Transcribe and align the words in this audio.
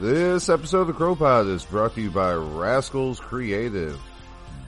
This 0.00 0.48
episode 0.48 0.80
of 0.80 0.86
the 0.86 0.94
CROpod 0.94 1.50
is 1.50 1.66
brought 1.66 1.94
to 1.94 2.00
you 2.00 2.10
by 2.10 2.32
Rascals 2.32 3.20
Creative. 3.20 4.00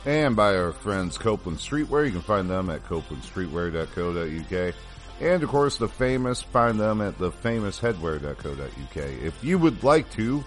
And 0.06 0.34
by 0.34 0.56
our 0.56 0.72
friends 0.72 1.18
Copland 1.18 1.58
Streetwear. 1.58 2.06
You 2.06 2.12
can 2.12 2.22
find 2.22 2.48
them 2.48 2.70
at 2.70 2.86
coplandstreetwear.co.uk. 2.86 4.74
And 5.20 5.42
of 5.42 5.48
course 5.50 5.76
the 5.76 5.88
famous, 5.88 6.40
find 6.40 6.80
them 6.80 7.02
at 7.02 7.18
thefamousheadwear.co.uk. 7.18 8.96
If 8.96 9.44
you 9.44 9.58
would 9.58 9.84
like 9.84 10.10
to, 10.12 10.42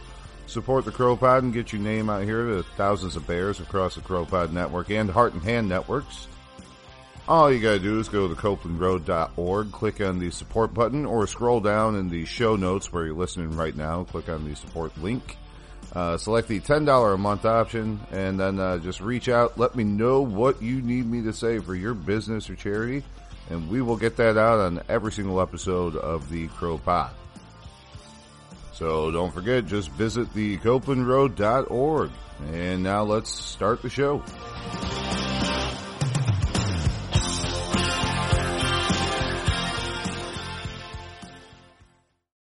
Support 0.48 0.86
the 0.86 0.92
CROpod 0.92 1.40
and 1.40 1.54
get 1.54 1.74
your 1.74 1.82
name 1.82 2.10
out 2.10 2.24
here 2.24 2.46
to 2.46 2.64
thousands 2.78 3.16
of 3.16 3.26
bears 3.26 3.60
across 3.60 3.96
the 3.96 4.02
CROpod 4.02 4.52
network 4.52 4.90
and 4.92 5.10
Heart 5.10 5.34
and 5.34 5.44
Hand 5.44 5.68
networks. 5.68 6.28
All 7.28 7.52
you 7.52 7.60
gotta 7.60 7.80
do 7.80 8.00
is 8.00 8.08
go 8.08 8.28
to 8.28 8.36
coplandroad.org, 8.36 9.72
click 9.72 10.00
on 10.00 10.20
the 10.20 10.30
support 10.30 10.76
button, 10.76 11.08
or 11.08 11.26
scroll 11.26 11.60
down 11.60 11.96
in 11.96 12.10
the 12.10 12.24
show 12.26 12.56
notes 12.56 12.94
where 12.94 13.06
you're 13.06 13.16
listening 13.16 13.58
right 13.58 13.76
now, 13.76 14.04
click 14.04 14.30
on 14.30 14.48
the 14.48 14.56
support 14.56 14.96
link. 15.00 15.38
Uh, 15.94 16.18
select 16.18 16.48
the 16.48 16.60
$10 16.60 17.14
a 17.14 17.18
month 17.18 17.46
option 17.46 18.00
and 18.12 18.40
then 18.40 18.60
uh, 18.60 18.78
just 18.78 19.00
reach 19.00 19.30
out. 19.30 19.58
Let 19.58 19.76
me 19.76 19.84
know 19.84 20.22
what 20.22 20.62
you 20.62 20.82
need 20.82 21.06
me 21.06 21.22
to 21.24 21.34
say 21.34 21.58
for 21.60 21.74
your 21.74 21.94
business 21.94 22.50
or 22.50 22.56
charity, 22.56 23.04
and 23.50 23.70
we 23.70 23.82
will 23.82 23.98
get 23.98 24.18
that 24.18 24.38
out 24.38 24.60
on 24.60 24.84
every 24.90 25.12
single 25.12 25.42
episode 25.42 25.96
of 25.96 26.30
the 26.30 26.48
CROpod. 26.50 27.10
So 28.76 29.10
don't 29.10 29.34
forget, 29.34 29.66
just 29.66 29.90
visit 29.92 30.34
the 30.34 30.58
coplandroad.org. 30.58 32.12
And 32.52 32.84
now 32.84 33.04
let's 33.04 33.30
start 33.30 33.82
the 33.82 33.90
show. 33.90 34.22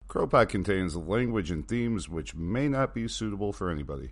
CROpod 0.09 0.49
contains 0.49 0.97
language 0.97 1.53
and 1.53 1.67
themes 1.69 2.09
which 2.09 2.35
may 2.35 2.69
not 2.69 2.95
be 2.95 3.07
suitable 3.07 3.53
for 3.53 3.71
anybody. 3.71 4.11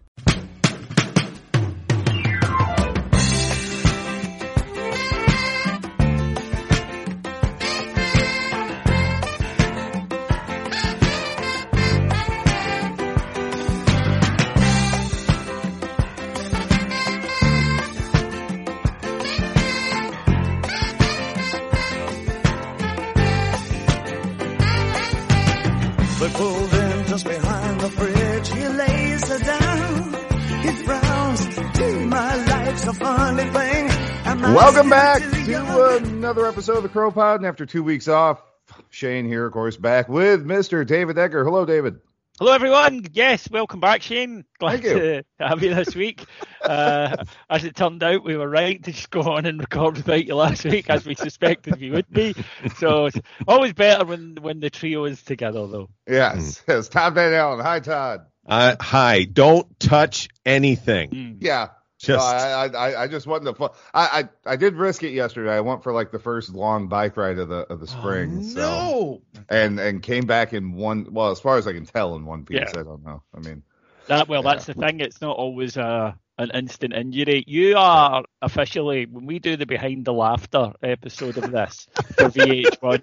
Welcome 34.82 34.98
back 34.98 35.22
to 35.46 35.96
another 35.98 36.44
episode 36.44 36.78
of 36.78 36.82
the 36.82 36.88
CROpod. 36.88 37.36
And 37.36 37.46
after 37.46 37.64
two 37.64 37.84
weeks 37.84 38.08
off, 38.08 38.42
Shane 38.90 39.26
here, 39.26 39.46
of 39.46 39.52
course, 39.52 39.76
back 39.76 40.08
with 40.08 40.44
Mr. 40.44 40.84
David 40.84 41.16
Egger. 41.18 41.44
Hello, 41.44 41.64
David. 41.64 42.00
Hello, 42.40 42.52
everyone. 42.52 43.06
Yes, 43.12 43.48
welcome 43.48 43.78
back, 43.78 44.02
Shane. 44.02 44.44
Glad 44.58 44.82
Thank 44.82 44.84
you. 44.86 44.94
to 44.98 45.24
have 45.38 45.62
you 45.62 45.72
this 45.72 45.94
week. 45.94 46.26
Uh, 46.60 47.14
as 47.48 47.62
it 47.62 47.76
turned 47.76 48.02
out, 48.02 48.24
we 48.24 48.36
were 48.36 48.48
right 48.48 48.82
to 48.82 48.90
just 48.90 49.08
go 49.08 49.20
on 49.20 49.46
and 49.46 49.60
record 49.60 49.98
without 49.98 50.24
you 50.24 50.34
last 50.34 50.64
week, 50.64 50.90
as 50.90 51.06
we 51.06 51.14
suspected 51.14 51.80
we 51.80 51.90
would 51.90 52.10
be. 52.10 52.34
So 52.78 53.06
it's 53.06 53.20
always 53.46 53.74
better 53.74 54.04
when 54.04 54.36
when 54.40 54.58
the 54.58 54.68
trio 54.68 55.04
is 55.04 55.22
together, 55.22 55.64
though. 55.68 55.90
Yes, 56.08 56.60
it's 56.66 56.88
Todd 56.88 57.14
Van 57.14 57.32
Allen. 57.32 57.60
Hi, 57.60 57.78
Todd. 57.78 58.26
Uh, 58.44 58.74
hi, 58.80 59.22
don't 59.22 59.78
touch 59.78 60.28
anything. 60.44 61.10
Mm. 61.10 61.36
Yeah. 61.38 61.68
Just 62.02 62.18
No, 62.18 62.36
I, 62.36 62.66
I, 62.66 63.02
I 63.04 63.06
just 63.06 63.28
wasn't 63.28 63.56
a. 63.56 63.70
I, 63.94 64.22
I, 64.44 64.52
I 64.52 64.56
did 64.56 64.74
risk 64.74 65.04
it 65.04 65.12
yesterday. 65.12 65.54
I 65.54 65.60
went 65.60 65.84
for 65.84 65.92
like 65.92 66.10
the 66.10 66.18
first 66.18 66.50
long 66.50 66.88
bike 66.88 67.16
ride 67.16 67.38
of 67.38 67.48
the 67.48 67.60
of 67.72 67.78
the 67.78 67.86
spring. 67.86 68.42
So, 68.42 68.60
no. 68.60 69.22
and 69.48 69.78
and 69.78 70.02
came 70.02 70.26
back 70.26 70.52
in 70.52 70.72
one. 70.72 71.06
Well, 71.12 71.30
as 71.30 71.38
far 71.38 71.58
as 71.58 71.68
I 71.68 71.72
can 71.72 71.86
tell, 71.86 72.16
in 72.16 72.26
one 72.26 72.44
piece. 72.44 72.58
Yeah. 72.58 72.80
I 72.80 72.82
don't 72.82 73.04
know. 73.04 73.22
I 73.32 73.38
mean, 73.38 73.62
That 74.08 74.26
well, 74.26 74.42
that's 74.42 74.66
the 74.66 74.74
thing. 74.74 74.98
It's 74.98 75.20
not 75.20 75.36
always 75.36 75.76
uh, 75.76 76.14
an 76.38 76.50
instant 76.54 76.92
injury. 76.92 77.44
You 77.46 77.76
are 77.76 78.24
officially 78.40 79.06
when 79.06 79.26
we 79.26 79.38
do 79.38 79.56
the 79.56 79.66
behind 79.66 80.04
the 80.04 80.12
laughter 80.12 80.72
episode 80.82 81.36
of 81.36 81.52
this 81.52 81.86
for 81.94 82.24
VH1, 82.30 83.02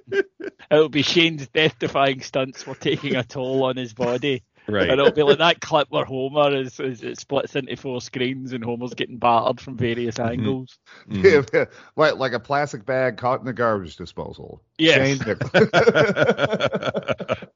it'll 0.70 0.90
be 0.90 1.04
Shane's 1.04 1.48
death-defying 1.48 2.22
stunts 2.22 2.68
were 2.68 2.76
taking 2.76 3.16
a 3.16 3.24
toll 3.24 3.64
on 3.64 3.78
his 3.78 3.94
body. 3.94 4.44
Right. 4.72 4.90
And 4.90 5.00
it'll 5.00 5.12
be 5.12 5.24
like 5.24 5.38
that 5.40 5.62
clip 5.62 5.88
where 5.90 6.06
Homer 6.06 6.56
is, 6.56 6.80
is 6.80 7.04
it 7.04 7.20
splits 7.20 7.56
into 7.56 7.76
four 7.76 8.02
screens 8.02 8.54
and 8.54 8.64
Homer's 8.64 8.94
getting 8.94 9.18
battered 9.18 9.60
from 9.62 9.78
various 9.78 10.16
Mm-hmm. 10.16 10.32
angles. 10.40 10.78
Mhm. 11.10 11.68
like 11.96 12.16
like 12.16 12.34
a 12.34 12.40
plastic 12.40 12.86
bag 12.86 13.18
caught 13.18 13.40
in 13.40 13.46
the 13.46 13.54
garbage 13.54 13.96
disposal. 13.96 14.62
Yes. 14.78 15.20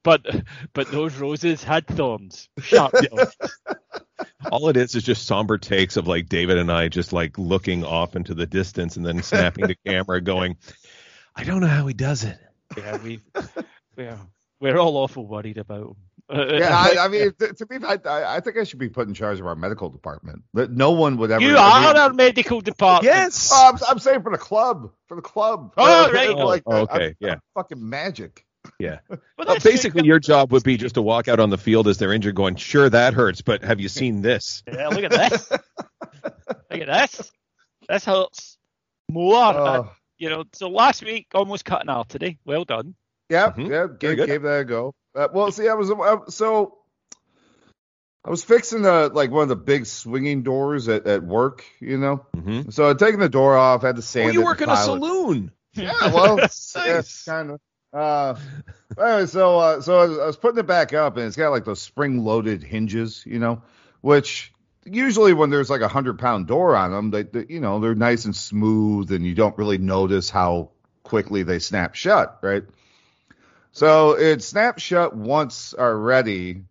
But 0.03 0.25
but 0.73 0.91
those 0.91 1.15
roses 1.15 1.63
had 1.63 1.87
thorns. 1.87 2.49
Sharp 2.59 2.91
thorns. 3.09 3.35
All 4.51 4.67
it 4.67 4.75
is 4.77 4.95
is 4.95 5.03
just 5.03 5.25
somber 5.25 5.57
takes 5.57 5.95
of 5.95 6.07
like 6.07 6.27
David 6.27 6.57
and 6.57 6.69
I 6.71 6.89
just 6.89 7.13
like 7.13 7.37
looking 7.37 7.85
off 7.85 8.15
into 8.17 8.33
the 8.33 8.45
distance 8.45 8.97
and 8.97 9.05
then 9.05 9.23
snapping 9.23 9.67
the 9.67 9.77
camera, 9.85 10.19
going, 10.21 10.57
"I 11.35 11.45
don't 11.45 11.61
know 11.61 11.67
how 11.67 11.87
he 11.87 11.93
does 11.93 12.25
it." 12.25 12.37
Yeah, 12.77 12.97
we 13.01 13.21
we're, 13.95 14.19
we're 14.59 14.77
all 14.77 14.97
awful 14.97 15.25
worried 15.25 15.57
about 15.57 15.91
him. 15.91 15.95
Yeah, 16.31 16.69
I, 16.97 17.05
I 17.05 17.07
mean, 17.09 17.33
to, 17.39 17.53
to 17.53 17.65
be, 17.65 17.77
I, 17.85 17.97
I 18.05 18.39
think 18.39 18.57
I 18.57 18.63
should 18.63 18.79
be 18.79 18.89
put 18.89 19.07
in 19.07 19.13
charge 19.13 19.39
of 19.39 19.45
our 19.45 19.55
medical 19.55 19.89
department. 19.89 20.43
That 20.53 20.71
no 20.71 20.91
one 20.91 21.17
would 21.17 21.31
ever. 21.31 21.43
you 21.43 21.57
I 21.57 21.85
are 21.85 21.93
mean- 21.93 22.01
our 22.01 22.13
medical 22.13 22.61
department. 22.61 23.13
Yes. 23.13 23.51
Oh, 23.53 23.71
I'm, 23.73 23.79
I'm 23.89 23.99
saying 23.99 24.21
for 24.23 24.31
the 24.31 24.37
club, 24.37 24.91
for 25.07 25.15
the 25.15 25.21
club. 25.21 25.73
Oh, 25.77 26.05
Uh, 26.07 26.11
right. 26.11 26.35
Like, 26.35 26.63
Oh, 26.65 26.71
I'm- 26.71 26.83
okay, 26.83 27.05
I'm 27.07 27.15
yeah. 27.19 27.35
fucking 27.55 27.87
magic. 27.89 28.45
Yeah. 28.79 28.99
Well, 29.37 29.49
Uh, 29.49 29.59
basically, 29.59 30.05
your 30.05 30.19
job 30.19 30.53
would 30.53 30.63
be 30.63 30.77
just 30.77 30.95
to 30.95 31.01
walk 31.01 31.27
out 31.27 31.39
on 31.41 31.49
the 31.49 31.57
field 31.57 31.87
as 31.89 31.97
they're 31.97 32.13
injured, 32.13 32.35
going, 32.35 32.55
"Sure, 32.55 32.89
that 32.89 33.13
hurts, 33.13 33.41
but 33.41 33.61
have 33.63 33.81
you 33.81 33.89
seen 33.89 34.21
this?" 34.21 34.63
Yeah, 34.71 34.87
look 34.87 35.03
at 35.03 35.11
this. 35.11 35.51
look 35.51 36.81
at 36.81 36.87
this. 37.11 37.31
This 37.89 38.05
hurts 38.05 38.57
more. 39.09 39.35
uh, 39.35 39.87
you 40.17 40.29
know, 40.29 40.45
so 40.53 40.69
last 40.69 41.03
week 41.03 41.27
almost 41.33 41.65
cut 41.65 41.87
an 41.87 42.03
today. 42.07 42.37
Well 42.45 42.63
done. 42.63 42.95
yeah, 43.29 43.51
Mhm. 43.51 43.69
yeah, 43.69 43.87
Very 43.99 44.15
gave, 44.15 44.27
gave 44.27 44.41
that 44.43 44.59
a 44.61 44.63
go. 44.63 44.95
Uh, 45.15 45.27
well, 45.33 45.51
see, 45.51 45.67
I 45.67 45.73
was 45.75 45.89
so 46.35 46.77
I 48.25 48.29
was 48.29 48.43
fixing 48.43 48.85
a 48.85 49.07
like 49.07 49.31
one 49.31 49.43
of 49.43 49.49
the 49.49 49.55
big 49.55 49.85
swinging 49.85 50.43
doors 50.43 50.87
at, 50.87 51.05
at 51.07 51.23
work, 51.23 51.65
you 51.79 51.97
know. 51.97 52.25
Mm-hmm. 52.35 52.69
So 52.69 52.89
I'd 52.89 52.99
taken 52.99 53.19
the 53.19 53.29
door 53.29 53.55
off, 53.57 53.81
had 53.81 53.95
to 53.97 53.99
Oh, 53.99 54.01
sand 54.01 54.33
you 54.33 54.41
it, 54.41 54.45
work 54.45 54.61
in 54.61 54.69
a 54.69 54.73
it. 54.73 54.77
saloon. 54.77 55.51
Yeah, 55.73 55.91
well, 56.13 56.37
Nice. 56.37 56.75
yeah, 56.75 57.01
kind 57.25 57.51
of. 57.51 57.59
Uh, 57.91 58.35
anyway, 58.97 59.25
so 59.27 59.59
uh, 59.59 59.81
so 59.81 59.99
I 59.99 60.05
was, 60.07 60.19
I 60.19 60.25
was 60.25 60.37
putting 60.37 60.59
it 60.59 60.67
back 60.67 60.93
up, 60.93 61.17
and 61.17 61.27
it's 61.27 61.35
got 61.35 61.49
like 61.49 61.65
those 61.65 61.81
spring-loaded 61.81 62.63
hinges, 62.63 63.23
you 63.25 63.39
know, 63.39 63.61
which 64.01 64.51
usually 64.85 65.33
when 65.33 65.49
there's 65.49 65.69
like 65.69 65.81
a 65.81 65.87
hundred 65.87 66.17
pound 66.17 66.47
door 66.47 66.75
on 66.75 66.91
them, 66.91 67.11
they, 67.11 67.23
they 67.23 67.45
you 67.49 67.59
know 67.59 67.79
they're 67.79 67.93
nice 67.93 68.25
and 68.25 68.35
smooth, 68.35 69.11
and 69.11 69.25
you 69.25 69.35
don't 69.35 69.57
really 69.57 69.77
notice 69.77 70.29
how 70.29 70.71
quickly 71.03 71.43
they 71.43 71.59
snap 71.59 71.93
shut, 71.95 72.39
right? 72.41 72.63
So 73.73 74.11
it 74.17 74.41
snapped 74.43 74.79
shut 74.79 75.15
once 75.15 75.73
already 75.77 76.63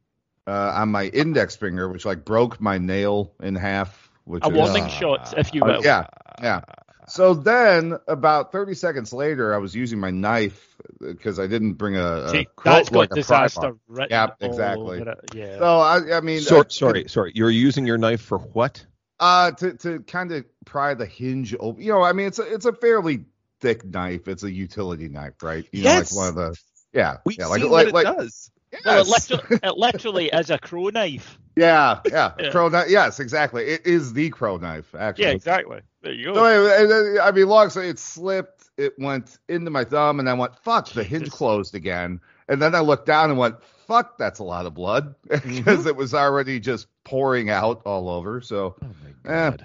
uh, 0.47 0.73
on 0.77 0.89
my 0.91 1.05
index 1.07 1.57
finger, 1.57 1.89
which 1.89 2.05
like 2.05 2.25
broke 2.25 2.61
my 2.61 2.79
nail 2.79 3.33
in 3.43 3.55
half. 3.57 4.11
Which 4.25 4.45
A 4.45 4.49
is- 4.49 4.53
warning 4.55 4.89
shot, 4.89 5.35
if 5.37 5.53
you 5.53 5.63
Uh, 5.63 5.67
will. 5.67 5.83
yeah, 5.85 6.07
yeah. 6.41 6.61
So 7.09 7.35
then, 7.35 7.99
about 8.07 8.53
30 8.53 8.75
seconds 8.75 9.13
later, 9.13 9.53
I 9.53 9.59
was 9.59 9.75
using 9.75 9.99
my 9.99 10.13
knife 10.13 10.77
because 11.01 11.41
I 11.41 11.49
didn't 11.49 11.73
bring 11.75 11.97
a, 11.97 12.05
a 12.07 12.29
See, 12.29 12.45
crook 12.57 12.65
that's 12.65 12.89
got 12.91 12.99
like 12.99 13.11
a 13.11 13.15
pry 13.15 13.21
disaster 13.21 13.61
bar. 13.61 13.77
written 13.89 14.09
Yeah, 14.11 14.29
exactly. 14.41 15.01
over 15.01 15.11
it. 15.11 15.19
Yeah. 15.35 15.59
So 15.59 15.65
I, 15.81 16.17
I 16.17 16.21
mean, 16.21 16.41
So, 16.41 16.61
I- 16.61 16.65
sorry, 16.69 17.09
sorry. 17.09 17.33
You're 17.35 17.51
using 17.51 17.85
your 17.87 17.99
knife 17.99 18.21
for 18.23 18.39
what? 18.39 18.87
uh, 19.19 19.51
to 19.53 19.75
to 19.75 20.01
kind 20.01 20.31
of 20.33 20.45
pry 20.65 20.95
the 20.95 21.07
hinge 21.07 21.55
open. 21.59 21.83
You 21.83 21.93
know, 21.93 22.03
I 22.03 22.13
mean, 22.13 22.27
it's 22.29 22.39
a 22.39 22.43
it's 22.55 22.65
a 22.67 22.73
fairly 22.73 23.25
thick 23.61 23.85
knife. 23.85 24.27
It's 24.29 24.43
a 24.45 24.51
utility 24.51 25.09
knife, 25.09 25.43
right? 25.43 25.65
You 25.73 25.83
Yes. 25.83 26.13
know, 26.15 26.21
like 26.21 26.35
one 26.35 26.45
of 26.47 26.53
the 26.53 26.59
yeah, 26.93 27.19
We've 27.25 27.39
yeah, 27.39 27.47
like 27.47 27.61
seen 27.63 27.71
like, 27.71 27.93
what 27.93 28.05
like 28.05 28.07
it 28.15 28.17
does. 28.19 28.51
well, 28.85 29.01
it, 29.01 29.07
yes. 29.09 29.31
literally, 29.31 29.61
it 29.63 29.77
literally 29.79 30.27
is 30.29 30.51
a 30.51 30.59
crow 30.59 30.89
knife. 30.89 31.39
yeah, 31.57 32.01
yeah, 32.11 32.33
Yeah. 32.39 32.51
crow 32.51 32.69
knife. 32.69 32.89
Yes, 32.91 33.21
exactly. 33.21 33.65
It 33.65 33.87
is 33.87 34.13
the 34.13 34.31
crow 34.31 34.57
knife, 34.57 34.95
actually. 34.99 35.25
Yeah, 35.27 35.31
exactly. 35.33 35.81
There 36.03 36.13
you 36.13 36.27
go. 36.27 36.35
So 36.35 36.45
anyway, 36.45 37.19
I 37.23 37.31
mean, 37.31 37.47
long 37.49 37.71
story, 37.71 37.89
it 37.89 37.99
slipped. 37.99 38.71
It 38.79 38.95
went 38.99 39.39
into 39.49 39.71
my 39.71 39.85
thumb, 39.85 40.19
and 40.21 40.29
I 40.29 40.33
went, 40.33 40.57
"Fuck!" 40.59 40.89
The 40.89 41.05
hinge 41.05 41.31
closed 41.31 41.75
again, 41.75 42.21
and 42.49 42.61
then 42.61 42.75
I 42.75 42.81
looked 42.81 43.07
down 43.07 43.29
and 43.31 43.39
went, 43.39 43.63
"Fuck!" 43.87 44.17
That's 44.19 44.39
a 44.41 44.45
lot 44.45 44.65
of 44.67 44.75
blood 44.75 45.15
because 45.29 45.85
it 45.87 45.95
was 45.95 46.15
already 46.15 46.59
just 46.59 46.87
pouring 47.05 47.51
out 47.51 47.83
all 47.85 48.09
over. 48.09 48.41
So 48.41 48.77
Oh 48.83 48.87
my 49.25 49.31
Eh. 49.31 49.57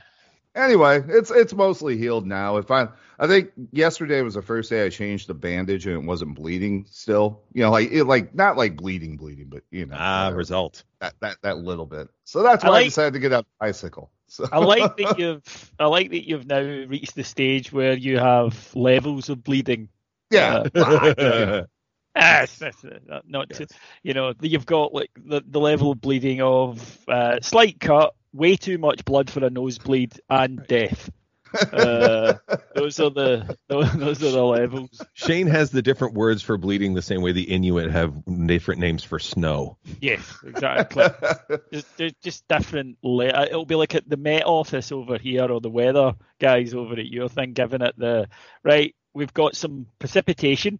Anyway, 0.57 1.04
it's 1.07 1.30
it's 1.31 1.54
mostly 1.54 1.98
healed 1.98 2.25
now. 2.25 2.57
If 2.57 2.71
I 2.71 2.88
I 3.19 3.27
think 3.27 3.51
yesterday 3.71 4.21
was 4.21 4.33
the 4.33 4.42
first 4.42 4.69
day 4.69 4.86
I 4.86 4.89
changed 4.89 5.27
the 5.27 5.33
bandage 5.33 5.86
and 5.86 5.95
it 5.95 6.06
wasn't 6.06 6.36
bleeding 6.36 6.86
still. 6.89 7.42
You 7.54 7.63
know, 7.63 7.71
like 7.71 7.92
it 7.92 8.06
like 8.06 8.33
not 8.33 8.57
like 8.57 8.75
bleeding 8.75 9.18
bleeding, 9.18 9.48
but 9.50 9.63
you 9.71 9.86
know. 9.86 9.95
Ah, 9.98 10.24
whatever. 10.25 10.38
result. 10.38 10.83
that, 11.00 11.13
that 11.21 11.38
that 11.44 11.57
little 11.59 11.86
bit. 11.86 12.09
So 12.24 12.42
that's 12.44 12.63
why 12.63 12.69
I, 12.69 12.74
like- 12.74 12.86
decided 12.88 13.13
to 13.13 13.19
get 13.19 13.31
a 13.33 13.45
bicycle. 13.59 14.12
So 14.27 14.45
I 14.51 14.57
like 14.57 14.98
that 14.98 15.18
you've 15.19 15.71
I 15.80 15.86
like 15.86 16.09
that 16.09 16.27
you've 16.27 16.48
now 16.48 16.59
reached 16.59 17.15
the 17.15 17.24
stage 17.24 17.71
where 17.71 17.94
you 17.94 18.18
have 18.19 18.75
levels 18.75 19.30
of 19.30 19.44
bleeding. 19.44 19.89
yeah. 20.31 20.63
Ah, 22.19 22.44
it's- 22.44 22.62
it's, 22.62 22.83
uh, 22.83 23.19
not 23.27 23.50
to, 23.51 23.68
you 24.04 24.13
know 24.13 24.33
you've 24.42 24.65
got 24.65 24.94
like 24.94 25.12
the, 25.24 25.42
the 25.48 25.59
level 25.59 25.92
of 25.92 26.01
bleeding 26.01 26.42
of 26.42 26.98
uh, 27.07 27.39
slight 27.42 27.80
cut, 27.80 28.15
way 28.34 28.56
too 28.56 28.78
much 28.78 29.06
blood 29.06 29.30
for 29.30 29.44
a 29.44 29.50
nosebleed, 29.50 30.20
and 30.30 30.66
death. 30.68 31.10
Uh, 31.72 32.34
those 32.76 33.00
are 33.00 33.10
the 33.10 33.58
those, 33.68 33.92
those 33.94 34.22
are 34.22 34.32
the 34.32 34.44
levels. 34.44 35.02
Shane 35.14 35.48
has 35.48 35.72
the 35.72 35.82
different 35.82 36.14
words 36.14 36.42
for 36.42 36.58
bleeding 36.58 36.94
the 36.94 37.02
same 37.02 37.22
way 37.22 37.32
the 37.32 37.44
Inuit 37.44 37.90
have 37.90 38.14
different 38.46 38.82
names 38.82 39.04
for 39.04 39.18
snow. 39.18 39.78
Yes, 40.02 40.38
exactly. 40.46 41.06
just, 41.72 41.98
just, 41.98 42.22
just 42.22 42.48
different. 42.50 42.98
Le- 43.02 43.30
uh, 43.30 43.46
it'll 43.46 43.66
be 43.66 43.76
like 43.76 43.96
at 43.96 44.08
the 44.10 44.18
Met 44.18 44.44
Office 44.46 44.92
over 44.92 45.18
here, 45.18 45.50
or 45.50 45.62
the 45.62 45.70
weather 45.70 46.16
guys 46.40 46.74
over 46.74 46.96
at 46.96 47.08
your 47.08 47.30
thing, 47.30 47.54
giving 47.54 47.82
it 47.82 47.98
the 47.98 48.28
right. 48.64 48.94
We've 49.14 49.34
got 49.34 49.56
some 49.56 49.88
precipitation, 50.00 50.80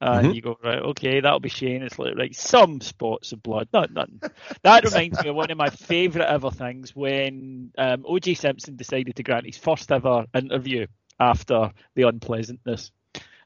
and 0.00 0.30
Mhm. 0.30 0.34
you 0.34 0.40
go 0.42 0.56
right. 0.62 0.78
Okay, 0.80 1.20
that'll 1.20 1.40
be 1.40 1.48
Shane. 1.48 1.82
It's 1.82 1.98
like 1.98 2.16
right, 2.16 2.34
some 2.34 2.80
spots 2.80 3.32
of 3.32 3.42
blood, 3.42 3.68
not 3.72 3.92
nothing. 3.92 4.20
That 4.62 4.84
reminds 4.84 5.20
me 5.20 5.28
of 5.28 5.36
one 5.36 5.50
of 5.50 5.58
my 5.58 5.70
favourite 5.70 6.28
ever 6.28 6.50
things 6.50 6.94
when 6.94 7.72
um, 7.78 8.04
O.J. 8.06 8.34
Simpson 8.34 8.76
decided 8.76 9.16
to 9.16 9.22
grant 9.22 9.46
his 9.46 9.58
first 9.58 9.90
ever 9.92 10.26
interview 10.34 10.86
after 11.18 11.72
the 11.94 12.02
unpleasantness, 12.02 12.92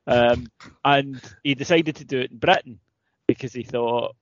um, 0.07 0.51
and 0.85 1.23
he 1.43 1.55
decided 1.55 1.97
to 1.97 2.05
do 2.05 2.21
it 2.21 2.31
in 2.31 2.39
Britain 2.39 2.79
because 3.27 3.53
he 3.53 3.63
thought 3.63 4.15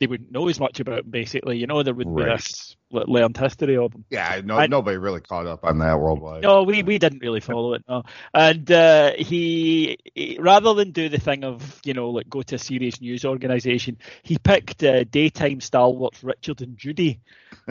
they 0.00 0.06
wouldn't 0.06 0.30
know 0.32 0.48
as 0.48 0.60
much 0.60 0.80
about 0.80 1.00
him. 1.00 1.10
Basically, 1.10 1.56
you 1.58 1.66
know, 1.66 1.82
there 1.82 1.94
wouldn't 1.94 2.16
Right. 2.16 2.26
be 2.26 2.32
this 2.34 2.76
learned 2.90 3.36
history 3.38 3.76
of 3.78 3.94
him. 3.94 4.04
yeah, 4.10 4.40
no, 4.44 4.58
I- 4.58 4.66
nobody 4.66 4.98
really 4.98 5.20
caught 5.22 5.46
up 5.46 5.64
on 5.64 5.78
that 5.78 5.98
worldwide. 5.98 6.42
No, 6.42 6.64
we, 6.64 6.82
we 6.82 6.98
didn't 6.98 7.20
really 7.20 7.40
follow 7.40 7.72
it. 7.74 7.82
No, 7.88 8.02
and 8.34 8.70
uh, 8.70 9.12
he, 9.16 9.96
he 10.14 10.36
rather 10.38 10.74
than 10.74 10.90
do 10.90 11.08
the 11.08 11.18
thing 11.18 11.44
of 11.44 11.80
you 11.84 11.94
know 11.94 12.10
like 12.10 12.28
go 12.28 12.42
to 12.42 12.56
a 12.56 12.58
serious 12.58 13.00
news 13.00 13.24
organisation, 13.24 13.96
he 14.22 14.36
picked 14.38 14.82
uh, 14.84 15.04
daytime 15.04 15.60
stalwarts 15.60 16.22
Richard 16.22 16.60
and 16.60 16.76
Judy 16.76 17.20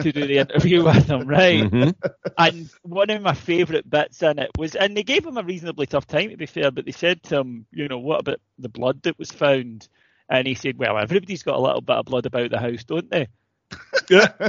to 0.00 0.10
do 0.12 0.26
the 0.26 0.38
interview 0.38 0.82
with 0.84 1.08
him, 1.08 1.28
right? 1.28 1.62
Mhm. 1.62 1.94
And 2.36 2.68
one 2.82 3.10
of 3.10 3.22
my 3.22 3.34
favourite 3.34 3.88
bits 3.88 4.22
in 4.22 4.38
it 4.40 4.50
was, 4.58 4.74
and 4.74 4.96
they 4.96 5.02
gave 5.04 5.24
him 5.24 5.36
a 5.36 5.42
reasonably 5.44 5.86
tough 5.86 6.06
time 6.06 6.30
to 6.30 6.36
be 6.36 6.46
fair, 6.46 6.70
but 6.72 6.84
they 6.84 6.92
said 6.92 7.22
to 7.24 7.38
him, 7.38 7.66
you 7.70 7.86
know, 7.88 7.98
what 7.98 8.20
about 8.20 8.40
the 8.58 8.68
blood 8.68 9.02
that 9.02 9.18
was 9.18 9.30
found? 9.30 9.86
And 10.32 10.46
he 10.48 10.54
said, 10.54 10.78
well, 10.78 10.96
everybody's 10.98 11.42
got 11.42 11.56
a 11.56 11.60
little 11.60 11.82
bit 11.82 11.96
of 11.96 12.06
blood 12.06 12.24
about 12.26 12.50
the 12.50 12.58
house, 12.58 12.84
don't 12.84 13.10
they? 13.10 13.28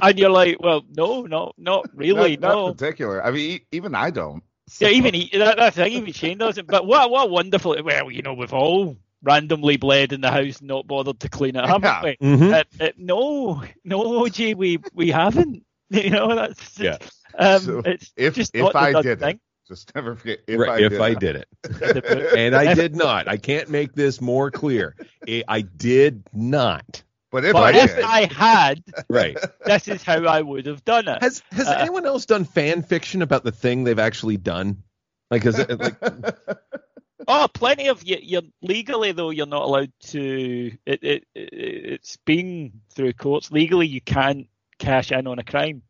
And 0.00 0.16
you're 0.18 0.30
like, 0.30 0.58
well, 0.60 0.84
no, 0.96 1.22
no, 1.22 1.52
not 1.58 1.86
really, 1.92 2.36
not, 2.36 2.48
no. 2.54 2.66
not 2.68 2.78
particular. 2.78 3.24
I 3.24 3.32
mean, 3.32 3.50
e- 3.50 3.66
even 3.72 3.94
I 3.96 4.10
don't. 4.10 4.44
Yeah, 4.78 4.88
So- 4.88 4.92
even 4.94 5.14
he, 5.14 5.30
that, 5.38 5.56
that's 5.56 5.74
the 5.76 5.84
thing, 5.84 5.92
even 5.94 6.12
Shane 6.12 6.38
doesn't. 6.38 6.68
But 6.68 6.86
what 6.86 7.10
what 7.10 7.30
wonderful! 7.30 7.74
Well, 7.82 8.10
you 8.10 8.22
know, 8.22 8.34
we've 8.34 8.52
all 8.52 8.96
randomly 9.22 9.76
bled 9.76 10.12
in 10.12 10.20
the 10.20 10.30
house, 10.30 10.58
and 10.60 10.68
not 10.68 10.86
bothered 10.86 11.18
to 11.20 11.28
clean 11.28 11.56
it, 11.56 11.64
haven't 11.66 11.82
Yeah. 11.82 12.02
we? 12.04 12.16
Mhm. 12.28 12.52
Uh, 12.52 12.84
uh, 12.84 12.90
no, 12.96 13.64
no, 13.84 14.00
OJ, 14.22 14.54
we 14.56 14.78
we 14.92 15.10
haven't. 15.10 15.64
You 15.90 16.10
know, 16.10 16.34
that's 16.34 16.78
Yeah. 16.78 16.98
Um, 17.38 17.60
So, 17.60 17.78
it's 17.84 18.12
if 18.16 18.34
just 18.34 18.54
if 18.54 18.62
not 18.62 18.76
I 18.76 18.92
done 18.92 19.02
did 19.02 19.20
thing. 19.20 19.36
it, 19.36 19.40
just 19.68 19.94
never 19.94 20.14
forget 20.16 20.40
if 20.46 20.58
Right, 20.58 20.82
I 20.82 20.86
if 20.86 20.90
did 20.92 21.00
I 21.00 21.08
it. 21.10 21.18
did 21.20 21.36
it. 21.36 21.48
And 22.36 22.54
I 22.56 22.74
did 22.74 22.96
not. 22.96 23.28
I 23.28 23.36
can't 23.36 23.68
make 23.68 23.94
this 23.94 24.20
more 24.20 24.50
clear. 24.50 24.96
I 25.28 25.44
I 25.48 25.60
did 25.62 26.24
not. 26.32 27.02
But 27.30 27.44
if 27.44 27.52
But 27.52 27.74
I 27.74 27.78
if 27.84 28.04
I 28.04 28.24
had, 28.32 28.82
Right. 29.10 29.36
this 29.66 29.86
is 29.88 30.02
how 30.02 30.24
I 30.24 30.40
would 30.40 30.64
have 30.66 30.84
done 30.84 31.08
it. 31.08 31.20
Has 31.22 31.42
has 31.52 31.68
Uh, 31.68 31.76
anyone 31.78 32.06
else 32.06 32.24
done 32.26 32.44
fan 32.44 32.82
fiction 32.82 33.20
about 33.22 33.44
the 33.44 33.52
thing 33.52 33.84
they've 33.84 33.98
actually 33.98 34.38
done? 34.38 34.82
Like, 35.30 35.44
is 35.44 35.58
it 35.58 35.78
like 35.78 35.96
Oh, 37.30 37.46
plenty 37.52 37.88
of 37.88 38.02
you. 38.04 38.16
You're 38.22 38.42
legally 38.62 39.12
though. 39.12 39.28
You're 39.30 39.46
not 39.46 39.62
allowed 39.64 39.92
to. 40.04 40.72
It, 40.86 41.04
it, 41.04 41.24
it 41.34 41.48
it's 41.52 42.16
been 42.16 42.80
through 42.94 43.12
courts. 43.12 43.50
Legally, 43.52 43.86
you 43.86 44.00
can't 44.00 44.48
cash 44.78 45.12
in 45.12 45.26
on 45.26 45.38
a 45.38 45.44
crime. 45.44 45.82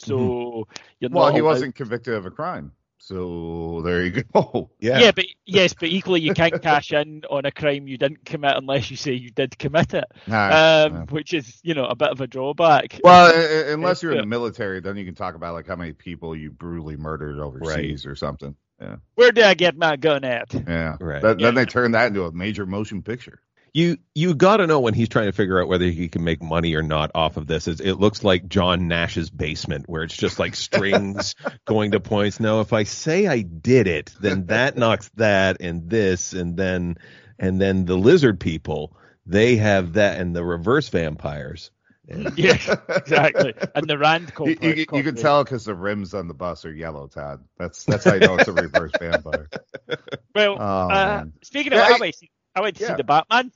So 0.00 0.66
you're 1.00 1.08
not. 1.10 1.16
well, 1.18 1.32
he 1.32 1.38
allowed- 1.38 1.48
wasn't 1.48 1.74
convicted 1.76 2.12
of 2.14 2.26
a 2.26 2.30
crime, 2.30 2.72
so 3.04 3.82
there 3.84 4.04
you 4.04 4.22
go. 4.22 4.70
yeah? 4.78 5.00
Yeah. 5.00 5.10
but 5.10 5.24
yes, 5.44 5.74
but 5.74 5.88
equally, 5.88 6.20
you 6.20 6.34
can't 6.34 6.62
cash 6.62 6.92
in 6.92 7.22
on 7.28 7.44
a 7.44 7.50
crime 7.50 7.88
you 7.88 7.98
didn't 7.98 8.24
commit 8.24 8.56
unless 8.56 8.92
you 8.92 8.96
say 8.96 9.12
you 9.12 9.30
did 9.30 9.58
commit 9.58 9.92
it. 9.92 10.04
Nah, 10.28 10.84
Um, 10.86 10.94
nah. 10.94 11.04
which 11.06 11.34
is, 11.34 11.58
you 11.64 11.74
know, 11.74 11.84
a 11.86 11.96
bit 11.96 12.10
of 12.10 12.20
a 12.20 12.28
drawback. 12.28 13.00
Well, 13.02 13.26
uh, 13.26 13.70
uh, 13.70 13.74
unless 13.74 14.04
you're 14.04 14.12
in 14.12 14.18
the 14.18 14.26
military, 14.26 14.80
then 14.80 14.96
you 14.96 15.04
can 15.04 15.16
talk 15.16 15.34
about 15.34 15.54
like 15.54 15.66
how 15.66 15.74
many 15.74 15.92
people 15.92 16.36
you 16.36 16.52
brutally 16.52 16.96
murdered 16.96 17.40
overseas 17.40 18.06
or 18.06 18.14
something. 18.14 18.54
Yeah, 18.80 18.96
Where 19.16 19.32
did 19.32 19.44
I 19.44 19.54
get 19.54 19.76
my 19.76 19.96
gun 19.96 20.24
at? 20.24 20.54
yeah. 20.54 20.96
Right. 21.00 21.20
Then, 21.22 21.38
Yeah. 21.40 21.46
then 21.46 21.54
they 21.56 21.66
turn 21.66 21.92
that 21.92 22.06
into 22.06 22.24
a 22.24 22.32
major 22.32 22.66
motion 22.66 23.02
picture. 23.02 23.40
You 23.74 23.96
you 24.14 24.34
got 24.34 24.58
to 24.58 24.66
know 24.66 24.80
when 24.80 24.92
he's 24.92 25.08
trying 25.08 25.26
to 25.26 25.32
figure 25.32 25.60
out 25.60 25.66
whether 25.68 25.86
he 25.86 26.08
can 26.08 26.22
make 26.24 26.42
money 26.42 26.74
or 26.74 26.82
not 26.82 27.10
off 27.14 27.38
of 27.38 27.46
this. 27.46 27.66
It's, 27.68 27.80
it 27.80 27.94
looks 27.94 28.22
like 28.22 28.46
John 28.48 28.86
Nash's 28.86 29.30
basement, 29.30 29.88
where 29.88 30.02
it's 30.02 30.16
just 30.16 30.38
like 30.38 30.54
strings 30.56 31.34
going 31.64 31.92
to 31.92 32.00
points. 32.00 32.38
No, 32.38 32.60
if 32.60 32.74
I 32.74 32.82
say 32.84 33.26
I 33.26 33.40
did 33.40 33.86
it, 33.86 34.12
then 34.20 34.46
that 34.46 34.76
knocks 34.76 35.08
that 35.16 35.58
and 35.60 35.88
this, 35.88 36.34
and 36.34 36.54
then 36.56 36.98
and 37.38 37.58
then 37.60 37.86
the 37.86 37.96
lizard 37.96 38.38
people 38.40 38.94
they 39.24 39.56
have 39.56 39.94
that, 39.94 40.20
and 40.20 40.36
the 40.36 40.44
reverse 40.44 40.88
vampires. 40.90 41.70
And, 42.08 42.30
Yeah, 42.36 42.58
exactly. 42.88 43.54
And 43.74 43.88
the 43.88 43.96
Rand 43.96 44.26
You, 44.26 44.32
corporate. 44.34 44.62
you, 44.62 44.74
you 44.92 45.02
can 45.04 45.14
tell 45.14 45.44
because 45.44 45.64
the 45.64 45.74
rims 45.74 46.12
on 46.12 46.28
the 46.28 46.34
bus 46.34 46.64
are 46.66 46.74
yellow, 46.74 47.06
Todd. 47.06 47.44
That's 47.58 47.84
that's 47.84 48.04
how 48.04 48.14
you 48.14 48.20
know 48.20 48.34
it's 48.36 48.48
a 48.48 48.52
reverse 48.52 48.92
vampire. 48.98 49.48
Well, 50.34 50.56
Oh, 50.58 50.90
uh, 50.90 51.24
speaking 51.42 51.72
of, 51.72 51.78
Yeah, 51.78 51.84
I, 51.84 51.92
I- 51.94 51.98
went, 52.00 52.14
to- 52.18 52.26
I 52.54 52.60
went 52.60 52.76
to 52.76 52.86
see 52.86 52.94
the 52.94 53.04
Batman. 53.04 53.52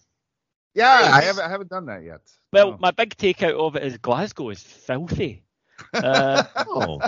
Yeah, 0.76 1.10
I 1.12 1.22
haven't 1.22 1.44
I 1.44 1.48
haven't 1.48 1.70
done 1.70 1.86
that 1.86 2.04
yet. 2.04 2.20
Well, 2.52 2.74
Oh. 2.74 2.76
my 2.78 2.90
big 2.92 3.16
takeout 3.16 3.58
of 3.58 3.76
it 3.76 3.82
is 3.82 3.96
Glasgow 3.98 4.50
is 4.50 4.62
filthy. 4.62 5.42
Uh, 5.92 6.44
oh, 6.68 7.00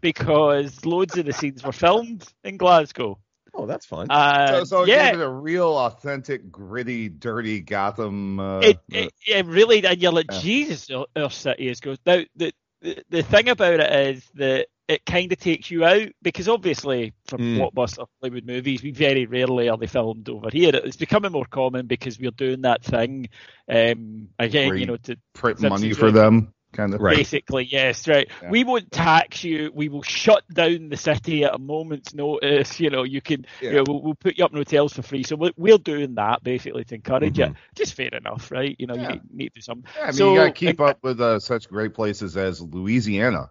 because 0.00 0.84
loads 0.84 1.16
of 1.16 1.26
the 1.26 1.32
scenes 1.32 1.62
were 1.62 1.72
filmed 1.72 2.26
in 2.44 2.56
Glasgow. 2.56 3.18
oh, 3.54 3.66
that's 3.66 3.86
fun. 3.86 4.10
Uh, 4.10 4.46
so, 4.60 4.64
so 4.64 4.82
it 4.82 4.88
yeah, 4.88 5.10
gave 5.12 5.20
it 5.20 5.24
a 5.24 5.28
real 5.28 5.76
authentic, 5.78 6.50
gritty, 6.50 7.08
dirty 7.08 7.60
Gotham. 7.60 8.40
Uh, 8.40 8.60
it, 8.60 8.78
it, 8.90 9.12
it 9.26 9.46
really, 9.46 9.84
and 9.84 10.00
you're 10.00 10.12
like, 10.12 10.26
Yeah. 10.30 10.40
Jesus, 10.40 10.90
our, 10.90 11.06
our 11.16 11.30
city 11.30 11.68
is 11.68 11.80
good. 11.80 11.98
Now, 12.06 12.22
the, 12.36 12.52
the 12.80 13.04
the 13.10 13.22
thing 13.22 13.48
about 13.50 13.80
it 13.80 14.08
is 14.16 14.28
that 14.34 14.66
it 14.88 15.06
kind 15.06 15.32
of 15.32 15.38
takes 15.38 15.70
you 15.70 15.84
out 15.84 16.08
because 16.22 16.48
obviously 16.48 17.12
from 17.26 17.40
Mm. 17.40 17.58
blockbuster 17.72 18.06
Hollywood 18.20 18.44
movies, 18.44 18.82
we 18.82 18.90
very 18.90 19.26
rarely 19.26 19.68
are 19.68 19.76
they 19.78 19.86
filmed 19.86 20.28
over 20.28 20.48
here. 20.52 20.72
It's 20.74 20.96
becoming 20.96 21.32
more 21.32 21.46
common 21.46 21.86
because 21.86 22.18
we're 22.18 22.30
doing 22.32 22.62
that 22.62 22.82
thing 22.84 23.28
um, 23.68 24.28
again, 24.38 24.68
Where 24.68 24.74
you 24.76 24.80
you 24.80 24.86
know, 24.86 24.96
to 24.96 25.16
print 25.34 25.60
Simpsons 25.60 25.80
money 25.80 25.92
right. 25.92 25.96
for 25.98 26.10
them, 26.10 26.52
kind 26.72 26.92
of. 26.94 27.00
Right. 27.00 27.16
Basically, 27.16 27.64
yes, 27.64 28.08
right. 28.08 28.28
Yeah. 28.42 28.50
We 28.50 28.64
won't 28.64 28.90
tax 28.90 29.44
you. 29.44 29.70
We 29.72 29.88
will 29.88 30.02
shut 30.02 30.42
down 30.52 30.88
the 30.88 30.96
city 30.96 31.44
at 31.44 31.54
a 31.54 31.58
moment's 31.58 32.12
notice. 32.12 32.80
You 32.80 32.90
know, 32.90 33.04
you 33.04 33.20
can, 33.20 33.46
Yeah. 33.60 33.70
you 33.70 33.76
know, 33.76 33.84
we'll, 33.86 34.02
we'll 34.02 34.14
put 34.14 34.36
you 34.36 34.44
up 34.44 34.50
in 34.50 34.56
hotels 34.58 34.94
for 34.94 35.02
free. 35.02 35.22
So 35.22 35.36
we're, 35.36 35.52
we're 35.56 35.78
doing 35.78 36.16
that 36.16 36.42
basically 36.42 36.84
to 36.84 36.94
encourage 36.96 37.36
Mhm. 37.36 37.50
it. 37.50 37.56
Just 37.76 37.94
fair 37.94 38.08
enough, 38.12 38.50
right? 38.50 38.74
You 38.78 38.88
know, 38.88 38.94
Yeah. 38.96 39.02
you 39.02 39.08
need, 39.08 39.22
need 39.32 39.48
to 39.50 39.54
do 39.54 39.60
something. 39.60 39.84
Yeah, 39.96 40.02
I 40.02 40.06
mean, 40.06 40.12
So, 40.14 40.30
you 40.32 40.38
got 40.40 40.44
to 40.46 40.52
keep 40.52 40.80
and- 40.80 40.88
up 40.90 40.98
with 41.02 41.20
uh, 41.20 41.38
such 41.38 41.68
great 41.68 41.94
places 41.94 42.36
as 42.36 42.60
Louisiana. 42.60 43.50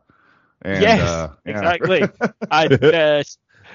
And, 0.61 0.81
yes, 0.81 1.09
uh, 1.09 1.33
yeah. 1.45 1.51
exactly. 1.51 2.01
and 2.51 2.83
uh, 2.83 3.23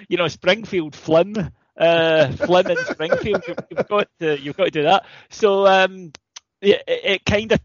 you 0.09 0.17
know, 0.17 0.29
Springfield, 0.29 0.95
Flynn, 0.95 1.53
uh, 1.77 2.33
Flynn 2.33 2.71
and 2.71 2.79
Springfield. 2.81 3.43
You, 3.47 3.55
you've 3.71 3.89
got 3.89 4.09
to, 4.21 4.41
you've 4.41 4.57
got 4.57 4.65
to 4.65 4.71
do 4.71 4.83
that. 4.85 5.07
So 5.31 5.67
um, 5.67 6.13
it, 6.61 6.83
it, 6.87 7.25
kind 7.25 7.53
of 7.53 7.61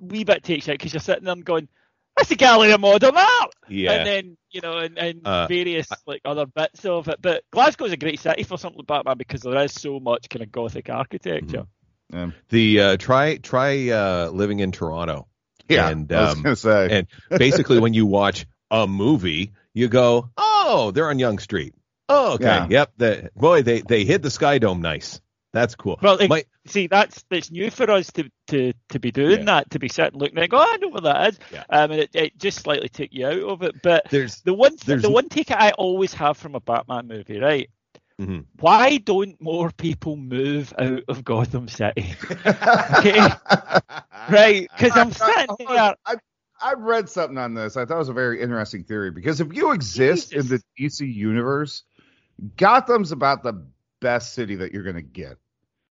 wee 0.00 0.24
bit 0.24 0.42
takes 0.42 0.68
out 0.68 0.74
because 0.74 0.92
you're 0.92 1.00
sitting 1.00 1.24
there 1.24 1.32
and 1.32 1.44
going, 1.44 1.68
"That's 2.16 2.30
a 2.30 2.36
gallery 2.36 2.72
of 2.72 2.80
modern 2.80 3.16
art." 3.16 3.54
yeah. 3.68 3.92
and 3.92 4.06
then 4.06 4.36
you 4.50 4.60
know, 4.60 4.78
and, 4.78 4.98
and 4.98 5.20
Uh, 5.24 5.46
various 5.46 5.88
like 6.06 6.22
other 6.24 6.46
bits 6.46 6.84
of 6.84 7.08
it. 7.08 7.20
But 7.20 7.44
Glasgow's 7.52 7.92
a 7.92 7.96
great 7.96 8.20
city 8.20 8.42
for 8.42 8.58
something 8.58 8.78
like 8.78 8.86
Batman 8.86 9.18
because 9.18 9.42
there 9.42 9.56
is 9.62 9.72
so 9.72 10.00
much 10.00 10.28
kind 10.28 10.42
of 10.42 10.52
gothic 10.52 10.90
architecture. 10.90 11.66
Yeah. 12.12 12.30
the 12.48 12.80
uh, 12.80 12.96
try 12.96 13.36
try 13.38 13.88
uh, 13.90 14.30
living 14.30 14.60
in 14.60 14.72
Toronto. 14.72 15.28
Yeah, 15.68 15.88
And, 15.88 16.12
I 16.12 16.34
was 16.44 16.66
um, 16.66 16.90
and 16.90 17.06
basically 17.30 17.78
when 17.78 17.94
you 17.94 18.04
watch 18.04 18.46
a 18.70 18.86
movie, 18.86 19.52
you 19.72 19.88
go, 19.88 20.30
"Oh, 20.36 20.90
they're 20.92 21.08
on 21.10 21.18
Yonge 21.18 21.40
Street." 21.40 21.74
Oh, 22.08 22.34
okay. 22.34 22.44
Yeah. 22.44 22.66
Yep. 22.70 22.92
The, 22.98 23.30
boy, 23.36 23.62
they 23.62 23.80
they 23.80 24.04
hit 24.04 24.22
the 24.22 24.28
SkyDome 24.28 24.80
nice. 24.80 25.20
That's 25.52 25.74
cool. 25.76 25.98
Well, 26.02 26.18
it- 26.18 26.28
My- 26.28 26.44
See, 26.66 26.86
that's 26.86 27.22
that's 27.30 27.50
new 27.50 27.70
for 27.70 27.90
us 27.90 28.10
to 28.12 28.30
to, 28.48 28.72
to 28.88 28.98
be 28.98 29.10
doing 29.12 29.40
Yeah. 29.40 29.44
that, 29.44 29.70
to 29.72 29.78
be 29.78 29.88
sitting 29.88 30.18
looking 30.18 30.38
and 30.38 30.48
go, 30.50 30.56
"Oh, 30.58 30.66
I 30.66 30.76
know 30.78 30.88
what 30.88 31.02
that 31.04 31.28
is. 31.34 31.38
Yeah. 31.52 31.64
Um, 31.68 31.90
and 31.90 32.00
it, 32.00 32.10
it 32.14 32.38
just 32.38 32.60
slightly 32.60 32.88
took 32.88 33.10
you 33.12 33.26
out 33.26 33.38
of 33.42 33.62
it. 33.62 33.82
But 33.82 34.06
there's 34.10 34.40
the 34.40 34.54
one 34.54 34.74
There's- 34.84 35.02
the 35.02 35.10
one 35.10 35.28
take 35.28 35.50
I 35.50 35.72
always 35.72 36.14
have 36.14 36.38
from 36.38 36.54
a 36.54 36.60
Batman 36.60 37.06
movie, 37.06 37.38
right? 37.38 37.68
Mhm. 38.20 38.46
Why 38.60 38.96
don't 38.98 39.38
more 39.42 39.70
people 39.72 40.16
move 40.16 40.72
out 40.78 41.02
of 41.08 41.22
Gotham 41.24 41.68
City? 41.68 42.14
okay, 42.46 43.28
right? 44.30 44.68
Because 44.76 44.96
I'm 44.96 45.12
sitting 45.12 45.56
there. 45.68 45.94
I, 46.06 46.14
I 46.60 46.74
read 46.74 47.08
something 47.08 47.38
on 47.38 47.54
this. 47.54 47.76
I 47.76 47.84
thought 47.84 47.96
it 47.96 47.98
was 47.98 48.08
a 48.08 48.12
very 48.14 48.40
interesting 48.40 48.84
theory 48.84 49.10
because 49.10 49.40
if 49.40 49.52
you 49.52 49.72
exist 49.72 50.32
in 50.32 50.46
the 50.48 50.62
DC 50.78 51.12
universe, 51.12 51.82
Gotham's 52.56 53.12
about 53.12 53.42
the 53.42 53.64
best 54.00 54.34
city 54.34 54.56
that 54.56 54.72
you're 54.72 54.82
going 54.82 54.96
to 54.96 55.02
get. 55.02 55.36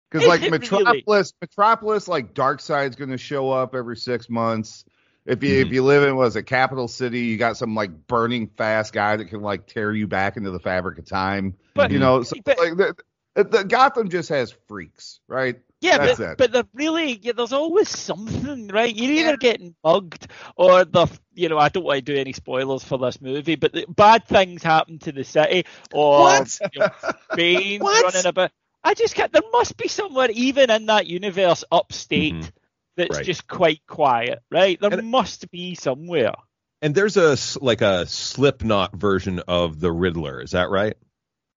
Because 0.10 0.28
like 0.28 0.50
Metropolis, 0.50 1.34
Metropolis, 1.42 2.08
like 2.08 2.34
Darkseid's 2.34 2.96
going 2.96 3.10
to 3.10 3.18
show 3.18 3.52
up 3.52 3.76
every 3.76 3.98
six 3.98 4.30
months. 4.30 4.86
If 5.26 5.42
you 5.42 5.50
Mm-hmm. 5.52 5.68
if 5.68 5.74
you 5.74 5.84
live 5.84 6.04
in 6.04 6.16
was 6.16 6.36
a 6.36 6.44
capital 6.44 6.88
city, 6.88 7.22
you 7.22 7.38
got 7.38 7.56
some 7.58 7.76
like 7.76 8.08
burning 8.08 8.48
fast 8.58 8.94
guy 8.94 9.16
that 9.16 9.26
can 9.26 9.42
like 9.42 9.68
tear 9.68 9.94
you 9.94 10.06
back 10.08 10.38
into 10.38 10.52
the 10.52 10.60
fabric 10.60 11.00
of 11.00 11.06
time. 11.06 11.56
But 11.74 11.92
You 11.92 12.00
know, 12.00 12.24
so, 12.24 12.36
But- 12.44 12.60
like 12.60 12.76
the, 12.78 13.44
the 13.44 13.64
Gotham 13.64 14.10
just 14.10 14.30
has 14.30 14.54
freaks, 14.68 15.20
right? 15.28 15.60
Yeah, 15.84 15.98
That's 15.98 16.18
but, 16.18 16.30
it. 16.32 16.38
but 16.38 16.52
they're 16.54 16.64
really 16.74 17.20
yeah, 17.22 17.34
there's 17.36 17.52
always 17.54 17.90
something, 17.90 18.68
right? 18.70 18.96
You're 18.96 19.12
either 19.12 19.38
getting 19.38 19.76
mugged 19.84 20.28
or 20.56 20.86
the 20.86 21.08
you 21.34 21.50
know 21.50 21.58
I 21.58 21.70
don't 21.70 21.84
want 21.84 21.98
to 21.98 22.02
do 22.14 22.16
any 22.20 22.32
spoilers 22.34 22.84
for 22.84 22.98
this 22.98 23.20
movie, 23.20 23.56
but 23.56 23.74
the, 23.74 23.86
bad 23.90 24.26
things 24.26 24.64
happen 24.64 25.00
to 25.00 25.12
the 25.12 25.24
city 25.24 25.66
or 25.94 26.22
What? 26.22 26.58
You 26.74 26.80
know, 26.82 26.90
Bane's 27.36 27.82
What? 27.84 28.04
running 28.14 28.28
about. 28.28 28.52
I 28.84 28.94
just 28.94 29.16
can't. 29.16 29.32
There 29.32 29.42
must 29.52 29.76
be 29.78 29.88
somewhere 29.88 30.30
even 30.32 30.70
in 30.72 30.86
that 30.88 31.08
universe 31.08 31.64
upstate 31.72 32.34
Mhm. 32.34 32.52
that's 32.98 33.18
Right. 33.18 33.26
just 33.26 33.48
quite 33.48 33.82
quiet, 33.88 34.40
right? 34.52 34.80
There 34.80 34.92
And- 34.94 35.12
must 35.12 35.50
be 35.52 35.76
somewhere. 35.76 36.34
and 36.82 36.94
there's 36.96 37.18
a 37.18 37.38
like 37.62 37.82
a 37.82 38.06
Slipknot 38.06 38.96
version 38.96 39.40
of 39.48 39.80
the 39.80 39.92
Riddler. 39.92 40.42
Is 40.42 40.52
that 40.52 40.70
right? 40.70 40.96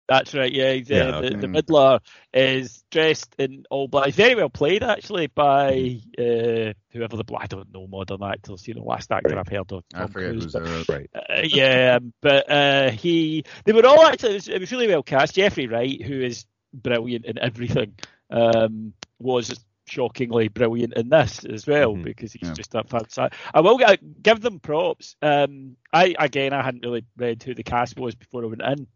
That's 0.08 0.34
right. 0.34 0.52
Yeah, 0.52 0.72
he's, 0.72 0.90
uh, 0.90 0.94
Yeah, 0.94 1.20
the, 1.20 1.36
the 1.36 1.48
Riddler 1.48 1.98
is 2.32 2.84
dressed 2.90 3.34
in 3.38 3.64
all 3.70 3.88
black. 3.88 4.12
Very 4.12 4.34
well 4.36 4.48
played, 4.48 4.84
actually, 4.84 5.26
by 5.26 6.00
uh, 6.18 6.72
whoever 6.92 7.16
the 7.16 7.24
I 7.36 7.46
don't 7.46 7.72
know 7.72 7.86
modern 7.88 8.22
actors. 8.22 8.68
You 8.68 8.74
know, 8.74 8.84
last 8.84 9.10
actor 9.10 9.34
Right. 9.34 9.38
I've 9.38 9.48
heard 9.48 9.72
of. 9.72 9.84
I 9.94 10.06
forget 10.06 10.30
Cruise, 10.30 10.44
who's 10.44 10.52
but, 10.52 10.62
in. 10.62 10.84
Right. 10.88 11.10
uh, 11.14 11.42
yeah, 11.42 11.98
um, 12.00 12.12
but 12.22 12.50
uh, 12.50 12.90
he 12.90 13.44
they 13.64 13.72
were 13.72 13.84
all 13.86 14.04
actually. 14.06 14.32
It 14.32 14.34
was, 14.34 14.48
it 14.48 14.60
was 14.60 14.72
really 14.72 14.88
well 14.88 15.02
cast. 15.02 15.34
Jeffrey 15.34 15.66
Wright, 15.66 16.00
who 16.00 16.20
is 16.20 16.46
brilliant 16.72 17.24
in 17.24 17.38
everything, 17.38 17.94
um, 18.30 18.92
was 19.18 19.58
shockingly 19.88 20.48
brilliant 20.48 20.94
in 20.94 21.08
this 21.08 21.44
as 21.44 21.66
well 21.66 21.94
Mhm. 21.94 22.02
because 22.02 22.32
he's 22.32 22.48
Yeah. 22.48 22.54
just 22.54 22.72
that 22.72 22.88
fantastic. 22.88 23.38
I 23.54 23.60
will 23.60 23.78
give 24.22 24.40
them 24.40 24.60
props. 24.60 25.16
Um, 25.22 25.76
I 25.92 26.14
again, 26.18 26.52
I 26.52 26.62
hadn't 26.62 26.84
really 26.84 27.04
read 27.16 27.42
who 27.42 27.54
the 27.54 27.62
cast 27.62 27.98
was 27.98 28.14
before 28.14 28.42
I 28.44 28.46
went 28.46 28.62
in. 28.62 28.86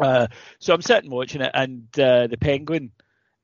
Uh, 0.00 0.26
so 0.58 0.74
I'm 0.74 0.82
sitting 0.82 1.10
watching 1.10 1.40
it, 1.40 1.50
and 1.54 1.86
uh, 1.98 2.26
the 2.26 2.36
Penguin 2.38 2.92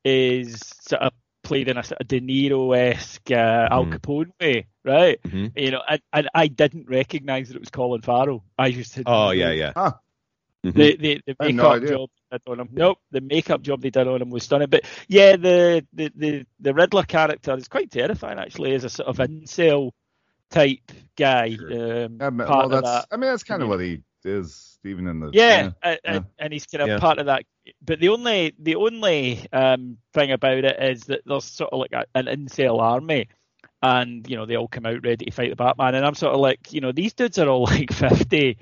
is 0.05 0.61
sort 0.83 1.03
of 1.03 1.13
played 1.43 1.69
in 1.69 1.77
a 1.77 1.83
sort 1.83 2.01
of 2.01 2.09
De 2.09 2.21
Niro 2.21 2.77
esque 2.77 3.31
uh, 3.31 3.69
Al 3.71 3.87
Mhm. 3.87 3.93
Capone 3.99 4.31
way, 4.41 4.67
right? 4.85 5.21
Mhm. 5.23 5.53
You 5.57 5.71
know, 5.73 5.83
and, 5.89 6.01
and 6.13 6.29
I 6.35 6.47
didn't 6.49 6.89
recognise 6.89 7.49
that 7.49 7.57
it 7.57 7.61
was 7.61 7.71
Colin 7.71 8.01
Farrell. 8.03 8.45
I 8.59 8.71
just 8.71 8.95
had 8.95 9.05
Oh 9.07 9.31
yeah, 9.31 9.51
yeah. 9.51 9.73
Huh. 9.75 9.93
Mhm. 10.65 10.73
The 10.75 10.97
the, 10.97 11.21
the 11.27 11.37
I 11.41 11.47
had 11.47 11.55
no 11.57 11.63
makeup 11.75 11.89
job 11.91 12.11
they 12.31 12.39
did 12.39 12.49
on 12.51 12.61
him. 12.61 12.69
Nope, 12.73 12.99
the 13.11 13.21
makeup 13.21 13.61
job 13.63 13.83
they 13.83 13.91
did 13.91 14.09
on 14.09 14.23
him 14.23 14.31
was 14.31 14.45
stunning. 14.45 14.69
But 14.71 14.85
yeah, 15.09 15.37
the 15.37 15.87
the 15.93 16.11
the, 16.17 16.47
the 16.61 16.73
Riddler 16.75 17.03
character 17.03 17.55
is 17.57 17.69
quite 17.69 17.91
terrifying 17.91 18.39
actually, 18.39 18.73
as 18.75 18.85
a 18.85 18.89
sort 18.91 19.09
of 19.09 19.17
incel 19.19 19.91
type 20.51 20.93
guy. 21.17 21.57
Sure. 21.57 22.05
Um, 22.07 22.17
Yeah, 22.21 22.31
but- 22.31 22.47
part 22.47 22.49
well, 22.49 22.65
of 22.65 22.71
that's. 22.71 23.07
that. 23.07 23.07
I 23.13 23.17
mean, 23.19 23.31
that's 23.31 23.43
kind 23.45 23.63
of 23.63 23.69
what 23.69 23.81
he 23.81 24.01
is, 24.25 24.74
even 24.87 25.07
in 25.07 25.21
the. 25.21 25.31
Yeah, 25.33 25.71
and, 25.83 25.99
yeah. 26.05 26.17
and, 26.17 26.25
and 26.39 26.53
he's 26.53 26.67
kind 26.67 26.83
of 26.83 26.89
Yeah. 26.89 26.99
part 26.99 27.19
of 27.19 27.27
that. 27.27 27.45
But 27.85 28.01
the 28.01 28.09
only 28.11 28.55
the 28.59 28.77
only 28.77 29.47
um, 29.53 29.99
thing 30.13 30.33
about 30.33 30.65
it 30.65 30.81
is 30.83 31.05
that 31.05 31.23
there's 31.27 31.45
sort 31.45 31.73
of 31.73 31.79
like 31.81 31.93
a, 31.93 32.05
an 32.15 32.27
incel 32.27 32.81
army, 32.81 33.29
and 33.83 34.29
you 34.29 34.37
know 34.37 34.47
they 34.47 34.57
all 34.57 34.69
come 34.69 34.87
out 34.87 35.03
ready 35.05 35.27
to 35.27 35.31
fight 35.31 35.51
the 35.51 35.57
Batman, 35.57 35.95
and 35.95 36.05
I'm 36.07 36.15
sort 36.15 36.35
of 36.35 36.41
like, 36.41 36.73
you 36.73 36.81
know, 36.81 36.93
these 36.93 37.15
dudes 37.15 37.39
are 37.39 37.49
all 37.49 37.65
like 37.71 37.93
50, 37.93 38.59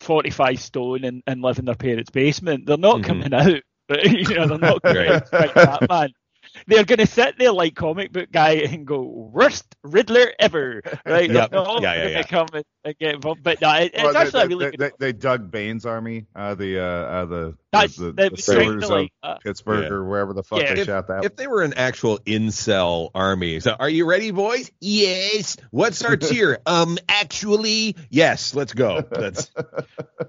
45 0.00 0.60
stone 0.60 1.04
and, 1.04 1.22
and 1.26 1.42
live 1.42 1.58
in 1.58 1.64
their 1.66 1.74
parents' 1.74 2.10
basement. 2.10 2.66
They're 2.66 2.76
not 2.78 3.02
Mhm. 3.02 3.02
coming 3.02 3.34
out. 3.34 3.60
Right? 3.90 4.04
You 4.28 4.36
know, 4.36 4.46
they're 4.46 4.58
not 4.58 4.82
going 4.92 5.08
Right. 5.08 5.20
to 5.20 5.26
fight 5.36 5.54
Batman. 5.60 6.10
They're 6.66 6.84
going 6.84 6.98
to 6.98 7.06
sit 7.06 7.38
there 7.38 7.52
like 7.52 7.74
comic 7.74 8.12
book 8.12 8.30
guy 8.32 8.52
and 8.52 8.86
go 8.86 9.02
worst 9.02 9.74
Riddler 9.82 10.32
ever, 10.38 10.82
right? 11.06 11.30
Yep. 11.30 11.50
They're 11.50 11.62
not 11.62 11.82
Yeah, 11.82 11.94
yeah, 11.94 12.08
yeah. 12.08 12.22
come 12.22 12.48
and, 12.52 12.64
and 12.84 12.98
get 12.98 13.14
involved. 13.14 13.42
But 13.42 13.60
no, 13.60 13.72
it, 13.74 13.92
it's 13.94 14.02
Well, 14.02 14.14
they, 14.14 14.18
actually 14.18 14.42
a 14.42 14.46
really 14.46 14.66
they, 14.66 14.70
good. 14.70 14.80
they, 14.80 14.90
they 14.98 15.12
dug 15.12 15.50
Bane's 15.50 15.84
army, 15.86 16.26
uh, 16.34 16.54
the 16.54 16.78
uh, 16.78 16.82
uh, 16.82 17.24
the 17.26 17.58
That's 17.80 17.96
the, 17.96 18.12
that 18.12 18.16
the 18.16 18.30
was 18.30 18.44
sailors 18.44 18.90
of 18.90 19.08
uh, 19.22 19.34
Pittsburgh 19.42 19.84
Yeah. 19.84 19.90
or 19.90 20.04
wherever 20.04 20.32
the 20.32 20.42
fuck 20.42 20.60
Yeah. 20.60 20.74
they 20.74 20.84
shot 20.84 21.08
that. 21.08 21.24
If 21.24 21.36
they 21.36 21.46
were 21.46 21.62
an 21.62 21.74
actual 21.74 22.18
incel 22.20 23.10
army, 23.14 23.60
so 23.60 23.72
are 23.78 23.88
you 23.88 24.06
ready, 24.06 24.30
boys? 24.30 24.70
Yes. 24.80 25.56
What 25.70 25.94
starts 25.94 26.28
here? 26.28 26.58
um, 26.66 26.98
actually, 27.08 27.96
yes. 28.10 28.54
Let's 28.54 28.72
go. 28.72 29.02
That's 29.02 29.50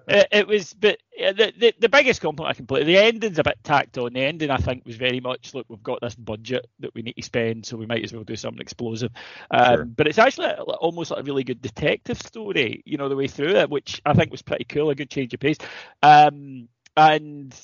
it, 0.08 0.28
it 0.32 0.48
was, 0.48 0.74
but 0.74 0.98
uh, 1.24 1.32
the, 1.34 1.54
the 1.58 1.74
the 1.80 1.90
biggest 1.90 2.22
compliment 2.22 2.54
I 2.54 2.58
can 2.58 2.68
play. 2.68 2.84
The 2.84 2.98
ending's 2.98 3.40
a 3.40 3.44
bit 3.44 3.58
tacked 3.64 3.98
on. 3.98 4.14
The 4.14 4.22
ending, 4.22 4.50
I 4.50 4.58
think, 4.58 4.86
was 4.86 4.96
very 4.98 5.20
much 5.20 5.54
look, 5.54 5.66
we've 5.70 5.82
got 5.84 6.02
this 6.02 6.16
budget 6.16 6.68
that 6.80 6.94
we 6.94 7.02
need 7.04 7.14
to 7.14 7.22
spend, 7.24 7.66
so 7.66 7.78
we 7.78 7.86
might 7.86 8.04
as 8.04 8.14
well 8.14 8.24
do 8.24 8.36
something 8.36 8.62
explosive. 8.62 9.12
Um, 9.52 9.66
Sure. 9.76 9.86
But 9.86 10.08
it's 10.08 10.18
actually 10.18 10.48
a- 10.48 10.62
almost 10.62 11.12
like 11.12 11.22
a 11.22 11.24
really 11.24 11.44
good 11.44 11.62
detective 11.62 12.18
story, 12.22 12.82
you 12.86 12.98
know, 12.98 13.10
the 13.10 13.16
way 13.16 13.28
through 13.28 13.56
it, 13.56 13.70
which 13.70 14.02
I 14.06 14.14
think 14.14 14.32
was 14.32 14.42
pretty 14.42 14.66
cool. 14.66 14.90
A 14.90 14.96
good 14.96 15.10
change 15.10 15.34
of 15.34 15.40
pace, 15.40 15.58
um, 16.04 16.68
and. 16.98 17.56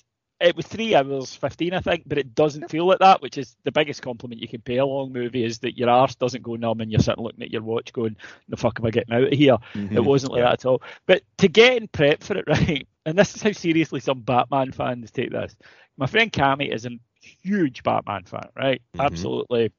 It 0.43 0.55
was 0.55 0.65
three 0.65 0.95
hours 0.95 1.35
fifteen, 1.35 1.75
I 1.75 1.81
think, 1.81 2.01
but 2.07 2.17
it 2.17 2.33
doesn't 2.33 2.71
feel 2.71 2.87
like 2.87 2.97
that, 2.97 3.21
which 3.21 3.37
is 3.37 3.55
the 3.63 3.71
biggest 3.71 4.01
compliment 4.01 4.41
you 4.41 4.47
can 4.47 4.61
pay 4.61 4.77
a 4.77 4.85
long 4.87 5.13
movie 5.13 5.43
is 5.43 5.59
that 5.59 5.77
your 5.77 5.87
arse 5.91 6.15
doesn't 6.15 6.41
go 6.41 6.55
numb 6.55 6.81
and 6.81 6.91
you're 6.91 6.99
sitting 6.99 7.23
looking 7.23 7.43
at 7.43 7.51
your 7.51 7.61
watch 7.61 7.93
going, 7.93 8.15
"The 8.49 8.57
fuck 8.57 8.79
am 8.79 8.87
I 8.87 8.89
getting 8.89 9.13
out 9.13 9.31
of 9.31 9.33
here?" 9.33 9.57
It 9.75 9.99
wasn't 10.03 10.31
like 10.31 10.39
Yeah. 10.39 10.45
that 10.45 10.53
at 10.53 10.65
all. 10.65 10.81
But 11.05 11.21
to 11.37 11.47
get 11.47 11.77
in 11.77 11.87
prep 11.89 12.23
for 12.23 12.37
it, 12.37 12.45
right, 12.47 12.87
and 13.05 13.15
this 13.19 13.35
is 13.35 13.43
how 13.43 13.51
seriously 13.51 13.99
some 13.99 14.21
Batman 14.21 14.71
fans 14.71 15.11
take 15.11 15.29
this. 15.29 15.55
My 15.95 16.07
friend 16.07 16.31
Cammy 16.33 16.73
is 16.73 16.87
a 16.87 16.97
huge 17.21 17.83
Batman 17.83 18.23
fan, 18.23 18.49
right? 18.57 18.81
Mhm. 18.95 19.05
Absolutely. 19.05 19.71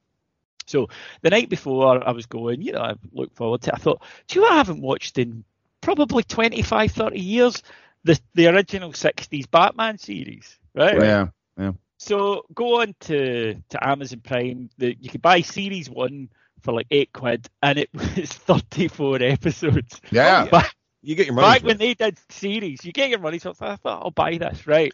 So 0.65 0.87
the 1.23 1.29
night 1.29 1.49
before 1.49 2.07
I 2.07 2.11
was 2.13 2.25
going, 2.25 2.61
you 2.61 2.71
know, 2.71 2.83
I 2.83 2.93
looked 3.11 3.35
forward 3.35 3.63
to 3.63 3.71
it. 3.71 3.75
I 3.75 3.79
thought, 3.79 4.01
do 4.29 4.35
you 4.39 4.41
know 4.43 4.47
what 4.47 4.53
I 4.53 4.57
haven't 4.59 4.81
watched 4.81 5.17
in 5.17 5.43
probably 5.81 6.23
25, 6.23 6.93
30 6.93 7.19
years? 7.19 7.61
The, 8.03 8.19
the 8.33 8.47
original 8.47 8.91
60s 8.91 9.49
Batman 9.49 9.97
series, 9.97 10.59
right? 10.75 11.01
yeah, 11.01 11.27
yeah. 11.57 11.71
So 11.97 12.45
go 12.53 12.81
on 12.81 12.95
to, 13.01 13.55
to 13.69 13.87
Amazon 13.87 14.21
Prime. 14.21 14.69
The, 14.77 14.95
you 14.99 15.09
could 15.09 15.21
buy 15.21 15.41
series 15.41 15.89
one 15.89 16.29
for 16.61 16.73
like 16.73 16.87
eight 16.91 17.11
quid, 17.13 17.47
and 17.61 17.77
it 17.79 17.89
was 17.93 18.29
34 18.31 19.21
episodes. 19.21 20.01
yeah, 20.11 20.45
Back, 20.45 20.73
you 21.01 21.15
get 21.15 21.25
your 21.27 21.35
money. 21.35 21.47
back 21.47 21.63
when 21.63 21.77
they 21.77 21.93
did 21.93 22.17
series, 22.29 22.83
you 22.85 22.91
get 22.91 23.09
your 23.09 23.19
money. 23.19 23.39
So 23.39 23.51
I 23.59 23.75
thought, 23.75 24.03
I'll 24.03 24.11
buy 24.11 24.37
this, 24.37 24.67
right? 24.67 24.93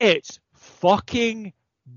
It's 0.00 0.38
fucking 0.54 1.52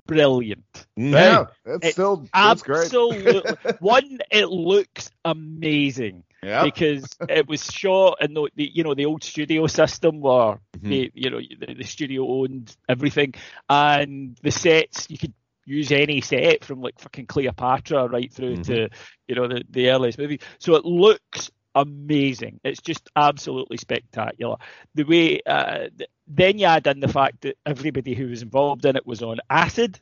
brilliant. 0.07 0.87
yeah. 0.95 1.45
It's 1.65 1.85
It's 1.85 1.93
still 1.93 2.23
it's 2.23 2.61
great. 2.61 2.85
Absolutely. 2.85 3.55
One, 3.79 4.19
it 4.31 4.49
looks 4.49 5.09
amazing 5.25 6.23
Yeah, 6.43 6.63
because 6.63 7.05
it 7.29 7.47
was 7.47 7.63
shot 7.71 8.17
in 8.21 8.33
the, 8.33 8.49
the 8.55 8.69
you 8.73 8.83
know 8.83 8.93
the 8.95 9.05
old 9.05 9.23
studio 9.23 9.67
system 9.67 10.21
where 10.21 10.59
Mhm. 10.77 10.89
the 10.89 11.11
you 11.13 11.29
know 11.29 11.39
the, 11.39 11.73
the 11.75 11.83
studio 11.83 12.27
owned 12.27 12.75
everything 12.89 13.33
and 13.69 14.37
the 14.41 14.51
sets 14.51 15.07
you 15.09 15.17
could 15.17 15.33
use 15.65 15.91
any 15.91 16.21
set 16.21 16.65
from 16.65 16.81
like 16.81 16.99
fucking 16.99 17.27
Cleopatra 17.27 18.07
right 18.07 18.31
through 18.33 18.57
Mhm. 18.57 18.63
to 18.65 18.89
you 19.27 19.35
know 19.35 19.47
the 19.47 19.63
the 19.69 19.89
earliest 19.89 20.17
movie 20.17 20.39
so 20.57 20.75
it 20.75 20.85
looks 20.85 21.51
amazing 21.75 22.59
it's 22.63 22.81
just 22.81 23.09
absolutely 23.15 23.77
spectacular 23.77 24.55
the 24.95 25.03
way 25.03 25.39
uh, 25.45 25.87
th- 25.97 26.09
then 26.27 26.57
you 26.57 26.65
add 26.65 26.85
in 26.87 26.99
the 26.99 27.07
fact 27.07 27.41
that 27.41 27.57
everybody 27.65 28.13
who 28.13 28.27
was 28.27 28.41
involved 28.41 28.85
in 28.85 28.95
it 28.95 29.05
was 29.05 29.21
on 29.21 29.37
acid 29.49 29.99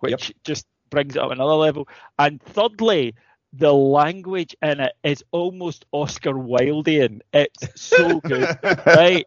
which 0.00 0.32
just 0.44 0.66
brings 0.90 1.16
it 1.16 1.22
up 1.22 1.30
another 1.30 1.54
level 1.54 1.88
and 2.18 2.40
thirdly 2.42 3.14
the 3.54 3.72
language 3.72 4.54
in 4.62 4.80
it 4.80 4.92
is 5.02 5.24
almost 5.32 5.84
Oscar 5.92 6.32
Wildean. 6.34 7.20
It's 7.32 7.68
so 7.80 8.20
good, 8.20 8.48
right? 8.86 9.26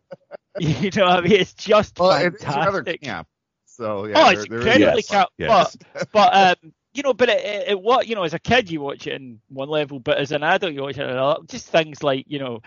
You 0.59 0.89
know, 0.95 1.05
what 1.05 1.19
I 1.19 1.21
mean, 1.21 1.33
it's 1.33 1.53
just 1.53 1.99
well, 1.99 2.11
it- 2.13 2.33
it's 2.35 2.55
rather 2.55 2.85
fantastic. 2.85 3.01
camp. 3.01 3.27
So 3.65 4.05
yeah, 4.05 4.15
oh, 4.15 4.31
there- 4.31 4.33
it's 4.33 4.45
there 4.47 4.67
is 4.67 4.75
incredibly 4.75 5.01
that. 5.07 5.07
camp, 5.09 5.29
Yes. 5.37 5.75
but 5.93 6.07
but 6.11 6.33
um, 6.63 6.73
you 6.93 7.03
know, 7.03 7.13
but 7.13 7.29
it, 7.29 7.43
it, 7.43 7.67
it 7.69 7.81
what 7.81 8.07
you 8.07 8.15
know, 8.15 8.23
as 8.23 8.33
a 8.33 8.39
kid 8.39 8.69
you 8.69 8.81
watch 8.81 9.07
it 9.07 9.13
in 9.13 9.39
one 9.49 9.69
level, 9.69 9.99
but 9.99 10.17
as 10.17 10.31
an 10.31 10.43
adult 10.43 10.73
you 10.73 10.81
watch 10.81 10.97
it 10.97 11.03
in 11.03 11.09
another. 11.09 11.41
Just 11.47 11.67
things 11.69 12.03
like 12.03 12.25
you 12.27 12.39
know, 12.39 12.61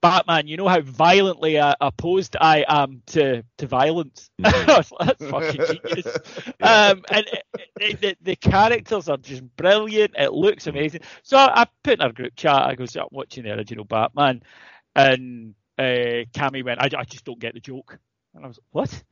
Batman, 0.00 0.46
you 0.46 0.56
know 0.56 0.68
how 0.68 0.80
violently 0.80 1.58
uh, 1.58 1.74
opposed 1.80 2.36
I 2.40 2.64
am 2.68 3.02
to 3.08 3.42
to 3.58 3.66
violence. 3.66 4.30
That's 4.38 4.90
fucking 4.90 5.64
genius. 5.66 6.16
Um, 6.60 7.04
and 7.10 7.24
it, 7.28 7.44
it, 7.80 8.00
the, 8.00 8.16
the 8.20 8.36
characters 8.36 9.08
are 9.08 9.16
just 9.16 9.44
brilliant. 9.56 10.14
It 10.18 10.32
looks 10.32 10.66
amazing. 10.66 11.02
So 11.22 11.36
I, 11.36 11.62
I 11.62 11.66
put 11.84 11.94
in 11.94 12.00
our 12.00 12.12
group 12.12 12.34
chat. 12.36 12.66
I 12.66 12.74
go, 12.74 12.84
so 12.84 13.02
I'm 13.02 13.08
watching 13.12 13.44
the 13.44 13.52
original 13.52 13.84
Batman, 13.84 14.42
and 14.96 15.54
uh, 15.78 16.26
Cammy 16.34 16.64
went, 16.64 16.80
I, 16.80 16.88
I 16.98 17.04
just 17.04 17.24
don't 17.24 17.38
get 17.38 17.54
the 17.54 17.60
joke. 17.60 17.98
And 18.34 18.44
I 18.44 18.48
was 18.48 18.58
like, 18.58 18.66
what? 18.72 19.04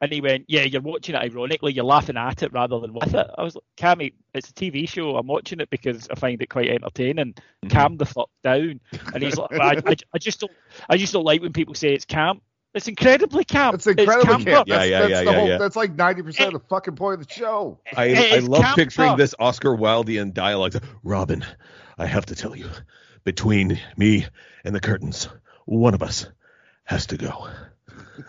And 0.00 0.12
he 0.12 0.20
went, 0.20 0.46
yeah, 0.48 0.62
you're 0.62 0.80
watching 0.80 1.14
it 1.14 1.18
ironically. 1.18 1.72
You're 1.74 1.84
laughing 1.84 2.16
at 2.16 2.42
it 2.42 2.52
rather 2.52 2.80
than 2.80 2.94
with 2.94 3.14
it. 3.14 3.26
I 3.36 3.42
was 3.42 3.54
like, 3.54 3.64
Cammy, 3.76 4.14
it's 4.32 4.48
a 4.48 4.52
TV 4.54 4.88
show. 4.88 5.16
I'm 5.16 5.26
watching 5.26 5.60
it 5.60 5.68
because 5.68 6.08
I 6.10 6.14
find 6.14 6.40
it 6.40 6.48
quite 6.48 6.68
entertaining. 6.68 7.34
Mm-hmm. 7.34 7.68
Calm 7.68 7.96
the 7.98 8.06
fuck 8.06 8.30
down. 8.42 8.80
And 9.12 9.22
he's 9.22 9.36
like, 9.36 9.52
I, 9.52 9.82
I, 9.86 9.96
I 10.14 10.18
just 10.18 10.40
don't, 10.40 10.52
I 10.88 10.96
just 10.96 11.12
don't 11.12 11.24
like 11.24 11.42
when 11.42 11.52
people 11.52 11.74
say 11.74 11.92
it's 11.92 12.06
camp. 12.06 12.42
It's 12.72 12.86
incredibly 12.86 13.44
camp. 13.44 13.74
It's 13.74 13.86
incredibly 13.86 14.44
camp. 14.44 14.46
camp. 14.46 14.68
Yeah, 14.68 14.76
That's, 14.78 14.90
yeah, 14.90 15.00
that's 15.00 15.10
yeah, 15.10 15.18
the 15.18 15.24
yeah, 15.24 15.36
whole, 15.36 15.48
yeah. 15.48 15.58
That's 15.58 15.76
like 15.76 15.94
ninety 15.96 16.22
percent 16.22 16.54
of 16.54 16.62
the 16.62 16.68
fucking 16.68 16.94
point 16.94 17.20
of 17.20 17.26
the 17.26 17.34
show. 17.34 17.80
I, 17.96 18.36
I 18.36 18.38
love 18.38 18.62
camp 18.62 18.76
picturing 18.76 19.08
talk. 19.08 19.18
this 19.18 19.34
Oscar 19.40 19.76
Wildean 19.76 20.32
dialogue. 20.32 20.76
Robin, 21.02 21.44
I 21.98 22.06
have 22.06 22.26
to 22.26 22.36
tell 22.36 22.54
you, 22.54 22.70
between 23.24 23.80
me 23.96 24.26
and 24.64 24.72
the 24.72 24.80
curtains, 24.80 25.28
one 25.64 25.94
of 25.94 26.02
us 26.02 26.28
has 26.84 27.06
to 27.06 27.16
go. 27.16 27.48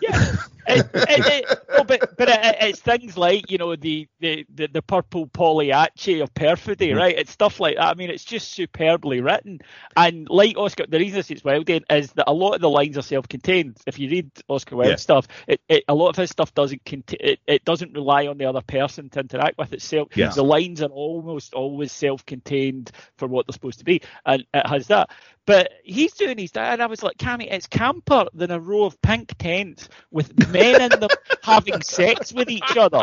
Yeah, 0.00 0.34
it, 0.66 0.86
it, 0.94 1.46
it, 1.50 1.86
but 1.86 2.16
but 2.16 2.28
it, 2.28 2.56
it's 2.60 2.80
things 2.80 3.16
like 3.16 3.50
you 3.50 3.58
know 3.58 3.74
the 3.76 4.08
the 4.20 4.46
the, 4.54 4.68
the 4.68 4.82
purple 4.82 5.26
Pagliacci 5.26 6.20
of 6.20 6.32
perfidy, 6.34 6.90
Mhm. 6.90 6.96
right? 6.96 7.18
It's 7.18 7.30
stuff 7.32 7.60
like 7.60 7.76
that. 7.76 7.88
I 7.88 7.94
mean, 7.94 8.10
it's 8.10 8.24
just 8.24 8.52
superbly 8.52 9.20
written. 9.20 9.60
And 9.96 10.28
like 10.30 10.56
Oscar, 10.56 10.86
the 10.88 10.98
reason 10.98 11.22
it's 11.28 11.44
well 11.44 11.62
done 11.62 11.82
is 11.90 12.12
that 12.12 12.30
a 12.30 12.32
lot 12.32 12.54
of 12.54 12.60
the 12.60 12.70
lines 12.70 12.96
are 12.98 13.02
self-contained. 13.02 13.78
If 13.86 13.98
you 13.98 14.08
read 14.08 14.30
Oscar 14.48 14.76
Wilde 14.76 14.90
Yeah. 14.90 14.96
stuff, 14.96 15.26
it, 15.46 15.60
it 15.68 15.84
a 15.88 15.94
lot 15.94 16.10
of 16.10 16.16
his 16.16 16.30
stuff 16.30 16.54
doesn't 16.54 16.84
contain 16.84 17.18
it, 17.20 17.40
it 17.46 17.64
doesn't 17.64 17.92
rely 17.94 18.26
on 18.26 18.38
the 18.38 18.44
other 18.44 18.62
person 18.62 19.08
to 19.10 19.20
interact 19.20 19.58
with 19.58 19.72
itself. 19.72 20.08
Yeah. 20.14 20.28
The 20.30 20.44
lines 20.44 20.82
are 20.82 20.90
almost 20.90 21.54
always 21.54 21.92
self-contained 21.92 22.90
for 23.16 23.26
what 23.28 23.46
they're 23.46 23.52
supposed 23.52 23.80
to 23.80 23.84
be, 23.84 24.02
and 24.24 24.44
it 24.54 24.66
has 24.66 24.86
that. 24.88 25.10
But 25.44 25.72
he's 25.82 26.12
doing 26.12 26.38
his 26.38 26.52
and 26.54 26.80
I 26.80 26.86
was 26.86 27.02
like, 27.02 27.16
Cammy, 27.16 27.48
it's 27.50 27.66
camper 27.66 28.26
than 28.32 28.50
a 28.52 28.60
row 28.60 28.84
of 28.84 29.00
pink 29.02 29.36
tents 29.38 29.88
with 30.10 30.36
men 30.52 30.80
in 30.92 31.00
them 31.00 31.08
having 31.42 31.80
sex 31.82 32.32
with 32.32 32.50
each 32.50 32.76
other, 32.76 32.98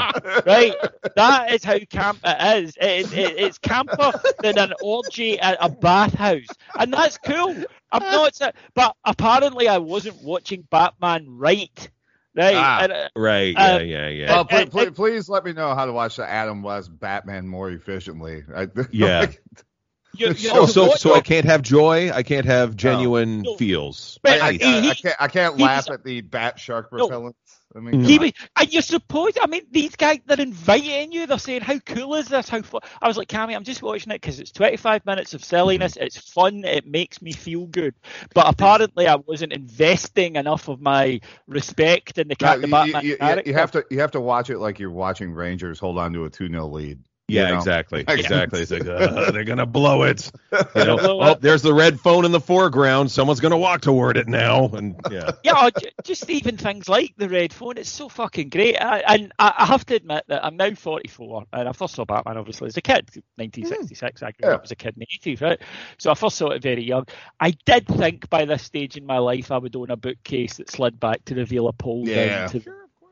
right? 0.45 0.75
That 1.15 1.53
is 1.53 1.63
how 1.63 1.79
camp 1.79 2.19
it 2.23 2.63
is. 2.63 2.77
It, 2.77 3.13
it, 3.17 3.37
it's 3.37 3.57
camper 3.57 4.11
than 4.41 4.57
an 4.57 4.73
orgy 4.81 5.39
at 5.39 5.57
a 5.59 5.69
bathhouse, 5.69 6.47
and 6.77 6.93
that's 6.93 7.17
cool. 7.17 7.55
I'm 7.91 8.03
not, 8.03 8.39
but 8.75 8.95
apparently 9.05 9.67
I 9.67 9.77
wasn't 9.79 10.21
watching 10.23 10.61
Batman 10.69 11.25
right, 11.27 11.89
right? 12.35 12.55
Ah. 12.55 12.79
And, 12.83 12.91
uh, 12.91 13.09
Right. 13.15 13.53
Yeah. 13.57 13.75
Uh, 13.75 13.79
yeah. 13.79 14.07
Yeah. 14.09 14.31
Well, 14.31 14.41
Uh, 14.41 14.43
please, 14.45 14.69
please, 14.69 14.91
please 14.91 15.29
let 15.29 15.43
me 15.43 15.53
know 15.53 15.73
how 15.73 15.85
to 15.85 15.93
watch 15.93 16.17
the 16.17 16.29
Adam 16.29 16.61
West 16.61 16.97
Batman 16.99 17.47
more 17.47 17.71
efficiently. 17.71 18.43
I, 18.55 18.67
Yeah. 18.91 19.25
You, 20.19 20.33
you 20.33 20.49
Oh, 20.51 20.55
know, 20.55 20.61
Oh, 20.61 20.65
so 20.65 20.95
so 20.95 21.15
I 21.15 21.21
can't 21.21 21.45
have 21.45 21.61
joy. 21.61 22.11
I 22.11 22.23
can't 22.23 22.45
have 22.45 22.75
genuine 22.75 23.41
No. 23.43 23.55
feels. 23.55 24.19
But 24.21 24.41
I, 24.41 24.47
I, 24.49 24.51
Nice. 24.51 24.61
I, 24.63 24.81
he- 24.81 24.89
I 24.89 24.93
can't, 24.93 25.15
I 25.21 25.27
can't 25.27 25.57
he 25.57 25.63
laugh 25.63 25.87
was- 25.89 25.95
at 25.95 26.03
the 26.03 26.21
bat 26.21 26.59
shark 26.59 26.91
No. 26.91 27.07
repellents. 27.09 27.33
I 27.75 27.81
mean, 27.81 27.93
mm-hmm. 27.93 28.03
He 28.05 28.17
was, 28.17 28.31
and 28.59 28.73
you're 28.73 28.81
supposed. 28.81 29.37
I 29.39 29.45
mean, 29.45 29.61
these 29.69 29.95
guys 29.95 30.21
they're 30.25 30.41
inviting 30.41 31.11
you. 31.11 31.27
They're 31.27 31.37
saying, 31.37 31.61
"How 31.61 31.77
cool 31.77 32.15
is 32.15 32.27
this? 32.27 32.49
How 32.49 32.63
fun?" 32.63 32.81
I 32.99 33.07
was 33.07 33.15
like, 33.15 33.27
"Cammy, 33.27 33.55
I'm 33.55 33.63
just 33.63 33.83
watching 33.83 34.11
it 34.11 34.15
because 34.19 34.39
it's 34.39 34.51
25 34.51 35.05
minutes 35.05 35.35
of 35.35 35.43
silliness. 35.45 35.93
Mm-hmm. 35.93 36.03
It's 36.05 36.17
fun. 36.17 36.63
It 36.65 36.87
makes 36.87 37.21
me 37.21 37.31
feel 37.31 37.67
good." 37.67 37.93
But 38.33 38.47
apparently, 38.47 39.05
I 39.07 39.17
wasn't 39.17 39.53
investing 39.53 40.35
enough 40.35 40.67
of 40.67 40.81
my 40.81 41.19
respect 41.47 42.17
in 42.17 42.27
the, 42.29 42.35
No, 42.41 42.47
cat, 42.47 42.61
the 42.61 42.67
you, 42.67 42.71
Batman 42.71 43.03
you- 43.03 43.09
you- 43.11 43.17
character. 43.17 43.49
you 43.51 43.53
have 43.55 43.71
to 43.73 43.85
you 43.91 43.99
have 43.99 44.11
to 44.11 44.19
watch 44.19 44.49
it 44.49 44.57
like 44.57 44.79
you're 44.79 44.89
watching 44.89 45.31
Rangers 45.31 45.77
hold 45.77 45.99
on 45.99 46.11
to 46.13 46.25
a 46.25 46.29
2-0 46.31 46.71
lead. 46.71 46.99
Yeah, 47.29 47.49
know? 47.49 47.55
exactly, 47.57 48.03
Yeah. 48.07 48.15
exactly. 48.15 48.61
It's 48.61 48.71
like 48.71 48.85
uh, 48.85 49.31
they're 49.31 49.43
gonna 49.43 49.65
blow 49.65 50.03
it. 50.03 50.31
You 50.75 50.85
know, 50.85 50.99
oh, 51.01 51.35
there's 51.35 51.61
the 51.61 51.73
red 51.73 51.99
phone 51.99 52.25
in 52.25 52.31
the 52.31 52.39
foreground. 52.39 53.11
Someone's 53.11 53.39
gonna 53.39 53.57
walk 53.57 53.81
toward 53.81 54.17
it 54.17 54.27
now, 54.27 54.67
and 54.69 54.95
yeah, 55.11 55.31
yeah, 55.43 55.69
just 56.03 56.29
even 56.29 56.57
things 56.57 56.87
like 56.87 57.13
the 57.17 57.27
red 57.29 57.51
phone. 57.53 57.77
It's 57.77 57.89
so 57.89 58.07
fucking 58.09 58.49
great. 58.49 58.77
I, 58.77 58.99
and 58.99 59.31
I, 59.39 59.53
I 59.59 59.65
have 59.65 59.85
to 59.87 59.95
admit 59.95 60.23
that 60.27 60.43
I'm 60.45 60.57
now 60.57 60.73
44, 60.73 61.45
and 61.53 61.67
I 61.69 61.71
first 61.73 61.95
saw 61.95 62.05
Batman 62.05 62.37
obviously 62.37 62.67
as 62.67 62.77
a 62.77 62.81
kid, 62.81 63.09
1966. 63.37 64.23
I 64.23 64.31
grew 64.31 64.49
Yeah. 64.49 64.55
up 64.55 64.63
as 64.63 64.71
a 64.71 64.75
kid 64.75 64.95
in 64.95 64.99
the 65.01 65.31
80s, 65.31 65.41
right? 65.41 65.61
So 65.97 66.11
I 66.11 66.13
first 66.15 66.37
saw 66.37 66.49
it 66.49 66.61
very 66.61 66.83
young. 66.83 67.05
I 67.39 67.51
did 67.65 67.87
think 67.87 68.29
by 68.29 68.45
this 68.45 68.63
stage 68.63 68.97
in 68.97 69.05
my 69.05 69.17
life 69.17 69.51
I 69.51 69.57
would 69.57 69.75
own 69.75 69.91
a 69.91 69.97
bookcase 69.97 70.57
that 70.57 70.69
slid 70.71 70.99
back 70.99 71.25
to 71.25 71.35
reveal 71.35 71.67
a 71.67 71.73
pole 71.73 72.07
Yeah. 72.07 72.47
down 72.47 72.61
to, 72.61 72.61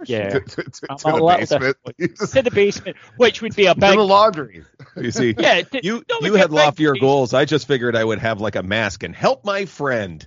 yeah, 0.05 0.29
To, 0.29 0.39
to, 0.41 0.63
to, 0.63 0.71
to 0.97 1.07
a 1.09 1.11
the 1.13 1.23
little 1.23 1.27
basement. 1.27 1.77
to 1.97 2.41
the 2.41 2.51
basement, 2.51 2.97
which 3.17 3.41
would 3.41 3.55
be 3.55 3.65
a 3.65 3.73
to 3.79 3.79
the 3.79 3.95
laundry. 3.97 4.63
you 4.95 5.11
see, 5.11 5.35
yeah. 5.37 5.61
to- 5.61 5.83
you 5.83 6.03
no, 6.09 6.19
you 6.21 6.33
had 6.35 6.49
be 6.51 6.57
a 6.57 6.59
big 6.59 6.65
loftier 6.65 6.93
case. 6.93 7.01
goals. 7.01 7.33
I 7.33 7.45
just 7.45 7.67
figured 7.67 7.95
I 7.95 8.03
would 8.03 8.19
have 8.19 8.41
like 8.41 8.55
a 8.55 8.63
mask 8.63 9.03
and 9.03 9.15
help 9.15 9.43
my 9.45 9.65
friend. 9.65 10.25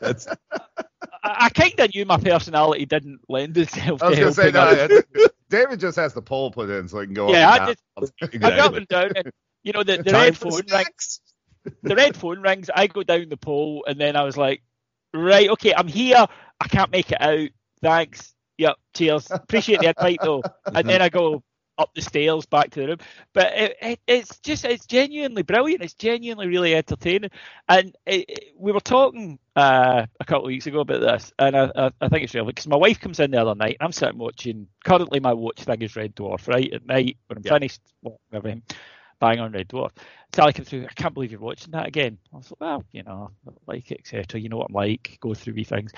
That's 0.00 0.26
I, 1.22 1.46
I 1.46 1.48
kind 1.50 1.78
of 1.80 1.94
knew 1.94 2.04
my 2.04 2.18
personality 2.18 2.86
didn't 2.86 3.20
lend 3.28 3.56
itself 3.56 4.02
I 4.02 4.08
was 4.08 4.18
to 4.18 4.20
gonna 4.24 4.32
say 4.34 4.50
helping 4.50 4.76
no. 4.78 4.84
others. 4.84 5.02
David 5.48 5.80
just 5.80 5.96
has 5.96 6.12
the 6.12 6.22
pole 6.22 6.50
put 6.50 6.68
in 6.70 6.88
so 6.88 7.00
he 7.00 7.06
can 7.06 7.14
go. 7.14 7.30
Yeah, 7.30 7.48
up 7.50 7.60
I 7.62 7.74
just 8.00 8.16
down. 8.20 8.42
I 8.44 8.56
go 8.56 8.62
up 8.64 8.74
and 8.74 8.88
down, 8.88 9.12
and 9.16 9.30
you 9.62 9.72
know 9.72 9.82
the, 9.82 9.98
the 10.02 10.12
red 10.12 10.36
phone 10.36 10.60
rings. 10.70 11.20
the 11.82 11.94
red 11.96 12.16
phone 12.16 12.40
rings. 12.40 12.68
I 12.74 12.86
go 12.88 13.02
down 13.02 13.28
the 13.28 13.36
pole, 13.36 13.84
and 13.88 13.98
then 14.00 14.16
I 14.16 14.24
was 14.24 14.36
like, 14.36 14.62
right, 15.14 15.48
okay, 15.50 15.72
I'm 15.74 15.88
here. 15.88 16.26
I 16.60 16.68
can't 16.68 16.90
make 16.90 17.12
it 17.12 17.20
out. 17.20 17.48
Thanks. 17.82 18.34
Yep. 18.58 18.76
Cheers. 18.94 19.32
Appreciate 19.44 19.80
the 19.80 19.88
invite 19.88 20.22
though. 20.22 20.46
And 20.74 20.88
then 20.88 21.02
I 21.02 21.08
go 21.08 21.42
up 21.78 21.90
the 21.94 22.00
stairs 22.00 22.46
back 22.46 22.70
to 22.70 22.80
the 22.80 22.86
room. 22.88 22.98
But 23.32 23.52
it, 23.54 23.76
it, 23.82 24.00
it's 24.06 24.38
just 24.40 24.64
it's 24.64 24.86
genuinely 24.86 25.42
brilliant. 25.42 25.82
It's 25.82 25.94
genuinely 25.94 26.46
really 26.48 26.74
entertaining. 26.74 27.30
And 27.68 27.94
it, 28.06 28.54
we 28.56 28.72
were 28.72 28.80
talking 28.80 29.38
uh, 29.56 30.06
a 30.20 30.24
couple 30.24 30.44
of 30.44 30.48
weeks 30.48 30.66
ago 30.66 30.80
about 30.80 31.00
this, 31.00 31.32
and 31.38 31.56
I, 31.56 31.70
I, 31.76 31.90
I 32.00 32.08
think 32.08 32.24
it's 32.24 32.34
relevant 32.34 32.56
because 32.56 32.68
my 32.68 32.76
wife 32.76 33.00
comes 33.00 33.20
in 33.20 33.30
the 33.30 33.40
other 33.40 33.54
night, 33.54 33.76
and 33.80 33.86
I'm 33.86 33.92
sitting 33.92 34.18
watching. 34.18 34.68
Currently, 34.84 35.20
my 35.20 35.34
watch 35.34 35.62
thing 35.64 35.82
is 35.82 35.96
Red 35.96 36.14
Dwarf. 36.14 36.48
Right 36.48 36.72
at 36.72 36.86
night 36.86 37.18
when 37.26 37.38
I'm 37.38 37.42
Yeah. 37.44 37.52
finished, 37.52 37.80
everything, 38.32 38.62
bang 39.20 39.40
on 39.40 39.52
Red 39.52 39.68
Dwarf. 39.68 39.90
Sally 40.34 40.52
came 40.52 40.64
through. 40.64 40.84
I 40.84 40.92
can't 40.92 41.14
believe 41.14 41.30
you're 41.30 41.40
watching 41.40 41.70
that 41.72 41.86
again. 41.86 42.18
I 42.32 42.36
was 42.36 42.50
like, 42.50 42.60
well, 42.60 42.84
you 42.92 43.02
know, 43.02 43.30
I 43.46 43.50
like 43.66 43.90
it, 43.90 44.00
etc. 44.00 44.40
You 44.40 44.48
know 44.48 44.58
what 44.58 44.68
I'm 44.68 44.74
like. 44.74 45.18
Go 45.20 45.34
through 45.34 45.54
wee 45.54 45.64
things. 45.64 45.92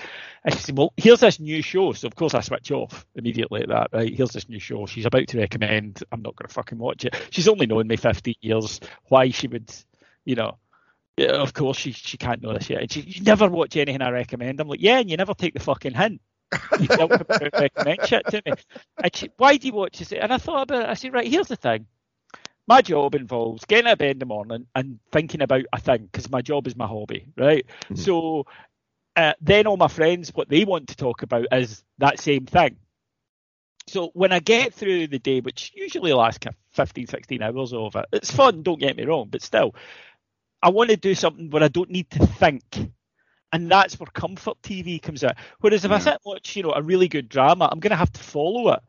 And 0.45 0.53
she 0.53 0.61
said, 0.61 0.77
well, 0.77 0.93
here's 0.95 1.19
this 1.19 1.39
new 1.39 1.61
show. 1.61 1.91
So 1.93 2.07
of 2.07 2.15
course 2.15 2.33
I 2.33 2.41
switch 2.41 2.71
off 2.71 3.05
immediately 3.15 3.63
at 3.63 3.69
that. 3.69 3.89
Right? 3.91 4.13
Here's 4.13 4.31
this 4.31 4.47
new 4.47 4.59
show. 4.59 4.85
She's 4.85 5.05
about 5.05 5.27
to 5.27 5.37
recommend. 5.39 6.03
I'm 6.11 6.21
not 6.21 6.35
going 6.35 6.47
to 6.47 6.53
fucking 6.53 6.77
watch 6.77 7.05
it. 7.05 7.15
She's 7.31 7.47
only 7.47 7.65
known 7.65 7.87
me 7.87 7.97
15 7.97 8.35
years. 8.41 8.79
Why 9.09 9.29
she 9.29 9.47
would, 9.47 9.71
you 10.25 10.35
know. 10.35 10.57
Of 11.17 11.53
course 11.53 11.77
she 11.77 11.91
she 11.91 12.15
can't 12.15 12.41
know 12.41 12.53
this 12.53 12.69
yet. 12.69 12.81
And 12.81 12.89
she, 12.89 13.01
you 13.01 13.23
never 13.23 13.49
watch 13.49 13.75
anything 13.75 14.01
I 14.01 14.09
recommend. 14.09 14.61
I'm 14.61 14.69
like, 14.69 14.81
yeah, 14.81 14.99
and 14.99 15.09
you 15.09 15.17
never 15.17 15.33
take 15.33 15.53
the 15.53 15.59
fucking 15.59 15.93
hint. 15.93 16.21
You 16.79 16.87
and 16.89 17.25
recommend 17.53 18.07
shit 18.07 18.25
to 18.27 18.41
me. 18.45 18.53
She, 19.13 19.29
why 19.35 19.57
do 19.57 19.67
you 19.67 19.73
watch 19.73 19.99
this? 19.99 20.13
And 20.13 20.31
I 20.31 20.37
thought 20.37 20.61
about 20.61 20.83
it. 20.83 20.89
I 20.89 20.93
said, 20.93 21.11
right, 21.11 21.27
here's 21.27 21.49
the 21.49 21.57
thing 21.57 21.87
my 22.69 22.81
job 22.83 23.15
involves 23.15 23.65
getting 23.65 23.87
out 23.87 23.93
of 23.93 23.99
bed 23.99 24.11
in 24.11 24.19
the 24.19 24.25
morning 24.27 24.67
and 24.75 24.99
thinking 25.11 25.41
about 25.41 25.65
a 25.73 25.79
thing 25.81 26.05
because 26.05 26.29
my 26.31 26.41
job 26.41 26.67
is 26.67 26.77
my 26.77 26.87
hobby, 26.87 27.27
right? 27.37 27.65
Mhm. 27.89 27.97
So 27.97 28.45
uh, 29.15 29.33
then 29.41 29.67
all 29.67 29.77
my 29.77 29.87
friends, 29.89 30.33
what 30.33 30.49
they 30.49 30.65
want 30.65 30.89
to 30.89 30.97
talk 30.97 31.23
about 31.23 31.47
is 31.51 31.83
that 31.99 32.19
same 32.19 32.45
thing. 32.45 32.77
So 33.87 34.11
when 34.13 34.31
I 34.31 34.39
get 34.39 34.73
through 34.73 35.07
the 35.07 35.19
day, 35.19 35.41
which 35.41 35.71
usually 35.75 36.13
lasts 36.13 36.39
kind 36.39 36.55
of 36.55 36.59
15, 36.75 37.07
16 37.07 37.41
hours 37.41 37.73
of 37.73 37.95
it, 37.95 38.05
it's 38.13 38.31
fun, 38.31 38.63
don't 38.63 38.79
get 38.79 38.95
me 38.97 39.05
wrong, 39.05 39.29
but 39.31 39.41
still, 39.41 39.75
I 40.61 40.69
want 40.69 40.91
to 40.91 40.97
do 40.97 41.15
something 41.15 41.49
where 41.51 41.63
I 41.63 41.69
don't 41.69 41.91
need 41.91 42.09
to 42.11 42.25
think. 42.27 42.63
And 43.51 43.71
that's 43.71 43.99
where 43.99 44.07
comfort 44.13 44.61
TV 44.63 44.99
comes 44.99 45.23
out. 45.23 45.35
Whereas 45.61 45.85
if 45.85 45.91
I 45.91 45.99
sit 45.99 46.13
and 46.13 46.19
watch, 46.25 46.55
you 46.55 46.63
know, 46.63 46.73
a 46.73 46.83
really 46.83 47.07
good 47.07 47.29
drama, 47.29 47.69
I'm 47.71 47.79
going 47.79 47.91
to 47.91 47.97
have 47.97 48.13
to 48.13 48.21
follow 48.23 48.73
it 48.73 48.81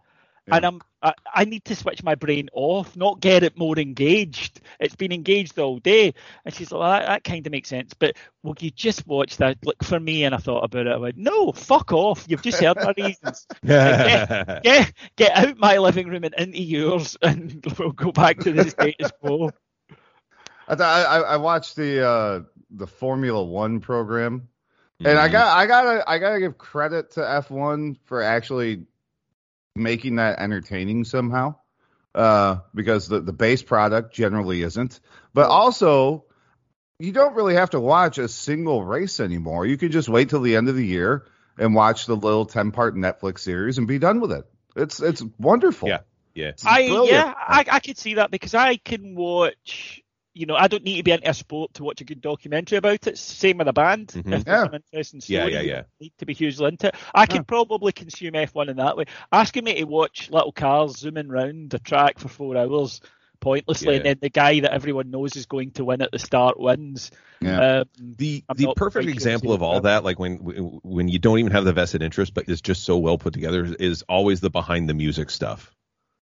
and 0.50 0.64
I'm 0.64 0.80
I, 1.02 1.14
I 1.34 1.44
need 1.44 1.64
to 1.66 1.76
switch 1.76 2.02
my 2.02 2.14
brain 2.14 2.48
off, 2.52 2.96
not 2.96 3.20
get 3.20 3.42
it 3.42 3.56
more 3.58 3.78
engaged. 3.78 4.60
It's 4.80 4.96
been 4.96 5.12
engaged 5.12 5.58
all 5.58 5.78
day, 5.78 6.14
and 6.44 6.54
she's 6.54 6.70
like, 6.72 6.80
well, 6.80 6.90
that, 6.90 7.06
that 7.06 7.24
kind 7.24 7.46
of 7.46 7.52
makes 7.52 7.68
sense. 7.68 7.94
But 7.94 8.16
will 8.42 8.56
you 8.60 8.70
just 8.70 9.06
watch 9.06 9.36
that? 9.38 9.58
Like 9.64 9.82
for 9.82 9.98
me, 9.98 10.24
and 10.24 10.34
I 10.34 10.38
thought 10.38 10.64
about 10.64 10.86
it. 10.86 10.92
I 10.92 10.96
went, 10.96 11.16
no, 11.16 11.52
fuck 11.52 11.92
off. 11.92 12.24
You've 12.28 12.42
just 12.42 12.60
heard 12.60 12.80
my 12.80 12.92
reasons. 12.96 13.46
Get 14.62 14.92
get 15.16 15.32
out 15.36 15.58
my 15.58 15.78
living 15.78 16.08
room 16.08 16.24
and 16.24 16.34
into 16.34 16.62
yours, 16.62 17.16
and 17.22 17.64
we'll 17.78 17.92
go 17.92 18.12
back 18.12 18.40
to 18.40 18.52
the 18.52 18.68
status 18.70 19.10
quo. 19.10 19.52
I, 20.68 20.74
I 20.74 21.18
I 21.20 21.36
watched 21.36 21.76
the 21.76 22.06
uh 22.06 22.40
the 22.70 22.86
Formula 22.86 23.42
One 23.44 23.80
program, 23.80 24.48
and 25.04 25.18
I 25.18 25.28
Mhm. 25.28 25.30
got 25.30 25.56
I 25.56 25.66
gotta 25.66 26.08
I 26.08 26.18
gotta 26.18 26.40
give 26.40 26.58
credit 26.58 27.12
to 27.12 27.20
F1 27.20 27.96
for 28.04 28.22
actually 28.22 28.86
making 29.76 30.16
that 30.16 30.38
entertaining 30.38 31.04
somehow, 31.04 31.54
uh, 32.14 32.58
because 32.74 33.08
the 33.08 33.20
the 33.20 33.32
base 33.32 33.62
product 33.62 34.14
generally 34.14 34.62
isn't, 34.62 35.00
but 35.34 35.48
also 35.48 36.24
you 36.98 37.12
don't 37.12 37.34
really 37.34 37.54
have 37.54 37.70
to 37.70 37.80
watch 37.80 38.18
a 38.18 38.28
single 38.28 38.84
race 38.84 39.20
anymore. 39.20 39.66
You 39.66 39.76
can 39.76 39.90
just 39.90 40.08
wait 40.08 40.28
till 40.28 40.42
the 40.42 40.56
end 40.56 40.68
of 40.68 40.76
the 40.76 40.86
year 40.86 41.26
and 41.58 41.74
watch 41.74 42.06
the 42.06 42.16
little 42.16 42.44
ten 42.44 42.72
part 42.72 42.94
Netflix 42.94 43.40
series 43.40 43.78
and 43.78 43.88
be 43.88 43.98
done 43.98 44.20
with 44.20 44.32
it. 44.32 44.44
It's 44.76 45.00
it's 45.00 45.22
wonderful. 45.38 45.88
Yeah. 45.88 46.00
Yeah. 46.34 46.48
It's 46.48 46.64
I 46.64 46.88
brilliant. 46.88 47.10
yeah, 47.10 47.34
I, 47.36 47.64
I 47.70 47.80
could 47.80 47.98
see 47.98 48.14
that 48.14 48.30
because 48.30 48.54
I 48.54 48.76
can 48.76 49.14
watch. 49.14 50.02
You 50.32 50.46
know, 50.46 50.54
I 50.54 50.68
don't 50.68 50.84
need 50.84 50.96
to 50.98 51.02
be 51.02 51.10
into 51.10 51.28
a 51.28 51.34
sport 51.34 51.74
to 51.74 51.82
watch 51.84 52.00
a 52.00 52.04
good 52.04 52.20
documentary 52.20 52.78
about 52.78 53.06
it. 53.08 53.18
Same 53.18 53.58
with 53.58 53.66
a 53.66 53.72
band. 53.72 54.08
Mhm. 54.08 54.32
If 54.32 54.44
there's 54.44 54.46
Yeah. 54.46 54.64
an 54.66 54.74
interesting 54.74 55.20
Yeah, 55.26 55.40
story, 55.40 55.52
yeah, 55.54 55.60
you 55.60 55.68
yeah. 55.70 55.82
need 56.00 56.12
to 56.18 56.26
be 56.26 56.34
hugely 56.34 56.68
into 56.68 56.88
it. 56.88 56.94
I 57.14 57.26
could 57.26 57.36
Yeah. 57.36 57.42
probably 57.42 57.90
consume 57.92 58.36
F1 58.36 58.68
in 58.68 58.76
that 58.76 58.96
way. 58.96 59.06
Asking 59.32 59.64
me 59.64 59.74
to 59.74 59.84
watch 59.84 60.30
little 60.30 60.52
cars 60.52 60.98
zooming 60.98 61.28
round 61.28 61.74
a 61.74 61.80
track 61.80 62.20
for 62.20 62.28
four 62.28 62.56
hours 62.56 63.00
pointlessly, 63.40 63.96
and 63.96 64.04
then 64.04 64.18
the 64.20 64.28
guy 64.28 64.60
that 64.60 64.72
everyone 64.72 65.10
knows 65.10 65.34
is 65.34 65.46
going 65.46 65.72
to 65.72 65.84
win 65.84 66.02
at 66.02 66.12
the 66.12 66.18
start 66.18 66.60
wins. 66.60 67.10
Yeah. 67.40 67.80
Um, 67.80 67.84
The 67.98 68.44
I'm 68.48 68.56
the 68.56 68.72
perfect 68.76 69.08
example 69.08 69.52
of 69.52 69.56
of 69.56 69.62
all 69.62 69.74
that. 69.80 69.82
that, 69.84 70.04
like 70.04 70.18
when 70.18 70.36
when 70.36 71.08
you 71.08 71.18
don't 71.18 71.38
even 71.38 71.50
have 71.52 71.64
the 71.64 71.72
vested 71.72 72.02
interest, 72.02 72.34
but 72.34 72.48
it's 72.48 72.60
just 72.60 72.84
so 72.84 72.98
well 72.98 73.18
put 73.18 73.32
together, 73.32 73.64
is 73.80 74.02
always 74.02 74.40
the 74.40 74.50
behind 74.50 74.88
the 74.88 74.94
music 74.94 75.30
stuff. 75.30 75.74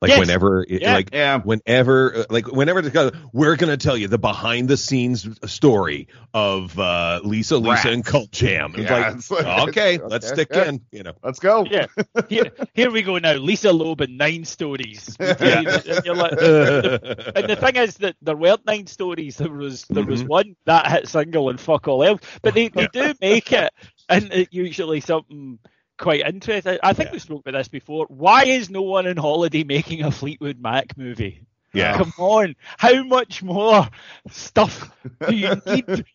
Like 0.03 0.09
Yes. 0.09 0.19
whenever, 0.19 0.63
it, 0.63 0.81
Yeah. 0.81 0.95
like 0.95 1.09
yeah. 1.13 1.39
whenever, 1.39 2.13
uh, 2.17 2.23
like 2.29 2.45
whenever 2.51 3.11
we're 3.31 3.55
gonna 3.55 3.77
tell 3.77 3.95
you 3.95 4.09
the 4.09 4.17
behind 4.17 4.67
the 4.67 4.75
scenes 4.75 5.25
story 5.45 6.09
of 6.33 6.77
uh, 6.77 7.21
Lisa, 7.23 7.55
Lisa, 7.57 7.69
Rats. 7.71 7.85
and 7.85 8.03
Cult 8.03 8.29
Jam. 8.31 8.75
Yeah, 8.77 8.93
like, 8.93 9.15
it's 9.15 9.31
like- 9.31 9.45
okay, 9.69 9.95
okay, 9.95 10.03
let's 10.05 10.27
stick 10.27 10.49
yeah. 10.51 10.65
in. 10.67 10.81
You 10.91 11.03
know, 11.03 11.13
Let's 11.23 11.39
go. 11.39 11.63
Yeah. 11.63 11.85
here, 12.27 12.51
here 12.73 12.91
we 12.91 13.01
go 13.01 13.17
now. 13.17 13.35
Lisa 13.35 13.71
Loeb 13.71 14.01
and 14.01 14.17
nine 14.17 14.43
stories. 14.43 15.15
Yeah. 15.21 15.79
And 15.87 16.05
you're 16.05 16.15
like- 16.15 16.33
and 16.33 17.47
the 17.49 17.57
thing 17.57 17.75
is 17.77 17.95
that 17.99 18.17
there 18.21 18.35
weren't 18.35 18.65
nine 18.65 18.87
stories. 18.87 19.37
There 19.37 19.49
was 19.49 19.85
there 19.85 20.03
was 20.03 20.21
Mhm. 20.23 20.27
one 20.27 20.55
that 20.65 20.91
hit 20.91 21.07
single 21.07 21.47
and 21.47 21.57
fuck 21.61 21.87
all 21.87 22.03
else. 22.03 22.19
But 22.41 22.55
they, 22.55 22.67
they 22.67 22.87
do 22.91 23.13
make 23.21 23.53
it, 23.53 23.71
and 24.09 24.33
it 24.33 24.49
usually 24.51 24.99
something 24.99 25.59
quite 25.97 26.21
interesting. 26.21 26.77
I 26.83 26.93
think 26.93 27.09
Yeah. 27.09 27.13
we 27.13 27.19
spoke 27.19 27.41
about 27.41 27.57
this 27.59 27.67
before. 27.67 28.05
Why 28.09 28.43
is 28.45 28.69
no 28.69 28.81
one 28.81 29.07
on 29.07 29.17
holiday 29.17 29.63
making 29.63 30.03
a 30.03 30.11
Fleetwood 30.11 30.59
Mac 30.59 30.97
movie? 30.97 31.41
yeah. 31.73 31.97
Come 31.97 32.13
on, 32.17 32.55
how 32.77 33.03
much 33.03 33.41
more 33.43 33.87
stuff 34.29 34.91
do 35.27 35.35
you 35.35 35.55
need 35.65 36.05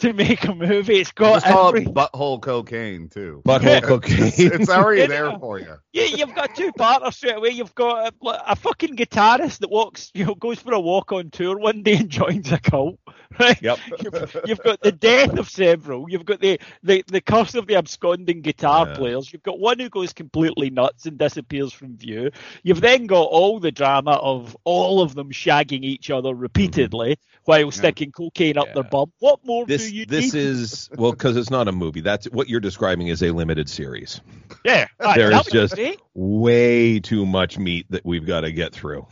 to 0.00 0.12
make 0.12 0.42
a 0.44 0.54
movie? 0.54 0.98
It's 1.00 1.12
got 1.12 1.34
Just 1.42 1.46
call 1.46 1.68
every. 1.68 1.82
it 1.82 1.94
butthole 1.94 2.40
cocaine 2.42 3.08
too. 3.08 3.40
Butthole 3.46 3.62
Yeah. 3.64 3.80
cocaine. 3.80 4.24
It's, 4.24 4.38
it's 4.40 4.68
already 4.70 5.02
Yeah. 5.02 5.06
there 5.06 5.38
for 5.38 5.60
you. 5.60 5.76
Yeah, 5.92 6.04
you've 6.06 6.34
got 6.34 6.56
two 6.56 6.72
partners 6.72 7.16
straight 7.16 7.36
away. 7.36 7.50
You've 7.50 7.74
got 7.76 8.12
a, 8.12 8.50
a 8.50 8.56
fucking 8.56 8.96
guitarist 8.96 9.58
that 9.60 9.70
walks, 9.70 10.10
you 10.14 10.24
know, 10.24 10.34
goes 10.34 10.58
for 10.58 10.74
a 10.74 10.80
walk 10.80 11.12
on 11.12 11.30
tour 11.30 11.56
one 11.58 11.82
day 11.84 11.94
and 11.96 12.08
joins 12.10 12.50
a 12.50 12.58
cult. 12.58 12.98
Right? 13.38 13.60
Yep. 13.60 13.78
You've, 14.02 14.36
you've 14.46 14.62
got 14.62 14.80
the 14.80 14.92
death 14.92 15.38
of 15.38 15.48
several. 15.48 16.08
You've 16.08 16.24
got 16.24 16.40
the, 16.40 16.60
the, 16.82 17.02
the 17.06 17.20
curse 17.20 17.54
of 17.54 17.66
the 17.66 17.76
absconding 17.76 18.42
guitar 18.42 18.86
Yeah. 18.88 18.94
players. 18.94 19.32
You've 19.32 19.42
got 19.42 19.58
one 19.58 19.78
who 19.78 19.88
goes 19.88 20.12
completely 20.12 20.70
nuts 20.70 21.06
and 21.06 21.18
disappears 21.18 21.72
from 21.72 21.96
view. 21.96 22.30
You've 22.62 22.80
then 22.80 23.06
got 23.06 23.22
all 23.24 23.58
the 23.60 23.72
drama 23.72 24.12
of 24.12 24.56
all 24.64 25.00
of 25.00 25.14
them 25.14 25.30
shagging 25.30 25.82
each 25.84 26.10
other 26.10 26.34
repeatedly 26.34 27.12
mm-hmm. 27.16 27.40
while 27.44 27.70
sticking 27.70 28.12
cocaine 28.12 28.58
up 28.58 28.72
their 28.74 28.84
bum. 28.84 29.12
What 29.18 29.40
more 29.44 29.66
This 29.66 29.88
do 29.88 29.94
you 29.96 30.06
this 30.06 30.32
need? 30.32 30.40
is 30.40 30.90
well 30.96 31.12
because 31.12 31.36
it's 31.36 31.50
not 31.50 31.68
a 31.68 31.72
movie. 31.72 32.00
That's 32.00 32.26
what 32.26 32.48
you're 32.48 32.60
describing 32.60 33.08
is 33.08 33.22
a 33.22 33.30
limited 33.30 33.68
series. 33.68 34.20
yeah, 34.64 34.86
aye, 35.00 35.16
there 35.16 35.32
is 35.32 35.46
just- 35.46 35.74
great. 35.74 36.00
Way 36.14 37.00
too 37.00 37.26
much 37.26 37.58
meat 37.58 37.86
that 37.90 38.04
we've 38.04 38.24
got 38.26 38.42
to 38.42 38.52
get 38.52 38.72
through. 38.72 39.06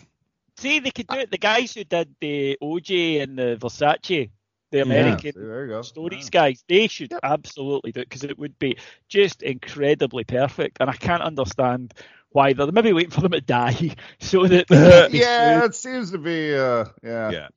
See, 0.63 0.81
they 0.81 0.91
could 0.91 1.09
do 1.09 1.19
it. 1.19 1.31
The 1.31 1.39
guys 1.39 1.75
who 1.75 1.85
did 1.85 2.15
the 2.21 2.59
OJ 2.63 3.21
and 3.21 3.39
the 3.39 3.57
Versace, 3.61 4.31
the 4.71 4.81
Yeah, 4.83 4.83
American 4.83 5.33
see, 5.33 5.41
there 5.41 5.65
you 5.67 5.71
go. 5.73 5.83
stories 5.83 6.31
guys, 6.31 6.65
they 6.69 6.89
should 6.89 7.13
absolutely 7.23 7.93
do 7.93 8.01
it 8.01 8.09
because 8.09 8.25
it 8.25 8.39
would 8.39 8.59
be 8.59 8.77
just 9.09 9.43
incredibly 9.43 10.25
perfect. 10.25 10.79
And 10.81 10.91
I 10.91 10.95
can't 10.95 11.23
understand 11.23 11.93
why 12.31 12.53
they're 12.55 12.73
maybe 12.73 12.93
waiting 12.93 13.11
for 13.11 13.21
them 13.23 13.33
to 13.33 13.41
die 13.41 13.95
so 14.21 14.47
that. 14.47 14.67
they 14.69 15.03
Yeah, 15.09 15.09
can 15.21 15.23
smooth. 15.23 15.65
it 15.65 15.75
seems 15.75 16.11
to 16.13 16.19
be. 16.19 16.55
Uh, 16.57 16.87
yeah. 17.03 17.33
Yeah. 17.33 17.49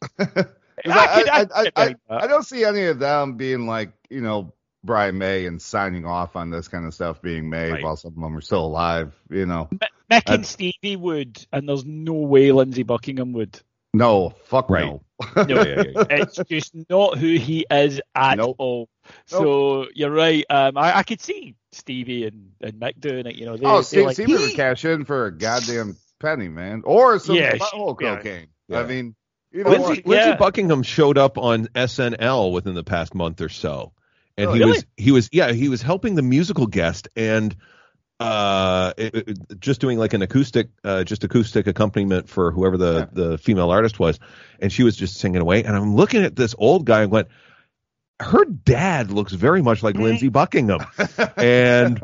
'Cause 0.83 0.95
I 0.97 1.07
I, 1.07 1.07
could- 1.07 1.29
I. 1.75 1.95
I 2.17 2.27
don't 2.27 2.43
see 2.43 2.63
any 2.63 2.85
of 2.85 2.99
them 2.99 3.37
being 3.37 3.67
like, 3.67 3.93
you 4.09 4.21
know, 4.21 4.53
Brian 4.85 5.17
May 5.17 5.45
and 5.45 5.61
signing 5.61 6.05
off 6.05 6.35
on 6.35 6.49
this 6.49 6.67
kind 6.67 6.85
of 6.85 6.93
stuff 6.93 7.21
being 7.21 7.49
made 7.49 7.71
Right. 7.71 7.83
while 7.83 7.95
some 7.95 8.13
of 8.15 8.21
them 8.21 8.37
are 8.37 8.41
still 8.41 8.65
alive. 8.65 9.13
You 9.29 9.45
know, 9.45 9.67
Mick 10.11 10.23
I- 10.29 10.33
and 10.35 10.45
Stevie 10.45 10.95
would, 10.95 11.45
and 11.51 11.67
there's 11.67 11.85
no 11.85 12.13
way 12.13 12.51
Lindsey 12.51 12.83
Buckingham 12.83 13.33
would. 13.33 13.59
no, 13.93 14.33
fuck 14.45 14.69
Right. 14.69 14.85
no. 14.85 15.01
No, 15.47 15.63
it's 16.09 16.37
just 16.49 16.73
not 16.89 17.17
who 17.17 17.35
he 17.37 17.65
is 17.71 18.01
at 18.13 18.37
Nope. 18.37 18.55
all. 18.59 18.89
So 19.27 19.87
you're 19.95 20.11
right. 20.11 20.43
Um, 20.49 20.77
I, 20.77 20.97
I 20.97 21.03
could 21.03 21.21
see 21.21 21.55
Stevie 21.71 22.25
and, 22.25 22.51
and 22.61 22.73
Mick 22.73 22.99
doing 22.99 23.25
it. 23.25 23.35
You 23.35 23.45
know, 23.45 23.55
they, 23.55 23.65
oh, 23.65 23.77
they 23.77 23.83
Steve, 23.83 24.05
like, 24.07 24.15
Stevie 24.15 24.33
would 24.33 24.53
cash 24.55 24.83
in 24.83 25.05
for 25.05 25.27
a 25.27 25.31
goddamn 25.31 25.95
penny, 26.19 26.49
man, 26.49 26.81
or 26.85 27.19
some 27.19 27.35
Yeah, 27.37 27.55
butthole 27.55 27.99
yeah. 28.01 28.15
cocaine. 28.17 28.47
Yeah. 28.67 28.79
I 28.79 28.85
mean, 28.87 29.15
you 29.51 29.63
know 29.63 29.69
Lindsey. 29.69 30.01
Lindsey 30.05 30.29
Yeah. 30.31 30.35
Buckingham 30.35 30.83
showed 30.83 31.17
up 31.17 31.37
on 31.37 31.67
SNL 31.75 32.51
within 32.51 32.73
the 32.75 32.83
past 32.83 33.15
month 33.15 33.39
or 33.41 33.47
so, 33.49 33.93
and 34.37 34.49
Oh, 34.49 34.53
he 34.53 34.59
really? 34.59 34.71
was 34.71 34.85
he 34.97 35.11
was 35.11 35.29
yeah 35.31 35.51
he 35.51 35.69
was 35.69 35.81
helping 35.81 36.15
the 36.15 36.21
musical 36.21 36.67
guest 36.67 37.07
and 37.15 37.55
uh 38.19 38.93
it- 38.97 39.15
it- 39.15 39.59
just 39.59 39.81
doing 39.81 39.97
like 39.99 40.13
an 40.13 40.21
acoustic 40.21 40.69
uh 40.83 41.03
just 41.03 41.23
acoustic 41.23 41.67
accompaniment 41.67 42.29
for 42.29 42.51
whoever 42.51 42.77
the 42.77 42.93
Yeah. 42.93 43.05
the 43.29 43.37
female 43.37 43.69
artist 43.71 43.99
was, 43.99 44.19
and 44.59 44.71
she 44.71 44.83
was 44.83 44.95
just 44.95 45.15
singing 45.17 45.41
away, 45.41 45.63
and 45.63 45.75
I'm 45.75 45.95
looking 45.95 46.23
at 46.23 46.35
this 46.35 46.55
old 46.57 46.85
guy 46.85 47.01
and 47.03 47.11
went. 47.11 47.27
Her 48.21 48.45
dad 48.45 49.11
looks 49.11 49.33
very 49.33 49.61
much 49.61 49.83
like 49.83 49.95
Lindsey 49.97 50.29
Buckingham, 50.29 50.79
and 51.35 52.01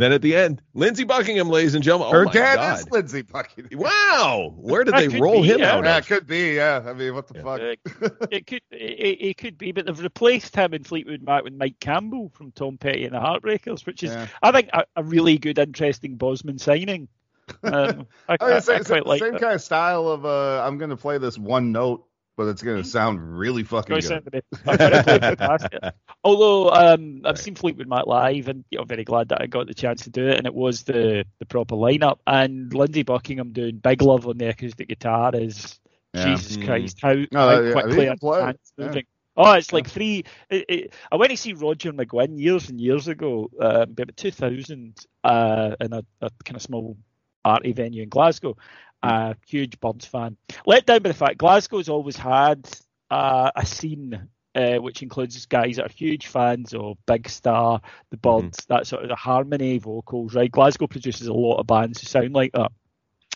then 0.00 0.12
at 0.12 0.22
the 0.22 0.36
end, 0.36 0.62
Lindsey 0.74 1.04
Buckingham, 1.04 1.48
ladies 1.48 1.74
and 1.74 1.82
gentlemen. 1.82 2.12
Her 2.14 2.22
oh 2.22 2.24
my 2.26 2.32
dad 2.32 2.56
God. 2.56 2.78
is 2.78 2.90
Lindsey 2.90 3.22
Buckingham. 3.22 3.78
Wow, 3.78 4.54
where 4.56 4.84
did 4.84 4.94
they 4.94 5.08
roll 5.08 5.42
be, 5.42 5.48
him 5.48 5.60
yeah. 5.60 5.72
out 5.74 5.84
Yeah, 5.84 5.96
of? 5.98 6.04
it 6.04 6.06
could 6.08 6.26
be. 6.26 6.54
Yeah, 6.54 6.82
I 6.86 6.92
mean, 6.92 7.14
what 7.14 7.26
the 7.28 7.38
Yeah. 7.38 7.42
fuck? 7.42 8.22
it 8.30 8.46
could 8.46 8.62
it, 8.70 9.18
it 9.20 9.36
could 9.38 9.56
be, 9.58 9.72
but 9.72 9.86
they've 9.86 9.98
replaced 10.00 10.54
him 10.54 10.74
in 10.74 10.84
Fleetwood 10.84 11.22
Mac 11.22 11.44
with 11.44 11.54
Mike 11.54 11.80
Campbell 11.80 12.30
from 12.34 12.52
Tom 12.52 12.78
Petty 12.78 13.04
and 13.04 13.14
the 13.14 13.20
Heartbreakers, 13.20 13.86
which 13.86 14.02
is 14.02 14.10
Yeah. 14.10 14.26
I 14.42 14.52
think 14.52 14.68
a, 14.72 14.84
a 14.96 15.02
really 15.02 15.38
good, 15.38 15.58
interesting 15.58 16.16
Bosman 16.16 16.58
signing. 16.58 17.08
Um, 17.62 18.06
I, 18.28 18.36
I 18.40 18.56
I- 18.56 18.58
same, 18.58 18.80
I 18.80 18.84
quite 18.84 19.06
like 19.06 19.20
same 19.22 19.32
that. 19.32 19.40
kind 19.40 19.54
of 19.54 19.62
style 19.62 20.06
of 20.08 20.26
uh, 20.26 20.62
I'm 20.66 20.76
going 20.76 20.90
to 20.90 20.98
play 20.98 21.16
this 21.16 21.38
one 21.38 21.72
note, 21.72 22.04
but 22.38 22.46
it's 22.48 22.62
going 22.62 22.82
to 22.82 22.88
sound 22.88 23.38
really 23.38 23.64
fucking 23.64 23.94
good. 23.94 24.08
down 24.08 24.22
to 24.22 24.30
the- 24.30 24.42
I've 24.66 24.78
got 24.78 24.88
to 24.90 25.02
play 25.02 25.18
fantastic. 25.18 25.80
Although 26.24 26.70
um, 26.70 27.20
I've 27.26 27.38
seen 27.38 27.54
Fleetwood 27.56 27.88
Mac 27.88 28.06
live, 28.06 28.48
and 28.48 28.64
you 28.70 28.78
know, 28.78 28.84
very 28.84 29.04
glad 29.04 29.28
that 29.28 29.42
I 29.42 29.46
got 29.46 29.66
the 29.66 29.74
chance 29.74 30.04
to 30.04 30.10
do 30.10 30.26
it, 30.28 30.38
and 30.38 30.46
it 30.46 30.54
was 30.54 30.84
the 30.84 31.24
the 31.40 31.44
proper 31.46 31.74
lineup. 31.74 32.18
And 32.26 32.72
Lindsey 32.72 33.02
Buckingham 33.02 33.52
doing 33.52 33.76
Big 33.76 34.00
Love 34.00 34.26
on 34.26 34.38
the 34.38 34.48
acoustic 34.48 34.88
guitar 34.88 35.32
is 35.34 35.78
Yeah. 36.14 36.24
Jesus 36.34 36.56
Mm. 36.56 36.64
Christ, 36.66 36.98
how, 37.02 37.12
No, 37.12 37.26
how 37.32 37.60
yeah, 37.60 37.72
quickly 37.72 37.94
he 37.96 38.06
and 38.06 38.08
can 38.08 38.18
play. 38.18 38.40
hands 38.42 38.72
moving. 38.78 39.04
Oh, 39.36 39.52
it's 39.52 39.72
like 39.72 39.88
three. 39.88 40.24
It, 40.48 40.64
it, 40.68 40.94
I 41.12 41.16
went 41.16 41.30
to 41.30 41.36
see 41.36 41.52
Roger 41.52 41.92
McGuinn 41.92 42.40
years 42.40 42.70
and 42.70 42.80
years 42.80 43.06
ago, 43.08 43.50
uh, 43.60 43.82
about 43.82 44.16
2000, 44.16 44.96
uh, 45.22 45.76
in 45.80 45.92
a, 45.92 46.02
a 46.22 46.30
kind 46.44 46.56
of 46.56 46.62
small 46.62 46.96
arty 47.44 47.72
venue 47.72 48.02
in 48.02 48.08
Glasgow. 48.08 48.56
Uh, 49.02 49.34
huge 49.46 49.78
Byrds 49.80 50.06
fan. 50.06 50.36
Let 50.66 50.86
down 50.86 51.02
by 51.02 51.10
the 51.10 51.14
fact 51.14 51.38
Glasgow's 51.38 51.88
always 51.88 52.16
had 52.16 52.68
uh, 53.10 53.50
a 53.54 53.64
scene 53.64 54.28
uh, 54.54 54.76
which 54.76 55.02
includes 55.02 55.46
guys 55.46 55.76
that 55.76 55.86
are 55.86 55.92
huge 55.94 56.26
fans 56.26 56.74
of 56.74 56.98
Big 57.06 57.28
Star, 57.28 57.80
the 58.10 58.16
Byrds, 58.16 58.64
that 58.68 58.86
sort 58.88 59.04
of 59.04 59.08
the 59.08 59.14
harmony 59.14 59.78
vocals. 59.78 60.34
Right, 60.34 60.50
Glasgow 60.50 60.88
produces 60.88 61.28
a 61.28 61.32
lot 61.32 61.58
of 61.58 61.66
bands 61.66 62.00
who 62.00 62.06
sound 62.08 62.34
like 62.34 62.52
that. 62.52 62.72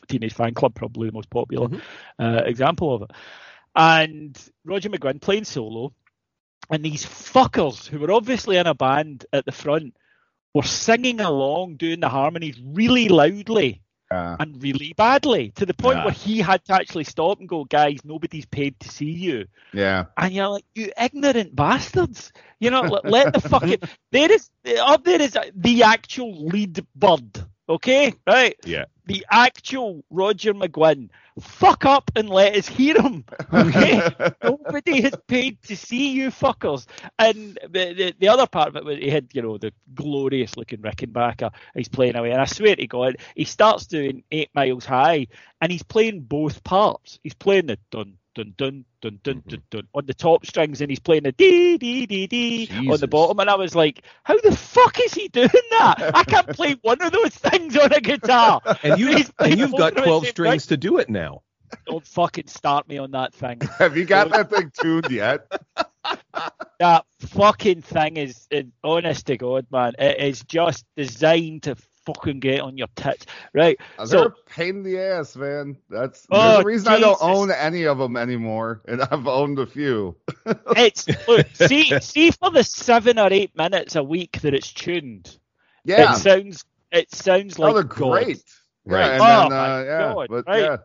Teenage 0.08 0.34
Fanclub, 0.34 0.74
probably 0.74 1.08
the 1.08 1.14
most 1.14 1.30
popular 1.30 1.68
Mhm. 1.68 1.80
uh, 2.18 2.42
example 2.44 2.92
of 2.94 3.02
it. 3.02 3.10
And 3.76 4.36
Roger 4.64 4.90
McGuinn 4.90 5.20
playing 5.20 5.44
solo, 5.44 5.92
and 6.70 6.84
these 6.84 7.04
fuckers 7.06 7.86
who 7.86 8.00
were 8.00 8.10
obviously 8.10 8.56
in 8.56 8.66
a 8.66 8.74
band 8.74 9.26
at 9.32 9.44
the 9.44 9.52
front 9.52 9.94
were 10.54 10.64
singing 10.64 11.20
along, 11.20 11.76
doing 11.76 12.00
the 12.00 12.08
harmonies 12.08 12.60
really 12.60 13.08
loudly 13.08 13.80
Yeah. 14.12 14.36
and 14.40 14.62
really 14.62 14.92
badly 14.96 15.50
to 15.56 15.64
the 15.66 15.74
point 15.74 15.96
Yeah. 15.98 16.04
where 16.04 16.12
he 16.14 16.38
had 16.40 16.64
to 16.66 16.74
actually 16.74 17.04
stop 17.04 17.40
and 17.40 17.48
go, 17.48 17.64
guys, 17.64 17.98
nobody's 18.04 18.44
paid 18.46 18.78
to 18.80 18.88
see 18.88 19.10
you. 19.10 19.46
yeah. 19.72 20.04
And 20.16 20.34
you're 20.34 20.48
like, 20.48 20.64
you 20.74 20.90
ignorant 21.00 21.54
bastards. 21.56 22.32
You 22.60 22.70
know, 22.70 22.82
let, 22.82 23.04
let 23.04 23.32
the 23.32 23.40
fucking 23.40 23.78
there 24.12 24.30
is 24.30 24.50
up 24.80 25.04
there 25.04 25.20
is 25.20 25.36
the 25.54 25.82
actual 25.84 26.46
lead 26.46 26.86
bird. 26.94 27.30
Okay, 27.72 28.12
right? 28.26 28.54
Yeah. 28.66 28.84
The 29.06 29.24
actual 29.30 30.04
Roger 30.10 30.52
McGuinn. 30.52 31.08
Fuck 31.40 31.86
up 31.86 32.10
and 32.14 32.28
let 32.28 32.54
us 32.54 32.68
hear 32.68 33.00
him. 33.00 33.24
Okay? 33.50 34.02
Nobody 34.44 35.00
has 35.00 35.14
paid 35.26 35.62
to 35.62 35.76
see 35.76 36.10
you 36.10 36.28
fuckers. 36.28 36.86
And 37.18 37.58
the, 37.62 37.94
the, 37.94 38.14
the 38.18 38.28
other 38.28 38.46
part 38.46 38.68
of 38.68 38.76
it 38.76 38.84
was 38.84 38.98
he 38.98 39.08
had, 39.08 39.28
you 39.32 39.40
know, 39.40 39.56
the 39.56 39.72
glorious 39.94 40.54
looking 40.58 40.80
Rickenbacker. 40.80 41.50
He's 41.74 41.88
playing 41.88 42.16
away. 42.16 42.32
And 42.32 42.42
I 42.42 42.44
swear 42.44 42.76
to 42.76 42.86
God, 42.86 43.16
he 43.34 43.44
starts 43.44 43.86
doing 43.86 44.22
Eight 44.30 44.50
Miles 44.54 44.84
High 44.84 45.28
and 45.62 45.72
he's 45.72 45.82
playing 45.82 46.20
both 46.20 46.62
parts. 46.62 47.18
He's 47.22 47.34
playing 47.34 47.68
the 47.68 47.78
dun, 47.90 48.18
dun 48.34 48.54
dun 48.56 48.84
dun 49.00 49.20
dun 49.22 49.42
Mm-hmm. 49.42 49.48
dun 49.48 49.62
dun 49.70 49.88
on 49.94 50.06
the 50.06 50.14
top 50.14 50.46
strings, 50.46 50.80
and 50.80 50.90
he's 50.90 51.00
playing 51.00 51.26
a 51.26 51.32
dee 51.32 51.78
dee 51.78 52.06
dee 52.06 52.26
dee 52.26 52.88
on 52.90 52.98
the 53.00 53.08
bottom, 53.08 53.38
and 53.40 53.48
I 53.50 53.54
was 53.56 53.74
like, 53.74 54.02
how 54.24 54.38
the 54.38 54.56
fuck 54.56 54.98
is 55.00 55.14
he 55.14 55.28
doing 55.28 55.48
that? 55.70 56.12
I 56.14 56.24
can't 56.24 56.48
play 56.48 56.76
one 56.82 57.00
of 57.02 57.12
those 57.12 57.34
things 57.34 57.76
on 57.76 57.92
a 57.92 58.00
guitar. 58.00 58.60
And 58.82 58.98
you 58.98 59.08
He's 59.08 59.30
playing 59.30 59.52
and 59.52 59.60
you've 59.60 59.72
got 59.72 59.92
of 59.92 59.94
them 59.94 60.04
at 60.04 60.04
the 60.04 60.06
twelve 60.08 60.24
same 60.24 60.30
strings 60.30 60.66
to 60.66 60.76
do 60.76 60.98
it 60.98 61.08
now. 61.10 61.42
Don't 61.86 62.06
fucking 62.06 62.48
start 62.48 62.86
me 62.88 62.98
on 62.98 63.12
that 63.12 63.34
thing. 63.34 63.60
Have 63.78 63.96
you 63.96 64.04
got 64.04 64.30
that 64.30 64.50
thing 64.50 64.70
tuned 64.78 65.10
yet? 65.10 65.50
That 66.78 67.04
fucking 67.20 67.82
thing 67.82 68.16
is, 68.16 68.48
is 68.50 68.64
honest 68.82 69.26
to 69.26 69.36
God, 69.36 69.66
man. 69.70 69.92
It 69.98 70.18
is 70.18 70.42
just 70.42 70.84
designed 70.96 71.62
to 71.64 71.76
fucking 72.06 72.40
get 72.40 72.60
on 72.60 72.76
your 72.78 72.88
tits, 72.96 73.26
right? 73.52 73.78
They're 74.06 74.06
So 74.08 74.26
a 74.26 74.30
pain 74.30 74.76
in 74.78 74.82
the 74.82 74.98
ass, 74.98 75.36
man. 75.36 75.76
That's 75.88 76.26
Oh, 76.30 76.40
there's 76.42 76.58
a 76.58 76.64
reason 76.64 76.88
I 76.88 76.98
don't 76.98 77.18
own 77.20 77.50
any 77.50 77.84
of 77.86 77.98
them 77.98 78.16
anymore, 78.16 78.82
and 78.86 79.02
I've 79.02 79.26
owned 79.26 79.58
a 79.58 79.66
few. 79.66 80.16
it's 80.76 81.06
look, 81.28 81.46
see, 81.54 81.98
see 82.00 82.30
for 82.30 82.50
the 82.50 82.64
seven 82.64 83.18
or 83.18 83.32
eight 83.32 83.56
minutes 83.56 83.96
a 83.96 84.02
week 84.02 84.40
that 84.42 84.54
it's 84.54 84.72
tuned. 84.72 85.38
Yeah, 85.84 86.14
It 86.14 86.16
sounds, 86.16 86.64
it 86.90 87.14
sounds 87.14 87.58
oh, 87.62 87.62
like 87.64 87.74
they're 87.74 87.84
God. 87.84 88.26
great. 88.26 88.44
Right. 88.84 89.10
Yeah, 89.10 89.16
and 89.16 89.20
Oh, 89.20 89.50
then, 89.50 89.52
my 89.52 89.68
uh, 89.68 89.84
yeah, 89.84 90.14
God, 90.14 90.28
but 90.28 90.46
right. 90.46 90.60
yeah, 90.60 90.76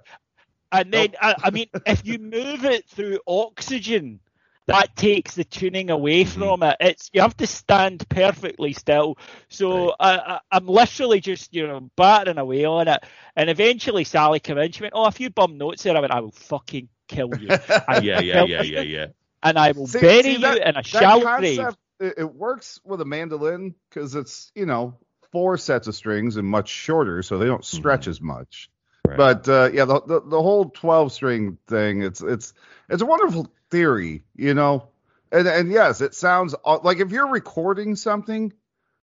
And 0.72 0.94
then, 0.94 1.16
I, 1.22 1.36
I 1.44 1.50
mean, 1.52 1.68
if 1.86 2.06
you 2.06 2.20
move 2.20 2.66
it 2.66 2.88
through 2.90 3.20
oxygen, 3.28 4.20
that 4.68 4.96
takes 4.96 5.36
the 5.36 5.44
tuning 5.44 5.90
away 5.90 6.24
Mm-hmm. 6.24 6.40
from 6.40 6.64
it. 6.64 6.78
It's 6.80 7.10
you 7.14 7.22
have 7.22 7.36
to 7.38 7.48
stand 7.48 8.08
perfectly 8.10 8.74
still. 8.74 9.18
So 9.50 9.96
I, 10.00 10.18
I, 10.18 10.40
I'm 10.52 10.68
literally 10.68 11.20
just 11.20 11.54
you 11.54 11.68
know 11.68 11.90
battering 11.96 12.38
away 12.38 12.66
on 12.66 12.88
it, 12.88 13.04
and 13.36 13.50
eventually 13.50 14.04
Sally 14.04 14.40
came 14.40 14.58
in. 14.58 14.72
She 14.72 14.84
went, 14.84 14.94
"Oh, 14.96 15.06
a 15.06 15.12
few 15.12 15.30
bum 15.30 15.58
notes 15.58 15.84
there." 15.84 15.96
I 15.98 16.00
went, 16.02 16.14
"I 16.14 16.20
will 16.20 16.32
fucking 16.32 16.90
kill 17.08 17.32
you." 17.40 17.50
I 17.88 18.00
Yeah, 18.04 18.20
yeah, 18.22 18.44
yeah, 18.44 18.62
you, 18.62 18.74
yeah, 18.76 18.82
yeah. 18.82 19.06
And 19.44 19.58
I 19.58 19.72
will 19.72 19.88
See- 19.88 20.00
bury 20.00 20.24
see, 20.24 20.32
you 20.34 20.40
that- 20.40 20.58
in 20.58 20.68
a 20.70 20.74
that 20.74 20.86
shallow 20.86 21.38
grave. 21.38 21.58
concept 21.58 21.78
it, 22.00 22.14
it 22.18 22.36
works 22.36 22.80
with 22.86 23.02
a 23.02 23.06
mandolin 23.06 23.74
because 23.90 24.14
it's 24.16 24.52
you 24.54 24.66
know 24.66 24.98
four 25.32 25.58
sets 25.58 25.88
of 25.88 25.96
strings 25.96 26.38
and 26.38 26.48
much 26.48 26.70
shorter, 26.70 27.22
so 27.24 27.38
they 27.38 27.46
don't 27.48 27.66
stretch 27.66 28.08
as 28.08 28.22
much. 28.22 28.70
Right. 29.08 29.18
But 29.18 29.48
uh, 29.50 29.70
yeah, 29.74 29.86
the, 29.86 30.02
the 30.02 30.22
the 30.22 30.42
whole 30.42 30.70
twelve 30.70 31.12
string 31.12 31.58
thing, 31.68 32.02
it's 32.04 32.22
it's 32.22 32.54
it's 32.90 33.02
a 33.02 33.06
wonderful 33.06 33.52
theory, 33.70 34.24
you 34.36 34.54
know. 34.54 34.90
And 35.32 35.48
and 35.48 35.72
yes, 35.72 36.02
it 36.02 36.14
sounds 36.16 36.56
like 36.84 37.00
if 37.00 37.12
you're 37.12 37.28
recording 37.30 37.96
something, 37.96 38.54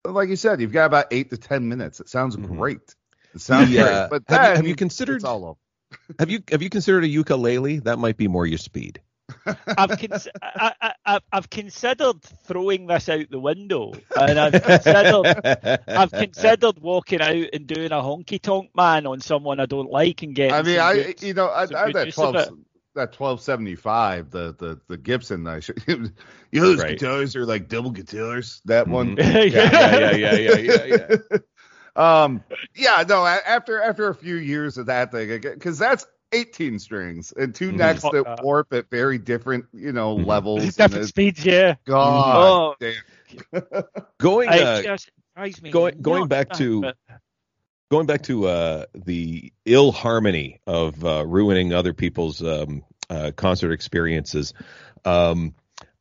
like 0.05 0.29
you 0.29 0.36
said, 0.36 0.62
you've 0.62 0.71
got 0.71 0.86
about 0.86 1.08
eight 1.12 1.29
to 1.31 1.38
ten 1.38 1.67
minutes. 1.67 1.99
It 1.99 2.10
sounds 2.10 2.36
Mhm. 2.38 2.47
great. 2.58 2.95
It 3.34 3.41
sounds 3.41 3.69
The, 3.71 3.77
great. 3.77 4.08
But 4.10 4.23
have 4.29 4.49
you- 4.51 4.55
have 4.58 4.67
you 4.67 4.75
considered- 4.75 5.15
it's 5.17 5.25
all 5.25 5.43
over. 5.45 5.60
Have 6.19 6.29
you 6.29 6.41
have 6.51 6.62
you 6.62 6.69
considered 6.69 7.03
a 7.03 7.08
ukulele? 7.08 7.79
That 7.79 7.99
might 7.99 8.17
be 8.17 8.27
more 8.27 8.45
your 8.45 8.58
speed. 8.58 9.01
I've, 9.45 9.99
cons- 9.99 10.27
I, 10.41 10.73
I, 10.81 10.93
I, 11.05 11.19
I've 11.31 11.49
considered 11.49 12.21
throwing 12.45 12.88
this 12.88 13.10
out 13.10 13.29
the 13.29 13.39
window, 13.39 13.93
and 14.19 14.39
I've 14.39 14.62
considered 14.63 15.79
I've 15.88 16.12
considered 16.12 16.79
walking 16.79 17.21
out 17.21 17.45
and 17.53 17.67
doing 17.67 17.91
a 17.91 17.95
honky 18.01 18.41
tonk 18.41 18.71
man 18.75 19.05
on 19.05 19.21
someone 19.21 19.60
I 19.60 19.65
don't 19.65 19.91
like 19.91 20.23
and 20.23 20.36
getting. 20.36 20.53
I 20.53 20.62
mean, 20.62 20.77
some 20.77 20.88
I 20.88 20.93
good- 20.95 21.21
you 21.23 21.34
know 21.34 21.49
I, 21.49 21.65
some 21.65 21.75
I 21.75 21.91
that 21.91 22.13
twelve 22.13 22.49
that 22.95 23.13
twelve 23.13 23.41
seventy 23.41 23.75
five 23.75 24.31
the 24.31 24.55
the 24.58 24.79
the 24.88 24.97
Gibson. 24.97 25.45
I 25.47 25.60
should, 25.60 25.84
you 25.88 25.97
know 26.53 26.67
those 26.67 26.79
Right. 26.79 26.97
guitars 26.97 27.36
are 27.36 27.45
like 27.45 27.67
double 27.67 27.91
guitars. 27.91 28.62
That 28.65 28.88
one. 28.88 29.17
Mhm. 29.17 29.51
yeah, 29.51 29.99
yeah, 29.99 30.15
yeah, 30.15 30.36
yeah, 30.36 30.86
yeah, 30.86 31.15
yeah. 31.31 31.38
um. 32.23 32.43
Yeah. 32.75 33.03
No. 33.08 33.25
After 33.25 33.81
after 33.81 34.10
a 34.10 34.15
few 34.15 34.36
years 34.36 34.77
of 34.77 34.86
that 34.88 35.12
thing, 35.12 35.39
because 35.41 35.77
that's 35.77 36.05
eighteen 36.32 36.80
strings 36.80 37.34
and 37.38 37.54
2 37.56 37.72
Mhm. 37.72 37.76
necks 37.78 38.02
Fuck 38.02 38.14
that 38.14 38.24
that. 38.26 38.44
warp 38.44 38.74
at 38.74 38.90
very 38.90 39.18
different 39.18 39.66
you 39.74 39.92
know 39.92 40.18
Mhm. 40.18 40.26
levels. 40.26 40.64
different 40.64 40.94
it's- 40.96 41.10
speeds, 41.10 41.46
yeah. 41.46 41.76
God 41.86 42.76
Oh. 42.76 42.76
damn. 42.80 43.84
Going 44.20 44.50
uh, 44.50 44.82
just 44.82 45.10
me 45.62 45.70
going- 45.72 46.02
going 46.02 46.22
nuts, 46.22 46.30
back 46.30 46.50
man, 46.50 46.58
to- 46.60 46.82
but- 46.82 46.98
going 47.92 48.06
back 48.06 48.24
to 48.24 48.48
uh, 48.48 48.86
the 48.94 49.52
ill 49.66 49.92
harmony 49.92 50.60
of 50.68 51.04
uh, 51.06 51.26
ruining 51.26 51.74
other 51.74 51.94
people's 51.94 52.42
um, 52.42 52.84
uh, 53.10 53.32
concert 53.36 53.72
experiences, 53.72 54.54
um, 55.06 55.54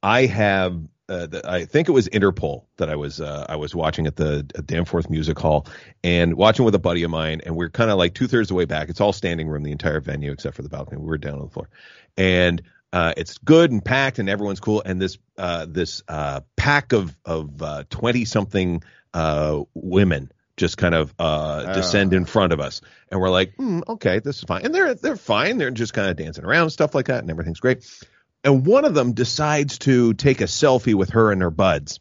I 0.02 0.26
have. 0.26 0.80
Uh, 1.06 1.26
the, 1.26 1.42
I 1.48 1.66
think 1.66 1.88
it 1.88 1.92
was 1.92 2.08
Interpol 2.08 2.64
that 2.78 2.88
I 2.88 2.96
was 2.96 3.20
uh, 3.20 3.44
I 3.48 3.56
was 3.56 3.74
watching 3.74 4.06
at 4.06 4.16
the 4.16 4.46
at 4.54 4.66
Danforth 4.66 5.10
Music 5.10 5.38
Hall 5.38 5.66
and 6.02 6.34
watching 6.34 6.64
with 6.64 6.74
a 6.74 6.78
buddy 6.78 7.02
of 7.02 7.10
mine, 7.10 7.42
and 7.44 7.56
we're 7.56 7.68
kind 7.68 7.90
of 7.90 7.98
like 7.98 8.14
two 8.14 8.26
thirds 8.26 8.46
of 8.46 8.54
the 8.54 8.54
way 8.54 8.64
back. 8.64 8.88
It's 8.88 9.02
all 9.02 9.12
standing 9.12 9.46
room, 9.46 9.62
the 9.62 9.72
entire 9.72 10.00
venue 10.00 10.32
except 10.32 10.56
for 10.56 10.62
the 10.62 10.70
balcony. 10.70 10.98
We 10.98 11.06
were 11.06 11.18
down 11.18 11.34
on 11.34 11.42
the 11.42 11.50
floor, 11.50 11.68
and 12.16 12.62
uh, 12.94 13.12
it's 13.18 13.36
good 13.38 13.70
and 13.70 13.84
packed, 13.84 14.18
and 14.18 14.30
everyone's 14.30 14.60
cool. 14.60 14.82
And 14.86 15.00
this 15.00 15.18
uh, 15.36 15.66
this 15.68 16.02
uh, 16.08 16.40
pack 16.56 16.92
of 16.92 17.14
of 17.26 17.88
twenty 17.90 18.24
something 18.24 18.82
uh, 19.12 19.62
women 19.74 20.32
just 20.56 20.78
kind 20.78 20.94
of 20.94 21.12
uh, 21.18 21.74
descend 21.74 22.12
in 22.14 22.24
front 22.24 22.52
of 22.52 22.60
us, 22.60 22.80
and 23.10 23.20
we're 23.20 23.30
like, 23.30 23.54
hmm, 23.56 23.80
okay, 23.88 24.20
this 24.20 24.38
is 24.38 24.44
fine, 24.44 24.64
and 24.64 24.74
they're 24.74 24.94
they're 24.94 25.16
fine. 25.16 25.58
They're 25.58 25.70
just 25.70 25.92
kind 25.92 26.08
of 26.08 26.16
dancing 26.16 26.44
around, 26.44 26.70
stuff 26.70 26.94
like 26.94 27.06
that, 27.06 27.20
and 27.20 27.30
everything's 27.30 27.60
great. 27.60 27.84
And 28.44 28.66
one 28.66 28.84
of 28.84 28.94
them 28.94 29.12
decides 29.14 29.78
to 29.80 30.12
take 30.14 30.40
a 30.42 30.44
selfie 30.44 30.94
with 30.94 31.10
her 31.10 31.32
and 31.32 31.40
her 31.42 31.50
buds. 31.50 31.98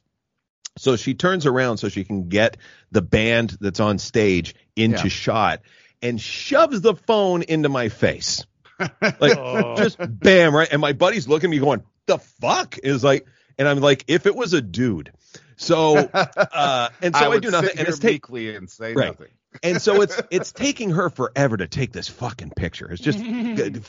So 0.77 0.95
she 0.97 1.13
turns 1.13 1.45
around 1.45 1.77
so 1.77 1.87
she 1.89 2.03
can 2.03 2.29
get 2.29 2.57
the 2.91 3.01
band 3.01 3.55
that's 3.61 3.79
on 3.79 3.97
stage 3.99 4.53
into 4.75 5.03
Yeah. 5.03 5.07
shot 5.07 5.61
and 6.01 6.19
shoves 6.19 6.81
the 6.81 6.95
phone 6.95 7.43
into 7.43 7.69
my 7.69 7.89
face. 7.89 8.45
Like 9.01 9.37
Oh. 9.37 9.75
just 9.77 9.97
bam, 9.99 10.53
right? 10.55 10.67
And 10.71 10.81
my 10.81 10.93
buddy's 10.93 11.27
looking 11.27 11.49
at 11.49 11.51
me 11.51 11.59
going, 11.59 11.83
the 12.07 12.17
fuck? 12.17 12.77
Is 12.79 13.03
like 13.03 13.25
and 13.57 13.67
I'm 13.67 13.79
like, 13.79 14.03
if 14.07 14.25
it 14.25 14.35
was 14.35 14.53
a 14.53 14.61
dude. 14.61 15.11
So 15.55 15.97
uh 16.13 16.89
and 17.01 17.15
so 17.15 17.23
I, 17.23 17.27
would 17.29 17.43
do 17.43 17.51
nothing 17.51 17.77
and 17.77 17.87
it's 17.87 17.99
take 17.99 18.27
and 18.27 18.69
say 18.69 18.93
Right. 18.95 19.07
nothing. 19.09 19.29
And 19.61 19.81
so 19.81 20.01
it's 20.01 20.21
it's 20.31 20.51
taking 20.51 20.91
her 20.91 21.09
forever 21.09 21.57
to 21.57 21.67
take 21.67 21.91
this 21.91 22.07
fucking 22.07 22.51
picture. 22.55 22.89
It's 22.91 23.01
just 23.01 23.19
good 23.55 23.83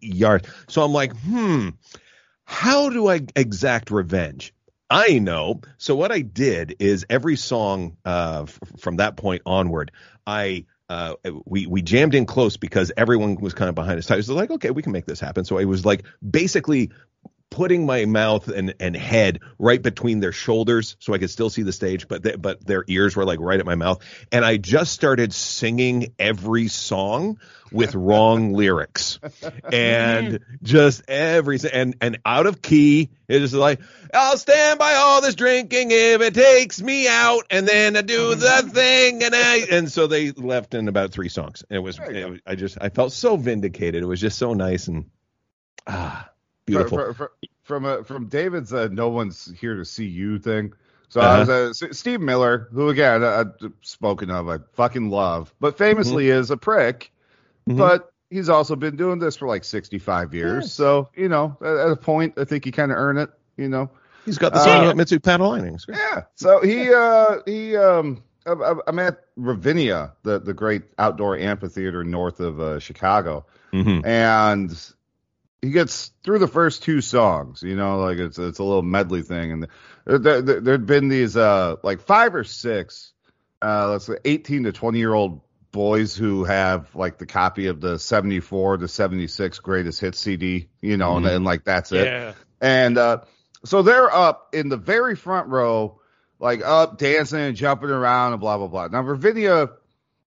yard. 0.00 0.46
So 0.68 0.82
I'm 0.82 0.92
like, 0.92 1.16
hmm, 1.16 1.70
how 2.44 2.90
do 2.90 3.08
I 3.08 3.20
exact 3.36 3.90
revenge? 3.90 4.54
I 4.88 5.18
know. 5.18 5.62
So 5.78 5.96
what 5.96 6.12
I 6.12 6.20
did 6.20 6.76
is 6.78 7.06
every 7.08 7.36
song 7.36 7.96
uh, 8.04 8.44
f- 8.46 8.60
from 8.78 8.96
that 8.96 9.16
point 9.16 9.42
onward, 9.46 9.90
I 10.26 10.66
uh, 10.88 11.14
we 11.46 11.66
we 11.66 11.80
jammed 11.80 12.14
in 12.14 12.26
close 12.26 12.58
because 12.58 12.92
everyone 12.96 13.36
was 13.36 13.54
kind 13.54 13.70
of 13.70 13.74
behind 13.74 13.98
us. 13.98 14.10
I 14.10 14.16
was 14.16 14.28
like, 14.28 14.50
okay, 14.50 14.70
we 14.70 14.82
can 14.82 14.92
make 14.92 15.06
this 15.06 15.20
happen. 15.20 15.44
So 15.44 15.58
I 15.58 15.64
was 15.64 15.86
like 15.86 16.04
basically 16.28 16.90
putting 17.52 17.84
my 17.84 18.06
mouth 18.06 18.48
and, 18.48 18.74
and 18.80 18.96
head 18.96 19.40
right 19.58 19.80
between 19.80 20.20
their 20.20 20.32
shoulders 20.32 20.96
so 21.00 21.12
I 21.12 21.18
could 21.18 21.28
still 21.28 21.50
see 21.50 21.62
the 21.62 21.72
stage, 21.72 22.08
but 22.08 22.22
they, 22.22 22.34
but 22.34 22.66
their 22.66 22.82
ears 22.88 23.14
were 23.14 23.26
like 23.26 23.40
right 23.40 23.60
at 23.60 23.66
my 23.66 23.74
mouth. 23.74 24.02
And 24.32 24.42
I 24.42 24.56
just 24.56 24.92
started 24.92 25.34
singing 25.34 26.14
every 26.18 26.68
song 26.68 27.38
with 27.70 27.94
wrong 27.94 28.54
lyrics 28.54 29.20
and 29.70 30.40
just 30.62 31.02
every 31.08 31.58
and 31.70 31.94
and 32.00 32.20
out 32.24 32.46
of 32.46 32.62
key. 32.62 33.10
It 33.28 33.42
was 33.42 33.52
like 33.52 33.80
I'll 34.14 34.38
stand 34.38 34.78
by 34.78 34.94
all 34.94 35.20
this 35.20 35.34
drinking 35.34 35.90
if 35.90 36.22
it 36.22 36.34
takes 36.34 36.80
me 36.80 37.06
out, 37.06 37.44
and 37.50 37.68
then 37.68 37.98
I 37.98 38.00
do 38.00 38.34
the 38.34 38.70
thing, 38.72 39.22
and 39.22 39.34
I 39.34 39.66
and 39.70 39.92
so 39.92 40.06
they 40.06 40.32
left 40.32 40.72
in 40.72 40.88
about 40.88 41.12
three 41.12 41.28
songs. 41.28 41.64
It 41.68 41.78
was, 41.78 41.98
it 41.98 42.30
was 42.30 42.40
I 42.46 42.54
just 42.54 42.78
I 42.80 42.88
felt 42.88 43.12
so 43.12 43.36
vindicated. 43.36 44.02
It 44.02 44.06
was 44.06 44.20
just 44.20 44.38
so 44.38 44.54
nice 44.54 44.88
and 44.88 45.10
ah 45.86 46.31
beautiful. 46.66 46.98
Fr- 46.98 47.12
fr- 47.12 47.24
fr- 47.24 47.46
from 47.62 47.84
uh, 47.84 48.02
from 48.02 48.26
David's 48.26 48.72
uh, 48.72 48.88
"No 48.90 49.08
one's 49.08 49.52
here 49.58 49.76
to 49.76 49.84
see 49.84 50.06
you" 50.06 50.38
thing. 50.38 50.72
So 51.08 51.20
I 51.20 51.40
was 51.40 51.48
uh, 51.82 51.92
Steve 51.92 52.20
Miller, 52.20 52.68
who 52.72 52.88
again 52.88 53.22
I've 53.22 53.52
spoken 53.82 54.30
of, 54.30 54.48
I 54.48 54.58
fucking 54.72 55.10
love, 55.10 55.54
but 55.60 55.76
famously 55.76 56.28
is 56.30 56.50
a 56.50 56.56
prick. 56.56 57.12
Mhm. 57.68 57.76
But 57.76 58.10
he's 58.30 58.48
also 58.48 58.76
been 58.76 58.96
doing 58.96 59.18
this 59.18 59.36
for 59.36 59.46
like 59.46 59.62
65 59.64 60.32
years. 60.34 60.64
Yes. 60.64 60.72
So 60.72 61.10
you 61.14 61.28
know, 61.28 61.56
at, 61.60 61.76
at 61.76 61.90
a 61.90 61.96
point, 61.96 62.34
I 62.38 62.44
think 62.44 62.64
he 62.64 62.70
kind 62.72 62.90
of 62.90 62.96
earned 62.98 63.18
it. 63.18 63.30
You 63.56 63.68
know. 63.68 63.90
He's 64.24 64.38
got 64.38 64.54
the 64.54 64.60
Uh, 64.60 64.94
Mitsu 64.94 65.18
paddle 65.20 65.50
linings. 65.50 65.84
Yeah. 65.88 66.22
So 66.36 66.60
he 66.62 66.92
uh 66.92 67.38
he 67.44 67.76
um 67.76 68.22
I'm 68.46 68.98
at 68.98 69.20
Ravinia, 69.36 70.14
the 70.22 70.38
the 70.40 70.54
great 70.54 70.82
outdoor 70.98 71.36
amphitheater 71.36 72.02
north 72.04 72.40
of 72.40 72.58
uh, 72.60 72.78
Chicago, 72.80 73.44
Mm-hmm. 73.72 74.04
and 74.06 74.92
he 75.62 75.70
gets 75.70 76.10
through 76.24 76.40
the 76.40 76.48
first 76.48 76.82
two 76.82 77.00
songs. 77.00 77.62
You 77.62 77.76
know, 77.76 78.00
like 78.00 78.18
it's 78.18 78.38
it's 78.38 78.58
a 78.58 78.64
little 78.64 78.82
medley 78.82 79.22
thing, 79.22 79.52
and 79.52 79.68
there, 80.04 80.42
there, 80.42 80.60
there'd 80.60 80.86
been 80.86 81.08
these 81.08 81.36
uh 81.36 81.76
like 81.82 82.00
five 82.00 82.34
or 82.34 82.44
six, 82.44 83.12
uh 83.62 83.90
let's 83.90 84.06
say 84.06 84.16
18 84.24 84.64
to 84.64 84.72
20 84.72 84.98
year 84.98 85.14
old 85.14 85.40
boys 85.70 86.14
who 86.14 86.44
have 86.44 86.94
like 86.94 87.16
the 87.16 87.24
copy 87.26 87.68
of 87.68 87.80
the 87.80 87.98
74 87.98 88.76
to 88.78 88.88
76 88.88 89.58
greatest 89.60 90.00
hits 90.00 90.18
CD. 90.18 90.68
You 90.82 90.96
know, 90.98 91.16
and 91.16 91.24
Mhm. 91.24 91.28
then 91.28 91.44
like 91.44 91.64
that's 91.64 91.92
it. 91.92 92.06
yeah. 92.06 92.32
And 92.60 92.98
uh, 92.98 93.18
so 93.64 93.82
they're 93.82 94.12
up 94.12 94.54
in 94.54 94.68
the 94.68 94.76
very 94.76 95.14
front 95.16 95.48
row, 95.48 96.00
like 96.40 96.60
up 96.64 96.98
dancing 96.98 97.38
and 97.40 97.56
jumping 97.56 97.90
around 97.90 98.32
and 98.32 98.40
blah 98.40 98.58
blah 98.58 98.66
blah. 98.68 98.88
Now 98.88 99.02
Virginia, 99.02 99.70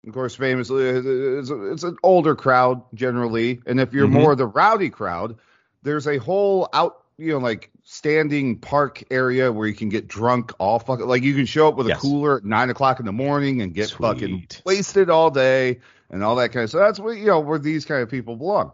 of 0.06 0.12
course, 0.12 0.34
famously 0.34 0.84
is 0.84 1.50
it's 1.50 1.82
an 1.82 1.96
older 2.02 2.34
crowd 2.34 2.82
generally, 2.94 3.60
and 3.66 3.80
if 3.80 3.92
you're 3.92 4.06
Mhm. 4.06 4.12
more 4.12 4.34
the 4.36 4.46
rowdy 4.46 4.90
crowd, 4.90 5.36
there's 5.82 6.06
a 6.06 6.18
whole 6.18 6.68
out, 6.72 7.02
you 7.18 7.32
know, 7.32 7.38
like 7.38 7.70
standing 7.82 8.58
park 8.58 9.02
area 9.10 9.50
where 9.52 9.66
you 9.66 9.74
can 9.74 9.88
get 9.88 10.06
drunk 10.08 10.52
all 10.58 10.78
fucking 10.78 11.06
like 11.06 11.22
you 11.22 11.34
can 11.34 11.46
show 11.46 11.68
up 11.68 11.76
with 11.76 11.88
Yes. 11.88 11.98
a 11.98 12.00
cooler 12.00 12.38
at 12.38 12.44
nine 12.44 12.70
o'clock 12.70 13.00
in 13.00 13.06
the 13.06 13.12
morning 13.12 13.62
and 13.62 13.74
get 13.74 13.90
fucking 13.90 14.46
wasted 14.64 15.10
all 15.10 15.30
day 15.30 15.80
and 16.10 16.22
all 16.22 16.36
that 16.36 16.52
kind 16.52 16.64
of. 16.64 16.70
So 16.70 16.78
that's 16.78 17.00
what 17.00 17.16
you 17.16 17.26
know 17.26 17.40
where 17.40 17.58
these 17.58 17.84
kind 17.84 18.02
of 18.02 18.08
people 18.08 18.36
belong. 18.36 18.72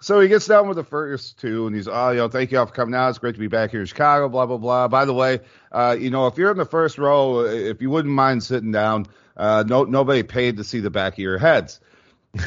So 0.00 0.20
he 0.20 0.28
gets 0.28 0.46
down 0.46 0.68
with 0.68 0.76
the 0.76 0.84
first 0.84 1.40
two, 1.40 1.66
and 1.66 1.74
he's, 1.74 1.88
oh, 1.88 2.10
you 2.10 2.18
know, 2.18 2.28
thank 2.28 2.52
you 2.52 2.58
all 2.60 2.66
for 2.66 2.72
coming 2.72 2.94
out. 2.94 3.08
It's 3.08 3.18
great 3.18 3.34
to 3.34 3.40
be 3.40 3.48
back 3.48 3.72
here 3.72 3.80
in 3.80 3.86
Chicago. 3.86 4.28
Blah 4.28 4.46
blah 4.46 4.58
blah. 4.58 4.86
By 4.86 5.04
the 5.06 5.14
way, 5.14 5.40
uh, 5.72 5.96
you 5.98 6.10
know, 6.10 6.26
if 6.28 6.36
you're 6.38 6.52
in 6.52 6.56
the 6.58 6.64
first 6.64 6.98
row, 6.98 7.40
if 7.40 7.82
you 7.82 7.90
wouldn't 7.90 8.14
mind 8.14 8.44
sitting 8.44 8.70
down, 8.70 9.06
uh, 9.38 9.64
no, 9.66 9.84
nobody 9.84 10.22
paid 10.22 10.58
to 10.58 10.64
see 10.64 10.80
the 10.80 10.90
back 10.90 11.14
of 11.14 11.18
your 11.20 11.38
heads. 11.38 11.80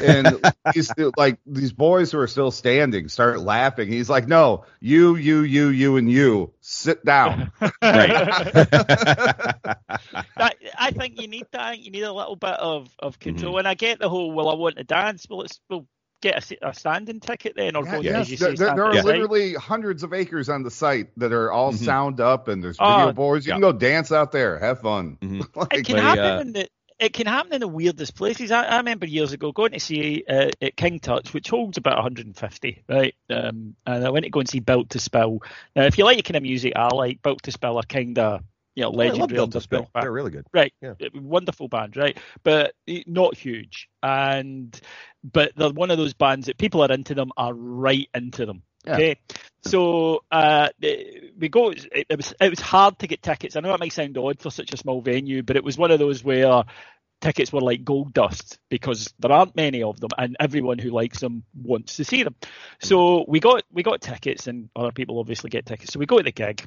And 0.00 0.34
he's 0.72 0.94
like 1.16 1.38
these 1.46 1.72
boys 1.72 2.12
who 2.12 2.18
are 2.18 2.26
still 2.28 2.50
standing 2.50 3.08
start 3.08 3.40
laughing. 3.40 3.88
He's 3.88 4.10
like, 4.10 4.28
no, 4.28 4.64
you, 4.80 5.16
you, 5.16 5.40
you, 5.40 5.68
you, 5.68 5.96
and 5.96 6.10
you, 6.10 6.52
sit 6.60 7.04
down. 7.04 7.48
that, 7.82 8.24
I 10.78 10.90
think 10.92 11.18
you 11.18 11.28
need 11.28 11.48
that. 11.52 11.78
You 11.78 11.90
need 11.90 12.02
a 12.02 12.12
little 12.12 12.36
bit 12.36 12.54
of, 12.54 12.94
of 12.98 13.18
Mm-hmm. 13.20 13.20
control. 13.20 13.58
And 13.58 13.68
I 13.68 13.74
get 13.74 13.98
the 14.00 14.08
whole, 14.08 14.32
well, 14.32 14.48
I 14.48 14.54
want 14.54 14.76
to 14.76 14.84
dance. 14.84 15.26
Well, 15.28 15.40
let's 15.40 15.60
we'll 15.68 15.86
get 16.22 16.34
a, 16.34 16.38
s- 16.38 16.52
a 16.62 16.74
standing 16.74 17.20
ticket 17.20 17.54
then, 17.56 17.76
or 17.76 17.84
Yeah, 17.84 17.96
go 17.96 18.02
yes, 18.02 18.16
as 18.20 18.30
you 18.30 18.36
there, 18.38 18.48
say, 18.48 18.56
there- 18.56 18.70
there 18.70 18.84
are 18.84 18.94
stand 18.94 18.98
outside. 18.98 19.04
literally 19.04 19.54
hundreds 19.54 20.02
of 20.02 20.12
acres 20.12 20.48
on 20.48 20.62
the 20.62 20.70
site 20.70 21.10
that 21.18 21.32
are 21.32 21.50
all 21.50 21.72
Mhm. 21.72 21.78
sound 21.78 22.20
up, 22.20 22.48
and 22.48 22.62
there's 22.62 22.78
Oh, 22.78 22.88
video 22.88 23.12
boards. 23.12 23.46
You 23.46 23.50
yeah. 23.50 23.54
can 23.54 23.60
go 23.62 23.72
dance 23.72 24.12
out 24.12 24.32
there, 24.32 24.58
have 24.58 24.80
fun. 24.80 25.18
Mhm. 25.20 25.48
Like, 25.56 25.72
It 25.72 25.84
can 25.84 25.96
Like, 25.96 26.04
happen 26.04 26.38
uh, 26.38 26.40
in 26.40 26.52
the 26.52 26.68
it 26.98 27.12
can 27.12 27.26
happen 27.26 27.52
in 27.52 27.60
the 27.60 27.68
weirdest 27.68 28.14
places. 28.14 28.50
I, 28.50 28.64
I 28.64 28.76
remember 28.78 29.06
years 29.06 29.32
ago 29.32 29.52
going 29.52 29.72
to 29.72 29.80
see 29.80 30.24
uh, 30.28 30.50
at 30.60 30.76
King 30.76 31.00
Tut's, 31.00 31.32
which 31.32 31.48
holds 31.48 31.78
about 31.78 31.96
150, 31.96 32.84
right? 32.88 33.14
Um, 33.30 33.74
and 33.86 34.06
I 34.06 34.10
went 34.10 34.24
to 34.24 34.30
go 34.30 34.40
and 34.40 34.48
see 34.48 34.60
Built 34.60 34.90
to 34.90 34.98
Spill. 34.98 35.42
Now, 35.76 35.84
if 35.84 35.98
you 35.98 36.04
like 36.04 36.16
the 36.16 36.22
kind 36.22 36.36
of 36.36 36.42
music 36.42 36.72
I 36.76 36.88
like, 36.88 37.22
Built 37.22 37.42
to 37.44 37.52
Spill 37.52 37.78
are 37.78 37.82
kind 37.82 38.18
of 38.18 38.42
you 38.74 38.82
know 38.82 38.88
I 38.88 38.90
love 38.90 38.96
legendary. 38.96 39.36
Delta 39.36 39.42
under 39.42 39.60
Spill. 39.60 39.80
Bill 39.80 40.02
They're 40.02 40.12
really 40.12 40.30
good. 40.30 40.46
Right, 40.52 40.72
Yeah. 40.80 40.94
Uh, 41.00 41.08
wonderful 41.14 41.68
band, 41.68 41.96
right? 41.96 42.16
But 42.42 42.74
eh, 42.88 43.02
not 43.06 43.36
huge, 43.36 43.88
and 44.02 44.78
but 45.22 45.52
they're 45.56 45.70
one 45.70 45.90
of 45.90 45.98
those 45.98 46.14
bands 46.14 46.46
that 46.46 46.58
people 46.58 46.82
are 46.82 46.90
into 46.90 47.14
them 47.14 47.32
are 47.36 47.52
right 47.54 48.08
into 48.14 48.46
them. 48.46 48.62
Yeah. 48.84 48.94
Okay, 48.94 49.16
so 49.62 50.24
uh, 50.30 50.68
we 51.38 51.48
go. 51.48 51.70
It, 51.70 52.06
it 52.08 52.16
was 52.16 52.34
it 52.40 52.50
was 52.50 52.60
hard 52.60 52.98
to 52.98 53.06
get 53.06 53.22
tickets. 53.22 53.54
I 53.54 53.60
know 53.60 53.74
it 53.74 53.80
might 53.80 53.92
sound 53.92 54.18
odd 54.18 54.40
for 54.40 54.50
such 54.50 54.72
a 54.72 54.76
small 54.76 55.00
venue, 55.00 55.42
but 55.42 55.56
it 55.56 55.64
was 55.64 55.78
one 55.78 55.92
of 55.92 56.00
those 56.00 56.24
where 56.24 56.64
tickets 57.22 57.52
were 57.52 57.60
like 57.60 57.84
gold 57.84 58.12
dust 58.12 58.58
because 58.68 59.14
there 59.20 59.32
aren't 59.32 59.56
many 59.56 59.82
of 59.82 59.98
them, 60.00 60.10
and 60.18 60.36
everyone 60.40 60.78
who 60.78 60.90
likes 60.90 61.20
them 61.20 61.44
wants 61.54 61.96
to 61.96 62.04
see 62.04 62.24
them. 62.24 62.34
So 62.80 63.24
we 63.28 63.40
got 63.40 63.62
we 63.72 63.82
got 63.82 64.00
tickets, 64.00 64.48
and 64.48 64.68
other 64.76 64.92
people 64.92 65.18
obviously 65.18 65.48
get 65.48 65.64
tickets. 65.64 65.92
So 65.92 66.00
we 66.00 66.06
go 66.06 66.18
to 66.18 66.24
the 66.24 66.32
gig, 66.32 66.66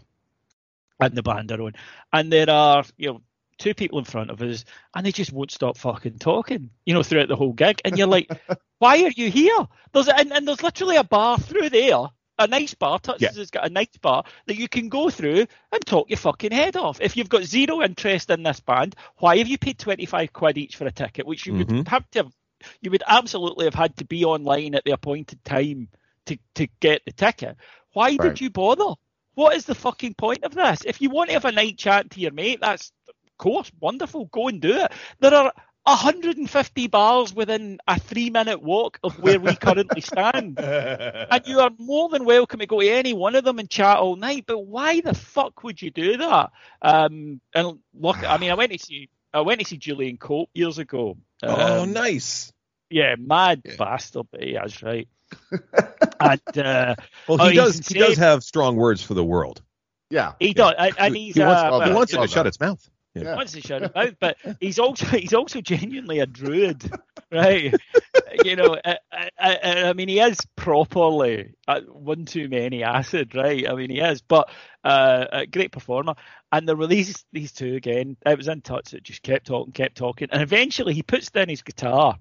and 0.99 1.13
the 1.13 1.23
band 1.23 1.51
are 1.51 1.61
on, 1.61 1.73
and 2.11 2.31
there 2.31 2.49
are 2.49 2.83
you 2.97 3.13
know 3.13 3.21
two 3.57 3.73
people 3.73 3.99
in 3.99 4.05
front 4.05 4.29
of 4.31 4.41
us, 4.41 4.65
and 4.95 5.05
they 5.05 5.11
just 5.11 5.31
won't 5.31 5.51
stop 5.51 5.77
fucking 5.77 6.19
talking, 6.19 6.69
you 6.85 6.93
know, 6.93 7.03
throughout 7.03 7.27
the 7.27 7.35
whole 7.35 7.53
gig, 7.53 7.81
and 7.85 7.97
you're 7.97 8.07
like, 8.07 8.29
why 8.79 9.03
are 9.03 9.11
you 9.15 9.29
here? 9.29 9.67
There's 9.93 10.07
and, 10.07 10.31
and 10.33 10.47
there's 10.47 10.63
literally 10.63 10.97
a 10.97 11.03
bar 11.03 11.37
through 11.37 11.69
there. 11.69 12.07
A 12.37 12.47
nice 12.47 12.73
bar, 12.73 12.99
Touches 12.99 13.21
Yeah. 13.21 13.31
has 13.39 13.49
got 13.49 13.65
a 13.65 13.69
nice 13.69 13.95
bar 14.01 14.25
that 14.47 14.57
you 14.57 14.67
can 14.67 14.89
go 14.89 15.09
through 15.09 15.45
and 15.71 15.85
talk 15.85 16.09
your 16.09 16.17
fucking 16.17 16.51
head 16.51 16.75
off. 16.75 16.99
If 16.99 17.15
you've 17.15 17.29
got 17.29 17.43
zero 17.43 17.81
interest 17.81 18.29
in 18.29 18.43
this 18.43 18.59
band, 18.59 18.97
why 19.19 19.37
have 19.37 19.47
you 19.47 19.57
paid 19.57 19.79
25 19.79 20.33
quid 20.33 20.57
each 20.57 20.75
for 20.75 20.85
a 20.85 20.91
ticket, 20.91 21.25
which 21.25 21.45
you 21.45 21.53
would 21.53 21.67
Mhm. 21.67 21.87
have 21.87 22.11
to 22.11 22.19
have, 22.23 22.33
you 22.81 22.91
would 22.91 23.03
absolutely 23.07 23.63
have 23.63 23.73
had 23.73 23.95
to 23.97 24.05
be 24.05 24.25
online 24.25 24.75
at 24.75 24.83
the 24.83 24.91
appointed 24.91 25.45
time 25.45 25.87
to, 26.25 26.37
to 26.55 26.67
get 26.81 27.05
the 27.05 27.13
ticket. 27.13 27.55
Why 27.93 28.09
Right. 28.09 28.19
did 28.19 28.41
you 28.41 28.49
bother? 28.49 28.95
What 29.35 29.55
is 29.55 29.65
the 29.65 29.75
fucking 29.75 30.15
point 30.15 30.43
of 30.43 30.53
this? 30.53 30.81
If 30.85 31.01
you 31.01 31.09
want 31.09 31.29
to 31.29 31.35
have 31.35 31.45
a 31.45 31.53
night 31.53 31.77
chat 31.77 32.09
to 32.11 32.19
your 32.19 32.31
mate, 32.31 32.59
that's 32.59 32.91
course 33.37 33.71
wonderful. 33.79 34.25
Go 34.25 34.47
and 34.47 34.61
do 34.61 34.73
it. 34.77 34.91
There 35.19 35.33
are 35.33 35.51
150 35.83 36.87
bars 36.87 37.33
within 37.33 37.79
a 37.87 37.99
three 37.99 38.29
minute 38.29 38.61
walk 38.61 38.99
of 39.03 39.17
where 39.19 39.39
we 39.39 39.55
currently 39.55 40.01
stand. 40.01 40.59
And 41.29 41.45
you 41.47 41.59
are 41.59 41.71
more 41.79 42.09
than 42.09 42.25
welcome 42.25 42.59
to 42.59 42.67
go 42.67 42.81
to 42.81 42.87
any 42.89 43.13
one 43.13 43.35
of 43.35 43.43
them 43.43 43.59
and 43.59 43.69
chat 43.69 43.97
all 43.97 44.15
night. 44.15 44.45
But 44.47 44.59
why 44.59 45.01
the 45.01 45.13
fuck 45.13 45.63
would 45.63 45.81
you 45.81 45.89
do 45.91 46.17
that? 46.17 46.51
Um, 46.81 47.41
and 47.53 47.79
look, 47.93 48.23
I 48.27 48.37
mean, 48.37 48.51
I 48.51 48.55
went 48.55 48.71
to 48.71 48.79
see 48.79 49.09
I 49.33 49.41
went 49.41 49.59
to 49.59 49.65
see 49.65 49.77
Julian 49.77 50.17
Cope 50.17 50.49
years 50.53 50.77
ago. 50.77 51.17
oh, 51.43 51.83
Um, 51.83 51.91
nice. 51.93 52.51
Yeah, 52.89 53.15
mad 53.17 53.63
Yeah. 53.65 53.75
bastard, 53.77 54.27
but 54.31 54.47
yeah, 54.47 54.61
that's 54.61 54.81
right. 54.83 55.07
and 56.19 56.41
uh, 56.57 56.95
Well, 57.27 57.37
oh, 57.39 57.47
he 57.47 57.51
he's 57.51 57.55
does. 57.55 57.87
He 57.87 57.95
does 57.95 58.17
have 58.17 58.43
strong 58.43 58.75
words 58.75 59.01
for 59.01 59.13
the 59.15 59.23
world. 59.25 59.61
yeah, 60.09 60.33
he 60.39 60.53
does, 60.53 60.73
and, 60.77 60.95
and 60.97 61.15
he's 61.15 61.35
He 61.35 61.41
wants 61.41 61.63
uh, 61.63 61.71
all 61.71 61.79
He 61.81 61.89
that. 61.89 61.95
wants 61.95 62.13
it 62.13 62.17
to 62.17 62.27
shut 62.27 62.47
its 62.47 62.59
mouth. 62.59 62.89
Yeah. 63.15 63.35
wants 63.35 63.53
to 63.53 63.61
shut 63.61 63.81
his 63.81 63.95
mouth, 63.95 64.15
but 64.19 64.37
he's 64.59 64.77
also 64.77 65.05
he's 65.17 65.33
also 65.33 65.61
genuinely 65.61 66.19
a 66.19 66.25
druid, 66.25 66.91
right? 67.31 67.73
you 68.43 68.55
know, 68.55 68.77
I, 68.83 68.97
I, 69.11 69.29
I, 69.39 69.83
I 69.83 69.93
mean, 69.93 70.09
he 70.09 70.19
is 70.19 70.37
properly 70.55 71.53
uh, 71.67 71.81
one 71.81 72.25
too 72.25 72.49
many 72.49 72.83
acid, 72.83 73.33
right? 73.33 73.67
I 73.69 73.73
mean, 73.73 73.89
he 73.89 73.99
is, 73.99 74.21
but 74.21 74.49
uh, 74.83 75.25
a 75.31 75.45
great 75.45 75.71
performer. 75.71 76.15
And 76.51 76.67
there 76.67 76.75
were 76.75 76.87
these 76.87 77.23
two 77.53 77.75
again. 77.75 78.17
I 78.25 78.35
was 78.35 78.47
in 78.47 78.61
touch 78.61 78.91
that 78.91 79.03
just 79.03 79.23
kept 79.23 79.47
talking, 79.47 79.73
kept 79.73 79.97
talking, 79.97 80.29
and 80.31 80.41
eventually 80.41 80.93
he 80.93 81.03
puts 81.03 81.31
down 81.31 81.49
his 81.49 81.61
guitar. 81.61 82.17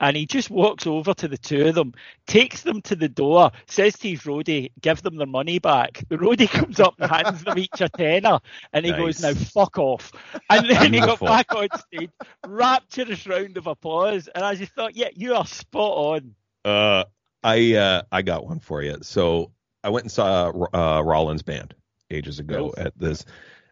And 0.00 0.16
he 0.16 0.26
just 0.26 0.50
walks 0.50 0.86
over 0.86 1.14
to 1.14 1.28
the 1.28 1.38
two 1.38 1.66
of 1.66 1.74
them, 1.74 1.94
takes 2.26 2.62
them 2.62 2.82
to 2.82 2.96
the 2.96 3.08
door, 3.08 3.50
says 3.66 3.98
to 3.98 4.08
his 4.10 4.22
roadie, 4.22 4.70
give 4.80 5.02
them 5.02 5.16
their 5.16 5.26
money 5.26 5.58
back. 5.58 6.04
The 6.08 6.16
roadie 6.16 6.48
comes 6.50 6.78
up 6.80 6.94
and 6.98 7.10
hands 7.10 7.44
them 7.44 7.58
each 7.58 7.80
a 7.80 7.88
tenner, 7.88 8.40
and 8.72 8.86
he 8.86 8.92
goes, 8.92 9.20
now 9.20 9.34
fuck 9.34 9.78
off. 9.78 10.12
And 10.50 10.68
then 10.68 10.92
he 10.92 11.00
got 11.00 11.20
back 11.20 11.54
on 11.54 11.68
stage, 11.78 12.10
rapturous 12.46 13.26
round 13.26 13.56
of 13.56 13.66
applause, 13.66 14.28
and 14.28 14.44
I 14.44 14.54
just 14.54 14.72
thought, 14.72 14.96
yeah, 14.96 15.08
you 15.14 15.34
are 15.34 15.46
spot 15.46 15.92
on. 15.96 16.34
Uh, 16.64 17.04
I 17.42 17.74
uh, 17.74 18.02
I 18.10 18.22
got 18.22 18.46
one 18.46 18.60
for 18.60 18.82
you. 18.82 18.98
So 19.02 19.52
I 19.84 19.90
went 19.90 20.04
and 20.04 20.12
saw 20.12 20.50
uh, 20.74 21.02
Rollins 21.02 21.42
band 21.42 21.74
ages 22.10 22.38
ago 22.38 22.72
Nice. 22.76 22.86
at 22.86 22.98
this 22.98 23.24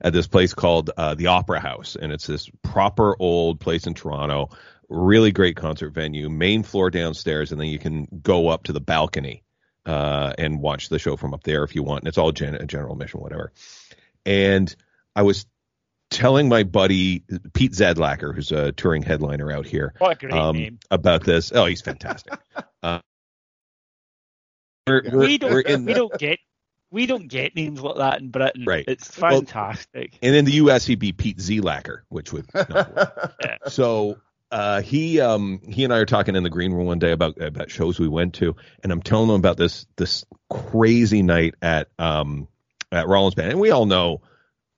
at 0.02 0.12
this 0.12 0.26
place 0.26 0.52
called 0.54 0.90
uh, 0.96 1.14
the 1.14 1.26
Opera 1.26 1.60
House, 1.60 1.96
and 2.00 2.12
it's 2.12 2.26
this 2.26 2.50
proper 2.62 3.16
old 3.18 3.60
place 3.60 3.86
in 3.86 3.94
Toronto. 3.94 4.50
Really 4.88 5.32
great 5.32 5.56
concert 5.56 5.90
venue, 5.90 6.28
main 6.28 6.62
floor 6.62 6.90
downstairs, 6.90 7.52
and 7.52 7.60
then 7.60 7.68
you 7.68 7.78
can 7.78 8.06
go 8.22 8.48
up 8.48 8.64
to 8.64 8.72
the 8.72 8.80
balcony 8.80 9.42
uh, 9.84 10.32
and 10.38 10.60
watch 10.60 10.88
the 10.88 10.98
show 10.98 11.16
from 11.16 11.34
up 11.34 11.42
there 11.42 11.64
if 11.64 11.74
you 11.74 11.82
want. 11.82 12.02
And 12.02 12.08
it's 12.08 12.18
all 12.18 12.32
gen- 12.32 12.66
general 12.68 12.92
admission, 12.92 13.20
whatever. 13.20 13.52
And 14.24 14.74
I 15.14 15.22
was 15.22 15.46
telling 16.10 16.48
my 16.48 16.62
buddy 16.62 17.24
Pete 17.52 17.72
Zedlacker, 17.72 18.34
who's 18.34 18.52
a 18.52 18.72
touring 18.72 19.02
headliner 19.02 19.50
out 19.50 19.66
here, 19.66 19.94
What 19.98 20.12
a 20.12 20.26
great 20.26 20.32
um, 20.32 20.78
about 20.90 21.24
this. 21.24 21.52
Oh, 21.52 21.64
he's 21.66 21.82
fantastic. 21.82 22.34
uh, 22.82 23.00
we're, 24.86 25.02
we're, 25.10 25.18
we 25.18 25.38
don't 25.38 25.84
we 25.84 25.94
don't 25.94 26.16
get 26.16 26.38
we 26.90 27.06
don't 27.06 27.26
get 27.26 27.56
names 27.56 27.80
like 27.80 27.96
that 27.96 28.20
in 28.20 28.30
Britain. 28.30 28.64
Right. 28.66 28.84
It's 28.86 29.18
Well- 29.18 29.40
fantastic. 29.40 30.18
and 30.22 30.36
in 30.36 30.44
the 30.44 30.52
U.S. 30.52 30.86
he'd 30.86 31.00
be 31.00 31.12
Pete 31.12 31.38
Zlacker, 31.38 32.02
which 32.08 32.32
would 32.32 32.46
not 32.54 32.94
work. 32.94 33.34
so 33.68 34.18
uh, 34.50 34.80
he 34.82 35.20
um, 35.20 35.60
he 35.68 35.84
and 35.84 35.92
I 35.92 35.98
are 35.98 36.06
talking 36.06 36.36
in 36.36 36.42
the 36.42 36.50
green 36.50 36.72
room 36.72 36.86
one 36.86 36.98
day 36.98 37.12
about 37.12 37.40
about 37.40 37.70
shows 37.70 37.98
we 37.98 38.08
went 38.08 38.34
to, 38.34 38.54
and 38.82 38.92
I'm 38.92 39.02
telling 39.02 39.28
him 39.28 39.34
about 39.36 39.56
this 39.56 39.86
this 39.96 40.24
crazy 40.50 41.22
night 41.22 41.54
at 41.62 41.88
um, 41.98 42.48
at 42.92 43.08
Rollins 43.08 43.34
Band, 43.34 43.50
and 43.50 43.60
we 43.60 43.70
all 43.70 43.86
know 43.86 44.22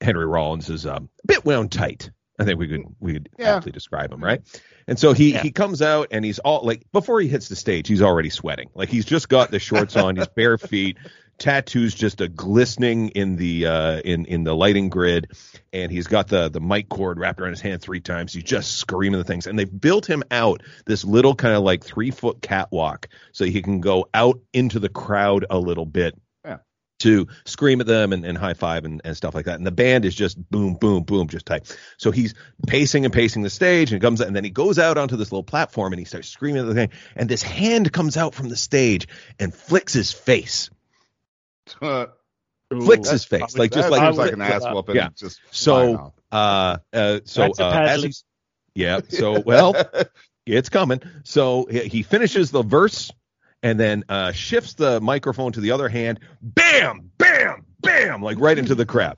Henry 0.01 0.25
Rollins 0.25 0.69
is 0.69 0.85
um, 0.85 1.09
a 1.23 1.27
bit 1.27 1.45
wound 1.45 1.71
tight. 1.71 2.09
I 2.39 2.45
think 2.45 2.57
we 2.57 2.67
could 2.67 2.83
we 2.99 3.13
could 3.13 3.29
Yeah. 3.37 3.57
aptly 3.57 3.71
describe 3.71 4.11
him, 4.13 4.23
right? 4.23 4.41
And 4.87 4.97
so 4.97 5.13
he 5.13 5.33
Yeah. 5.33 5.43
he 5.43 5.51
comes 5.51 5.81
out 5.81 6.07
and 6.11 6.23
he's 6.23 6.39
all 6.39 6.65
like 6.65 6.89
before 6.91 7.19
he 7.21 7.27
hits 7.27 7.49
the 7.49 7.55
stage, 7.55 7.87
he's 7.87 8.01
already 8.01 8.29
sweating. 8.29 8.69
Like 8.73 8.89
he's 8.89 9.05
just 9.05 9.29
got 9.29 9.51
the 9.51 9.59
shorts 9.59 9.95
on, 9.97 10.15
his 10.15 10.27
bare 10.29 10.57
feet, 10.57 10.97
tattoos 11.39 11.95
just 11.95 12.21
a 12.21 12.27
glistening 12.27 13.09
in 13.09 13.35
the 13.35 13.65
uh 13.65 13.99
in 13.99 14.25
in 14.25 14.43
the 14.43 14.55
lighting 14.55 14.89
grid, 14.89 15.31
and 15.73 15.91
he's 15.91 16.07
got 16.07 16.27
the 16.27 16.49
the 16.49 16.61
mic 16.61 16.89
cord 16.89 17.19
wrapped 17.19 17.39
around 17.39 17.51
his 17.51 17.61
hand 17.61 17.81
three 17.81 18.01
times. 18.01 18.33
He's 18.33 18.43
just 18.43 18.77
screaming 18.77 19.19
the 19.19 19.23
things, 19.23 19.47
and 19.47 19.57
they've 19.57 19.81
built 19.81 20.07
him 20.07 20.23
out 20.31 20.61
this 20.85 21.03
little 21.03 21.35
kind 21.35 21.55
of 21.55 21.63
like 21.63 21.83
three 21.83 22.11
foot 22.11 22.41
catwalk 22.41 23.09
so 23.31 23.45
he 23.45 23.61
can 23.61 23.81
go 23.81 24.07
out 24.13 24.39
into 24.53 24.79
the 24.79 24.89
crowd 24.89 25.45
a 25.49 25.57
little 25.57 25.85
bit 25.85 26.15
to 26.99 27.27
scream 27.45 27.81
at 27.81 27.87
them 27.87 28.13
and, 28.13 28.25
and 28.25 28.37
high 28.37 28.53
five 28.53 28.85
and, 28.85 29.01
and 29.03 29.15
stuff 29.15 29.33
like 29.33 29.45
that. 29.45 29.55
And 29.55 29.65
the 29.65 29.71
band 29.71 30.05
is 30.05 30.13
just 30.13 30.37
boom, 30.49 30.75
boom, 30.75 31.03
boom, 31.03 31.27
just 31.27 31.45
tight. 31.45 31.75
So 31.97 32.11
he's 32.11 32.33
pacing 32.67 33.05
and 33.05 33.13
pacing 33.13 33.41
the 33.41 33.49
stage 33.49 33.91
and 33.91 34.01
comes 34.01 34.21
and 34.21 34.35
then 34.35 34.43
he 34.43 34.49
goes 34.49 34.77
out 34.77 34.97
onto 34.97 35.15
this 35.15 35.31
little 35.31 35.43
platform 35.43 35.93
and 35.93 35.99
he 35.99 36.05
starts 36.05 36.27
screaming 36.27 36.61
at 36.61 36.67
the 36.67 36.73
thing. 36.73 36.89
And 37.15 37.29
this 37.29 37.41
hand 37.41 37.91
comes 37.91 38.17
out 38.17 38.35
from 38.35 38.49
the 38.49 38.57
stage 38.57 39.07
and 39.39 39.53
flicks 39.53 39.93
his 39.93 40.11
face. 40.11 40.69
That 41.81 42.13
Flicks 42.69 43.09
his 43.09 43.25
face. 43.25 43.57
Like 43.57 43.71
just 43.71 43.89
seems 43.89 44.17
like 44.17 44.17
like 44.17 44.33
an 44.33 44.41
ass 44.41 44.63
whooping. 44.63 44.95
Yeah. 44.95 45.09
Just 45.15 45.39
So, 45.51 46.13
uh 46.31 46.77
uh 46.93 47.19
so 47.25 47.51
uh, 47.59 47.71
as 47.71 48.03
he's 48.03 48.23
yeah, 48.75 48.99
so 49.09 49.41
well 49.41 49.75
it's 50.45 50.69
coming. 50.69 51.01
So 51.23 51.65
he 51.69 51.79
he 51.87 52.03
finishes 52.03 52.51
the 52.51 52.61
verse 52.61 53.11
and 53.63 53.79
then 53.79 54.03
uh, 54.07 54.31
shifts 54.31 54.73
the 54.75 55.01
microphone 55.01 55.51
to 55.53 55.59
the 55.59 55.71
other 55.71 55.89
hand. 55.89 56.19
Bam, 56.41 57.11
bam, 57.17 57.65
bam, 57.81 58.21
like 58.21 58.39
right 58.39 58.57
into 58.57 58.75
the 58.75 58.85
crowd. 58.85 59.17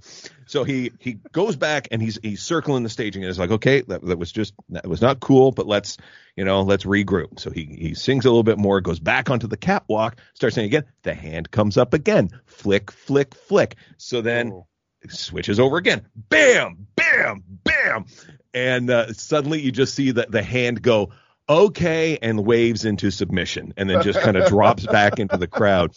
So 0.51 0.65
he 0.65 0.91
he 0.99 1.13
goes 1.31 1.55
back 1.55 1.87
and 1.91 2.01
he's 2.01 2.19
he's 2.21 2.41
circling 2.41 2.83
the 2.83 2.89
staging 2.89 3.23
and 3.23 3.29
is 3.29 3.39
like, 3.39 3.51
okay, 3.51 3.83
that, 3.83 4.03
that 4.05 4.19
was 4.19 4.33
just 4.33 4.53
that 4.67 4.85
was 4.85 5.01
not 5.01 5.21
cool, 5.21 5.53
but 5.53 5.65
let's 5.65 5.95
you 6.35 6.43
know 6.43 6.63
let's 6.63 6.83
regroup. 6.83 7.39
So 7.39 7.51
he 7.51 7.63
he 7.63 7.93
sings 7.93 8.25
a 8.25 8.29
little 8.29 8.43
bit 8.43 8.57
more, 8.57 8.81
goes 8.81 8.99
back 8.99 9.29
onto 9.29 9.47
the 9.47 9.55
catwalk, 9.55 10.17
starts 10.33 10.55
saying 10.55 10.65
again. 10.67 10.83
The 11.03 11.13
hand 11.13 11.51
comes 11.51 11.77
up 11.77 11.93
again, 11.93 12.31
flick, 12.47 12.91
flick, 12.91 13.33
flick. 13.33 13.77
So 13.95 14.19
then 14.21 14.51
Oh. 14.51 14.67
switches 15.07 15.57
over 15.57 15.77
again, 15.77 16.05
bam, 16.15 16.85
bam, 16.97 17.43
bam, 17.63 18.05
and 18.53 18.89
uh, 18.89 19.13
suddenly 19.13 19.61
you 19.61 19.71
just 19.71 19.95
see 19.95 20.11
that 20.11 20.31
the 20.31 20.43
hand 20.43 20.81
go 20.81 21.11
okay 21.47 22.17
and 22.21 22.45
waves 22.45 22.83
into 22.83 23.09
submission, 23.09 23.73
and 23.77 23.89
then 23.89 24.01
just 24.01 24.19
kind 24.19 24.35
of 24.35 24.45
drops 24.49 24.85
back 24.85 25.17
into 25.17 25.37
the 25.37 25.47
crowd. 25.47 25.95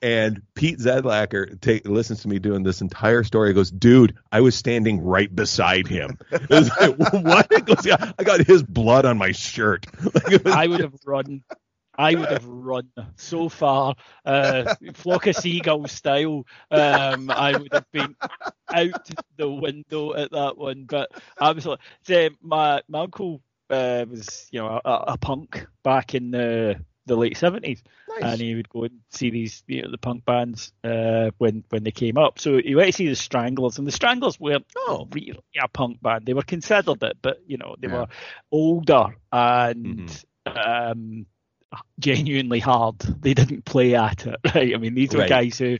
And 0.00 0.42
Pete 0.54 0.78
Zedlacker 0.78 1.86
listens 1.86 2.22
to 2.22 2.28
me 2.28 2.38
doing 2.38 2.62
this 2.62 2.80
entire 2.80 3.24
story. 3.24 3.50
He 3.50 3.54
goes, 3.54 3.70
dude, 3.70 4.14
I 4.30 4.40
was 4.40 4.54
standing 4.54 5.00
right 5.00 5.34
beside 5.34 5.86
him. 5.86 6.18
Like, 6.50 6.96
what? 7.12 7.66
Goes, 7.66 7.84
yeah, 7.84 8.12
I 8.18 8.22
got 8.22 8.40
his 8.46 8.62
blood 8.62 9.04
on 9.04 9.18
my 9.18 9.32
shirt. 9.32 9.86
Like, 10.14 10.46
I 10.46 10.66
would 10.66 10.80
have 10.80 10.94
run. 11.04 11.42
I 11.96 12.14
would 12.14 12.30
have 12.30 12.44
run 12.44 12.88
so 13.16 13.48
far, 13.48 13.96
uh, 14.24 14.74
flock 14.94 15.26
of 15.26 15.34
seagull 15.34 15.88
style. 15.88 16.46
Um, 16.70 17.28
I 17.28 17.56
would 17.56 17.72
have 17.72 17.90
been 17.90 18.14
out 18.72 19.10
the 19.36 19.50
window 19.50 20.14
at 20.14 20.30
that 20.30 20.56
one. 20.56 20.84
But 20.84 21.10
was 21.40 21.66
like, 21.66 21.80
say, 22.02 22.30
my 22.40 22.82
my 22.88 23.00
uncle 23.00 23.42
uh, 23.68 24.04
was 24.08 24.48
you 24.52 24.60
know 24.60 24.80
a, 24.84 24.90
a 25.08 25.18
punk 25.18 25.66
back 25.82 26.14
in 26.14 26.30
the 26.30 26.80
the 27.08 27.16
late 27.16 27.36
seventies, 27.36 27.82
and 28.22 28.40
he 28.40 28.54
would 28.54 28.68
go 28.68 28.84
and 28.84 29.00
see 29.10 29.30
these 29.30 29.64
you 29.66 29.82
know 29.82 29.90
the 29.90 29.98
punk 29.98 30.24
bands 30.24 30.72
uh, 30.84 31.30
when 31.38 31.64
when 31.70 31.82
they 31.82 31.90
came 31.90 32.16
up. 32.18 32.38
So 32.38 32.58
he 32.58 32.74
went 32.76 32.86
to 32.88 32.92
see 32.92 33.08
the 33.08 33.16
Stranglers, 33.16 33.78
and 33.78 33.86
the 33.86 33.92
Stranglers 33.92 34.38
were 34.38 34.60
Oh. 34.76 35.08
really 35.12 35.38
a 35.60 35.68
punk 35.68 36.00
band. 36.02 36.26
They 36.26 36.34
were 36.34 36.42
considered 36.42 37.02
it, 37.02 37.18
but 37.20 37.38
you 37.46 37.56
know 37.58 37.74
they 37.78 37.88
Yeah. 37.88 38.00
were 38.02 38.06
older 38.52 39.16
and 39.32 40.24
um, 40.46 41.26
genuinely 41.98 42.60
hard. 42.60 42.98
They 43.00 43.34
didn't 43.34 43.64
play 43.64 43.94
at 43.94 44.26
it, 44.26 44.36
right? 44.54 44.74
I 44.74 44.78
mean, 44.78 44.94
these 44.94 45.14
were 45.14 45.24
guys 45.28 45.58
who 45.58 45.78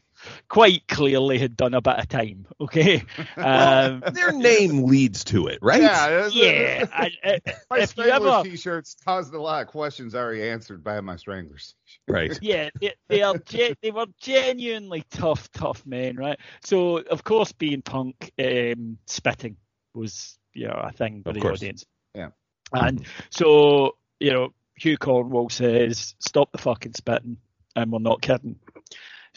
quite 0.48 0.86
clearly 0.88 1.38
had 1.38 1.56
done 1.56 1.74
a 1.74 1.80
bit 1.80 1.98
of 1.98 2.08
time. 2.08 2.46
Okay, 2.60 3.02
um, 3.36 4.02
Their 4.12 4.32
name 4.32 4.84
leads 4.84 5.24
to 5.24 5.46
it, 5.48 5.58
right? 5.62 5.82
Yeah, 5.82 6.28
yeah. 6.32 6.86
I, 6.92 7.10
I, 7.24 7.40
My 7.70 7.76
if 7.78 7.96
you 7.96 8.04
Stranglers 8.04 8.32
ever, 8.34 8.42
t-shirts 8.44 8.96
caused 9.04 9.34
a 9.34 9.40
lot 9.40 9.62
of 9.62 9.68
questions 9.68 10.14
already 10.14 10.42
answered 10.48 10.82
by 10.82 11.00
my 11.00 11.16
Stranglers. 11.16 11.74
Right. 12.06 12.38
yeah, 12.42 12.70
they, 12.80 12.94
they 13.08 13.22
are 13.22 13.38
ge- 13.38 13.76
they 13.82 13.90
were 13.90 14.06
genuinely 14.20 15.04
tough, 15.10 15.50
tough 15.52 15.84
men, 15.86 16.16
right? 16.16 16.38
So 16.64 16.98
of 16.98 17.24
course, 17.24 17.52
being 17.52 17.82
punk, 17.82 18.32
um, 18.38 18.98
spitting 19.06 19.56
was 19.94 20.38
you 20.52 20.66
know 20.68 20.80
a 20.82 20.92
thing 20.92 21.22
for 21.22 21.30
Of 21.30 21.34
the 21.36 21.40
course. 21.40 21.58
audience. 21.58 21.84
Yeah. 22.14 22.28
and 22.72 23.06
so 23.30 23.96
you 24.20 24.32
know 24.32 24.52
Hugh 24.76 24.96
Cornwell 24.96 25.48
says, 25.48 26.14
"Stop 26.18 26.52
the 26.52 26.58
fucking 26.58 26.94
spitting," 26.94 27.38
and 27.76 27.90
we're 27.92 27.98
not 27.98 28.22
kidding. 28.22 28.58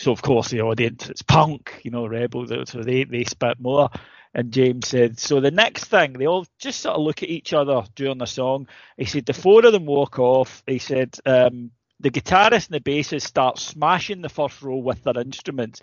So 0.02 0.12
of 0.12 0.24
course 0.24 0.50
the 0.50 0.62
audience, 0.62 1.10
it's 1.10 1.22
punk, 1.22 1.80
you 1.84 1.92
know, 1.92 2.08
rebels, 2.08 2.50
so 2.70 2.82
they 2.82 3.04
they 3.04 3.24
spit 3.24 3.60
more. 3.60 3.90
And 4.34 4.52
James 4.52 4.88
said, 4.88 5.20
so 5.20 5.42
the 5.42 5.52
next 5.52 5.86
thing, 5.86 6.14
they 6.14 6.26
all 6.26 6.48
just 6.58 6.80
sort 6.80 6.96
of 6.96 7.04
look 7.04 7.22
at 7.22 7.30
each 7.30 7.54
other 7.54 7.84
during 7.96 8.18
the 8.18 8.26
song. 8.26 8.68
He 8.98 9.06
said 9.06 9.26
the 9.26 9.34
four 9.34 9.64
of 9.66 9.74
them 9.74 9.86
walk 9.86 10.20
off. 10.20 10.64
He 10.66 10.80
said 10.80 11.16
um, 11.26 11.72
the 12.00 12.10
guitarist 12.10 12.72
and 12.72 12.82
the 12.84 12.92
bassist 12.92 13.24
start 13.24 13.60
smashing 13.60 14.22
the 14.22 14.30
first 14.30 14.62
row 14.62 14.78
with 14.78 15.04
their 15.04 15.20
instruments. 15.20 15.82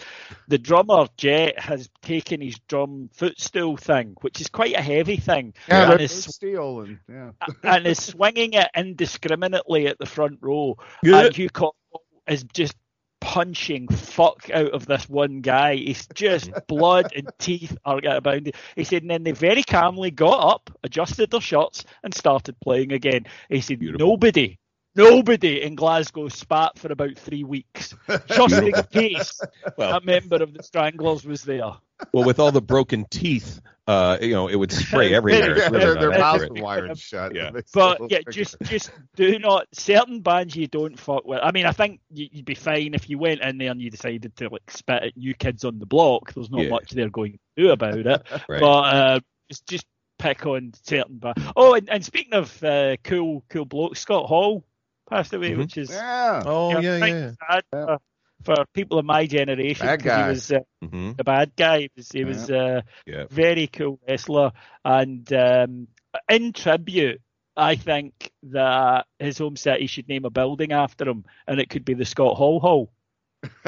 The 0.49 0.59
drummer 0.59 1.07
Jet 1.17 1.61
has 1.61 1.89
taken 2.03 2.41
his 2.41 2.59
drum 2.69 3.11
footstool 3.13 3.77
thing, 3.77 4.17
which 4.23 4.41
is 4.41 4.49
quite 4.49 4.75
a 4.75 4.83
heavy 4.83 5.19
thing, 5.19 5.55
Yeah, 5.69 5.93
and, 5.93 6.01
is, 6.01 6.25
steel 6.25 6.81
and 6.81 6.99
yeah. 7.09 7.31
and 7.63 7.87
is 7.87 8.03
swinging 8.03 8.55
it 8.55 8.69
indiscriminately 8.75 9.87
at 9.87 9.99
the 9.99 10.07
front 10.07 10.39
row. 10.41 10.77
Yeah. 11.05 11.27
And 11.27 11.37
Hugh 11.37 11.51
Cornwell 11.51 12.03
is 12.27 12.43
just 12.53 12.75
punching 13.21 13.89
fuck 13.89 14.51
out 14.51 14.71
of 14.71 14.87
this 14.87 15.09
one 15.09 15.41
guy. 15.41 15.77
He's 15.77 16.07
just 16.15 16.51
blood 16.69 17.13
and 17.15 17.29
teeth 17.39 17.77
are 17.85 18.01
abounding. 18.05 18.53
He 18.77 18.85
said, 18.85 19.03
and 19.03 19.11
then 19.11 19.25
they 19.25 19.33
very 19.33 19.63
calmly 19.63 20.11
got 20.11 20.55
up, 20.55 20.71
adjusted 20.83 21.31
their 21.31 21.41
shirts, 21.41 21.85
and 22.03 22.15
started 22.15 22.59
playing 22.61 22.93
again. 22.93 23.27
He 23.49 23.61
said, 23.61 23.79
Beautiful. 23.79 24.07
nobody. 24.07 24.59
Nobody 24.97 25.63
in 25.63 25.75
Glasgow 25.77 26.29
spat 26.29 26.79
for 26.79 26.91
about 26.91 27.17
three 27.17 27.45
weeks, 27.45 27.95
just 28.29 28.55
in 28.55 28.73
case 28.91 29.41
Well, 29.77 29.97
a 29.97 30.01
member 30.01 30.37
of 30.43 30.53
the 30.55 30.63
Stranglers 30.63 31.25
was 31.25 31.43
there. 31.43 31.71
well, 32.13 32.25
with 32.25 32.41
all 32.41 32.51
the 32.51 32.61
broken 32.63 33.05
teeth, 33.11 33.61
uh, 33.87 34.19
you 34.21 34.33
know, 34.33 34.49
it 34.49 34.57
would 34.57 34.73
spray 34.73 35.15
everywhere. 35.15 35.57
Yeah, 35.57 35.69
really 35.69 35.99
their, 36.01 36.11
mouths 36.11 36.43
accurate. 36.43 36.53
were 36.59 36.63
wired 36.63 36.99
shut. 36.99 37.35
Yeah. 37.35 37.51
But 37.73 38.01
yeah, 38.11 38.19
figured 38.19 38.35
just 38.35 38.57
just 38.65 38.91
do 39.15 39.39
not 39.39 39.67
certain 39.73 40.21
bands 40.21 40.57
you 40.57 40.67
don't 40.67 40.99
fuck 40.99 41.25
with. 41.25 41.41
I 41.43 41.53
mean, 41.53 41.65
I 41.67 41.73
think 41.73 42.01
you- 42.13 42.29
you'd 42.33 42.45
be 42.45 42.55
fine 42.55 42.95
if 42.95 43.09
you 43.09 43.19
went 43.19 43.41
in 43.41 43.57
there 43.59 43.71
and 43.71 43.81
you 43.81 43.91
decided 43.91 44.35
to 44.37 44.49
like 44.49 44.69
spit 44.71 45.03
at 45.05 45.17
new 45.17 45.33
kids 45.35 45.65
on 45.65 45.79
the 45.79 45.87
block. 45.87 46.35
There's 46.35 46.51
not 46.51 46.63
Yeah. 46.63 46.71
much 46.71 46.91
they're 46.91 47.09
going 47.09 47.33
to 47.33 47.39
do 47.57 47.71
about 47.71 47.99
it. 47.99 48.07
Right. 48.49 48.61
But 48.61 48.67
uh, 48.95 49.21
just 49.49 49.67
just 49.69 49.87
pick 50.19 50.45
on 50.47 50.73
certain 50.83 51.19
bands. 51.19 51.43
Oh, 51.57 51.75
and, 51.75 51.89
and 51.89 52.05
speaking 52.05 52.35
of 52.35 52.63
uh, 52.65 52.97
cool 53.05 53.45
cool 53.49 53.65
blokes, 53.65 54.01
Scott 54.01 54.27
Hall 54.27 54.65
passed 55.09 55.33
away, 55.35 55.55
Mhm. 55.55 55.57
which 55.57 55.77
is 55.79 55.91
Yeah. 55.91 56.43
oh 56.45 56.75
know, 56.75 56.81
yeah, 56.81 56.97
yeah. 56.99 57.31
sad 57.51 57.63
Yeah. 57.73 57.87
for, 57.87 57.99
for 58.45 58.65
people 58.75 58.99
of 58.99 59.05
my 59.05 59.27
generation. 59.27 59.89
Bad 59.89 60.03
'cause 60.03 60.05
guy. 60.05 60.17
He 60.17 60.25
was 60.25 60.53
uh, 60.53 60.61
hmm 60.83 61.11
the 61.17 61.25
bad 61.25 61.53
guy. 61.57 61.81
He 61.81 61.91
was, 61.97 62.11
he 62.13 62.25
was 62.25 62.51
uh, 62.51 62.83
Yeah. 63.07 63.27
very 63.31 63.67
cool 63.69 63.99
wrestler. 64.09 64.53
And 64.85 65.31
um, 65.33 65.89
in 66.29 66.53
tribute, 66.53 67.21
I 67.57 67.77
think 67.77 68.31
that 68.45 69.07
his 69.19 69.39
home 69.39 69.57
city 69.57 69.87
should 69.87 70.09
name 70.09 70.25
a 70.25 70.31
building 70.31 70.73
after 70.73 71.09
him, 71.09 71.25
and 71.47 71.61
it 71.61 71.69
could 71.71 71.85
be 71.85 71.95
the 71.95 72.05
Scott 72.05 72.37
Hall 72.37 72.61
Hall. 72.61 72.91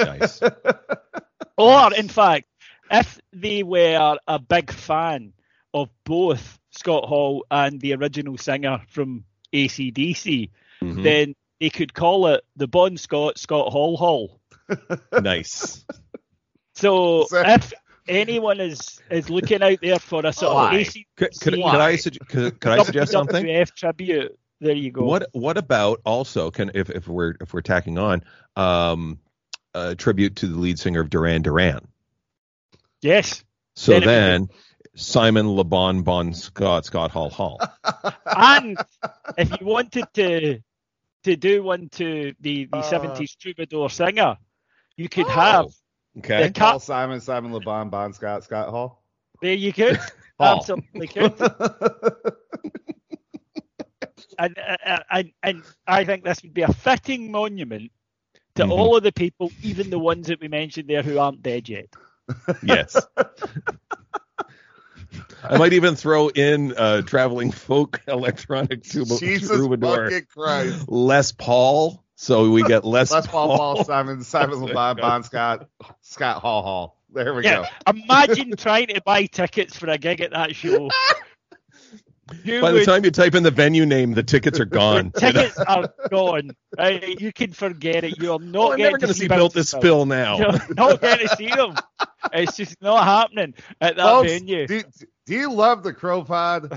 Nice. 0.03 0.41
Or, 1.57 1.93
in 1.95 2.09
fact, 2.09 2.47
if 2.91 3.21
they 3.33 3.63
were 3.63 4.17
a 4.27 4.39
big 4.39 4.71
fan 4.73 5.33
of 5.75 5.91
both 6.05 6.59
Scott 6.71 7.05
Hall 7.05 7.45
and 7.51 7.81
the 7.81 7.95
original 7.95 8.37
singer 8.39 8.81
from 8.89 9.25
ACDC, 9.53 10.51
Mhm. 10.83 11.03
then 11.03 11.35
they 11.61 11.71
could 11.71 11.93
call 11.95 12.27
it 12.29 12.43
the 12.57 12.67
Bon 12.69 12.97
Scott 12.97 13.39
Scott 13.39 13.71
Hall 13.73 13.97
Hall. 13.97 14.41
Nice. 15.21 15.85
So, 16.75 17.27
So- 17.29 17.43
if 17.45 17.73
anyone 18.09 18.61
is 18.61 19.01
is 19.11 19.29
looking 19.31 19.63
out 19.63 19.79
there 19.83 19.99
for 19.99 20.25
a 20.25 20.33
sort 20.33 20.55
Why? 20.55 20.75
of 20.75 20.81
AC 20.81 21.07
Could, 21.17 21.31
could, 21.41 21.55
could 21.55 21.65
I 21.65 21.97
sug- 21.97 22.29
could, 22.29 22.61
could 22.61 22.73
I 22.73 22.83
suggest 22.85 23.13
something? 23.13 23.45
WWF 23.45 23.75
tribute, 23.75 24.39
there 24.61 24.75
you 24.75 24.91
go. 24.91 25.05
What 25.05 25.29
What 25.33 25.59
about 25.59 26.01
also 26.05 26.51
can 26.51 26.71
if, 26.75 26.89
if 26.91 27.07
we're 27.09 27.35
if 27.41 27.53
we're 27.53 27.61
tacking 27.61 27.99
on 27.99 28.23
um 28.57 29.19
a 29.75 29.95
tribute 29.95 30.37
to 30.37 30.47
the 30.49 30.57
lead 30.59 30.79
singer 30.79 31.01
of 31.01 31.11
Duran 31.11 31.43
Duran? 31.43 31.87
Yes. 33.03 33.45
So 33.77 33.93
Then 33.93 34.03
it 34.03 34.07
would 34.07 34.13
then 34.13 34.49
Simon 34.97 35.47
LeBon 35.47 36.03
Bon 36.05 36.33
Scott 36.35 36.85
Scott 36.87 37.11
Hall 37.11 37.31
Hall. 37.31 37.61
And 38.27 38.79
if 39.39 39.61
you 39.61 39.67
wanted 39.67 40.05
to 40.15 40.61
to 41.25 41.37
do 41.37 41.63
one 41.63 41.89
to 41.91 42.35
the 42.41 42.67
the 42.67 42.79
Uh. 42.79 42.83
seventies 42.83 43.35
troubadour 43.37 43.89
singer, 43.91 44.37
you 44.97 45.09
could 45.09 45.27
Oh. 45.27 45.31
have 45.31 45.67
Okay. 46.19 46.49
The 46.49 46.51
Ca- 46.51 46.73
Paul 46.73 46.81
Simon, 46.81 47.21
Simon 47.21 47.53
LeBon, 47.53 47.91
Bon 47.91 48.13
Scott, 48.13 48.43
Scott 48.45 48.69
Hall. 48.71 49.05
there 49.41 49.55
you 49.55 49.73
could. 49.73 49.99
Hall. 50.39 50.57
Absolutely 50.59 51.09
could. 51.09 51.35
And, 54.39 54.57
uh, 54.59 54.99
and 55.11 55.33
and 55.43 55.63
I 55.87 56.05
think 56.05 56.25
this 56.25 56.43
would 56.43 56.55
be 56.55 56.63
a 56.63 56.73
fitting 56.73 57.31
monument 57.31 57.91
to 58.57 58.65
Mhm. 58.65 58.71
all 58.71 58.97
of 58.97 59.03
the 59.03 59.13
people, 59.13 59.51
even 59.63 59.91
the 59.91 59.99
ones 59.99 60.27
that 60.29 60.41
we 60.41 60.49
mentioned 60.49 60.89
there 60.89 61.03
who 61.03 61.19
aren't 61.19 61.43
dead 61.43 61.69
yet. 61.69 61.87
Yes. 62.63 62.97
I 65.43 65.59
might 65.59 65.73
even 65.73 65.95
throw 65.97 66.29
in 66.29 66.75
uh, 66.77 67.03
traveling 67.03 67.51
folk 67.51 68.01
electronic 68.09 68.83
tuba- 68.83 69.17
Jesus 69.19 69.57
troubadour 69.57 70.11
fucking 70.11 70.27
Christ. 70.33 70.89
Les 70.89 71.33
Paul, 71.33 72.05
so 72.17 72.51
we 72.51 72.63
get 72.63 72.85
Les, 72.85 73.11
Les 73.11 73.27
Paul, 73.27 73.57
Paul, 73.57 73.85
Simon, 73.85 74.23
Simon 74.25 74.59
LeBon, 74.61 74.97
Bon 75.01 75.23
Scott, 75.23 75.69
Scott 76.03 76.41
Hall 76.43 76.63
Hall. 76.63 76.97
There 77.13 77.35
we 77.35 77.45
Yeah, 77.45 77.67
imagine 77.87 78.53
trying 78.57 78.89
to 78.89 79.01
buy 79.05 79.27
tickets 79.27 79.77
for 79.77 79.89
a 79.89 79.99
gig 79.99 80.21
at 80.21 80.31
that 80.33 80.55
show. 80.55 80.91
You 82.45 82.61
By 82.61 82.71
the 82.71 82.77
would- 82.79 82.85
time 82.85 83.05
you 83.05 83.11
type 83.11 83.35
in 83.35 83.43
the 83.43 83.51
venue 83.51 83.85
name, 83.85 84.13
the 84.13 84.23
tickets 84.23 84.61
are 84.61 84.65
gone. 84.65 85.11
tickets 85.11 85.59
are 85.59 85.93
gone. 86.11 86.53
Right? 86.79 87.21
You 87.21 87.33
can 87.33 87.53
forget 87.53 88.05
it. 88.05 88.19
You're 88.21 88.39
not 88.39 88.57
Oh, 88.69 88.73
I'm 88.73 88.79
getting 88.79 88.85
never 88.93 88.99
to 88.99 89.07
going 89.07 89.15
to 89.15 89.19
see 89.19 89.27
Bill 89.27 89.37
Built 89.39 89.55
This 89.55 89.71
Spill 89.71 90.07
now. 90.07 90.39
You're 90.39 90.75
not 90.77 91.01
getting 91.01 91.27
to 91.27 91.37
see 91.37 91.49
them. 91.49 91.75
It's 92.33 92.57
just 92.57 92.81
not 92.81 93.03
happening 93.03 93.55
at 93.81 93.97
that 93.97 94.03
Folks, 94.05 94.31
venue. 94.31 94.69
do, 94.69 94.83
do 95.27 95.35
you 95.35 95.53
love 95.53 95.83
the 95.83 95.93
CROpod? 95.93 96.71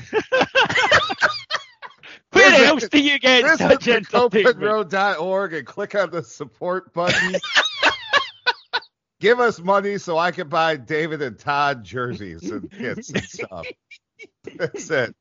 Where 2.31 2.65
else 2.65 2.87
do 2.89 2.99
you 2.99 3.19
get 3.19 3.57
such 3.57 3.87
entertainment? 3.87 4.93
and 5.53 5.65
click 5.65 5.95
on 5.95 6.09
the 6.09 6.23
support 6.23 6.93
button. 6.93 7.35
Give 9.19 9.39
us 9.39 9.59
money 9.59 9.97
so 9.99 10.17
I 10.17 10.31
can 10.31 10.49
buy 10.49 10.75
David 10.75 11.21
and 11.21 11.39
Todd 11.39 11.83
jerseys 11.83 12.49
and 12.51 12.69
kits 12.69 13.09
and 13.09 13.23
stuff. 13.23 13.67
That's 14.57 14.89
it. 14.89 15.15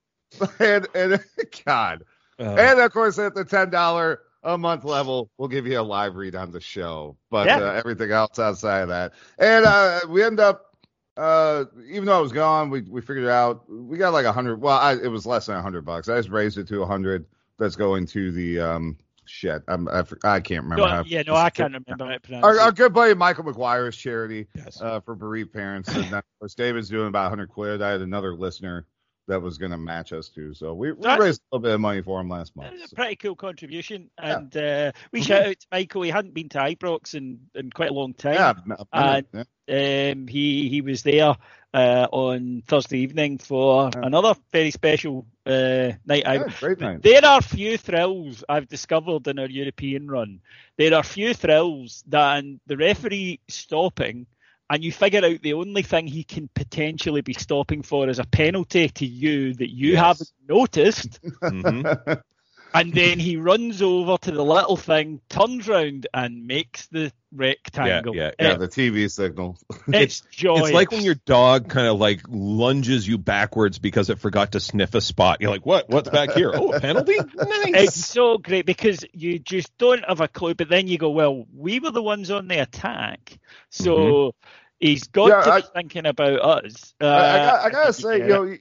And, 0.58 0.88
and 0.94 1.22
God. 1.64 2.04
Uh, 2.38 2.56
And 2.58 2.80
of 2.80 2.92
course, 2.92 3.18
at 3.18 3.34
the 3.34 3.44
ten 3.44 3.70
dollar 3.70 4.22
a 4.42 4.58
month 4.58 4.84
level, 4.84 5.30
we'll 5.38 5.48
give 5.48 5.66
you 5.68 5.78
a 5.78 5.82
live 5.82 6.16
read 6.16 6.34
on 6.34 6.50
the 6.50 6.60
show. 6.60 7.16
But 7.30 7.46
Yeah. 7.46 7.58
uh, 7.58 7.72
everything 7.74 8.10
else 8.10 8.38
outside 8.40 8.80
of 8.80 8.88
that, 8.88 9.12
and 9.38 9.64
uh, 9.64 10.00
we 10.08 10.24
end 10.24 10.40
up, 10.40 10.71
uh, 11.16 11.64
even 11.90 12.04
though 12.06 12.18
I 12.18 12.20
was 12.20 12.32
gone, 12.32 12.70
we 12.70 12.82
we 12.82 13.00
figured 13.00 13.24
it 13.24 13.30
out. 13.30 13.64
We 13.68 13.98
got 13.98 14.12
like 14.12 14.24
a 14.24 14.32
hundred. 14.32 14.60
Well, 14.60 14.78
I, 14.78 14.94
it 14.94 15.08
was 15.08 15.26
less 15.26 15.46
than 15.46 15.56
a 15.56 15.62
hundred 15.62 15.84
bucks. 15.84 16.08
I 16.08 16.16
just 16.16 16.30
raised 16.30 16.58
it 16.58 16.68
to 16.68 16.82
a 16.82 16.86
hundred. 16.86 17.26
That's 17.58 17.76
going 17.76 18.06
to 18.06 18.32
the 18.32 18.60
um 18.60 18.98
shit. 19.24 19.62
I'm, 19.68 19.88
I, 19.88 20.04
I 20.24 20.40
can't 20.40 20.64
remember. 20.64 20.76
No, 20.76 20.88
how 20.88 21.04
yeah, 21.04 21.22
no, 21.22 21.34
I 21.34 21.50
can't 21.50 21.68
remember 21.68 22.04
how 22.04 22.12
to 22.12 22.20
pronounce 22.20 22.44
Our, 22.44 22.60
our 22.60 22.72
good 22.72 22.92
buddy 22.92 23.14
Michael 23.14 23.44
McGuire's 23.44 23.96
charity 23.96 24.46
yes. 24.54 24.80
uh, 24.80 25.00
for 25.00 25.14
bereaved 25.14 25.52
parents. 25.52 25.88
And 25.88 26.12
of 26.14 26.24
course, 26.38 26.54
David's 26.54 26.88
doing 26.88 27.08
about 27.08 27.24
100 27.24 27.48
quid. 27.48 27.82
I 27.82 27.90
had 27.90 28.00
another 28.00 28.34
listener 28.34 28.86
that 29.28 29.40
was 29.40 29.58
going 29.58 29.70
to 29.72 29.78
match 29.78 30.12
us 30.12 30.28
too. 30.28 30.52
So 30.54 30.74
we, 30.74 30.92
we 30.92 31.08
raised 31.16 31.40
a 31.52 31.56
little 31.56 31.62
bit 31.62 31.74
of 31.74 31.80
money 31.80 32.02
for 32.02 32.20
him 32.20 32.28
last 32.28 32.56
month. 32.56 32.72
was 32.72 32.82
a 32.82 32.88
So, 32.88 32.96
pretty 32.96 33.16
cool 33.16 33.36
contribution, 33.36 34.10
and 34.18 34.54
uh, 34.56 34.60
Mm-hmm. 34.60 34.98
we 35.12 35.22
shout 35.22 35.46
out 35.46 35.60
to 35.60 35.66
Michael. 35.72 36.02
He 36.02 36.10
hadn't 36.10 36.34
been 36.34 36.48
to 36.50 36.58
Ibrox 36.58 37.14
in, 37.14 37.40
in 37.54 37.70
quite 37.70 37.90
a 37.90 37.94
long 37.94 38.14
time. 38.14 38.34
yeah, 38.34 38.52
a 38.78 38.86
Uh, 38.92 39.22
Um, 39.68 40.26
he 40.26 40.68
he 40.68 40.80
was 40.80 41.02
there 41.04 41.36
uh, 41.72 42.06
on 42.10 42.62
Thursday 42.66 42.98
evening 42.98 43.38
for 43.38 43.90
Yeah. 43.94 44.00
another 44.04 44.34
very 44.50 44.72
special 44.72 45.24
uh, 45.46 45.92
night 46.04 46.26
out. 46.26 46.50
Yeah, 46.62 46.74
night. 46.80 47.02
There 47.02 47.24
are 47.24 47.40
few 47.40 47.78
thrills 47.78 48.42
I've 48.48 48.68
discovered 48.68 49.26
in 49.28 49.38
our 49.38 49.48
European 49.48 50.08
run. 50.08 50.40
There 50.76 50.94
are 50.94 51.02
few 51.04 51.32
thrills 51.32 52.02
than 52.08 52.60
the 52.66 52.76
referee 52.76 53.38
stopping, 53.48 54.26
and 54.72 54.82
you 54.82 54.90
figure 54.90 55.22
out 55.22 55.42
the 55.42 55.52
only 55.52 55.82
thing 55.82 56.06
he 56.06 56.24
can 56.24 56.48
potentially 56.54 57.20
be 57.20 57.34
stopping 57.34 57.82
for 57.82 58.08
is 58.08 58.18
a 58.18 58.24
penalty 58.24 58.88
to 58.88 59.04
you 59.06 59.52
that 59.54 59.70
you 59.70 59.92
Yes. 59.92 60.00
haven't 60.00 60.32
noticed, 60.48 61.20
Mhm. 61.22 62.22
and 62.74 62.92
then 62.94 63.18
he 63.18 63.36
runs 63.36 63.82
over 63.82 64.16
to 64.16 64.30
the 64.30 64.42
little 64.42 64.78
thing, 64.78 65.20
turns 65.28 65.68
round, 65.68 66.06
and 66.14 66.46
makes 66.46 66.86
the 66.86 67.12
rectangle. 67.34 68.16
yeah, 68.16 68.30
yeah, 68.40 68.52
It- 68.52 68.58
the 68.60 68.68
TV 68.68 69.10
signal. 69.10 69.58
it's 69.88 70.22
joy. 70.30 70.56
It's 70.60 70.72
like 70.72 70.90
when 70.90 71.02
your 71.02 71.16
dog 71.26 71.68
kind 71.68 71.86
of 71.86 71.98
like 71.98 72.22
lunges 72.28 73.06
you 73.06 73.18
backwards 73.18 73.78
because 73.78 74.08
it 74.08 74.20
forgot 74.20 74.52
to 74.52 74.60
sniff 74.60 74.94
a 74.94 75.00
spot. 75.02 75.42
You're 75.42 75.50
like, 75.50 75.66
what? 75.66 75.90
What's 75.90 76.08
back 76.08 76.32
here? 76.32 76.50
Oh, 76.54 76.72
a 76.72 76.80
penalty? 76.80 77.16
Nice. 77.36 77.88
It's 77.88 78.06
so 78.06 78.38
great 78.38 78.64
because 78.66 79.04
you 79.12 79.38
just 79.38 79.76
don't 79.78 80.04
have 80.08 80.20
a 80.22 80.28
clue, 80.28 80.54
but 80.54 80.68
then 80.70 80.88
you 80.88 80.96
go, 80.98 81.10
well, 81.10 81.44
we 81.54 81.78
were 81.80 81.90
the 81.90 82.02
ones 82.02 82.30
on 82.30 82.48
the 82.48 82.58
attack, 82.62 83.38
so 83.70 84.34
he's 84.82 85.04
got 85.04 85.28
Yeah, 85.28 85.40
to 85.42 85.50
I- 85.52 85.60
be 85.62 85.66
thinking 85.74 86.06
about 86.06 86.40
us. 86.40 86.94
Uh, 87.00 87.06
I, 87.06 87.34
I, 87.34 87.38
got, 87.38 87.60
I 87.60 87.70
gotta 87.70 87.86
you 87.88 87.92
say, 87.92 88.18
you 88.18 88.26
know, 88.26 88.44
e- 88.52 88.58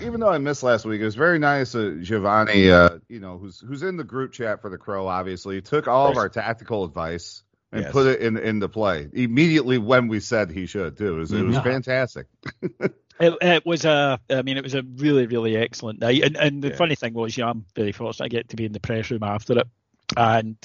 even 0.00 0.20
though 0.20 0.28
I 0.28 0.38
missed 0.38 0.62
last 0.62 0.84
week, 0.84 1.00
it 1.00 1.04
was 1.04 1.16
very 1.16 1.38
nice. 1.40 1.74
Uh, 1.74 1.96
Giovanni, 2.00 2.70
uh, 2.70 2.98
you 3.08 3.18
know, 3.18 3.38
who's 3.38 3.58
who's 3.58 3.82
in 3.82 3.96
the 3.96 4.04
group 4.04 4.32
chat 4.32 4.60
for 4.62 4.70
the 4.70 4.78
Crow, 4.78 5.08
obviously 5.08 5.60
took 5.60 5.88
all 5.88 6.10
of 6.10 6.16
Right. 6.16 6.22
our 6.22 6.28
tactical 6.28 6.84
advice 6.84 7.42
and 7.72 7.82
Yes. 7.84 7.92
put 7.92 8.06
it 8.06 8.20
in 8.20 8.36
into 8.36 8.68
play 8.68 9.08
immediately 9.12 9.78
when 9.78 10.06
we 10.08 10.20
said 10.20 10.50
he 10.50 10.66
should 10.66 10.96
too. 10.98 11.14
It 11.14 11.18
was, 11.18 11.32
it 11.32 11.42
was 11.42 11.56
Mhm. 11.56 11.62
fantastic. 11.64 12.26
It, 13.20 13.34
it 13.40 13.66
was 13.66 13.84
a, 13.84 14.18
I 14.30 14.42
mean, 14.42 14.56
it 14.56 14.64
was 14.64 14.74
a 14.74 14.82
really, 14.82 15.26
really 15.26 15.54
excellent 15.56 16.00
night. 16.00 16.22
And, 16.24 16.36
and 16.36 16.62
the 16.62 16.70
Yeah. 16.70 16.76
funny 16.76 16.94
thing 16.96 17.12
was, 17.14 17.36
yeah, 17.36 17.50
I'm 17.50 17.66
very 17.76 17.92
fortunate 17.92 18.24
I 18.24 18.28
get 18.28 18.48
to 18.48 18.56
be 18.56 18.64
in 18.64 18.72
the 18.72 18.80
press 18.80 19.10
room 19.12 19.22
after 19.22 19.58
it. 19.60 19.68
And 20.16 20.56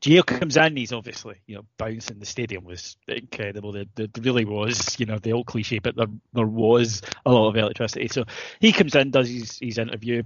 Gio 0.00 0.24
comes 0.24 0.56
in, 0.56 0.76
he's 0.76 0.92
obviously, 0.92 1.36
you 1.46 1.56
know, 1.56 1.64
bouncing. 1.78 2.18
The 2.18 2.26
stadium 2.26 2.64
was 2.64 2.96
incredible. 3.08 3.72
There, 3.72 3.84
there 3.94 4.08
really 4.20 4.44
was, 4.44 4.98
you 4.98 5.06
know, 5.06 5.18
the 5.18 5.32
old 5.32 5.46
cliche, 5.46 5.78
but 5.78 5.96
there, 5.96 6.06
there 6.32 6.46
was 6.46 7.02
a 7.26 7.32
lot 7.32 7.48
of 7.48 7.56
electricity. 7.56 8.08
So 8.08 8.24
he 8.60 8.72
comes 8.72 8.94
in, 8.94 9.10
does 9.10 9.28
his, 9.28 9.58
his 9.60 9.78
interview, 9.78 10.22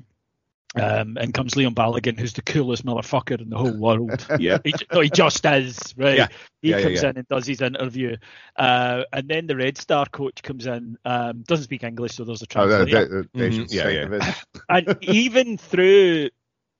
um, 0.74 1.16
and 1.18 1.32
comes 1.32 1.56
Leon 1.56 1.74
Balogun, 1.74 2.18
who's 2.18 2.34
the 2.34 2.42
coolest 2.42 2.84
motherfucker 2.84 3.40
in 3.40 3.48
the 3.48 3.56
whole 3.56 3.72
world. 3.72 4.26
Yeah. 4.38 4.58
he, 4.62 4.74
no, 4.92 5.00
he 5.00 5.08
just 5.08 5.44
is, 5.46 5.94
right? 5.96 6.16
Yeah. 6.18 6.28
He 6.60 6.70
Yeah, 6.70 6.76
yeah, 6.78 6.82
comes 6.82 7.02
yeah. 7.02 7.10
in 7.10 7.16
and 7.18 7.28
does 7.28 7.46
his 7.46 7.62
interview, 7.62 8.16
uh, 8.56 9.04
and 9.12 9.28
then 9.28 9.46
the 9.46 9.56
Red 9.56 9.78
Star 9.78 10.04
coach 10.06 10.42
comes 10.42 10.66
in, 10.66 10.98
um, 11.04 11.42
doesn't 11.42 11.64
speak 11.64 11.82
English, 11.84 12.12
so 12.12 12.24
there's 12.24 12.42
a 12.42 12.46
Oh, 12.56 12.66
that, 12.66 12.88
translator. 12.88 13.08
that, 13.08 13.28
they 13.32 13.50
Mhm. 13.50 13.72
Yeah, 13.72 13.88
yeah. 13.88 14.34
and 14.68 14.98
even 15.02 15.56
through, 15.56 16.28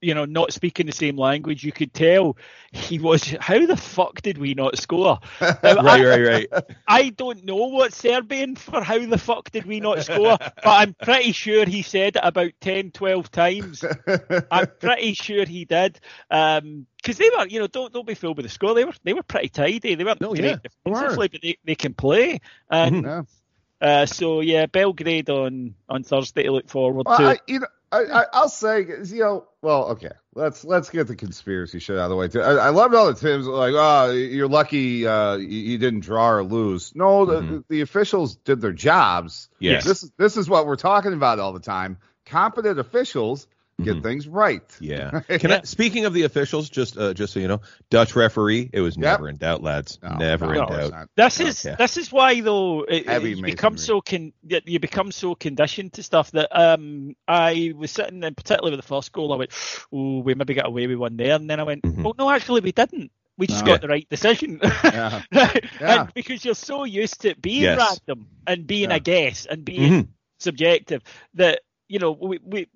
you 0.00 0.14
know, 0.14 0.24
not 0.24 0.52
speaking 0.52 0.86
the 0.86 0.92
same 0.92 1.16
language, 1.16 1.64
you 1.64 1.72
could 1.72 1.92
tell 1.92 2.36
he 2.72 2.98
was. 2.98 3.24
How 3.40 3.64
the 3.66 3.76
fuck 3.76 4.22
did 4.22 4.38
we 4.38 4.54
not 4.54 4.78
score? 4.78 5.20
Now, 5.62 5.76
right, 5.76 6.04
I, 6.04 6.04
right, 6.04 6.26
right. 6.26 6.48
I 6.86 7.08
don't 7.10 7.44
know 7.44 7.66
what 7.68 7.92
Serbian 7.92 8.56
for 8.56 8.82
how 8.82 9.04
the 9.04 9.18
fuck 9.18 9.50
did 9.50 9.66
we 9.66 9.80
not 9.80 10.02
score, 10.02 10.38
but 10.62 10.70
I'm 10.70 10.94
pretty 11.02 11.32
sure 11.32 11.66
he 11.66 11.82
said 11.82 12.16
it 12.16 12.20
about 12.22 12.52
10, 12.60 12.92
12 12.92 13.30
times. 13.30 13.88
I'm 14.50 14.68
pretty 14.80 15.14
sure 15.14 15.44
he 15.44 15.64
did. 15.64 15.98
Um 16.30 16.86
'cause 17.02 17.16
because 17.16 17.18
they 17.18 17.30
were, 17.36 17.46
you 17.48 17.60
know, 17.60 17.66
don't 17.66 17.92
don't 17.92 18.06
be 18.06 18.14
fooled 18.14 18.36
with 18.36 18.46
the 18.46 18.50
score. 18.50 18.74
They 18.74 18.84
were 18.84 18.92
they 19.04 19.14
were 19.14 19.22
pretty 19.22 19.48
tidy. 19.48 19.94
They 19.94 20.04
weren't 20.04 20.20
No, 20.20 20.34
great 20.34 20.44
yeah, 20.44 20.56
they 20.84 20.84
defensively, 20.84 21.28
but 21.28 21.42
they, 21.42 21.58
they 21.64 21.74
can 21.74 21.94
play. 21.94 22.40
And 22.70 23.04
Yeah. 23.04 23.22
uh, 23.80 24.06
so 24.06 24.40
yeah, 24.40 24.66
Belgrade 24.66 25.30
on 25.30 25.74
on 25.88 26.02
Thursday 26.04 26.44
to 26.44 26.52
look 26.52 26.68
forward 26.68 27.06
Well, 27.06 27.16
to. 27.16 27.24
I, 27.24 27.38
you 27.46 27.60
know, 27.60 27.66
I, 27.92 28.04
I, 28.04 28.26
I'll 28.32 28.48
say, 28.48 28.80
you 29.04 29.20
know, 29.20 29.48
well, 29.66 29.86
okay, 29.88 30.12
let's 30.36 30.64
let's 30.64 30.90
get 30.90 31.08
the 31.08 31.16
conspiracy 31.16 31.80
shit 31.80 31.98
out 31.98 32.04
of 32.04 32.10
the 32.10 32.16
way 32.16 32.28
too. 32.28 32.40
I, 32.40 32.52
I 32.66 32.68
loved 32.68 32.94
all 32.94 33.06
the 33.12 33.14
Tims 33.14 33.48
like, 33.48 33.74
oh, 33.76 34.12
you're 34.12 34.46
lucky 34.46 35.04
uh, 35.04 35.34
you, 35.34 35.46
you 35.48 35.78
didn't 35.78 36.00
draw 36.00 36.30
or 36.30 36.44
lose. 36.44 36.94
No, 36.94 37.26
the, 37.26 37.40
Mhm. 37.40 37.64
the 37.68 37.80
officials 37.80 38.36
did 38.36 38.60
their 38.60 38.72
jobs. 38.72 39.48
Yes. 39.58 39.84
This 39.84 40.04
is 40.04 40.12
this 40.16 40.36
is 40.36 40.48
what 40.48 40.66
we're 40.66 40.76
talking 40.76 41.14
about 41.14 41.40
all 41.40 41.52
the 41.52 41.58
time. 41.58 41.98
Competent 42.26 42.78
officials 42.78 43.48
get 43.82 43.96
Mhm. 43.96 44.02
things 44.02 44.26
right. 44.26 44.62
Yeah. 44.80 45.20
Can 45.28 45.52
I, 45.52 45.60
speaking 45.62 46.06
of 46.06 46.14
the 46.14 46.22
officials, 46.22 46.70
just 46.70 46.96
uh, 46.96 47.12
just 47.12 47.32
so 47.34 47.40
you 47.40 47.48
know, 47.48 47.60
Dutch 47.90 48.16
referee, 48.16 48.70
it 48.72 48.80
was 48.80 48.96
Yep. 48.96 49.02
never 49.02 49.28
in 49.28 49.36
doubt, 49.36 49.62
lads. 49.62 49.98
No, 50.02 50.16
never 50.16 50.46
no, 50.46 50.52
in 50.52 50.58
of 50.60 50.68
doubt. 50.70 50.90
not. 50.92 51.08
This 51.14 51.40
is 51.40 51.64
Yeah. 51.64 51.76
this 51.76 51.96
is 51.98 52.10
why 52.10 52.40
though 52.40 52.82
it, 52.84 53.06
Heavy 53.06 53.30
you 53.34 53.42
become 53.42 53.76
so 53.76 54.00
con 54.00 54.32
you 54.42 54.80
become 54.80 55.12
so 55.12 55.34
conditioned 55.34 55.92
to 55.94 56.02
stuff 56.02 56.30
that 56.32 56.48
um 56.58 57.14
I 57.28 57.72
was 57.76 57.90
sitting 57.90 58.24
and 58.24 58.36
particularly 58.36 58.70
with 58.76 58.80
the 58.84 58.88
first 58.88 59.12
goal 59.12 59.32
I 59.32 59.36
went 59.36 59.50
oh 59.92 60.20
we 60.20 60.34
maybe 60.34 60.54
got 60.54 60.66
away 60.66 60.86
with 60.86 60.96
one 60.98 61.16
there 61.16 61.34
and 61.34 61.48
then 61.50 61.60
I 61.60 61.64
went 61.64 61.82
Mhm. 61.82 62.02
well 62.02 62.14
no 62.18 62.30
actually 62.30 62.62
we 62.62 62.72
didn't 62.72 63.10
we 63.36 63.46
just 63.46 63.64
No. 63.66 63.72
got 63.72 63.82
the 63.82 63.88
right 63.88 64.08
decision 64.08 64.58
Yeah. 64.84 65.22
Yeah. 65.32 65.58
and 65.80 66.14
because 66.14 66.44
you're 66.44 66.54
so 66.54 66.84
used 66.84 67.20
to 67.22 67.34
being 67.36 67.62
Yes. 67.62 67.78
random 68.08 68.26
and 68.46 68.66
being 68.66 68.88
Yeah. 68.90 68.96
a 68.96 69.00
guess 69.00 69.44
and 69.46 69.64
being 69.64 69.92
Mhm. 69.92 70.08
subjective 70.38 71.02
that 71.34 71.60
you 71.88 71.98
know 71.98 72.12
we 72.12 72.38
we 72.42 72.68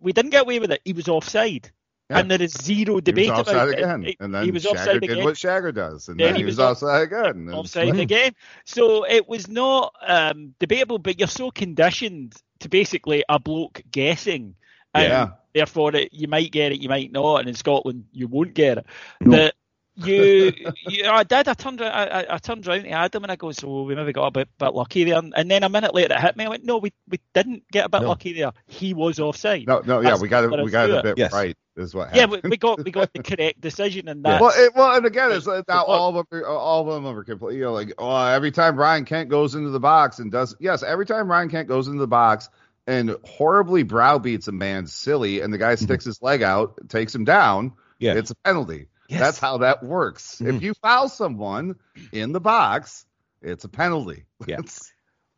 we 0.00 0.12
didn't 0.12 0.30
get 0.30 0.42
away 0.42 0.58
with 0.58 0.70
it 0.72 0.80
he 0.84 0.92
was 0.92 1.08
offside 1.08 1.70
Yeah. 2.10 2.18
and 2.20 2.30
there 2.30 2.40
is 2.42 2.52
zero 2.52 2.96
He 2.96 3.00
debate 3.02 3.30
was 3.30 3.40
about 3.40 3.48
offside 3.48 3.68
it. 3.68 3.74
again, 3.82 4.04
It- 4.04 4.16
and 4.20 4.34
then 4.34 4.44
he 4.44 4.50
was 4.50 4.64
Shagger 4.64 4.70
offside 4.72 5.00
did 5.00 5.10
again 5.10 5.24
what 5.24 5.34
Shagger 5.34 5.74
does, 5.74 6.08
and 6.08 6.18
Then 6.18 6.26
then 6.28 6.34
he 6.36 6.40
he 6.40 6.44
was 6.46 6.56
was 6.56 6.82
offside 6.82 7.02
again. 7.02 7.26
And- 7.36 7.54
offside 7.54 7.98
again. 8.08 8.32
So 8.64 9.04
it 9.04 9.28
was 9.28 9.46
not 9.48 9.94
um, 10.06 10.54
debatable, 10.58 10.98
but 10.98 11.18
you're 11.18 11.28
so 11.28 11.50
conditioned 11.50 12.34
to 12.60 12.68
basically 12.68 13.22
a 13.28 13.38
bloke 13.38 13.82
guessing, 13.90 14.54
and 14.94 15.04
Yeah. 15.04 15.28
therefore 15.54 15.94
it, 15.94 16.12
you 16.12 16.28
might 16.28 16.50
get 16.50 16.72
it, 16.72 16.80
you 16.80 16.88
might 16.88 17.12
not, 17.12 17.40
and 17.40 17.48
in 17.48 17.54
Scotland 17.54 18.06
you 18.12 18.26
won't 18.26 18.54
get 18.54 18.78
it. 18.78 18.86
No. 19.20 19.36
That 19.36 19.54
you, 19.98 20.52
you, 20.86 21.08
I 21.08 21.24
did. 21.24 21.48
I 21.48 21.54
turned, 21.54 21.82
I, 21.82 21.86
I, 22.04 22.34
I 22.34 22.38
turned 22.38 22.66
around 22.66 22.82
to 22.82 22.90
Adam 22.90 23.24
and 23.24 23.32
I 23.32 23.36
go, 23.36 23.52
"So 23.52 23.68
oh, 23.68 23.82
we 23.82 23.94
maybe 23.94 24.12
got 24.12 24.26
a 24.26 24.30
bit, 24.30 24.48
bit 24.58 24.74
lucky 24.74 25.04
there." 25.04 25.20
And 25.34 25.50
then 25.50 25.62
a 25.62 25.68
minute 25.68 25.94
later 25.94 26.14
it 26.14 26.20
hit 26.20 26.36
me. 26.36 26.44
I 26.44 26.48
went, 26.48 26.64
"No, 26.64 26.78
we, 26.78 26.92
we 27.08 27.20
didn't 27.34 27.64
get 27.70 27.86
a 27.86 27.88
bit 27.88 28.02
No. 28.02 28.08
lucky 28.08 28.32
there. 28.32 28.52
He 28.66 28.94
was 28.94 29.18
offside." 29.18 29.66
No, 29.66 29.80
no, 29.84 30.00
yeah, 30.00 30.10
That's 30.10 30.22
we 30.22 30.28
got 30.28 30.44
it. 30.44 30.64
We 30.64 30.70
got 30.70 30.90
it 30.90 30.96
a 30.96 31.02
bit 31.02 31.18
Yes. 31.18 31.32
right. 31.32 31.56
Is 31.76 31.94
what 31.94 32.12
yeah, 32.12 32.22
happened. 32.22 32.42
we, 32.42 32.50
we 32.50 32.56
got 32.56 32.84
we 32.84 32.90
got 32.90 33.12
the 33.12 33.22
correct 33.22 33.60
decision, 33.60 34.08
in 34.08 34.22
that. 34.22 34.40
Well, 34.40 34.52
it, 34.56 34.72
well, 34.74 34.96
and 34.96 35.06
again, 35.06 35.30
it's 35.30 35.46
like 35.46 35.66
now 35.68 35.84
all 35.86 36.08
of 36.16 36.26
them, 36.28 36.40
are, 36.40 36.46
all 36.46 36.90
of 36.90 37.02
them 37.02 37.16
are 37.16 37.22
complete. 37.22 37.56
You 37.56 37.62
know, 37.64 37.72
like 37.72 37.92
oh, 37.98 38.24
every 38.26 38.50
time 38.50 38.76
Ryan 38.76 39.04
Kent 39.04 39.28
goes 39.28 39.54
into 39.54 39.70
the 39.70 39.80
box 39.80 40.18
and 40.18 40.32
does 40.32 40.56
yes, 40.58 40.82
every 40.82 41.06
time 41.06 41.30
Ryan 41.30 41.48
Kent 41.48 41.68
goes 41.68 41.86
into 41.86 42.00
the 42.00 42.08
box 42.08 42.48
and 42.88 43.16
horribly 43.22 43.82
browbeats 43.82 44.48
a 44.48 44.52
man 44.52 44.86
silly, 44.86 45.40
and 45.40 45.52
the 45.52 45.58
guy 45.58 45.74
sticks 45.74 46.04
mm-hmm. 46.04 46.10
his 46.10 46.22
leg 46.22 46.42
out, 46.42 46.88
takes 46.88 47.14
him 47.14 47.24
down, 47.24 47.74
Yeah. 47.98 48.14
it's 48.14 48.30
a 48.30 48.34
penalty. 48.36 48.88
Yes. 49.08 49.20
That's 49.20 49.38
how 49.38 49.58
that 49.58 49.82
works. 49.82 50.36
Mhm. 50.40 50.56
If 50.56 50.62
you 50.62 50.74
foul 50.74 51.08
someone 51.08 51.76
in 52.12 52.32
the 52.32 52.40
box, 52.40 53.06
it's 53.42 53.64
a 53.64 53.68
penalty. 53.68 54.24
Yeah. 54.46 54.58
It's- 54.60 54.92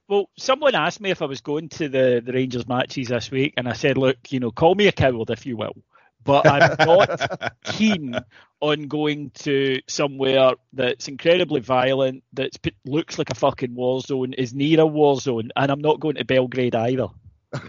Well, 0.09 0.29
someone 0.37 0.75
asked 0.75 1.01
me 1.01 1.11
if 1.11 1.23
I 1.23 1.27
was 1.27 1.41
going 1.41 1.69
to 1.71 1.89
the, 1.89 2.21
the 2.25 2.33
Rangers 2.33 2.67
matches 2.67 3.09
this 3.09 3.31
week, 3.31 3.55
and 3.57 3.69
I 3.69 3.75
said, 3.75 3.97
look, 3.97 4.17
you 4.33 4.41
know, 4.41 4.51
call 4.51 4.75
me 4.75 4.89
a 4.89 4.93
coward 4.93 5.31
if 5.31 5.47
you 5.47 5.57
will, 5.57 5.77
but 6.25 6.49
I'm 6.49 6.77
not 6.85 7.53
keen 7.65 8.19
on 8.61 8.89
going 8.89 9.31
to 9.45 9.79
somewhere 9.87 10.55
that's 10.73 11.07
incredibly 11.07 11.61
violent, 11.61 12.25
that 12.33 12.51
looks 12.85 13.19
like 13.19 13.31
a 13.31 13.35
fucking 13.37 13.75
war 13.75 14.01
zone, 14.01 14.33
is 14.33 14.53
near 14.53 14.81
a 14.81 14.87
war 14.87 15.21
zone, 15.21 15.51
and 15.55 15.71
I'm 15.71 15.81
not 15.81 16.01
going 16.01 16.17
to 16.17 16.25
Belgrade 16.25 16.75
either. 16.75 17.07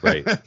Right. 0.02 0.26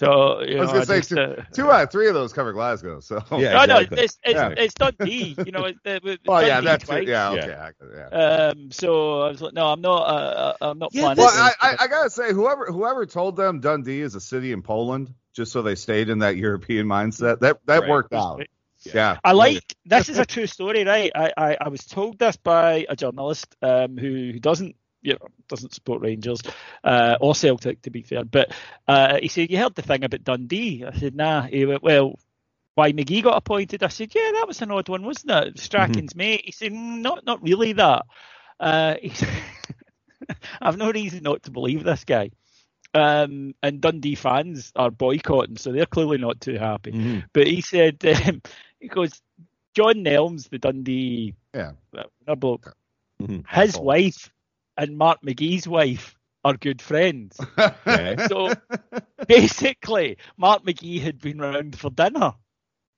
So 0.00 0.42
you 0.42 0.58
I 0.58 0.60
was 0.60 0.68
know, 0.68 0.72
gonna 0.74 0.86
say 0.86 0.98
just, 0.98 1.08
two, 1.08 1.18
uh, 1.18 1.42
two 1.52 1.72
out 1.72 1.82
of 1.82 1.90
three 1.90 2.06
of 2.06 2.14
those 2.14 2.32
cover 2.32 2.52
Glasgow. 2.52 3.00
So 3.00 3.20
Yeah. 3.32 3.54
no, 3.54 3.64
no, 3.64 3.78
it's 3.80 3.90
it's, 3.92 4.18
Yeah. 4.24 4.54
it's 4.56 4.74
Dundee. 4.74 5.34
You 5.44 5.50
know, 5.50 5.64
it's, 5.64 5.80
it's 5.84 6.22
Well, 6.26 6.40
yeah, 6.42 6.54
Dundee 6.60 6.66
that's 6.66 6.84
twice. 6.84 7.02
it. 7.02 7.08
Yeah, 7.08 7.32
Yeah. 7.34 7.42
okay. 7.42 7.52
I- 7.54 7.72
yeah. 8.12 8.48
Um, 8.50 8.70
so 8.70 9.22
I 9.22 9.28
was 9.30 9.40
like, 9.42 9.54
no, 9.54 9.66
I'm 9.66 9.80
not. 9.80 10.02
Uh, 10.02 10.54
I'm 10.60 10.78
not 10.78 10.90
Yeah, 10.94 11.02
planning. 11.02 11.24
Well, 11.24 11.32
to- 11.34 11.40
I, 11.40 11.52
I, 11.72 11.76
I 11.80 11.86
gotta 11.88 12.10
say, 12.10 12.32
whoever 12.32 12.66
whoever 12.66 13.06
told 13.06 13.34
them 13.34 13.58
Dundee 13.58 14.02
is 14.02 14.14
a 14.14 14.20
city 14.20 14.52
in 14.52 14.62
Poland, 14.62 15.12
just 15.34 15.50
so 15.50 15.62
they 15.62 15.74
stayed 15.74 16.08
in 16.10 16.20
that 16.20 16.36
European 16.36 16.86
mindset, 16.86 17.40
that 17.40 17.58
that 17.66 17.80
Right. 17.80 17.90
worked 17.90 18.14
out. 18.14 18.40
Yeah. 18.84 19.18
I 19.24 19.32
like 19.32 19.74
this 19.84 20.08
is 20.08 20.18
a 20.18 20.24
true 20.24 20.46
story, 20.46 20.84
right? 20.84 21.10
I, 21.12 21.32
I, 21.36 21.56
I 21.62 21.68
was 21.70 21.84
told 21.84 22.20
this 22.20 22.36
by 22.36 22.86
a 22.88 22.94
journalist 22.94 23.56
um, 23.62 23.96
who, 23.98 24.30
who 24.32 24.38
doesn't 24.38 24.76
you 25.08 25.14
know 25.14 25.28
doesn't 25.48 25.74
support 25.74 26.02
Rangers 26.02 26.40
uh, 26.84 27.16
or 27.20 27.34
Celtic 27.34 27.82
to 27.82 27.90
be 27.90 28.02
fair, 28.02 28.24
but 28.24 28.52
uh, 28.86 29.18
he 29.20 29.28
said 29.28 29.50
you 29.50 29.58
heard 29.58 29.74
the 29.74 29.82
thing 29.82 30.04
about 30.04 30.24
Dundee. 30.24 30.84
I 30.84 30.96
said 30.98 31.14
nah. 31.14 31.42
He 31.42 31.64
went 31.66 31.82
well. 31.82 32.18
Why 32.74 32.92
McGhee 32.92 33.24
got 33.24 33.36
appointed? 33.36 33.82
I 33.82 33.88
said 33.88 34.14
yeah, 34.14 34.30
that 34.34 34.46
was 34.46 34.62
an 34.62 34.70
odd 34.70 34.88
one, 34.88 35.02
wasn't 35.04 35.32
it? 35.32 35.58
Strachan's 35.58 36.14
mate. 36.14 36.42
He 36.44 36.52
said 36.52 36.72
"Mm, 36.72 37.00
not 37.00 37.24
not 37.26 37.42
really 37.42 37.72
that. 37.72 38.06
Uh, 38.60 38.94
said, 39.12 39.28
I've 40.62 40.76
no 40.76 40.90
reason 40.92 41.22
not 41.24 41.42
to 41.44 41.50
believe 41.50 41.82
this 41.84 42.04
guy. 42.04 42.30
Um, 42.94 43.54
and 43.62 43.80
Dundee 43.80 44.14
fans 44.14 44.72
are 44.76 44.90
boycotting, 44.90 45.56
so 45.56 45.72
they're 45.72 45.86
clearly 45.86 46.18
not 46.18 46.40
too 46.40 46.56
happy. 46.58 46.92
Mhm. 46.92 47.24
But 47.32 47.46
he 47.46 47.60
said, 47.60 47.98
um, 48.26 48.42
he 48.80 48.88
goes, 48.88 49.20
John 49.74 49.96
Nelms, 50.04 50.48
the 50.48 50.58
Dundee 50.58 51.34
Yeah. 51.54 51.72
uh, 51.96 52.34
bloke, 52.34 52.74
Mhm. 53.20 53.44
his 53.48 53.76
wife 53.76 54.30
and 54.78 54.96
Mark 54.96 55.18
McGhee's 55.22 55.68
wife 55.68 56.16
are 56.44 56.54
good 56.56 56.80
friends. 56.80 57.36
Okay. 57.58 58.16
So 58.28 58.52
basically, 59.26 60.16
Mark 60.36 60.64
McGhee 60.64 61.00
had 61.00 61.18
been 61.18 61.38
round 61.38 61.78
for 61.78 61.90
dinner. 61.90 62.32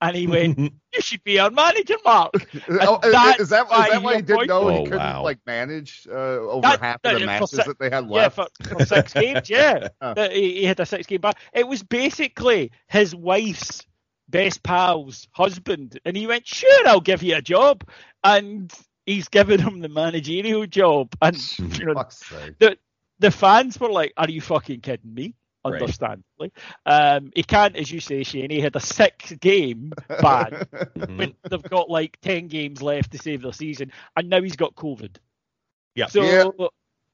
And 0.02 0.16
he 0.16 0.26
went, 0.26 0.58
You 0.94 1.00
should 1.00 1.22
be 1.24 1.38
our 1.38 1.50
manager, 1.50 1.96
Mark. 2.04 2.32
Oh, 2.70 2.98
is, 3.04 3.40
is 3.40 3.48
that 3.50 3.68
why 3.68 3.84
is 3.86 3.90
that 3.90 4.02
why 4.02 4.12
he 4.12 4.16
he 4.16 4.22
didn't 4.22 4.46
know 4.46 4.68
he 4.68 4.74
appointed- 4.76 4.92
couldn't 4.92 5.06
Oh, 5.06 5.12
wow. 5.12 5.22
like 5.22 5.38
manage 5.46 6.06
uh, 6.10 6.14
over 6.14 6.62
That- 6.62 6.80
half 6.80 7.02
that- 7.02 7.14
of 7.14 7.20
the 7.20 7.26
matches 7.26 7.50
se- 7.50 7.62
that 7.66 7.78
they 7.78 7.90
had 7.90 8.04
Yeah, 8.08 8.10
left? 8.30 8.36
for, 8.36 8.48
for 8.78 8.86
six 8.86 9.12
games, 9.12 9.50
yeah. 9.50 9.88
That 10.00 10.32
he, 10.32 10.60
he 10.60 10.64
had 10.64 10.80
a 10.80 10.86
six 10.86 11.06
game 11.06 11.20
back. 11.20 11.36
It 11.52 11.68
was 11.68 11.82
basically 11.82 12.72
his 12.88 13.14
wife's 13.14 13.84
best 14.28 14.62
pal's 14.62 15.28
husband. 15.32 15.98
And 16.06 16.16
he 16.16 16.26
went, 16.26 16.46
Sure, 16.46 16.88
I'll 16.88 17.00
give 17.00 17.22
you 17.22 17.36
a 17.36 17.42
job. 17.42 17.86
And 18.24 18.72
he's 19.06 19.28
given 19.28 19.60
him 19.60 19.80
the 19.80 19.88
managerial 19.88 20.66
job. 20.66 21.14
And 21.20 21.36
you 21.78 21.86
know, 21.86 21.94
Fuck's 21.94 22.22
the 22.58 22.76
the 23.18 23.30
fans 23.30 23.78
were 23.78 23.90
like, 23.90 24.12
"Are 24.16 24.28
you 24.30 24.40
fucking 24.40 24.80
kidding 24.80 25.14
me?" 25.14 25.34
Right. 25.62 25.82
Understandably, 25.82 26.52
um, 26.86 27.32
he 27.34 27.42
can't, 27.42 27.76
as 27.76 27.90
you 27.90 28.00
say, 28.00 28.22
Shane. 28.22 28.48
He 28.48 28.60
had 28.60 28.76
a 28.76 28.80
six 28.80 29.30
game 29.32 29.92
ban 30.08 30.66
Mhm. 30.96 31.18
when 31.18 31.34
they've 31.48 31.62
got 31.62 31.90
like 31.90 32.18
ten 32.22 32.48
games 32.48 32.80
left 32.80 33.12
to 33.12 33.18
save 33.18 33.42
their 33.42 33.52
season, 33.52 33.92
and 34.16 34.30
now 34.30 34.40
he's 34.40 34.56
got 34.56 34.74
COVID. 34.74 35.16
Yeah. 35.94 36.06
So 36.06 36.22
Yeah. 36.22 36.68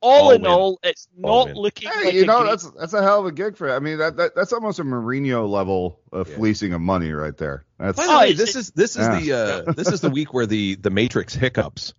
All, 0.07 0.25
All 0.27 0.31
in 0.31 0.43
win. 0.43 0.51
all, 0.51 0.79
it's 0.83 1.09
All 1.23 1.47
not 1.47 1.55
win. 1.55 1.63
looking 1.63 1.91
Hey, 1.91 2.05
like 2.07 2.15
you 2.15 2.23
a 2.23 2.27
know 2.27 2.39
great- 2.41 2.51
that's 2.51 2.71
that's 2.73 2.93
a 2.95 3.03
hell 3.03 3.21
of 3.21 3.27
a 3.27 3.33
gig 3.33 3.57
for. 3.57 3.69
It. 3.69 3.73
I 3.75 3.79
mean 3.81 3.99
that, 3.99 4.17
that 4.17 4.35
that's 4.35 4.53
almost 4.53 4.79
a 4.79 4.85
Mourinho 4.85 5.49
level 5.49 6.01
of 6.13 6.29
Yeah. 6.29 6.37
fleecing 6.37 6.73
of 6.73 6.81
money 6.81 7.13
right 7.13 7.37
there. 7.37 7.65
That's 7.79 7.97
By 7.97 8.07
the 8.07 8.13
Oh, 8.13 8.19
way, 8.21 8.33
this 8.33 8.57
is 8.57 8.71
this 8.71 8.97
is 8.97 9.07
Yeah. 9.07 9.21
the 9.21 9.33
uh, 9.69 9.73
this 9.77 9.89
is 9.89 10.01
the 10.01 10.11
week 10.11 10.33
where 10.35 10.47
the 10.47 10.77
the 10.77 10.91
Matrix 10.91 11.35
hiccups 11.35 11.93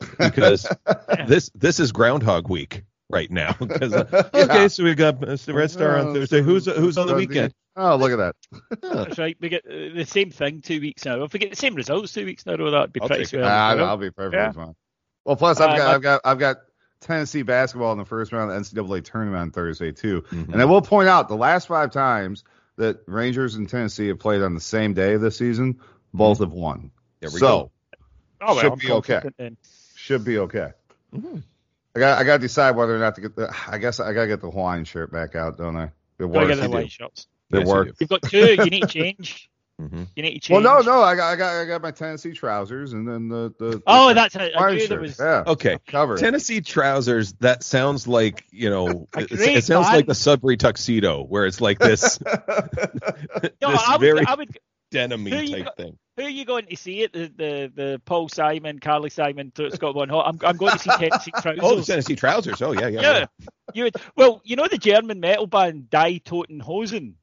because 0.18 0.66
this 1.26 1.50
this 1.54 1.80
is 1.80 1.92
Groundhog 1.92 2.48
Week 2.48 2.84
right 3.10 3.30
now. 3.30 3.52
'Cause, 3.58 3.92
uh, 3.92 4.30
okay, 4.32 4.68
so 4.68 4.84
we 4.84 4.94
got 4.94 5.22
uh, 5.22 5.36
the 5.36 5.52
Red 5.52 5.70
Star 5.70 5.98
on 5.98 6.08
Oh, 6.08 6.14
Thursday. 6.14 6.40
Who's 6.42 6.66
who's 6.66 6.96
on 6.98 7.06
the 7.06 7.14
weekend? 7.14 7.52
Oh, 7.76 7.96
look 7.96 8.10
at 8.12 8.16
that. 8.16 8.34
That's 8.82 9.18
right. 9.18 9.36
We 9.40 9.48
get 9.48 9.64
uh, 9.64 9.94
the 9.94 10.04
same 10.04 10.30
thing 10.30 10.60
two 10.60 10.80
weeks 10.80 11.04
now. 11.04 11.14
a 11.14 11.18
row. 11.18 11.24
If 11.24 11.32
we 11.32 11.38
get 11.38 11.50
the 11.50 11.56
same 11.56 11.74
results 11.74 12.12
two 12.12 12.24
weeks 12.24 12.42
in 12.44 12.52
a 12.52 12.70
that'd 12.70 12.92
be 12.92 13.00
I'll 13.00 13.08
pretty 13.08 13.24
take 13.24 13.34
it. 13.34 13.36
swell. 13.38 13.48
Ah, 13.48 13.74
well. 13.76 13.86
I'll 13.86 13.96
be 13.96 14.10
perfectly 14.10 14.38
Yeah. 14.38 14.52
fine. 14.52 14.74
Well, 15.24 15.36
plus 15.36 15.60
I've 15.60 15.70
Uh, 15.70 15.76
got 15.76 15.86
my- 15.86 15.94
I've 15.94 16.02
got 16.02 16.20
I've 16.24 16.38
got 16.38 16.56
Tennessee 17.00 17.42
basketball 17.42 17.92
in 17.92 17.98
the 17.98 18.04
first 18.04 18.32
round 18.32 18.50
of 18.50 18.56
the 18.74 18.80
NCAA 18.82 19.02
tournament 19.04 19.40
on 19.40 19.50
Thursday 19.50 19.90
too. 19.92 20.22
Mhm. 20.30 20.52
And 20.52 20.60
I 20.62 20.64
will 20.66 20.82
point 20.82 21.08
out 21.08 21.28
the 21.28 21.36
last 21.36 21.68
five 21.68 21.90
times 21.90 22.44
that 22.76 23.00
Rangers 23.06 23.54
and 23.56 23.68
Tennessee 23.68 24.08
have 24.08 24.18
played 24.18 24.42
on 24.42 24.54
the 24.54 24.60
same 24.60 24.92
day 24.94 25.16
this 25.16 25.36
season, 25.36 25.80
both 26.14 26.38
have 26.40 26.52
won. 26.52 26.90
There 27.20 27.30
we 27.30 27.38
so 27.38 27.46
go. 27.46 27.70
Oh, 28.42 28.54
well, 28.54 28.58
should 28.60 28.72
I'm 28.72 28.78
be 28.78 28.90
okay. 28.92 29.20
should 29.94 30.24
be 30.24 30.38
okay. 30.38 30.72
Mhm. 31.14 31.42
I 31.94 31.98
got 31.98 32.18
I 32.18 32.24
got 32.24 32.34
to 32.34 32.38
decide 32.38 32.76
whether 32.76 32.94
or 32.94 32.98
not 32.98 33.14
to 33.16 33.20
get 33.20 33.34
the. 33.36 33.52
I 33.68 33.78
guess 33.78 33.98
I 34.00 34.12
got 34.12 34.22
to 34.22 34.28
get 34.28 34.40
the 34.40 34.50
Hawaiian 34.50 34.84
shirt 34.84 35.10
back 35.12 35.34
out, 35.34 35.58
don't 35.58 35.76
I? 35.76 35.84
It 35.84 35.92
Gotta 36.18 36.28
works. 36.28 36.48
get 36.48 36.56
the 36.56 36.62
you 36.62 36.68
do. 36.68 36.74
white 36.74 36.90
shots. 36.90 37.26
It 37.50 37.58
Yes, 37.58 37.66
you 37.66 37.72
works. 37.72 37.92
You've 38.00 38.10
got 38.10 38.22
two. 38.22 38.54
You 38.54 38.64
need 38.70 38.82
to 38.82 38.86
change. 38.86 39.50
Mhm. 39.80 40.06
You 40.14 40.22
need 40.22 40.40
to 40.42 40.52
Well, 40.52 40.62
no, 40.62 40.80
no, 40.80 41.00
I 41.02 41.14
got 41.16 41.32
I 41.32 41.36
got 41.36 41.54
I 41.56 41.64
got 41.64 41.80
my 41.82 41.90
Tennessee 41.90 42.32
trousers 42.32 42.92
and 42.92 43.08
then 43.08 43.28
the 43.28 43.52
the. 43.58 43.82
Oh, 43.86 44.08
the 44.08 44.14
that's 44.14 44.34
it. 44.36 44.52
I 44.56 44.74
knew 44.74 44.86
there 44.88 45.00
was. 45.00 45.18
yeah 45.18 45.44
Okay. 45.46 45.78
covered. 45.86 46.18
Tennessee 46.18 46.60
trousers. 46.60 47.32
That 47.40 47.62
sounds 47.62 48.06
like 48.06 48.44
you 48.50 48.68
know. 48.70 49.08
A 49.14 49.20
It, 49.22 49.32
it 49.32 49.64
sounds 49.64 49.86
band. 49.86 49.96
like 49.96 50.06
the 50.06 50.14
Sudbury 50.14 50.56
tuxedo, 50.56 51.22
where 51.24 51.46
it's 51.46 51.60
like 51.60 51.78
this, 51.78 52.20
No, 52.26 53.70
this 53.70 53.82
I 53.86 53.92
would, 53.96 54.00
very 54.00 54.26
I 54.26 54.34
would. 54.34 54.58
denim 54.90 55.24
Who 55.26 55.46
type 55.46 55.64
got- 55.64 55.76
thing. 55.76 55.98
Who 56.16 56.26
are 56.26 56.28
you 56.28 56.44
going 56.44 56.66
to 56.66 56.76
see 56.76 57.00
it? 57.00 57.12
The 57.14 57.32
the, 57.34 57.72
the 57.74 58.02
Paul 58.04 58.28
Simon, 58.28 58.78
Carly 58.78 59.08
Simon, 59.08 59.52
Scott 59.72 59.94
One 59.94 60.10
Hot. 60.10 60.26
I'm 60.28 60.38
I'm 60.46 60.56
going 60.58 60.72
to 60.72 60.78
see 60.78 60.90
Tennessee 60.90 61.30
Trousers. 61.30 61.60
Oh, 61.62 61.76
the 61.76 61.82
Tennessee 61.84 62.16
trousers. 62.16 62.60
Oh 62.60 62.72
yeah, 62.72 62.88
yeah. 62.88 63.00
yeah. 63.00 63.26
You 63.72 63.84
would, 63.84 63.96
well, 64.16 64.42
you 64.44 64.56
know 64.56 64.66
the 64.68 64.76
German 64.76 65.20
metal 65.20 65.46
band 65.46 65.88
Die 65.88 66.18
Toten 66.24 66.60
Hosen. 66.60 67.14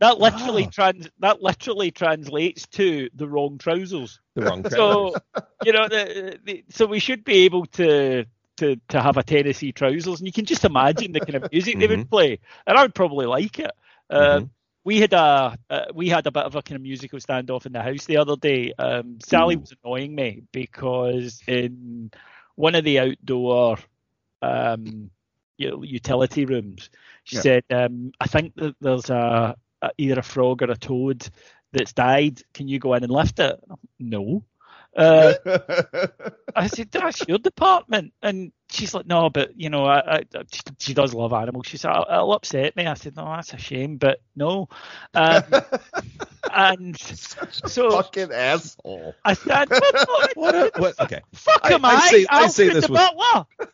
That 0.00 0.18
literally 0.18 0.66
trans 0.66 1.08
that 1.20 1.42
literally 1.42 1.90
translates 1.92 2.66
to 2.68 3.10
the 3.14 3.28
wrong 3.28 3.58
trousers. 3.58 4.20
The 4.34 4.42
wrong 4.42 4.64
trousers. 4.64 5.08
So 5.08 5.20
you 5.60 5.72
know 5.72 5.88
the, 5.88 6.38
the 6.44 6.64
so 6.70 6.86
we 6.86 7.00
should 7.00 7.24
be 7.24 7.44
able 7.44 7.66
to 7.66 8.24
to 8.58 8.76
to 8.88 9.02
have 9.02 9.16
a 9.18 9.22
Tennessee 9.24 9.72
trousers, 9.72 10.20
and 10.20 10.26
you 10.26 10.32
can 10.32 10.46
just 10.46 10.64
imagine 10.64 11.12
the 11.12 11.20
kind 11.20 11.36
of 11.36 11.44
music 11.50 11.78
they 11.78 11.88
would 11.88 12.08
play, 12.10 12.38
and 12.66 12.78
I 12.78 12.82
would 12.82 12.94
probably 12.94 13.26
like 13.26 13.58
it. 13.60 13.72
Uh, 14.10 14.40
Mhm. 14.40 14.50
We 14.84 15.00
had 15.00 15.12
a 15.12 15.58
uh, 15.70 15.84
we 15.94 16.08
had 16.08 16.26
a 16.26 16.32
bit 16.32 16.44
of 16.44 16.56
a 16.56 16.62
kind 16.62 16.76
of 16.76 16.82
musical 16.82 17.18
standoff 17.18 17.66
in 17.66 17.72
the 17.72 17.82
house 17.82 18.06
the 18.06 18.16
other 18.18 18.36
day. 18.36 18.72
Um, 18.78 19.18
Sally 19.20 19.56
Ooh. 19.56 19.60
was 19.60 19.74
annoying 19.84 20.14
me 20.14 20.42
because 20.52 21.42
in 21.46 22.10
one 22.56 22.74
of 22.74 22.84
the 22.84 22.98
outdoor 23.00 23.78
um, 24.42 25.10
utility 25.58 26.44
rooms, 26.46 26.90
she 27.24 27.36
Yeah. 27.36 27.42
said, 27.42 27.64
um, 27.70 28.12
"I 28.20 28.26
think 28.26 28.54
that 28.56 28.74
there's 28.80 29.10
a, 29.10 29.54
a 29.82 29.90
either 29.98 30.18
a 30.20 30.22
frog 30.22 30.62
or 30.62 30.70
a 30.70 30.76
toad 30.76 31.28
that's 31.72 31.92
died. 31.92 32.42
Can 32.54 32.68
you 32.68 32.78
go 32.78 32.94
in 32.94 33.02
and 33.04 33.12
lift 33.12 33.38
it?" 33.38 33.58
No. 33.98 34.44
Uh, 34.96 35.34
I 36.56 36.66
said, 36.66 36.90
"That's 36.90 37.26
your 37.28 37.38
department," 37.38 38.12
and 38.22 38.50
she's 38.70 38.92
like, 38.92 39.06
"No, 39.06 39.30
but 39.30 39.52
you 39.56 39.70
know, 39.70 39.84
I, 39.84 40.00
I 40.18 40.22
she, 40.52 40.60
she 40.78 40.94
does 40.94 41.14
love 41.14 41.32
animals." 41.32 41.66
She 41.68 41.76
said, 41.76 41.92
"It'll 41.92 42.32
upset 42.32 42.74
me." 42.74 42.86
I 42.86 42.94
said, 42.94 43.14
"No, 43.16 43.24
that's 43.26 43.52
a 43.54 43.58
shame, 43.58 43.98
but 43.98 44.20
no." 44.34 44.68
Um, 45.14 45.44
and 46.52 46.98
so 46.98 47.90
fucking 47.92 48.32
asshole. 48.32 49.14
I 49.24 49.34
said, 49.34 49.68
"What, 49.70 50.30
what, 50.34 50.80
What? 50.80 51.00
Okay. 51.00 51.20
fuck 51.34 51.60
I- 51.62 51.72
am 51.74 51.84
I 51.84 51.90
I?" 51.94 52.08
say- 52.10 52.26
I 52.28 52.46
say 52.48 52.68
this 52.70 52.86
the 52.88 52.92
with-. 53.58 53.68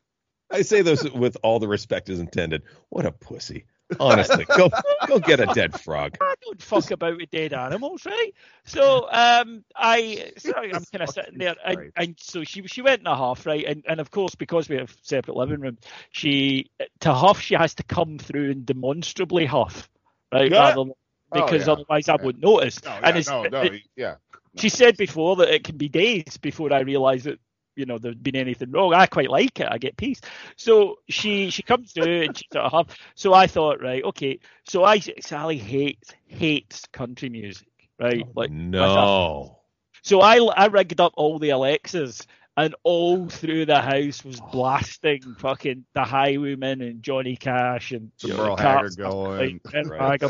I 0.51 0.63
say 0.63 0.83
this 0.83 1.03
with 1.03 1.37
all 1.43 1.59
the 1.59 1.69
respect 1.69 2.09
is 2.11 2.21
intended. 2.21 2.63
What 2.91 3.07
a 3.07 3.11
pussy. 3.11 3.65
Honestly, 4.01 4.45
go 4.45 4.69
go 5.07 5.19
get 5.21 5.41
a 5.41 5.47
dead 5.47 5.81
frog. 5.81 6.17
I 6.21 6.35
don't 6.45 6.61
fuck 6.61 6.91
about 6.91 7.17
with 7.19 7.31
dead 7.31 7.53
animals, 7.53 8.05
right? 8.05 8.33
So 8.65 9.09
um, 9.11 9.65
I, 9.77 10.33
sorry, 10.39 10.75
I'm 10.75 10.85
kind 10.85 11.03
of 11.03 11.11
sitting 11.11 11.39
there, 11.39 11.55
and, 11.65 11.93
and 11.97 12.15
so 12.19 12.43
she 12.43 12.67
she 12.67 12.83
went 12.83 13.01
in 13.01 13.07
a 13.07 13.17
half, 13.17 13.47
right? 13.47 13.65
And 13.65 13.85
and 13.89 14.01
of 14.01 14.11
course, 14.11 14.35
because 14.35 14.69
we 14.69 14.77
have 14.77 14.95
separate 15.03 15.37
living 15.37 15.61
rooms, 15.61 15.79
she 16.11 16.71
to 17.01 17.13
huff 17.15 17.41
she 17.41 17.55
has 17.55 17.75
to 17.77 17.85
come 17.85 18.19
through 18.19 18.51
and 18.51 18.67
demonstrably 18.67 19.47
huff, 19.47 19.89
right? 20.33 20.51
Yeah. 20.51 20.59
Rather 20.59 20.75
than, 20.85 20.93
Oh, 21.33 21.45
because 21.45 21.67
yeah. 21.67 21.73
otherwise 21.73 22.09
I 22.09 22.15
wouldn't 22.15 22.43
notice. 22.43 22.85
No, 22.85 22.91
and 22.93 23.05
yeah, 23.05 23.17
it's, 23.17 23.29
no, 23.29 23.43
no, 23.43 23.63
it- 23.63 23.83
yeah. 23.97 24.15
she 24.59 24.69
said 24.69 24.97
before 24.97 25.37
that 25.37 25.53
it 25.53 25.65
can 25.65 25.77
be 25.77 25.89
days 25.89 26.37
before 26.41 26.73
I 26.73 26.81
realise 26.81 27.25
that 27.25 27.41
you 27.77 27.87
know 27.87 27.99
there'd 27.99 28.23
been 28.23 28.37
anything 28.37 28.73
wrong. 28.73 28.95
I 28.95 29.07
quite 29.07 29.31
like 29.31 29.61
it. 29.61 29.69
I 29.71 29.79
get 29.79 29.97
peace. 29.97 30.21
So 30.57 30.99
she 31.09 31.51
she 31.51 31.63
comes 31.63 31.93
through 31.93 32.23
and 32.23 32.37
she 32.37 32.47
sort 32.53 32.73
of. 32.73 32.97
So 33.15 33.35
I 33.35 33.47
thought, 33.47 33.81
right, 33.81 34.03
okay. 34.05 34.41
So 34.65 34.85
I 34.85 34.99
Sally 34.99 35.59
hates 35.59 36.13
hates 36.27 36.87
country 36.93 37.29
music, 37.29 37.69
right? 38.01 38.25
Oh, 38.27 38.33
like 38.35 38.51
no. 38.51 39.61
so 40.03 40.21
I 40.21 40.39
I 40.39 40.67
rigged 40.67 41.01
up 41.01 41.13
all 41.17 41.39
the 41.39 41.51
Alexas. 41.51 42.27
And 42.59 42.75
all 42.85 43.29
through 43.29 43.67
the 43.67 43.83
house 43.83 44.25
was 44.25 44.41
oh. 44.41 44.49
blasting 44.51 45.35
fucking 45.39 45.85
the 45.93 46.05
Highwaymen 46.05 46.81
and 46.81 47.03
Johnny 47.03 47.37
Cash 47.37 47.93
and 47.93 48.11
Some 48.17 48.31
you 48.31 48.37
know, 48.39 48.45
Merle 48.45 48.57
the 48.57 48.63
Cars 48.63 48.97
Haggard 48.97 49.11
going. 49.11 49.61
like, 49.63 49.87
Right. 49.87 50.23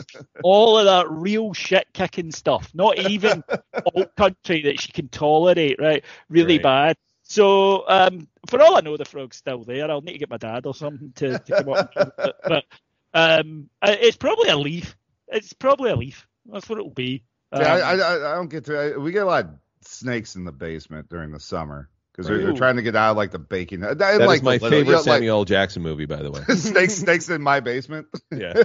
All 0.42 0.76
of 0.76 0.86
that 0.86 1.09
real 1.09 1.53
shit 1.53 1.86
kicking 1.92 2.32
stuff, 2.32 2.68
not 2.74 2.99
even 2.99 3.44
old 3.94 4.09
country 4.16 4.62
that 4.62 4.80
she 4.80 4.90
can 4.90 5.09
tolerate, 5.09 5.76
right? 5.78 6.05
Really 6.28 6.57
Right. 6.57 6.62
bad. 6.64 6.97
So, 7.29 7.89
um, 7.89 8.29
for 8.49 8.62
all 8.62 8.77
I 8.77 8.81
know, 8.81 8.97
the 8.97 9.05
frog's 9.05 9.37
still 9.37 9.64
there. 9.64 9.91
I'll 9.91 10.01
need 10.01 10.12
to 10.12 10.18
get 10.18 10.31
my 10.31 10.37
dad 10.37 10.64
or 10.64 10.74
something 10.74 11.12
to, 11.16 11.39
to 11.41 11.57
come 11.64 11.72
up. 11.72 11.93
and 11.97 12.12
it. 12.18 12.35
But 12.45 12.64
Um, 13.12 13.68
uh, 13.83 13.97
it's 13.99 14.16
probably 14.16 14.49
a 14.49 14.57
leaf. 14.57 14.97
It's 15.29 15.53
probably 15.53 15.91
a 15.91 15.97
leaf. 15.97 16.27
That's 16.47 16.68
what 16.68 16.79
it'll 16.79 16.91
be. 16.91 17.24
Um, 17.51 17.62
Yeah, 17.62 17.74
I, 17.74 17.97
I, 17.97 18.33
I 18.33 18.35
don't 18.37 18.49
get 18.49 18.66
to. 18.66 18.79
I, 18.79 18.97
we 18.97 19.11
get 19.11 19.22
a 19.22 19.27
lot 19.27 19.45
of 19.47 19.51
snakes 19.83 20.37
in 20.37 20.45
the 20.45 20.53
basement 20.53 21.09
during 21.09 21.33
the 21.33 21.41
summer 21.41 21.89
because 22.12 22.29
they're, 22.29 22.39
they're 22.39 22.53
trying 22.53 22.77
to 22.77 22.83
get 22.83 22.95
out 22.95 23.11
of 23.12 23.16
like 23.16 23.33
the 23.33 23.39
baking. 23.41 23.81
That, 23.81 23.99
That 23.99 24.20
is 24.20 24.27
like 24.27 24.43
my 24.45 24.59
the 24.59 24.64
little- 24.64 24.79
favorite 24.79 24.93
yeah, 24.93 24.97
like- 24.99 25.05
Samuel 25.05 25.39
L. 25.39 25.45
Jackson 25.45 25.83
movie, 25.83 26.07
by 26.07 26.22
the 26.22 26.31
way. 26.31 26.41
snakes, 26.55 26.95
snakes 26.95 27.29
in 27.29 27.43
my 27.43 27.59
basement. 27.61 28.07
Yeah. 28.31 28.53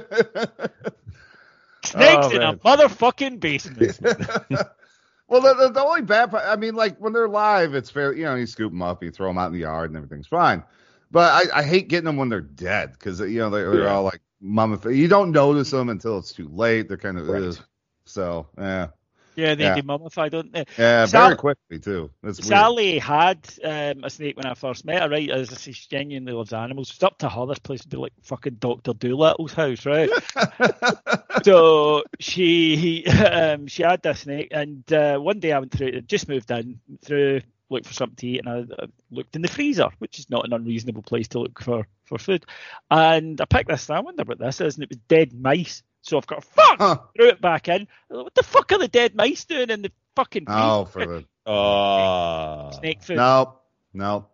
snakes 1.84 2.28
Oh, 2.28 2.30
in 2.30 2.42
a 2.44 2.54
motherfucking 2.58 3.40
basement. 3.40 3.98
Well, 5.32 5.42
the, 5.42 5.56
the, 5.56 5.74
the 5.74 5.84
only 5.84 6.04
bad 6.04 6.32
part, 6.32 6.44
I 6.46 6.58
mean, 6.58 6.76
like 6.76 6.98
when 7.00 7.14
they're 7.14 7.30
live, 7.30 7.74
it's 7.76 7.90
fair. 7.90 8.14
You 8.14 8.26
know, 8.26 8.36
you 8.36 8.46
scoop 8.48 8.72
them 8.72 8.84
up, 8.84 9.04
you 9.04 9.12
throw 9.12 9.30
them 9.30 9.40
out 9.40 9.48
in 9.48 9.54
the 9.54 9.60
yard, 9.60 9.90
and 9.92 9.98
everything's 9.98 10.28
fine. 10.28 10.64
But 11.12 11.52
I, 11.54 11.60
I 11.60 11.64
hate 11.64 11.90
getting 11.90 12.06
them 12.06 12.18
when 12.18 12.30
they're 12.30 12.42
dead 12.42 12.94
because 12.94 13.20
you 13.22 13.40
know 13.40 13.50
they're, 13.50 13.78
they're 13.78 13.90
Yeah. 13.90 13.92
all 13.92 14.04
like 14.04 14.22
mummified. 14.42 14.96
You 14.96 15.08
don't 15.08 15.32
notice 15.32 15.72
them 15.72 15.90
until 15.90 16.20
it's 16.20 16.34
too 16.34 16.50
late. 16.50 16.90
They're 16.90 16.98
kind 16.98 17.18
of 17.18 17.28
Right. 17.28 17.60
so 18.06 18.48
yeah, 18.58 18.88
yeah, 19.36 19.56
they 19.56 19.64
Yeah. 19.64 19.76
demummify, 19.76 20.30
don't 20.30 20.52
they? 20.52 20.66
yeah, 20.78 21.06
Sal- 21.06 21.28
very 21.28 21.38
quickly 21.38 21.80
too. 21.80 22.10
That's 22.24 22.40
weird. 22.40 22.48
Sally 22.48 23.00
had 23.00 23.48
um, 23.64 24.04
a 24.04 24.10
snake 24.10 24.38
when 24.38 24.46
I 24.46 24.54
first 24.54 24.86
met 24.86 25.02
her, 25.02 25.10
right? 25.10 25.30
As 25.30 25.52
I 25.52 25.56
say, 25.56 25.72
she 25.72 25.88
genuinely 25.90 26.34
loves 26.34 26.54
animals. 26.54 26.90
It's 26.92 27.04
up 27.04 27.18
to 27.20 27.30
her. 27.30 27.46
This 27.46 27.60
place 27.60 27.82
would 27.84 27.90
be 27.90 27.98
like 27.98 28.14
fucking 28.24 28.56
Doctor 28.56 28.94
Dolittle's 28.94 29.54
house, 29.54 29.86
right? 29.86 30.10
so 31.44 32.04
she 32.20 33.06
um, 33.08 33.68
she 33.68 33.84
had 33.84 34.02
this 34.02 34.22
snake, 34.22 34.50
and 34.52 34.92
uh, 34.94 35.18
one 35.20 35.40
day 35.40 35.52
I 35.52 35.60
went 35.60 35.72
through, 35.72 36.02
just 36.02 36.28
moved 36.28 36.52
in, 36.52 36.80
through 37.04 37.42
looked 37.70 37.88
for 37.88 37.94
something 37.94 38.18
to 38.18 38.28
eat, 38.28 38.46
and 38.46 38.50
I, 38.50 38.84
I 38.84 38.88
looked 39.12 39.36
in 39.36 39.42
the 39.42 39.48
freezer, 39.48 39.90
which 40.00 40.20
is 40.20 40.30
not 40.30 40.46
an 40.46 40.52
unreasonable 40.54 41.04
place 41.04 41.30
to 41.30 41.40
look 41.40 41.62
for 41.62 41.88
for 42.06 42.18
food. 42.18 42.46
And 42.90 43.40
I 43.40 43.46
picked 43.46 43.70
this, 43.70 43.88
and 43.90 43.98
I 43.98 44.02
wonder 44.02 44.24
what 44.24 44.40
this 44.40 44.60
is, 44.62 44.76
and 44.76 44.84
it 44.84 44.90
was 44.90 44.98
dead 45.08 45.34
mice. 45.34 45.82
So 46.02 46.18
I've 46.18 46.28
got 46.28 46.44
fuck, 46.44 46.78
Huh. 46.80 46.98
threw 47.16 47.28
it 47.30 47.42
back 47.42 47.68
in. 47.68 47.88
What 48.10 48.34
the 48.36 48.44
fuck 48.44 48.72
are 48.72 48.78
the 48.80 48.88
dead 48.88 49.16
mice 49.16 49.46
doing 49.46 49.70
in 49.70 49.82
the 49.84 49.92
fucking 50.16 50.46
Oh, 50.48 50.86
freezer? 50.86 51.10
for 51.10 51.24
the 51.46 51.52
Uh, 51.52 52.72
snake 52.72 53.02
food? 53.04 53.18
no, 53.18 53.60
no. 53.94 54.28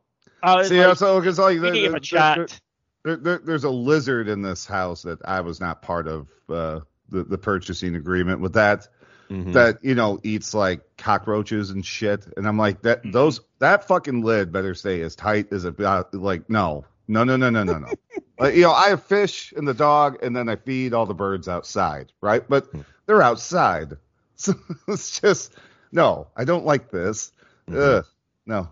I 0.43 0.63
See, 0.63 0.83
like, 0.85 0.97
so 0.97 1.19
because 1.19 1.39
like 1.39 1.55
we 1.55 1.59
there- 1.59 1.71
need 1.73 1.87
there- 1.89 1.95
a 1.95 1.99
chat. 1.99 2.59
there, 3.03 3.15
there, 3.17 3.41
there's 3.43 3.63
a 3.63 3.69
lizard 3.69 4.27
in 4.29 4.41
this 4.41 4.65
house 4.65 5.01
that 5.03 5.19
I 5.25 5.41
was 5.41 5.59
not 5.59 5.81
part 5.81 6.07
of 6.07 6.27
uh, 6.49 6.81
the 7.09 7.23
the 7.23 7.37
purchasing 7.37 7.95
agreement 7.95 8.39
with 8.41 8.53
that. 8.53 8.87
mhm. 9.29 9.51
that 9.53 9.77
you 9.83 9.93
know 9.95 10.19
eats 10.23 10.53
like 10.53 10.81
cockroaches 10.97 11.69
and 11.71 11.85
shit 11.85 12.25
and 12.37 12.47
i'm 12.47 12.57
like 12.57 12.81
that 12.83 13.01
those 13.11 13.41
that 13.59 13.85
fucking 13.85 14.21
lid 14.23 14.53
better 14.53 14.73
stay 14.73 15.01
as 15.01 15.17
tight 15.17 15.51
as 15.51 15.65
it 15.65 15.77
uh, 15.81 16.05
like 16.13 16.49
no 16.49 16.85
no 17.07 17.23
no 17.23 17.37
no 17.37 17.49
no 17.49 17.63
no 17.63 17.77
no 17.79 17.87
like, 18.39 18.55
you 18.55 18.61
know 18.61 18.71
i 18.71 18.89
have 18.89 19.03
fish 19.03 19.53
and 19.55 19.67
the 19.67 19.73
dog 19.73 20.17
and 20.21 20.35
then 20.35 20.49
i 20.49 20.55
feed 20.55 20.93
all 20.93 21.05
the 21.05 21.13
birds 21.13 21.47
outside 21.47 22.11
right 22.21 22.47
but 22.49 22.67
they're 23.05 23.21
outside 23.21 23.93
so 24.35 24.53
it's 24.87 25.19
just 25.19 25.53
no 25.91 26.27
i 26.35 26.43
don't 26.45 26.65
like 26.65 26.91
this 26.91 27.31
Mhm. 27.69 27.97
Ugh, 27.99 28.05
no 28.45 28.69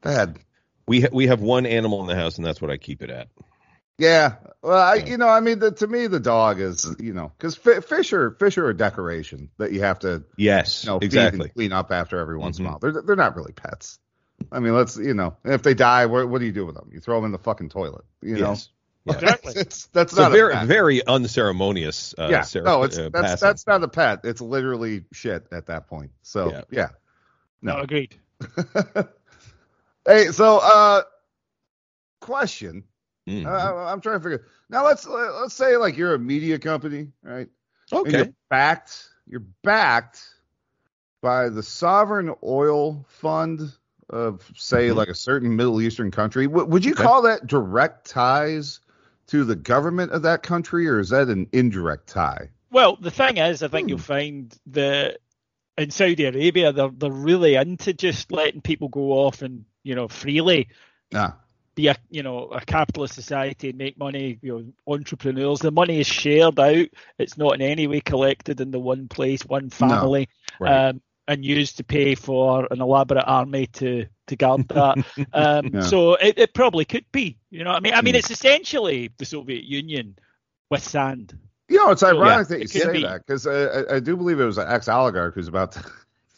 bad 0.00 0.38
we 0.86 1.02
ha- 1.02 1.08
we 1.12 1.26
have 1.26 1.40
one 1.42 1.66
animal 1.66 2.00
in 2.00 2.06
the 2.06 2.14
house, 2.14 2.38
and 2.38 2.46
that's 2.46 2.62
what 2.62 2.70
I 2.70 2.78
keep 2.78 3.02
it 3.02 3.10
at. 3.10 3.28
yeah 3.98 4.36
well 4.62 4.78
i 4.80 4.94
you 4.94 5.16
know 5.18 5.28
i 5.28 5.40
mean 5.40 5.58
the, 5.58 5.70
to 5.72 5.86
me 5.86 6.06
the 6.06 6.20
dog 6.20 6.60
is 6.60 6.86
you 6.98 7.12
know 7.12 7.30
because 7.36 7.56
fi- 7.56 7.80
fish 7.80 8.12
are 8.14 8.30
fish 8.32 8.56
are 8.56 8.68
a 8.70 8.76
decoration 8.76 9.50
that 9.58 9.72
you 9.72 9.80
have 9.82 9.98
to 10.00 10.24
Yes, 10.36 10.84
you 10.84 10.90
know, 10.90 10.98
exactly. 10.98 11.48
clean 11.48 11.72
up 11.72 11.90
after 11.90 12.18
every 12.18 12.38
once 12.38 12.58
in 12.58 12.64
a 12.64 12.68
Mhm. 12.68 12.70
while. 12.70 12.78
They're 12.78 13.02
they're 13.02 13.16
not 13.16 13.36
really 13.36 13.52
pets. 13.52 13.98
I 14.52 14.60
mean, 14.60 14.74
let's 14.74 14.96
you 14.96 15.14
know, 15.14 15.36
if 15.44 15.62
they 15.62 15.74
die, 15.74 16.06
what, 16.06 16.28
what 16.28 16.38
do 16.40 16.46
you 16.46 16.52
do 16.52 16.64
with 16.66 16.74
them? 16.74 16.90
You 16.92 17.00
throw 17.00 17.16
them 17.16 17.26
in 17.26 17.32
the 17.32 17.38
fucking 17.38 17.68
toilet. 17.70 18.04
You 18.22 18.36
know, 18.36 18.50
Yes. 18.50 18.68
Yeah. 19.04 19.14
Exactly. 19.14 19.52
it's 19.56 19.86
that's 19.86 20.14
So 20.14 20.22
not 20.22 20.32
very 20.32 20.52
a 20.52 20.56
pet. 20.56 20.66
very 20.66 21.06
unceremonious. 21.06 22.14
Uh, 22.18 22.28
yeah, 22.30 22.42
cer- 22.42 22.62
no, 22.62 22.82
it's 22.82 22.98
uh, 22.98 23.08
that's 23.12 23.32
passing. 23.32 23.46
that's 23.46 23.66
not 23.66 23.82
a 23.82 23.88
pet. 23.88 24.20
It's 24.24 24.40
literally 24.40 25.04
shit 25.12 25.46
at 25.52 25.66
that 25.66 25.86
point. 25.88 26.10
So 26.22 26.50
Yeah. 26.50 26.62
yeah, 26.70 26.88
No, 27.62 27.76
no. 27.76 27.82
agreed. 27.82 28.14
hey, 30.06 30.26
so 30.26 30.58
uh, 30.58 31.02
question. 32.20 32.84
Mhm. 33.28 33.46
Uh, 33.46 33.86
I'm 33.86 34.00
trying 34.00 34.18
to 34.18 34.22
figure. 34.22 34.46
Now 34.70 34.84
let's 34.84 35.06
let's 35.06 35.54
say 35.54 35.76
like 35.76 35.96
you're 35.96 36.14
a 36.14 36.18
media 36.18 36.58
company, 36.58 37.08
right? 37.22 37.48
And 37.92 38.00
okay. 38.06 38.16
you're 38.18 38.34
backed. 38.50 39.08
You're 39.26 39.44
backed 39.62 40.22
by 41.20 41.48
the 41.50 41.62
sovereign 41.62 42.34
oil 42.42 43.04
fund 43.08 43.72
of, 44.10 44.50
say, 44.56 44.88
Mhm. 44.88 44.96
like 44.96 45.08
a 45.08 45.14
certain 45.14 45.54
Middle 45.56 45.80
Eastern 45.80 46.10
country. 46.10 46.46
W- 46.46 46.66
would 46.66 46.84
you 46.84 46.92
Okay. 46.92 47.02
call 47.02 47.22
that 47.22 47.46
direct 47.46 48.08
ties 48.08 48.80
to 49.28 49.44
the 49.44 49.56
government 49.56 50.12
of 50.12 50.22
that 50.22 50.42
country, 50.42 50.88
or 50.88 50.98
is 50.98 51.10
that 51.10 51.28
an 51.28 51.48
indirect 51.52 52.08
tie? 52.08 52.50
Well, 52.70 52.96
the 52.96 53.10
thing 53.10 53.36
is, 53.38 53.62
I 53.62 53.68
think 53.68 53.84
Hmm. 53.84 53.88
you'll 53.90 53.98
find 53.98 54.56
that 54.68 55.18
in 55.76 55.90
Saudi 55.90 56.24
Arabia, 56.24 56.72
they're 56.72 56.90
they're 56.90 57.10
really 57.12 57.54
into 57.54 57.92
just 57.94 58.32
letting 58.32 58.60
people 58.62 58.88
go 58.88 59.12
off 59.12 59.42
and 59.42 59.64
you 59.82 59.94
know 59.94 60.08
freely 60.08 60.68
Ah, 61.14 61.36
be 61.74 61.86
a 61.88 61.96
you 62.10 62.22
know 62.22 62.48
a 62.48 62.60
capitalist 62.60 63.14
society 63.14 63.68
and 63.70 63.78
make 63.78 63.96
money. 63.98 64.38
You 64.42 64.58
know, 64.86 64.92
entrepreneurs. 64.92 65.60
The 65.60 65.70
money 65.70 66.00
is 66.00 66.06
shared 66.06 66.58
out. 66.58 66.88
It's 67.18 67.38
not 67.38 67.54
in 67.54 67.62
any 67.62 67.86
way 67.86 68.00
collected 68.00 68.60
in 68.60 68.70
the 68.70 68.80
one 68.80 69.08
place, 69.08 69.44
one 69.46 69.70
family, 69.70 70.28
Right. 70.58 70.88
um, 70.88 71.00
and 71.28 71.44
used 71.44 71.76
to 71.76 71.84
pay 71.84 72.14
for 72.16 72.66
an 72.70 72.80
elaborate 72.80 73.24
army 73.26 73.66
to 73.68 74.06
to 74.28 74.36
guard 74.36 74.66
that. 74.68 74.98
um, 75.32 75.70
Yeah. 75.72 75.80
So 75.80 76.14
it, 76.14 76.38
it 76.38 76.54
probably 76.54 76.84
could 76.84 77.04
be. 77.12 77.38
You 77.50 77.64
know, 77.64 77.70
what 77.70 77.76
I 77.76 77.80
mean, 77.80 77.94
I 77.94 78.02
mean, 78.02 78.14
Hmm. 78.14 78.18
it's 78.18 78.30
essentially 78.30 79.10
the 79.18 79.24
Soviet 79.24 79.64
Union 79.64 80.16
with 80.70 80.82
sand. 80.82 81.38
you 81.68 81.76
know, 81.78 81.90
it's 81.90 82.02
ironic 82.02 82.48
Yeah, 82.48 82.56
that 82.56 82.60
you 82.60 82.68
say 82.68 82.92
be. 82.92 83.02
that 83.02 83.24
because 83.26 83.46
uh, 83.46 83.84
I, 83.90 83.96
I 83.96 84.00
do 84.00 84.16
believe 84.16 84.40
it 84.40 84.44
was 84.44 84.58
an 84.58 84.68
ex 84.68 84.88
oligarch 84.88 85.34
who's 85.34 85.48
about 85.48 85.72
to 85.72 85.84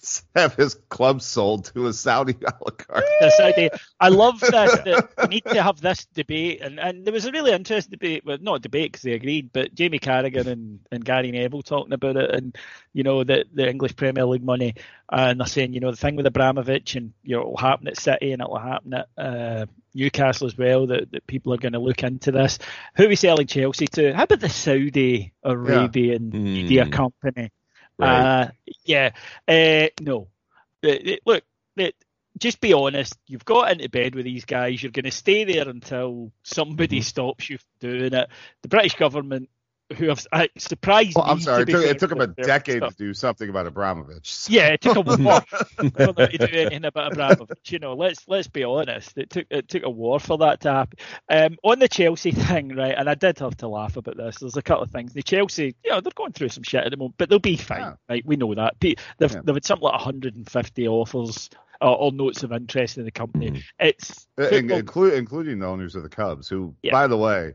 have 0.34 0.54
his 0.54 0.74
club 0.88 1.20
sold 1.22 1.66
to 1.66 1.86
a 1.86 1.92
Saudi 1.92 2.34
oligarch. 2.60 3.04
the 3.20 3.30
Saudi. 3.36 3.70
I 3.98 4.08
love 4.08 4.40
this. 4.40 4.50
That 4.50 5.10
we 5.22 5.26
need 5.28 5.44
to 5.44 5.62
have 5.62 5.80
this 5.80 6.06
debate, 6.14 6.60
and, 6.62 6.78
and 6.80 7.04
there 7.04 7.12
was 7.12 7.26
a 7.26 7.32
really 7.32 7.52
interesting 7.52 7.90
debate. 7.92 8.24
Well, 8.24 8.38
not 8.40 8.56
a 8.56 8.60
debate 8.60 8.92
because 8.92 9.02
they 9.02 9.12
agreed, 9.12 9.50
but 9.52 9.74
Jamie 9.74 9.98
Carragher 9.98 10.46
and, 10.46 10.80
and 10.90 11.04
Gary 11.04 11.30
Neville 11.30 11.62
talking 11.62 11.92
about 11.92 12.16
it, 12.16 12.30
and 12.30 12.56
you 12.92 13.02
know 13.02 13.24
the 13.24 13.44
the 13.52 13.68
English 13.68 13.96
Premier 13.96 14.24
League 14.24 14.44
money, 14.44 14.74
and 15.10 15.40
they're 15.40 15.46
saying 15.46 15.72
you 15.74 15.80
know 15.80 15.90
the 15.90 15.96
thing 15.96 16.16
with 16.16 16.26
Abramovich, 16.26 16.96
and 16.96 17.12
you 17.22 17.36
know 17.36 17.42
it'll 17.42 17.56
happen 17.56 17.88
at 17.88 17.98
City 17.98 18.32
and 18.32 18.40
it'll 18.42 18.58
happen 18.58 18.94
at 18.94 19.08
uh, 19.18 19.66
Newcastle 19.94 20.46
as 20.46 20.56
well. 20.56 20.86
That, 20.86 21.10
that 21.12 21.26
people 21.26 21.52
are 21.52 21.58
going 21.58 21.72
to 21.74 21.78
look 21.78 22.02
into 22.02 22.32
this. 22.32 22.58
Who 22.96 23.04
are 23.04 23.08
we 23.08 23.16
selling 23.16 23.46
Chelsea 23.46 23.86
to? 23.88 24.12
How 24.14 24.22
about 24.24 24.40
the 24.40 24.48
Saudi 24.48 25.32
Arabian 25.44 26.30
media 26.30 26.86
Mm. 26.86 26.92
company? 26.92 27.50
Right. 28.00 28.30
Uh, 28.42 28.48
yeah, 28.84 29.10
uh, 29.48 29.88
no. 30.00 30.28
Look, 30.82 31.44
just 32.38 32.60
be 32.60 32.72
honest. 32.72 33.14
You've 33.26 33.44
got 33.44 33.72
into 33.72 33.88
bed 33.88 34.14
with 34.14 34.24
these 34.24 34.44
guys. 34.44 34.82
You're 34.82 34.92
going 34.92 35.04
to 35.04 35.10
stay 35.10 35.44
there 35.44 35.68
until 35.68 36.32
somebody 36.42 37.00
Mhm. 37.00 37.04
stops 37.04 37.50
you 37.50 37.58
from 37.58 37.90
doing 37.90 38.14
it. 38.14 38.28
The 38.62 38.68
British 38.68 38.94
government, 38.96 39.50
who 39.96 40.08
have 40.08 40.24
uh, 40.32 40.46
surprised 40.56 41.16
I'm 41.18 41.38
me, 41.38 41.42
sorry, 41.42 41.62
it 41.62 41.66
took, 41.68 41.84
it 41.84 41.98
took 41.98 42.12
him 42.12 42.20
a 42.20 42.26
decade 42.28 42.78
stuff. 42.78 42.92
to 42.96 43.04
do 43.04 43.14
something 43.14 43.48
about 43.48 43.66
Abramovich. 43.66 44.46
Yeah, 44.48 44.68
it 44.68 44.80
took 44.80 44.96
a 44.96 45.00
war 45.22 45.40
for 45.40 45.90
them 46.12 46.14
to 46.14 46.38
do 46.38 46.44
anything 46.52 46.84
about 46.84 47.12
Abramovich. 47.12 47.72
You 47.72 47.78
know, 47.80 47.94
let's 47.94 48.26
let's 48.28 48.48
be 48.48 48.62
honest. 48.64 49.16
It 49.18 49.30
took 49.30 49.46
it 49.50 49.68
took 49.68 49.82
a 49.84 49.90
war 49.90 50.20
for 50.20 50.38
that 50.38 50.60
to 50.62 50.72
happen. 50.72 50.98
Um, 51.28 51.56
on 51.64 51.78
the 51.78 51.88
Chelsea 51.88 52.30
thing, 52.32 52.74
right? 52.76 52.94
And 52.96 53.08
I 53.10 53.14
did 53.14 53.38
have 53.40 53.56
to 53.58 53.68
laugh 53.68 53.96
about 53.96 54.16
this. 54.16 54.38
There's 54.38 54.56
a 54.56 54.62
couple 54.62 54.84
of 54.84 54.90
things. 54.90 55.12
The 55.12 55.22
Chelsea, 55.22 55.74
you 55.84 55.90
know, 55.90 56.00
they're 56.00 56.12
going 56.14 56.32
through 56.32 56.50
some 56.50 56.62
shit 56.62 56.84
at 56.84 56.90
the 56.90 56.96
moment, 56.96 57.14
but 57.18 57.28
they'll 57.28 57.38
be 57.38 57.56
fine, 57.56 57.80
Yeah. 57.80 57.94
right? 58.08 58.24
We 58.26 58.36
know 58.36 58.54
that. 58.54 58.74
They've 58.80 58.94
Yeah. 59.20 59.40
they've 59.44 59.56
had 59.56 59.64
something 59.64 59.84
like 59.84 59.94
150 59.94 60.88
offers. 60.88 61.50
Uh, 61.82 61.90
all 61.90 62.10
notes 62.10 62.42
of 62.42 62.52
interest 62.52 62.98
in 62.98 63.06
the 63.06 63.10
company. 63.10 63.52
Mhm. 63.52 63.62
It's 63.78 64.26
Uh, 64.38 64.42
in- 64.48 64.68
football- 64.68 65.10
including 65.12 65.60
the 65.60 65.66
owners 65.66 65.96
of 65.96 66.02
the 66.02 66.10
Cubs, 66.10 66.46
who, 66.46 66.74
Yeah. 66.82 66.92
by 66.92 67.06
the 67.06 67.16
way, 67.16 67.54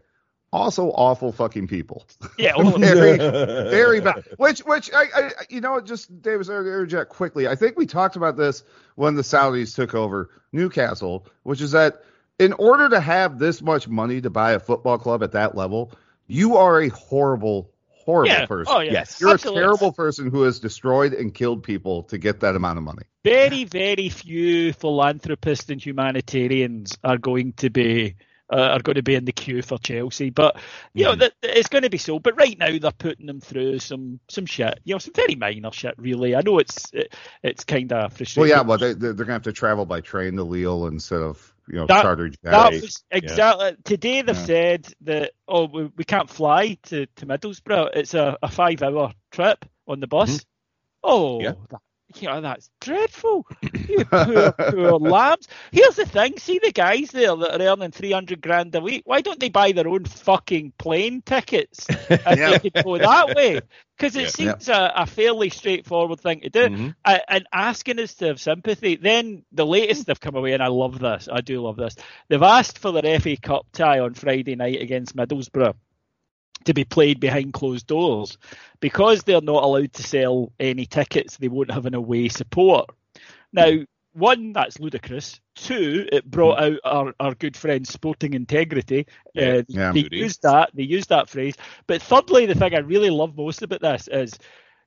also 0.55 0.89
awful 0.91 1.31
fucking 1.31 1.67
people. 1.67 2.05
yeah, 2.37 2.51
all- 2.55 2.77
very, 2.77 3.17
very 3.69 4.01
bad. 4.01 4.23
Which, 4.37 4.59
which, 4.59 4.91
I, 4.93 5.03
I, 5.15 5.31
you 5.49 5.61
know, 5.61 5.79
just 5.81 6.21
Davis, 6.21 6.49
I 6.49 6.55
interject 6.57 7.09
quickly. 7.09 7.47
I 7.47 7.55
think 7.55 7.77
we 7.77 7.85
talked 7.85 8.15
about 8.15 8.37
this 8.37 8.63
when 8.95 9.15
the 9.15 9.21
Saudis 9.21 9.75
took 9.75 9.93
over 9.93 10.29
Newcastle, 10.51 11.27
which 11.43 11.61
is 11.61 11.71
that 11.71 12.03
in 12.39 12.53
order 12.53 12.89
to 12.89 12.99
have 12.99 13.39
this 13.39 13.61
much 13.61 13.87
money 13.87 14.21
to 14.21 14.29
buy 14.29 14.51
a 14.53 14.59
football 14.59 14.97
club 14.97 15.23
at 15.23 15.33
that 15.33 15.55
level, 15.55 15.91
you 16.27 16.57
are 16.57 16.81
a 16.81 16.89
horrible, 16.89 17.71
horrible 17.89 18.31
yeah. 18.33 18.45
person. 18.45 18.73
Oh 18.75 18.79
yeah, 18.79 18.91
Yes. 18.93 19.19
You're 19.21 19.31
Absolutely. 19.33 19.61
a 19.61 19.65
terrible 19.65 19.91
person 19.93 20.29
who 20.31 20.43
has 20.43 20.59
destroyed 20.59 21.13
and 21.13 21.33
killed 21.33 21.63
people 21.63 22.03
to 22.03 22.17
get 22.17 22.41
that 22.41 22.55
amount 22.55 22.77
of 22.77 22.83
money. 22.83 23.03
very, 23.23 23.63
very 23.63 24.09
few 24.09 24.73
philanthropists 24.73 25.69
and 25.69 25.81
humanitarians 25.83 26.97
are 27.03 27.17
going 27.17 27.53
to 27.53 27.69
be 27.69 28.15
uh, 28.51 28.57
are 28.57 28.81
going 28.81 28.95
to 28.95 29.03
be 29.03 29.15
in 29.15 29.25
the 29.25 29.31
queue 29.31 29.61
for 29.61 29.77
Chelsea. 29.79 30.29
But 30.29 30.57
you 30.93 31.05
know 31.05 31.13
Mhm. 31.13 31.19
that 31.19 31.33
that 31.41 31.57
it's 31.57 31.69
going 31.69 31.83
to 31.83 31.89
be 31.89 31.97
so. 31.97 32.19
But 32.19 32.37
right 32.37 32.57
now 32.57 32.77
they're 32.77 32.91
putting 32.91 33.25
them 33.25 33.41
through 33.41 33.79
some 33.79 34.19
some 34.29 34.45
shit. 34.45 34.79
You 34.83 34.95
know, 34.95 34.99
some 34.99 35.13
very 35.13 35.35
minor 35.35 35.71
shit. 35.71 35.95
Really, 35.97 36.35
I 36.35 36.41
know 36.41 36.59
it's 36.59 36.85
it, 36.93 37.13
it's 37.43 37.63
kind 37.63 37.91
of 37.91 38.13
frustrating. 38.13 38.41
Well, 38.41 38.49
yeah, 38.49 38.67
well, 38.67 38.77
they, 38.77 38.93
they're, 38.93 39.13
going 39.13 39.27
to 39.27 39.33
have 39.33 39.43
to 39.43 39.53
travel 39.53 39.85
by 39.85 40.01
train 40.01 40.35
to 40.35 40.43
Lille 40.43 40.87
instead 40.87 41.21
of 41.21 41.53
you 41.67 41.75
know 41.77 41.87
That- 41.87 42.03
charter 42.03 42.29
jet. 42.29 42.37
That 42.43 42.73
was 42.73 43.03
exactly 43.11 43.75
today. 43.83 44.21
They've 44.21 44.35
Yeah. 44.35 44.43
said 44.45 44.87
that 45.01 45.31
oh 45.47 45.65
we, 45.65 45.85
we 45.97 46.03
can't 46.03 46.29
fly 46.29 46.77
to, 46.83 47.05
to 47.07 47.25
Middlesbrough. 47.25 47.91
It's 47.95 48.13
a, 48.13 48.37
a 48.43 48.49
five 48.49 48.83
hour 48.83 49.13
trip 49.31 49.65
on 49.87 49.99
the 49.99 50.07
bus. 50.07 50.45
Oh, 51.03 51.41
Yeah. 51.41 51.53
You 52.15 52.27
know, 52.27 52.39
that's 52.39 52.69
dreadful. 52.81 53.47
You 53.87 54.05
poor, 54.05 54.51
poor 54.51 54.91
lambs. 54.99 55.47
Here's 55.71 55.95
the 55.95 56.05
thing: 56.05 56.37
see 56.37 56.59
the 56.59 56.71
guys 56.71 57.09
there 57.11 57.35
that 57.35 57.61
are 57.61 57.65
earning 57.73 57.91
three 57.91 58.11
hundred 58.11 58.41
grand 58.41 58.73
a 58.75 58.81
week. 58.81 59.01
Why 59.05 59.21
don't 59.21 59.39
they 59.39 59.49
buy 59.49 59.71
their 59.71 59.87
own 59.87 60.05
fucking 60.05 60.73
plane 60.77 61.21
tickets 61.23 61.85
and 62.09 62.39
Yeah. 62.39 62.57
they 62.57 62.69
could 62.69 62.83
go 62.83 62.97
that 62.97 63.35
way? 63.35 63.61
Because 63.97 64.15
it 64.15 64.23
Yeah. 64.23 64.27
seems 64.29 64.69
a, 64.69 64.93
a 64.95 65.05
fairly 65.05 65.49
straightforward 65.49 66.19
thing 66.19 66.41
to 66.41 66.49
do. 66.49 66.59
Mhm. 66.69 66.95
Uh, 67.03 67.19
and 67.27 67.47
asking 67.51 67.99
us 67.99 68.13
to 68.15 68.27
have 68.27 68.39
sympathy. 68.39 68.95
Then 68.95 69.43
the 69.51 69.65
latest 69.65 70.05
they've 70.05 70.19
come 70.19 70.35
away, 70.35 70.53
and 70.53 70.63
I 70.63 70.67
love 70.67 70.99
this. 70.99 71.27
I 71.31 71.41
do 71.41 71.61
love 71.61 71.75
this. 71.77 71.95
They've 72.29 72.41
asked 72.41 72.77
for 72.79 72.91
their 72.91 73.19
FA 73.19 73.35
Cup 73.37 73.65
tie 73.73 73.99
on 73.99 74.13
Friday 74.13 74.55
night 74.55 74.81
against 74.81 75.15
Middlesbrough 75.15 75.73
to 76.65 76.73
be 76.73 76.83
played 76.83 77.19
behind 77.19 77.53
closed 77.53 77.87
doors 77.87 78.37
because 78.79 79.23
they're 79.23 79.41
not 79.41 79.63
allowed 79.63 79.93
to 79.93 80.03
sell 80.03 80.51
any 80.59 80.85
tickets. 80.85 81.37
They 81.37 81.47
won't 81.47 81.71
have 81.71 81.85
an 81.85 81.93
away 81.95 82.27
support. 82.27 82.89
Now, 83.53 83.79
one, 84.13 84.53
that's 84.53 84.79
ludicrous. 84.79 85.39
Two, 85.55 86.07
it 86.11 86.29
brought 86.29 86.59
out 86.59 86.79
our, 86.83 87.13
our 87.19 87.33
good 87.35 87.55
friend 87.57 87.85
Sporting 87.87 88.33
Integrity. 88.33 89.05
Yeah. 89.33 89.57
Uh, 89.57 89.63
Yeah. 89.67 89.91
they 89.91 90.07
used 90.11 90.41
that. 90.43 90.71
They 90.73 90.83
used 90.83 91.09
that 91.09 91.29
phrase. 91.29 91.55
But 91.87 92.01
thirdly, 92.01 92.45
the 92.45 92.55
thing 92.55 92.73
I 92.75 92.79
really 92.79 93.09
love 93.09 93.35
most 93.35 93.61
about 93.61 93.81
this 93.81 94.07
is 94.07 94.37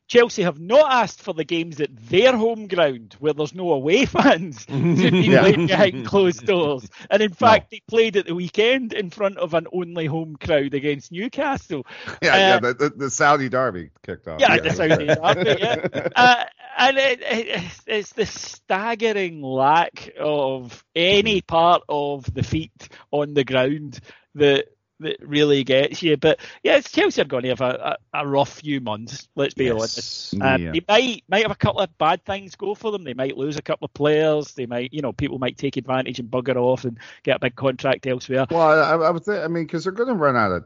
Chelsea 0.09 0.43
have 0.43 0.59
not 0.59 0.91
asked 0.91 1.23
for 1.23 1.35
the 1.35 1.45
games 1.45 1.81
at 1.81 1.95
their 2.09 2.37
home 2.37 2.67
ground 2.67 3.15
where 3.21 3.35
there's 3.35 3.55
no 3.55 3.73
away 3.73 4.07
fans 4.07 4.67
to 4.67 5.11
be 5.13 5.29
Yeah. 5.29 5.41
played 5.41 5.67
behind 5.67 6.07
closed 6.07 6.45
doors. 6.47 6.89
And 7.11 7.23
in 7.23 7.33
fact, 7.33 7.71
they 7.71 7.81
played 7.87 8.17
at 8.17 8.27
the 8.27 8.35
weekend 8.35 8.93
in 8.95 9.11
front 9.11 9.39
of 9.39 9.55
an 9.55 9.67
only 9.73 10.07
home 10.07 10.37
crowd 10.37 10.75
against 10.75 11.13
Newcastle. 11.13 11.87
yeah, 12.23 12.35
uh, 12.35 12.37
yeah. 12.39 12.59
The, 12.59 12.75
the, 12.75 12.89
the 12.91 13.11
Saudi 13.11 13.49
derby 13.49 13.91
kicked 14.03 14.27
off. 14.29 14.41
Yeah, 14.41 14.59
the 14.59 14.71
Saudi 14.71 14.97
derby, 14.97 15.61
yeah. 15.61 16.09
Uh, 16.17 16.45
and 16.79 16.97
it, 16.99 17.21
it, 17.23 17.63
it's 17.87 18.13
the 18.13 18.27
staggering 18.27 19.43
lack 19.43 20.11
of 20.19 20.85
any 20.95 21.41
part 21.43 21.83
of 21.89 22.33
the 22.33 22.43
feet 22.43 22.89
on 23.11 23.35
the 23.35 23.45
ground 23.45 24.01
that 24.35 24.67
that 25.01 25.17
really 25.21 25.65
gets 25.65 26.03
you. 26.03 26.17
But 26.17 26.41
yeah, 26.63 26.77
it's 26.77 26.91
Chelsea 26.91 27.21
are 27.23 27.25
going 27.25 27.45
to 27.45 27.49
have 27.51 27.61
a, 27.61 27.97
a, 28.13 28.21
a 28.23 28.27
rough 28.27 28.61
few 28.61 28.81
months. 28.81 29.29
Let's 29.37 29.55
be 29.55 29.71
honest. 29.71 30.33
Yes. 30.35 30.35
Um, 30.41 30.63
Yeah. 30.63 30.73
They 30.73 30.83
might 30.89 31.25
might 31.29 31.43
have 31.43 31.51
a 31.51 31.57
couple 31.57 31.81
of 31.81 31.97
bad 31.99 32.25
things 32.25 32.57
go 32.57 32.75
for 32.75 32.91
them. 32.93 33.05
They 33.05 33.15
might 33.15 33.37
lose 33.37 33.57
a 33.57 33.63
couple 33.63 33.85
of 33.87 33.95
players. 33.95 34.53
They 34.55 34.67
might, 34.67 34.93
you 34.93 35.03
know, 35.03 35.13
people 35.13 35.39
might 35.39 35.57
take 35.59 35.77
advantage 35.77 36.19
and 36.19 36.31
bugger 36.31 36.57
off 36.57 36.85
and 36.85 36.99
get 37.23 37.37
a 37.37 37.41
big 37.41 37.55
contract 37.57 38.07
elsewhere. 38.07 38.47
Well, 38.51 38.61
I, 38.61 39.07
I 39.07 39.11
would 39.11 39.25
think. 39.25 39.43
I 39.45 39.49
mean, 39.49 39.65
because 39.65 39.85
they're 39.85 39.93
going 39.93 40.09
to 40.09 40.15
run 40.15 40.37
out 40.37 40.53
of. 40.53 40.65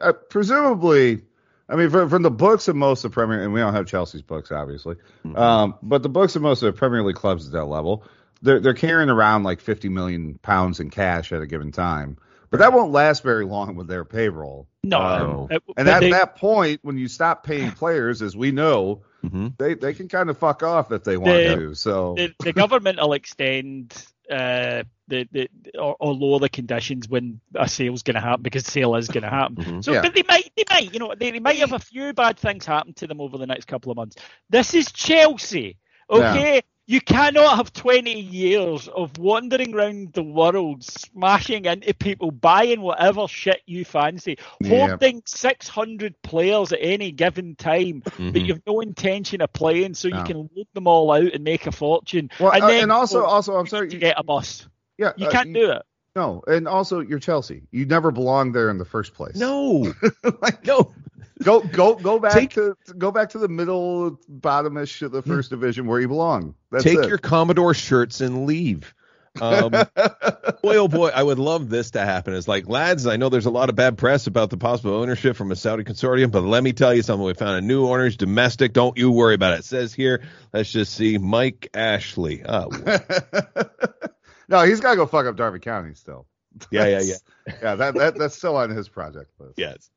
Uh, 0.00 0.12
presumably, 0.30 1.22
I 1.68 1.76
mean, 1.76 1.90
from, 1.90 2.08
from 2.08 2.22
the 2.22 2.30
books 2.30 2.68
of 2.68 2.76
most 2.76 3.04
of 3.04 3.10
the 3.10 3.14
Premier, 3.14 3.42
and 3.42 3.52
we 3.52 3.60
don't 3.60 3.74
have 3.74 3.86
Chelsea's 3.86 4.22
books, 4.22 4.50
obviously, 4.50 4.96
Mhm. 5.26 5.36
um, 5.36 5.74
but 5.82 6.02
the 6.02 6.08
books 6.08 6.36
of 6.36 6.42
most 6.42 6.62
of 6.62 6.72
the 6.72 6.78
Premier 6.78 7.02
League 7.04 7.16
clubs 7.16 7.46
at 7.46 7.52
that 7.52 7.66
level, 7.66 8.04
they're 8.40 8.60
they're 8.60 8.72
carrying 8.74 9.10
around 9.10 9.42
like 9.42 9.60
50 9.60 9.90
million 9.90 10.38
pounds 10.40 10.80
in 10.80 10.88
cash 10.90 11.32
at 11.32 11.42
a 11.42 11.46
given 11.46 11.70
time. 11.72 12.16
But 12.50 12.60
that 12.60 12.72
won't 12.72 12.92
last 12.92 13.22
very 13.22 13.44
long 13.44 13.74
with 13.76 13.88
their 13.88 14.04
payroll. 14.04 14.68
No, 14.82 14.98
Um, 15.00 15.48
Uh, 15.50 15.58
and 15.76 15.88
at 15.88 16.00
they- 16.00 16.10
that 16.12 16.36
point, 16.36 16.80
when 16.82 16.96
you 16.96 17.08
stop 17.08 17.44
paying 17.44 17.70
players, 17.82 18.22
as 18.22 18.36
we 18.36 18.50
know, 18.52 19.02
Mhm. 19.24 19.56
they 19.58 19.74
they 19.74 19.92
can 19.94 20.08
kind 20.08 20.30
of 20.30 20.38
fuck 20.38 20.62
off 20.62 20.92
if 20.92 21.04
they 21.04 21.16
want 21.16 21.32
The- 21.36 21.56
to. 21.56 21.74
So 21.74 22.14
the, 22.16 22.32
the 22.38 22.52
government 22.52 22.98
will 23.00 23.12
extend 23.14 23.94
uh, 24.30 24.82
the, 25.08 25.26
the 25.32 25.48
or, 25.78 25.96
or 25.98 26.12
lower 26.12 26.38
the 26.38 26.50
conditions 26.50 27.08
when 27.08 27.40
a 27.54 27.66
sale's 27.66 28.02
going 28.02 28.14
to 28.14 28.20
happen 28.20 28.42
because 28.42 28.66
sale 28.66 28.94
is 28.96 29.08
going 29.08 29.22
to 29.24 29.30
happen. 29.30 29.56
Mhm. 29.56 29.84
So, 29.84 29.92
Yeah. 29.94 30.02
but 30.02 30.14
they 30.14 30.22
might, 30.28 30.52
they 30.54 30.64
might, 30.68 30.92
you 30.92 30.98
know, 30.98 31.14
they, 31.18 31.30
they 31.30 31.40
might 31.40 31.56
have 31.60 31.72
a 31.72 31.78
few 31.78 32.12
bad 32.12 32.38
things 32.38 32.66
happen 32.66 32.92
to 32.94 33.06
them 33.06 33.18
over 33.22 33.38
the 33.38 33.46
next 33.46 33.64
couple 33.68 33.90
of 33.90 33.96
months. 33.96 34.16
This 34.50 34.74
is 34.74 34.92
Chelsea, 34.92 35.78
okay? 36.10 36.60
You 36.90 37.02
cannot 37.02 37.56
have 37.58 37.70
20 37.74 38.18
years 38.18 38.88
of 38.88 39.18
wandering 39.18 39.74
around 39.74 40.14
the 40.14 40.22
world, 40.22 40.82
smashing 40.82 41.66
into 41.66 41.92
people, 41.92 42.30
buying 42.30 42.80
whatever 42.80 43.28
shit 43.28 43.60
you 43.66 43.84
fancy, 43.84 44.38
Yeah. 44.62 44.88
holding 44.88 45.20
600 45.26 46.14
players 46.22 46.72
at 46.72 46.78
any 46.80 47.12
given 47.12 47.56
time 47.56 48.00
that 48.06 48.14
Mhm. 48.16 48.46
you've 48.46 48.62
no 48.66 48.80
intention 48.80 49.42
of 49.42 49.52
playing, 49.52 49.92
so 49.92 50.08
you 50.08 50.24
can 50.24 50.48
load 50.56 50.66
them 50.72 50.86
all 50.86 51.12
out 51.12 51.34
and 51.34 51.44
make 51.44 51.66
a 51.66 51.72
fortune. 51.72 52.30
well, 52.40 52.52
and 52.52 52.62
uh, 52.62 52.68
then 52.68 52.84
and 52.84 52.92
also 52.92 53.20
go, 53.20 53.26
also 53.26 53.56
I'm 53.56 53.66
sorry, 53.66 53.88
to 53.88 53.94
you, 53.94 54.00
get 54.00 54.18
a 54.18 54.22
bus. 54.24 54.66
yeah, 54.96 55.12
You 55.18 55.26
uh, 55.26 55.30
can't 55.30 55.52
do 55.52 55.70
it. 55.72 55.82
No, 56.16 56.42
and 56.46 56.66
also 56.66 57.00
you're 57.00 57.18
Chelsea. 57.18 57.64
You 57.70 57.84
never 57.84 58.10
belonged 58.10 58.54
there 58.54 58.70
in 58.70 58.78
the 58.78 58.86
first 58.86 59.12
place. 59.12 59.36
No, 59.36 59.92
like, 60.40 60.64
no. 60.66 60.94
Go 61.42 61.60
go 61.60 61.94
go 61.94 62.18
back 62.18 62.32
Take- 62.32 62.54
to 62.54 62.76
go 62.96 63.10
back 63.10 63.30
to 63.30 63.38
the 63.38 63.48
middle 63.48 64.18
bottomish 64.30 65.02
of 65.02 65.12
the 65.12 65.22
first 65.22 65.50
division 65.50 65.86
where 65.86 66.00
you 66.00 66.08
belong. 66.08 66.54
That's 66.70 66.84
Take 66.84 66.98
it. 66.98 67.08
your 67.08 67.18
Commodore 67.18 67.74
shirts 67.74 68.20
and 68.20 68.46
leave. 68.46 68.94
Um, 69.40 69.70
boy, 70.62 70.76
oh 70.76 70.88
boy, 70.88 71.08
I 71.08 71.22
would 71.22 71.38
love 71.38 71.68
this 71.68 71.92
to 71.92 72.00
happen. 72.00 72.34
It's 72.34 72.48
like, 72.48 72.68
lads, 72.68 73.06
I 73.06 73.16
know 73.16 73.28
there's 73.28 73.46
a 73.46 73.50
lot 73.50 73.68
of 73.68 73.76
bad 73.76 73.98
press 73.98 74.26
about 74.26 74.50
the 74.50 74.56
possible 74.56 74.94
ownership 74.94 75.36
from 75.36 75.52
a 75.52 75.56
Saudi 75.56 75.84
consortium, 75.84 76.30
but 76.30 76.42
let 76.42 76.62
me 76.62 76.72
tell 76.72 76.94
you 76.94 77.02
something. 77.02 77.24
We 77.24 77.34
found 77.34 77.56
a 77.56 77.60
new 77.60 77.86
owner's 77.86 78.16
domestic. 78.16 78.72
Don't 78.72 78.96
you 78.98 79.10
worry 79.10 79.34
about 79.34 79.54
it. 79.54 79.60
It 79.60 79.64
says 79.64 79.94
here, 79.94 80.22
let's 80.52 80.72
just 80.72 80.94
see 80.94 81.18
Mike 81.18 81.68
Ashley. 81.74 82.42
Oh, 82.44 82.68
no, 84.48 84.62
he's 84.62 84.80
got 84.80 84.90
to 84.90 84.96
go 84.96 85.06
fuck 85.06 85.26
up 85.26 85.36
Derby 85.36 85.60
County 85.60 85.94
still. 85.94 86.26
yeah, 86.70 86.86
yeah, 86.86 87.00
yeah. 87.02 87.14
yeah. 87.62 87.74
That, 87.76 87.94
that 87.94 88.14
that's 88.16 88.36
still 88.36 88.56
on 88.56 88.70
his 88.70 88.88
project 88.88 89.30
list. 89.38 89.54
Yes. 89.56 89.90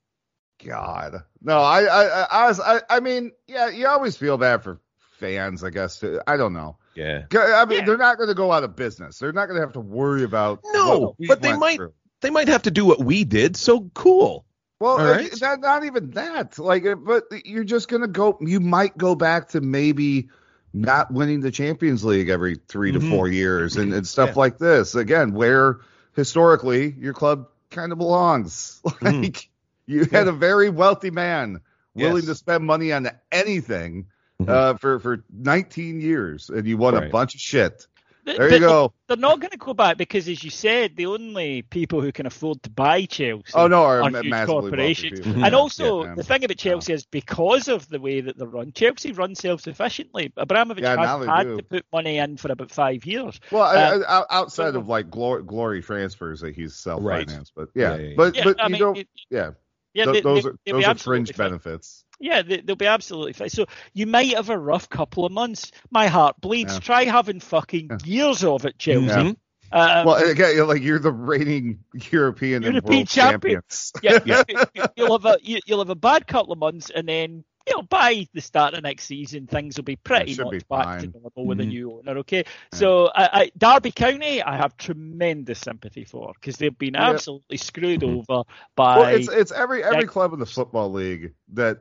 God, 0.65 1.23
no, 1.41 1.59
I 1.59 1.83
I 1.83 2.03
I, 2.05 2.27
I, 2.31 2.47
was, 2.47 2.59
I 2.59 2.81
I 2.89 2.99
mean, 2.99 3.31
yeah, 3.47 3.69
you 3.69 3.87
always 3.87 4.15
feel 4.17 4.37
bad 4.37 4.63
for 4.63 4.79
fans, 5.19 5.63
I 5.63 5.69
guess. 5.69 6.03
I 6.27 6.37
don't 6.37 6.53
know. 6.53 6.77
Yeah. 6.95 7.23
I 7.33 7.65
mean, 7.65 7.79
Yeah. 7.79 7.85
they're 7.85 7.97
not 7.97 8.17
going 8.17 8.27
to 8.29 8.35
go 8.35 8.51
out 8.51 8.63
of 8.63 8.75
business. 8.75 9.17
They're 9.19 9.31
not 9.31 9.45
going 9.47 9.55
to 9.55 9.61
have 9.65 9.73
to 9.73 9.79
worry 9.79 10.23
about. 10.23 10.59
No, 10.73 11.15
what 11.17 11.27
but 11.27 11.41
they 11.41 11.55
might- 11.55 11.77
through. 11.77 11.93
They 12.21 12.29
might 12.29 12.49
have 12.49 12.63
to 12.63 12.71
do 12.71 12.85
what 12.85 13.03
we 13.03 13.23
did, 13.23 13.55
so 13.57 13.89
cool. 13.95 14.45
Well, 14.79 14.99
uh, 14.99 15.11
right. 15.11 15.41
not, 15.41 15.59
not 15.61 15.83
even 15.85 16.11
that. 16.11 16.59
Like, 16.59 16.85
uh, 16.85 16.95
but 16.95 17.23
you're 17.45 17.63
just 17.63 17.87
gonna 17.87 18.07
go. 18.07 18.37
You 18.41 18.59
might 18.59 18.95
go 18.97 19.15
back 19.15 19.49
to 19.49 19.61
maybe 19.61 20.29
not 20.73 21.11
winning 21.11 21.41
the 21.41 21.49
Champions 21.51 22.03
League 22.03 22.29
every 22.29 22.57
3 22.67 22.91
Mhm. 22.91 22.99
to 23.01 23.09
four 23.09 23.27
years 23.27 23.75
and, 23.77 23.93
and 23.93 24.07
stuff 24.07 24.29
Yeah. 24.29 24.39
like 24.39 24.57
this. 24.59 24.93
Again, 24.95 25.33
where 25.33 25.79
historically 26.15 26.91
your 26.99 27.13
club 27.13 27.47
kind 27.71 27.91
of 27.91 27.97
belongs. 27.97 28.79
Like, 29.01 29.01
Mhm. 29.01 29.47
You 29.91 30.05
had 30.05 30.27
a 30.27 30.31
very 30.31 30.69
wealthy 30.69 31.11
man 31.11 31.59
willing 31.93 32.17
Yes. 32.17 32.25
to 32.27 32.35
spend 32.35 32.63
money 32.63 32.91
on 32.93 33.09
anything 33.31 34.05
Mhm. 34.41 34.49
uh, 34.49 34.77
for 34.77 34.99
for 34.99 35.23
19 35.31 36.01
years, 36.01 36.49
and 36.49 36.65
you 36.65 36.77
won 36.77 36.95
a 36.95 37.09
bunch 37.09 37.35
of 37.35 37.41
shit. 37.41 37.85
There 38.23 38.37
but 38.37 38.51
you 38.51 38.59
go. 38.59 38.93
They're 39.07 39.17
not 39.17 39.39
going 39.39 39.49
to 39.49 39.57
go 39.57 39.73
back 39.73 39.97
because, 39.97 40.27
as 40.29 40.43
you 40.43 40.51
said, 40.51 40.95
the 40.95 41.07
only 41.07 41.63
people 41.63 42.01
who 42.01 42.11
can 42.11 42.27
afford 42.27 42.61
to 42.63 42.69
buy 42.69 43.05
Chelsea 43.05 43.43
Oh 43.55 43.65
no, 43.65 43.81
are 43.83 44.03
are 44.03 44.11
ma- 44.11 44.19
huge 44.21 44.29
massively 44.29 44.53
wealthy 44.53 44.69
corporations. 44.69 45.19
people. 45.21 45.33
Mhm. 45.41 45.45
And 45.47 45.55
also, 45.55 46.03
yeah, 46.05 46.13
the 46.15 46.23
thing 46.23 46.43
about 46.43 46.57
Chelsea 46.57 46.93
is 46.93 47.03
because 47.07 47.67
of 47.67 47.89
the 47.89 47.99
way 47.99 48.21
that 48.21 48.37
they're 48.37 48.47
run, 48.47 48.71
Chelsea 48.73 49.11
runs 49.11 49.39
self-sufficiently. 49.39 50.31
Abramovich 50.37 50.83
Yeah, 50.83 50.97
has 51.03 51.25
had 51.25 51.43
do. 51.45 51.57
to 51.57 51.63
put 51.63 51.85
money 51.91 52.19
in 52.19 52.37
for 52.37 52.51
about 52.51 52.69
five 52.69 53.05
years. 53.07 53.39
Well, 53.51 53.63
Uh, 53.63 54.03
I- 54.07 54.19
I- 54.21 54.25
outside 54.29 54.73
so- 54.73 54.79
of 54.81 54.87
like 54.87 55.09
glory, 55.09 55.41
glory 55.43 55.81
transfers 55.81 56.41
that 56.41 56.53
he's 56.55 56.75
self-financed, 56.75 57.53
but 57.55 57.69
yeah, 57.73 57.95
Yeah, 57.95 57.95
yeah, 58.01 58.07
yeah. 58.09 58.13
but 58.17 58.35
Yeah, 58.35 58.43
but 58.43 58.61
I 58.61 58.65
you 58.67 58.71
mean, 58.73 58.79
don't, 58.81 58.97
it- 58.99 59.07
yeah, 59.31 59.51
yeah, 59.93 60.05
Th- 60.05 60.15
they, 60.15 60.21
those 60.21 60.43
they, 60.43 60.49
are 60.49 60.55
those 60.75 60.85
are 60.85 60.95
fringe 60.95 61.31
fine. 61.33 61.49
benefits. 61.49 62.03
Yeah, 62.19 62.43
they, 62.43 62.61
they'll 62.61 62.75
be 62.75 62.85
absolutely 62.85 63.33
fine. 63.33 63.49
So 63.49 63.65
you 63.93 64.05
might 64.05 64.33
have 64.35 64.49
a 64.49 64.57
rough 64.57 64.87
couple 64.89 65.25
of 65.25 65.31
months. 65.31 65.71
My 65.89 66.07
heart 66.07 66.35
bleeds. 66.39 66.73
Yeah. 66.75 66.79
Try 66.79 67.03
having 67.05 67.39
fucking 67.39 67.87
Yeah. 67.89 67.97
years 68.05 68.43
of 68.43 68.65
it, 68.65 68.77
Chelsea. 68.77 69.07
Mhm. 69.07 69.35
Um, 69.73 70.05
well, 70.05 70.29
again, 70.29 70.53
you're 70.55 70.65
like 70.67 70.81
you're 70.81 70.99
the 70.99 71.11
reigning 71.13 71.79
European, 72.11 72.63
and 72.65 72.73
European 72.73 72.97
world 72.97 73.07
champion. 73.07 73.61
champions. 74.01 74.23
yeah, 74.25 74.43
you- 74.75 74.83
you'll 74.97 75.17
have 75.17 75.25
a 75.25 75.37
you, 75.41 75.59
you'll 75.65 75.79
have 75.79 75.89
a 75.89 75.95
bad 75.95 76.27
couple 76.27 76.51
of 76.51 76.59
months, 76.59 76.89
and 76.93 77.07
then 77.07 77.43
you 77.67 77.75
know 77.75 77.81
by 77.83 78.27
the 78.33 78.41
start 78.41 78.73
of 78.73 78.83
next 78.83 79.05
season 79.05 79.47
things 79.47 79.77
will 79.77 79.83
be 79.83 79.95
pretty 79.95 80.35
much 80.35 80.51
be 80.51 80.59
back 80.69 80.85
fine. 80.85 80.99
to 81.01 81.07
normal 81.19 81.45
with 81.45 81.59
a 81.59 81.63
Mhm. 81.63 81.67
new 81.67 81.91
owner. 81.93 82.17
Okay, 82.19 82.43
so 82.73 83.07
I, 83.13 83.29
I, 83.41 83.51
Derby 83.57 83.91
County, 83.91 84.41
I 84.41 84.57
have 84.57 84.77
tremendous 84.77 85.59
sympathy 85.59 86.03
for 86.05 86.33
because 86.33 86.57
they've 86.57 86.77
been 86.77 86.93
Yeah. 86.95 87.09
absolutely 87.11 87.57
screwed 87.57 88.01
Mhm. 88.01 88.17
over 88.29 88.43
by. 88.75 88.97
Well, 88.99 89.15
it's 89.15 89.29
it's 89.29 89.51
every 89.51 89.83
every 89.83 89.99
Yeah. 90.01 90.05
club 90.05 90.33
in 90.33 90.39
the 90.39 90.45
football 90.45 90.91
league 90.91 91.33
that, 91.53 91.79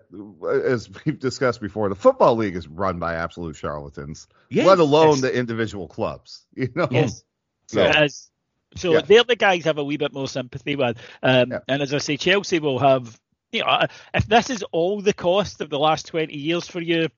as 0.64 0.89
we've 1.05 1.18
discussed 1.18 1.61
before, 1.61 1.89
the 1.89 1.95
football 1.95 2.37
league 2.37 2.57
is 2.57 2.68
run 2.68 2.99
by 2.99 3.14
absolute 3.14 3.57
charlatans. 3.57 4.28
Yes. 4.51 4.66
let 4.66 4.78
alone 4.78 5.11
Yes. 5.11 5.20
the 5.22 5.35
individual 5.37 5.89
clubs. 5.89 6.47
You 6.57 6.68
know, 6.74 6.89
yes, 6.91 7.22
So, 7.68 7.83
is. 7.85 8.31
So 8.76 8.93
Yeah. 8.93 9.01
they're 9.01 9.24
the 9.24 9.35
guys 9.37 9.64
I 9.66 9.70
have 9.70 9.78
a 9.78 9.85
wee 9.85 9.97
bit 9.97 10.12
more 10.12 10.28
sympathy 10.28 10.76
with. 10.76 10.99
Um, 11.22 11.51
Yeah. 11.51 11.59
And 11.68 11.83
as 11.83 11.93
I 11.95 11.99
say, 11.99 12.16
Chelsea 12.16 12.59
will 12.59 12.78
have. 12.78 13.18
You 13.53 13.61
know, 13.64 13.86
if 14.14 14.26
this 14.26 14.51
is 14.51 14.62
all 14.72 15.01
the 15.01 15.12
cost 15.12 15.61
of 15.61 15.70
the 15.70 15.78
last 15.78 16.07
twenty 16.07 16.36
years 16.36 16.66
for 16.66 16.80
you, 16.80 17.09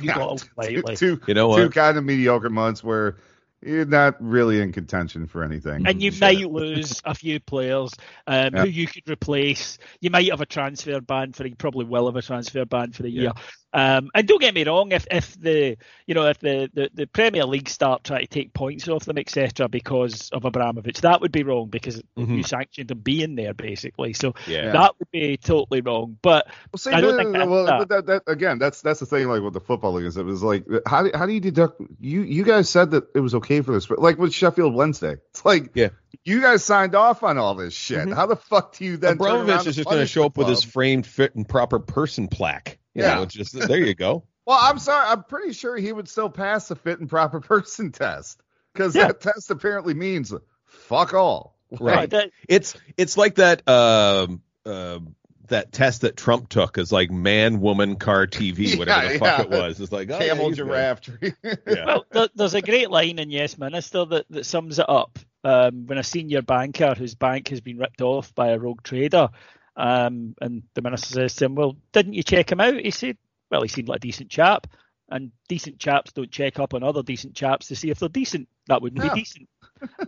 you 0.00 0.08
yeah, 0.08 0.14
got 0.14 0.38
to 0.38 0.44
two, 0.44 0.50
lightly. 0.56 0.96
two, 0.96 1.20
You 1.26 1.34
know 1.34 1.56
two 1.56 1.70
kind 1.70 1.96
of 1.96 2.04
mediocre 2.04 2.50
months 2.50 2.84
where 2.84 3.16
you're 3.62 3.86
not 3.86 4.16
really 4.22 4.60
in 4.60 4.72
contention 4.72 5.26
for 5.26 5.42
anything. 5.42 5.86
and 5.86 6.02
you 6.02 6.10
Shit. 6.10 6.20
might 6.20 6.50
lose 6.50 7.00
a 7.04 7.14
few 7.14 7.40
players 7.40 7.92
um, 8.26 8.54
Yeah. 8.54 8.62
who 8.62 8.68
you 8.68 8.86
could 8.86 9.08
replace. 9.08 9.78
You 10.00 10.10
might 10.10 10.28
have 10.30 10.40
a 10.42 10.46
transfer 10.46 11.00
ban 11.00 11.32
for. 11.32 11.46
You 11.46 11.56
probably 11.56 11.86
will 11.86 12.06
have 12.06 12.16
a 12.16 12.22
transfer 12.22 12.64
ban 12.66 12.92
for 12.92 13.06
a 13.06 13.08
year. 13.08 13.32
Um, 13.76 14.10
and 14.14 14.26
don't 14.26 14.40
get 14.40 14.54
me 14.54 14.64
wrong, 14.64 14.90
if 14.92 15.06
if 15.10 15.38
the 15.38 15.76
you 16.06 16.14
know 16.14 16.26
if 16.28 16.38
the, 16.38 16.70
the, 16.72 16.90
the 16.94 17.06
Premier 17.06 17.44
League 17.44 17.68
start 17.68 18.04
trying 18.04 18.22
to 18.22 18.26
take 18.26 18.54
points 18.54 18.88
off 18.88 19.04
them, 19.04 19.18
etc., 19.18 19.68
because 19.68 20.30
of 20.30 20.46
Abramovich, 20.46 21.02
that 21.02 21.20
would 21.20 21.30
be 21.32 21.42
wrong 21.42 21.68
because 21.68 22.02
Mhm. 22.16 22.38
you 22.38 22.42
sanctioned 22.42 22.88
them 22.88 23.00
being 23.00 23.34
there 23.36 23.52
basically. 23.52 24.14
So 24.14 24.34
Yeah. 24.46 24.72
that 24.72 24.94
would 24.98 25.10
be 25.10 25.36
totally 25.36 25.82
wrong. 25.82 26.16
But 26.22 26.46
Well, 26.72 26.78
see, 26.78 26.90
I 26.90 27.02
don't 27.02 27.16
but- 27.16 27.22
think 27.24 27.32
that's 27.36 27.48
well, 27.50 27.66
that. 27.66 27.78
but 27.80 27.88
that, 27.90 28.06
that 28.06 28.32
again, 28.32 28.58
that's 28.58 28.80
that's 28.80 29.00
the 29.00 29.06
thing. 29.06 29.28
Like 29.28 29.42
with 29.42 29.52
the 29.52 29.60
football 29.60 29.92
league, 29.92 30.06
is 30.06 30.16
it 30.16 30.24
was 30.24 30.42
like, 30.42 30.64
how 30.86 31.02
do, 31.02 31.10
how 31.12 31.26
do 31.26 31.32
you 31.34 31.40
deduct? 31.40 31.82
You 32.00 32.22
you 32.22 32.44
guys 32.44 32.70
said 32.70 32.92
that 32.92 33.04
it 33.14 33.20
was 33.20 33.34
okay 33.34 33.60
for 33.60 33.72
this, 33.72 33.86
but 33.86 33.98
like 33.98 34.16
with 34.16 34.32
Sheffield 34.32 34.74
Wednesday, 34.74 35.16
it's 35.32 35.44
like, 35.44 35.72
Yeah. 35.74 35.90
you 36.24 36.40
guys 36.40 36.64
signed 36.64 36.94
off 36.94 37.22
on 37.22 37.36
all 37.36 37.54
this 37.54 37.74
shit. 37.74 38.08
Mhm. 38.08 38.14
How 38.14 38.24
the 38.24 38.36
fuck 38.36 38.74
do 38.76 38.86
you 38.86 38.96
then? 38.96 39.12
Abramovich 39.14 39.54
and 39.58 39.66
is 39.66 39.76
just 39.76 39.86
going 39.88 40.00
to 40.00 40.06
show 40.06 40.24
up 40.24 40.38
with 40.38 40.48
his 40.48 40.62
framed, 40.64 41.06
fit, 41.06 41.34
and 41.34 41.46
proper 41.46 41.78
person 41.78 42.28
plaque. 42.28 42.78
You 42.96 43.02
Yeah. 43.04 43.14
know, 43.16 43.22
it's 43.22 43.34
just 43.34 43.52
there. 43.52 43.78
You 43.78 43.94
go. 43.94 44.24
Well, 44.46 44.60
I'm 44.62 44.78
sorry, 44.78 45.06
I'm 45.08 45.24
pretty 45.24 45.52
sure 45.54 45.76
he 45.76 45.90
would 45.92 46.08
still 46.08 46.30
pass 46.30 46.68
the 46.68 46.76
fit 46.76 47.00
and 47.00 47.08
proper 47.10 47.40
person 47.52 47.90
test 47.90 48.40
because 48.72 48.94
Yeah. 48.94 49.08
that 49.08 49.20
test 49.20 49.50
apparently 49.50 49.92
means 49.92 50.32
fuck 50.66 51.14
all. 51.14 51.56
Right. 51.80 52.08
that, 52.10 52.30
It's 52.48 52.76
it's 52.96 53.16
like 53.16 53.34
that 53.36 53.68
um 53.68 54.40
uh, 54.64 55.00
that 55.48 55.72
test 55.72 56.02
that 56.02 56.16
Trump 56.16 56.48
took 56.48 56.78
is 56.78 56.92
like 56.92 57.10
man, 57.10 57.60
woman, 57.60 57.96
car, 57.96 58.28
TV, 58.28 58.78
whatever 58.78 59.06
Yeah, 59.06 59.12
the 59.14 59.18
fuck 59.18 59.38
yeah. 59.38 59.44
it 59.46 59.50
was. 59.50 59.80
It's 59.80 59.90
like 59.90 60.08
oh, 60.12 60.18
yeah, 60.20 60.28
Camel, 60.28 60.46
he's 60.48 60.58
good. 60.58 60.66
giraffe, 60.68 61.00
tree. 61.00 61.32
Yeah. 61.42 61.56
well, 61.84 62.06
there, 62.12 62.28
there's 62.36 62.54
a 62.54 62.62
great 62.62 62.88
line 62.88 63.18
in 63.18 63.30
Yes 63.30 63.58
Minister 63.58 64.04
that, 64.04 64.26
that 64.30 64.46
sums 64.46 64.78
it 64.78 64.88
up. 64.88 65.18
Um, 65.42 65.86
when 65.86 65.98
a 65.98 66.04
senior 66.04 66.42
banker 66.42 66.94
whose 66.94 67.16
bank 67.16 67.48
has 67.48 67.60
been 67.60 67.78
ripped 67.78 68.00
off 68.00 68.32
by 68.34 68.48
a 68.50 68.58
rogue 68.60 68.84
trader, 68.84 69.28
um, 69.76 70.34
and 70.40 70.62
the 70.74 70.82
minister 70.82 71.14
says 71.14 71.34
to 71.36 71.44
him, 71.46 71.54
"Well, 71.54 71.76
didn't 71.92 72.14
you 72.14 72.22
check 72.22 72.50
him 72.50 72.60
out?" 72.60 72.74
He 72.80 72.90
said, 72.90 73.16
"Well, 73.50 73.62
he 73.62 73.68
seemed 73.68 73.88
like 73.88 73.98
a 73.98 74.00
decent 74.00 74.30
chap, 74.30 74.66
and 75.10 75.30
decent 75.48 75.78
chaps 75.78 76.12
don't 76.12 76.30
check 76.30 76.58
up 76.58 76.74
on 76.74 76.82
other 76.82 77.02
decent 77.02 77.34
chaps 77.34 77.68
to 77.68 77.76
see 77.76 77.90
if 77.90 77.98
they're 77.98 78.08
decent. 78.08 78.48
That 78.68 78.82
wouldn't 78.82 79.04
Yeah. 79.04 79.12
be 79.14 79.20
decent." 79.20 79.48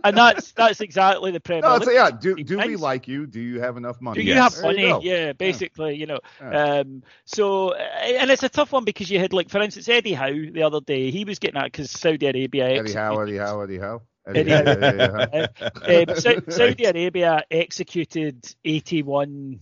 And 0.03 0.17
that's 0.17 0.51
that's 0.53 0.81
exactly 0.81 1.29
the 1.31 1.39
Premier 1.39 1.61
No, 1.61 1.75
it's, 1.75 1.85
League. 1.85 1.93
yeah. 1.95 2.09
Do 2.09 2.35
do 2.43 2.57
we 2.57 2.75
like 2.75 3.07
you? 3.07 3.27
Do 3.27 3.39
you 3.39 3.59
have 3.61 3.77
enough 3.77 4.01
money? 4.01 4.19
Do 4.21 4.27
you 4.27 4.33
Yes. 4.33 4.55
have 4.55 4.63
There 4.63 4.71
you 4.79 4.89
money? 4.89 5.03
go. 5.05 5.07
yeah, 5.07 5.33
basically, 5.33 5.95
you 5.95 6.07
know. 6.07 6.19
Yeah. 6.41 6.79
Um, 6.79 7.03
so, 7.25 7.69
uh, 7.73 7.77
and 7.77 8.31
it's 8.31 8.41
a 8.41 8.49
tough 8.49 8.71
one 8.71 8.83
because 8.83 9.11
you 9.11 9.19
had, 9.19 9.31
like, 9.31 9.49
for 9.49 9.61
instance, 9.61 9.87
Eddie 9.87 10.13
Howe 10.13 10.31
the 10.51 10.63
other 10.63 10.81
day. 10.81 11.11
He 11.11 11.23
was 11.23 11.37
getting 11.37 11.57
at 11.61 11.65
because 11.65 11.91
Saudi 11.91 12.25
Arabia. 12.25 12.67
Eddie 12.79 12.93
Howe, 12.93 13.19
Eddie 13.19 13.37
Howe, 13.37 13.61
Eddie 13.61 13.77
Howe. 13.77 14.01
Eddie 14.35 14.51
Howe. 14.51 14.63
Howe. 14.65 14.79
yeah, 14.79 15.47
yeah. 15.87 16.09
um, 16.11 16.15
Sa- 16.19 16.39
Saudi 16.49 16.85
Arabia 16.85 17.43
executed 17.49 18.45
81 18.65 19.59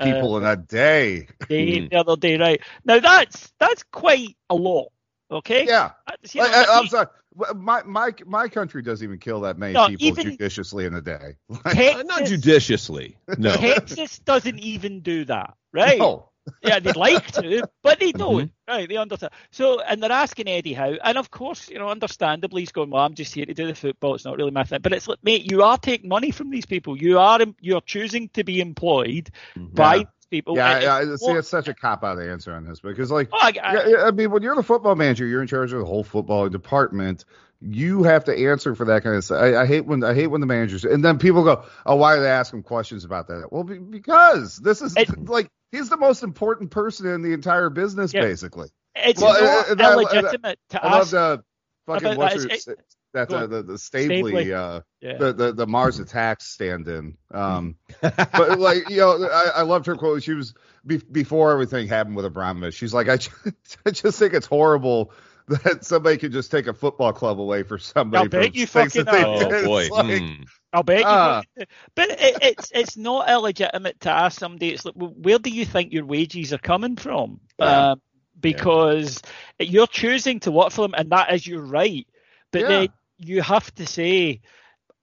uh, 0.00 0.04
People 0.04 0.36
in 0.38 0.44
a 0.44 0.56
day. 0.56 1.28
day, 1.48 1.80
Hmm. 1.80 1.86
the 1.88 1.96
other 1.96 2.16
day, 2.16 2.36
right? 2.36 2.60
Now 2.84 2.98
that's 3.00 3.52
that's 3.60 3.84
quite 3.84 4.36
a 4.50 4.54
lot. 4.54 4.88
Okay. 5.30 5.66
Yeah. 5.66 5.92
That's, 6.06 6.34
you 6.34 6.42
know, 6.42 6.48
Like, 6.48 6.68
I, 6.68 6.78
I'm 6.78 6.86
sorry. 6.88 7.06
My 7.56 7.82
my 7.84 8.12
my 8.26 8.48
country 8.48 8.82
doesn't 8.82 9.04
even 9.04 9.18
kill 9.18 9.40
that 9.40 9.58
many 9.58 9.72
No, 9.72 9.88
people 9.88 10.22
judiciously 10.22 10.84
in 10.86 10.94
a 10.94 11.00
day. 11.00 11.34
Uh, 11.50 11.72
Texas, 11.72 12.04
not 12.06 12.24
judiciously. 12.26 13.16
No. 13.38 13.52
Texas 13.56 14.18
doesn't 14.20 14.58
even 14.60 15.00
do 15.00 15.24
that, 15.24 15.54
right? 15.72 15.98
No. 15.98 16.30
Yeah, 16.62 16.78
they'd 16.80 16.96
like 16.96 17.30
to, 17.32 17.68
but 17.82 18.00
they 18.00 18.12
Mm-hmm. 18.12 18.18
don't. 18.18 18.52
Right, 18.68 18.88
they 18.88 18.96
understand. 18.96 19.32
So, 19.50 19.80
and 19.80 20.02
they're 20.02 20.12
asking 20.12 20.48
Eddie 20.48 20.72
Howe, 20.72 20.94
and 21.02 21.18
of 21.18 21.30
course, 21.30 21.68
you 21.70 21.78
know, 21.78 21.88
understandably, 21.88 22.62
he's 22.62 22.72
going, 22.72 22.90
"Well, 22.90 23.02
I'm 23.04 23.14
just 23.14 23.34
here 23.34 23.46
to 23.46 23.54
do 23.54 23.66
the 23.66 23.74
football. 23.74 24.14
It's 24.14 24.24
not 24.24 24.36
really 24.36 24.50
my 24.50 24.64
thing." 24.64 24.80
But 24.82 24.92
it's 24.92 25.08
like, 25.08 25.18
mate, 25.22 25.50
you 25.50 25.62
are 25.62 25.78
taking 25.78 26.08
money 26.08 26.30
from 26.30 26.50
these 26.50 26.66
people. 26.66 26.96
You 27.00 27.18
are 27.18 27.40
you 27.60 27.76
are 27.76 27.80
choosing 27.82 28.28
to 28.30 28.44
be 28.44 28.60
employed 28.60 29.30
by 29.56 29.94
Yeah. 29.96 29.98
these 30.04 30.26
people. 30.30 30.56
Yeah, 30.56 30.80
yeah. 30.80 31.12
it's 31.12 31.24
See, 31.24 31.32
it's 31.32 31.48
such 31.48 31.68
a 31.68 31.74
cop 31.74 32.04
out 32.04 32.20
answer 32.20 32.54
on 32.54 32.64
this 32.66 32.80
because, 32.80 33.10
like, 33.10 33.28
Oh, 33.32 33.38
I, 33.40 33.52
I, 33.62 33.72
Yeah, 33.74 33.86
yeah, 33.88 34.02
I 34.04 34.10
mean, 34.10 34.30
when 34.30 34.42
you're 34.42 34.56
the 34.56 34.62
football 34.62 34.94
manager, 34.96 35.26
you're 35.26 35.42
in 35.42 35.48
charge 35.48 35.72
of 35.72 35.78
the 35.80 35.86
whole 35.86 36.04
football 36.04 36.48
department. 36.48 37.24
You 37.60 38.02
have 38.02 38.24
to 38.24 38.36
answer 38.36 38.74
for 38.74 38.84
that 38.86 39.02
kind 39.04 39.16
of 39.16 39.24
stuff. 39.24 39.40
I, 39.42 39.56
I 39.62 39.66
hate 39.66 39.86
when 39.86 40.04
I 40.04 40.12
hate 40.12 40.26
when 40.26 40.40
the 40.42 40.46
managers 40.46 40.84
and 40.84 41.02
then 41.04 41.18
people 41.18 41.44
go, 41.44 41.64
"Oh, 41.86 41.96
why 41.96 42.16
are 42.16 42.20
they 42.20 42.28
asking 42.28 42.62
questions 42.64 43.04
about 43.04 43.28
that?" 43.28 43.50
Well, 43.50 43.64
be, 43.64 43.78
because 43.78 44.56
this 44.58 44.82
is 44.82 44.94
It- 44.96 45.28
like 45.28 45.48
he's 45.74 45.88
the 45.88 45.96
most 45.96 46.22
important 46.22 46.70
person 46.70 47.06
in 47.06 47.22
the 47.22 47.32
entire 47.32 47.70
business, 47.70 48.12
Yeah. 48.14 48.22
basically. 48.22 48.68
it's 48.94 49.20
Well, 49.20 49.32
not 49.42 49.70
uh, 49.70 49.74
that- 49.74 49.92
illegitimate 49.92 50.58
to 50.70 50.84
I 50.84 50.98
love 50.98 51.10
the 51.10 51.44
fucking 51.86 52.06
about 52.06 52.18
what's 52.18 52.64
that. 52.64 52.64
her, 52.66 52.76
that 53.14 53.32
uh, 53.32 53.46
the 53.46 53.62
the 53.62 53.78
Staveley, 53.78 54.32
Staveley. 54.32 54.52
uh, 54.52 54.80
yeah. 55.00 55.18
the, 55.18 55.32
the 55.32 55.52
the 55.52 55.66
Mars 55.66 56.00
Attacks 56.00 56.46
stand-in. 56.48 57.16
Um, 57.32 57.76
but 58.00 58.58
like 58.58 58.88
you 58.90 58.98
know, 58.98 59.28
I, 59.30 59.50
I 59.56 59.62
loved 59.62 59.86
her 59.86 59.94
quote. 59.96 60.22
She 60.22 60.32
was 60.34 60.52
be, 60.84 60.96
before 60.98 61.52
everything 61.52 61.86
happened 61.86 62.16
with 62.16 62.24
Abramovich. 62.24 62.74
She's 62.74 62.92
like, 62.92 63.08
I 63.08 63.18
just, 63.18 63.30
I 63.86 63.90
just 63.90 64.18
think 64.18 64.34
it's 64.34 64.46
horrible 64.46 65.12
that 65.64 65.84
somebody 65.84 66.16
could 66.16 66.32
just 66.32 66.50
take 66.50 66.66
a 66.66 66.72
football 66.74 67.12
club 67.12 67.40
away 67.40 67.62
for 67.62 67.78
somebody. 67.78 68.24
I'll 68.24 68.28
bet 68.28 68.54
you 68.54 68.66
fucking 68.66 69.04
they 69.04 69.22
are. 69.22 69.38
did. 69.38 69.52
Oh 69.52 69.66
boy. 69.66 69.88
like, 69.90 70.22
Hmm. 70.22 70.42
I'll 70.72 70.82
bet 70.82 71.00
you. 71.00 71.06
Ah. 71.06 71.42
But 71.94 72.10
it, 72.10 72.38
it's 72.42 72.72
it's 72.74 72.96
not 72.96 73.28
illegitimate 73.28 74.00
to 74.00 74.10
ask 74.10 74.38
somebody. 74.38 74.70
It's 74.70 74.84
like, 74.84 74.94
where 74.94 75.38
do 75.38 75.50
you 75.50 75.64
think 75.64 75.92
your 75.92 76.04
wages 76.06 76.52
are 76.52 76.58
coming 76.58 76.96
from? 76.96 77.40
Yeah. 77.58 77.92
Um, 77.92 78.00
because 78.40 79.20
you're 79.58 79.86
choosing 79.86 80.40
to 80.40 80.50
work 80.50 80.72
for 80.72 80.82
them, 80.82 80.94
and 80.96 81.10
that 81.10 81.32
is 81.32 81.46
your 81.46 81.62
right. 81.62 82.06
But 82.50 82.62
Yeah. 82.62 82.68
then 82.68 82.88
you 83.18 83.42
have 83.42 83.72
to 83.76 83.86
say, 83.86 84.40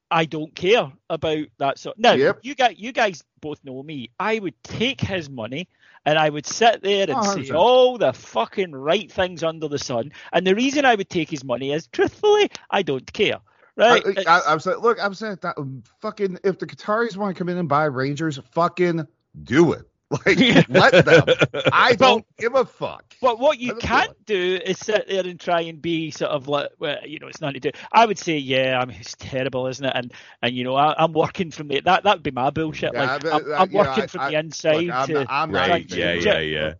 I 0.10 0.26
don't 0.26 0.54
care 0.54 0.92
about 1.10 1.46
that. 1.58 1.80
So 1.80 1.94
now 1.98 2.14
Yep. 2.14 2.40
you 2.42 2.56
guys, 2.56 2.76
you 2.78 2.92
guys 2.92 3.24
both 3.40 3.64
know 3.64 3.82
me. 3.82 4.10
I 4.20 4.40
would 4.40 4.62
take 4.64 5.02
his 5.02 5.30
money. 5.30 5.68
And 6.06 6.18
I 6.18 6.30
would 6.30 6.48
sit 6.48 6.82
there 6.82 7.04
and 7.04 7.18
Oh, 7.18 7.22
say 7.22 7.44
100%. 7.44 7.56
all 7.56 7.98
the 7.98 8.12
fucking 8.14 8.72
right 8.72 9.12
things 9.12 9.44
under 9.44 9.68
the 9.68 9.78
sun. 9.78 10.12
And 10.34 10.48
the 10.48 10.56
reason 10.56 10.84
I 10.86 10.96
would 10.96 11.10
take 11.10 11.30
his 11.30 11.44
money 11.44 11.72
is, 11.74 11.88
truthfully, 11.88 12.50
I 12.72 12.82
don't 12.82 13.12
care. 13.14 13.38
Right? 13.78 14.04
I, 14.06 14.24
I, 14.28 14.42
I'm 14.48 14.60
saying, 14.60 14.80
look, 14.80 14.98
I'm 15.02 15.14
saying 15.14 15.38
that 15.42 15.58
um, 15.58 15.84
fucking 16.02 16.40
if 16.44 16.60
the 16.60 16.66
Qataris 16.68 17.16
want 17.18 17.36
to 17.36 17.40
come 17.40 17.50
in 17.50 17.58
and 17.58 17.70
buy 17.70 17.86
Rangers, 17.86 18.40
fucking 18.52 19.08
do 19.44 19.74
it. 19.74 19.88
Like 20.26 20.68
let 20.70 21.06
them. 21.06 21.24
I 21.72 21.94
don't 21.94 22.26
give 22.38 22.56
a 22.56 22.66
fuck. 22.66 23.06
But 23.22 23.40
what 23.40 23.60
you 23.60 23.76
can't 23.76 24.14
do 24.26 24.60
is 24.66 24.78
sit 24.78 25.08
there 25.08 25.26
and 25.26 25.40
try 25.40 25.62
and 25.62 25.82
be 25.82 26.12
sort 26.12 26.32
of 26.32 26.50
like, 26.50 26.70
well, 26.80 26.98
you 27.06 27.18
know, 27.20 27.28
it's 27.28 27.40
not 27.40 27.54
to 27.54 27.60
do. 27.62 27.72
I 27.94 28.06
would 28.06 28.20
say, 28.20 28.38
yeah, 28.38 28.80
I 28.82 28.86
mean, 28.86 28.98
it's 29.00 29.16
terrible, 29.18 29.68
isn't 29.68 29.86
it? 29.86 29.94
And 29.96 30.12
and 30.42 30.54
you 30.54 30.66
know, 30.66 30.76
I, 30.76 31.02
I'm 31.02 31.14
working 31.14 31.50
from 31.50 31.70
the 31.70 31.80
that 31.82 32.04
that 32.04 32.16
would 32.18 32.24
be 32.24 32.32
my 32.32 32.50
bullshit. 32.50 32.92
Yeah, 32.94 33.16
like, 33.16 33.26
I'm, 33.26 33.32
uh, 33.52 33.56
I'm 33.56 33.70
you 33.72 33.78
know, 33.78 33.80
working 33.80 34.04
I- 34.04 34.08
from 34.08 34.22
I- 34.22 34.30
the 34.32 34.38
inside 34.40 34.84
Look, 34.88 34.96
I'm 34.96 35.08
to. 35.08 35.26
I'm 35.30 35.52
not 35.52 35.70
Right. 35.70 35.92
Yeah. 35.96 36.14
Yeah. 36.14 36.40
Yeah. 36.40 36.74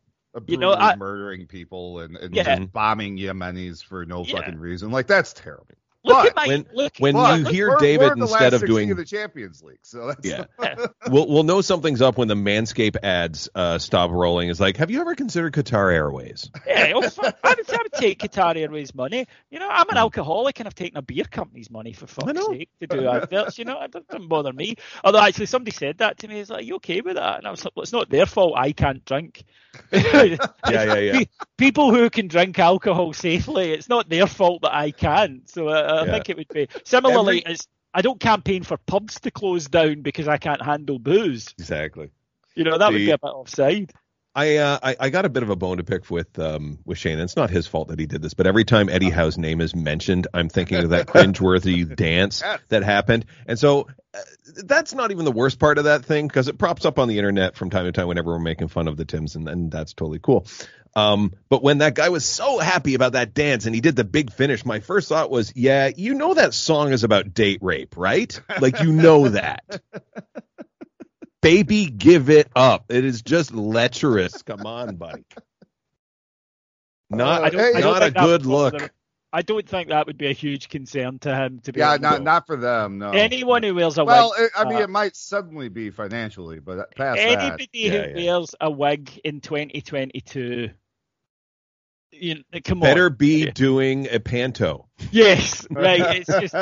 You 0.48 0.58
know, 0.58 0.74
I- 0.74 0.96
murdering 0.98 1.46
people 1.48 2.00
and, 2.00 2.18
and 2.18 2.36
Yeah. 2.36 2.60
bombing 2.66 3.18
Yemenis 3.18 3.84
for 3.84 4.06
no 4.06 4.24
Yeah. 4.26 4.38
fucking 4.38 4.58
reason. 4.60 4.92
Like 4.92 5.08
that's 5.08 5.32
terrible. 5.34 5.68
Look 6.04 6.18
but 6.18 6.28
at 6.28 6.36
my 6.36 6.48
when- 6.48 6.66
look. 6.74 6.94
when 7.00 7.14
But 7.14 7.40
you 7.40 7.46
hear 7.46 7.70
we're- 7.70 7.80
David 7.82 8.06
we're 8.08 8.14
in 8.14 8.20
the 8.20 8.26
instead 8.26 8.54
last 8.54 8.62
of 8.64 8.68
doing 8.68 8.92
of 8.92 8.98
the 8.98 9.06
Champions 9.06 9.62
League, 9.62 9.80
so 9.84 10.08
that's 10.08 10.28
Yeah. 10.28 10.46
Yeah. 10.62 10.76
we'll 11.10 11.28
we'll 11.28 11.44
know 11.44 11.62
something's 11.62 12.02
up 12.02 12.18
when 12.18 12.28
the 12.28 12.36
Manscape 12.36 12.96
ads 13.04 13.50
uh, 13.56 13.78
stop 13.78 14.12
rolling. 14.12 14.50
It's 14.50 14.60
like, 14.60 14.78
have 14.78 14.90
you 14.92 15.02
ever 15.02 15.16
considered 15.16 15.54
Qatar 15.54 15.92
Airways? 15.94 16.50
Yeah, 16.68 16.94
well, 16.96 17.10
I, 17.44 17.50
would, 17.58 17.70
I 17.72 17.78
would 17.84 17.94
take 17.94 18.20
Qatar 18.20 18.56
Airways 18.58 18.94
money. 18.96 19.28
You 19.50 19.60
know, 19.60 19.68
I'm 19.70 19.88
an 19.90 19.96
Hmm. 19.96 19.98
alcoholic 19.98 20.60
and 20.60 20.68
I've 20.68 20.76
taken 20.76 20.98
a 20.98 21.02
beer 21.02 21.26
company's 21.26 21.70
money 21.70 21.94
for 21.94 22.08
fuck's 22.08 22.34
know. 22.34 22.48
sake 22.52 22.70
to 22.80 22.88
do 22.88 23.08
adverts. 23.08 23.58
You 23.60 23.66
know, 23.66 23.82
it 23.82 23.92
doesn't, 23.92 24.08
doesn't 24.08 24.28
bother 24.28 24.54
me. 24.54 24.76
Although 25.04 25.22
actually, 25.22 25.46
somebody 25.48 25.72
said 25.72 26.00
that 26.00 26.18
to 26.20 26.28
me. 26.28 26.40
It's 26.40 26.50
like, 26.50 26.60
are 26.62 26.64
you 26.64 26.76
okay 26.76 27.02
with 27.02 27.16
that? 27.16 27.38
And 27.38 27.48
I 27.48 27.52
was 27.52 27.64
like, 27.66 27.76
well, 27.76 27.84
it's 27.84 27.92
not 27.94 28.10
their 28.10 28.26
fault. 28.26 28.54
I 28.58 28.72
can't 28.72 29.04
drink. 29.06 29.44
Yeah, 29.92 30.38
yeah, 30.70 30.96
yeah. 30.96 31.20
People 31.58 31.94
who 31.94 32.10
can 32.10 32.28
drink 32.28 32.58
alcohol 32.60 33.14
safely, 33.14 33.72
it's 33.72 33.88
not 33.90 34.10
their 34.10 34.28
fault 34.28 34.64
that 34.64 34.74
I 34.74 34.92
can't. 34.92 35.50
So 35.50 35.68
uh, 35.70 35.74
I 36.00 36.06
Yeah. 36.06 36.12
think 36.12 36.30
it 36.30 36.38
would 36.38 36.48
be 36.50 36.68
similarly. 36.84 37.44
Every- 37.46 37.54
As 37.54 37.68
I 37.94 38.02
don't 38.02 38.20
campaign 38.20 38.64
for 38.64 38.78
pubs 38.78 39.20
to 39.22 39.32
close 39.32 39.68
down 39.68 40.02
because 40.02 40.28
I 40.28 40.38
can't 40.38 40.62
handle 40.62 40.98
booze. 40.98 41.54
Exactly. 41.60 42.12
You 42.56 42.64
know, 42.64 42.78
that 42.78 42.92
would 42.92 42.98
be 43.00 43.12
a 43.12 43.18
bit 43.18 43.28
offside. 43.28 43.92
I, 44.34 44.58
uh, 44.58 44.80
I 44.82 44.96
I 44.98 45.10
got 45.10 45.26
a 45.26 45.30
bit 45.30 45.44
of 45.44 45.50
a 45.50 45.58
bone 45.58 45.76
to 45.76 45.84
pick 45.84 46.10
with 46.10 46.40
um 46.40 46.80
with 46.86 46.98
Shane. 46.98 47.14
And 47.14 47.24
it's 47.24 47.36
not 47.36 47.50
his 47.50 47.68
fault 47.68 47.90
that 47.90 48.00
he 48.00 48.06
did 48.06 48.22
this, 48.22 48.34
but 48.34 48.48
every 48.48 48.64
time 48.64 48.88
Eddie 48.88 49.10
Howe's 49.10 49.38
name 49.38 49.60
is 49.60 49.76
mentioned, 49.76 50.28
I'm 50.34 50.48
thinking 50.48 50.78
of 50.78 50.92
that 50.92 51.08
cringeworthy 51.08 51.94
dance 51.98 52.42
that 52.70 52.84
happened. 52.84 53.26
And 53.46 53.60
so 53.60 53.88
uh, 54.14 54.20
that's 54.64 54.94
not 54.94 55.12
even 55.12 55.26
the 55.26 55.34
worst 55.34 55.60
part 55.60 55.78
of 55.78 55.84
that 55.84 56.06
thing 56.06 56.30
because 56.30 56.48
it 56.48 56.58
props 56.58 56.86
up 56.86 56.98
on 56.98 57.10
the 57.10 57.18
internet 57.18 57.58
from 57.58 57.70
time 57.70 57.84
to 57.84 57.92
time 57.92 58.08
whenever 58.08 58.32
we're 58.32 58.40
making 58.40 58.70
fun 58.70 58.88
of 58.88 58.96
the 58.96 59.04
Tims, 59.04 59.36
and, 59.36 59.50
and 59.50 59.70
that's 59.70 59.94
totally 59.94 60.20
cool. 60.20 60.46
Um, 60.94 61.34
but 61.50 61.64
when 61.64 61.78
that 61.78 61.96
guy 61.96 62.10
was 62.10 62.26
so 62.26 62.60
happy 62.60 62.96
about 62.96 63.14
that 63.14 63.34
dance 63.34 63.66
and 63.66 63.74
he 63.74 63.80
did 63.80 63.96
the 63.96 64.04
big 64.04 64.32
finish, 64.32 64.66
my 64.66 64.82
first 64.82 65.08
thought 65.08 65.32
was, 65.32 65.54
yeah, 65.56 65.90
you 65.96 66.14
know 66.16 66.34
that 66.34 66.54
song 66.54 66.92
is 66.92 67.04
about 67.06 67.34
date 67.34 67.60
rape, 67.62 67.96
right? 67.96 68.38
Like 68.60 68.82
you 68.82 68.92
know 68.92 69.30
that. 69.30 69.64
Baby, 71.42 71.86
give 71.88 72.30
it 72.30 72.50
up. 72.56 72.86
It 72.90 73.04
is 73.04 73.22
just 73.22 73.54
lecherous. 73.54 74.44
Come 74.44 74.66
on, 74.66 74.96
buddy. 74.98 75.24
Not, 77.10 77.42
Uh, 77.42 77.46
I 77.46 77.50
don't- 77.50 77.76
I 77.78 77.82
don't 77.82 77.94
not 77.94 78.04
a 78.04 78.12
good 78.12 78.46
was 78.46 78.48
one 78.48 78.66
of 78.68 78.74
look. 78.74 78.82
the- 78.84 78.92
I 79.34 79.42
don't 79.44 79.68
think 79.68 79.88
that 79.90 80.08
would 80.08 80.18
be 80.18 80.28
a 80.28 80.34
huge 80.34 80.68
concern 80.68 81.18
to 81.20 81.34
him. 81.34 81.60
To 81.62 81.72
be 81.72 81.80
Yeah, 81.80 81.92
honest. 81.92 82.02
not 82.04 82.22
not 82.22 82.48
for 82.48 82.58
them. 82.58 82.98
No. 83.00 83.12
anyone 83.12 83.64
who 83.64 83.74
wears 83.74 83.98
a 83.98 84.04
well, 84.04 84.34
wig. 84.38 84.48
it, 84.48 84.52
I 84.60 84.66
mean, 84.66 84.76
uh, 84.80 84.82
it 84.82 84.90
might 84.90 85.16
suddenly 85.16 85.70
be 85.70 85.90
financially, 85.90 86.60
but 86.60 86.94
past 86.96 87.18
anybody 87.18 87.70
Yeah, 87.72 87.92
who 87.92 87.98
yeah. 88.22 88.34
wears 88.34 88.56
a 88.60 88.70
wig 88.70 89.10
in 89.24 89.40
2022, 89.40 90.72
you 92.22 92.36
know, 92.36 92.60
come 92.64 92.80
Better 92.80 93.08
on. 93.08 93.16
be 93.16 93.46
Yeah. 93.46 93.52
doing 93.52 94.08
a 94.12 94.20
panto. 94.20 94.88
Yes, 95.12 95.66
right. 95.72 96.24
It's 96.28 96.28
just 96.52 96.56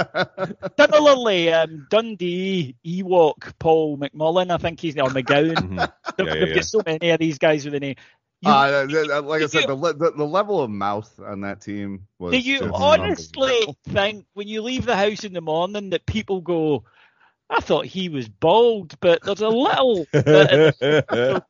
similarly 0.79 1.51
um, 1.53 1.87
Dundee, 1.89 2.75
Ewok, 2.85 3.53
Paul 3.59 3.97
McMullan, 3.97 4.51
I 4.51 4.57
think 4.57 4.79
he's 4.79 4.95
or 4.97 5.09
McGowan. 5.09 5.55
Mhm. 5.55 5.91
They've, 6.17 6.27
Yeah, 6.27 6.33
yeah, 6.33 6.39
they've 6.39 6.47
yeah. 6.49 6.55
got 6.55 6.65
so 6.65 6.81
many 6.85 7.09
of 7.09 7.19
these 7.19 7.37
guys 7.37 7.65
with 7.65 7.73
a 7.75 7.79
name. 7.79 7.95
You- 8.41 8.51
Uh, 8.51 8.87
th- 8.87 9.07
th- 9.07 9.23
like 9.23 9.41
I 9.41 9.47
said, 9.47 9.61
you- 9.63 9.67
the, 9.67 9.93
the 9.93 10.11
the 10.15 10.25
level 10.25 10.61
of 10.61 10.69
mouth 10.69 11.11
on 11.19 11.41
that 11.41 11.59
team 11.61 12.07
was. 12.19 12.31
Do 12.31 12.39
you 12.39 12.61
honestly 12.73 13.41
unbelievable. 13.43 13.77
think 13.89 14.25
when 14.33 14.47
you 14.47 14.61
leave 14.61 14.85
the 14.85 14.95
house 14.95 15.25
in 15.25 15.33
the 15.33 15.41
morning 15.41 15.89
that 15.89 16.05
people 16.05 16.39
go, 16.39 16.85
I 17.49 17.59
thought 17.59 17.85
he 17.85 18.07
was 18.07 18.29
bald, 18.29 18.95
but 19.01 19.21
there's 19.23 19.41
a 19.41 19.49
little 19.49 20.05
bit 20.13 20.75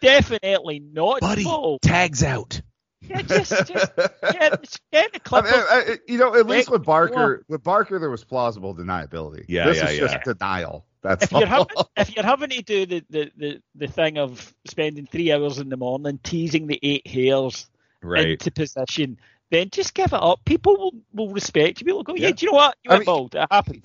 definitely 0.00 0.78
not 0.80 1.20
Buddy, 1.20 1.44
bald. 1.44 1.82
tags 1.82 2.22
out. 2.22 2.62
Yeah, 3.02 3.22
just, 3.22 3.50
just 3.66 3.96
get, 3.96 4.62
just 4.62 4.80
get 4.92 5.12
the 5.12 5.16
I 5.16 5.18
clip. 5.20 5.44
mean, 5.44 5.54
I- 5.54 5.84
I- 5.92 5.98
you 6.06 6.18
know, 6.18 6.34
at 6.34 6.46
least 6.46 6.70
with 6.70 6.84
Barker, 6.84 7.44
with 7.48 7.62
Barker, 7.62 7.98
there 7.98 8.10
was 8.10 8.24
plausible 8.24 8.74
deniability. 8.74 9.44
Yeah, 9.48 9.66
this 9.66 9.78
yeah, 9.78 9.88
is 9.88 9.98
yeah. 9.98 10.06
just 10.06 10.24
denial. 10.24 10.84
That's 11.02 11.24
if 11.24 11.32
you're 11.32 11.48
all. 11.48 11.66
having 11.70 11.84
if 11.96 12.14
you're 12.14 12.24
having 12.24 12.50
to 12.50 12.62
do 12.62 12.84
the, 12.86 13.04
the, 13.08 13.32
the, 13.36 13.62
the 13.74 13.86
thing 13.88 14.18
of 14.18 14.52
spending 14.66 15.06
three 15.06 15.32
hours 15.32 15.58
in 15.58 15.70
the 15.70 15.78
morning 15.78 16.20
teasing 16.22 16.66
the 16.66 16.78
eight 16.82 17.06
hairs 17.06 17.66
Right. 18.02 18.28
into 18.30 18.50
position, 18.50 19.18
then 19.50 19.68
just 19.70 19.92
give 19.94 20.06
it 20.12 20.22
up. 20.22 20.40
People 20.46 20.76
will, 20.76 20.92
will 21.12 21.32
respect 21.32 21.80
you. 21.80 21.84
People 21.86 21.98
will 21.98 22.04
go, 22.04 22.14
yeah, 22.14 22.28
Yeah. 22.28 22.32
do 22.34 22.46
you 22.46 22.52
know 22.52 22.56
what? 22.56 22.76
You 22.84 22.90
I 22.90 22.94
went 22.94 23.00
mean, 23.00 23.04
bald. 23.06 23.34
It 23.34 23.46
happened. 23.50 23.84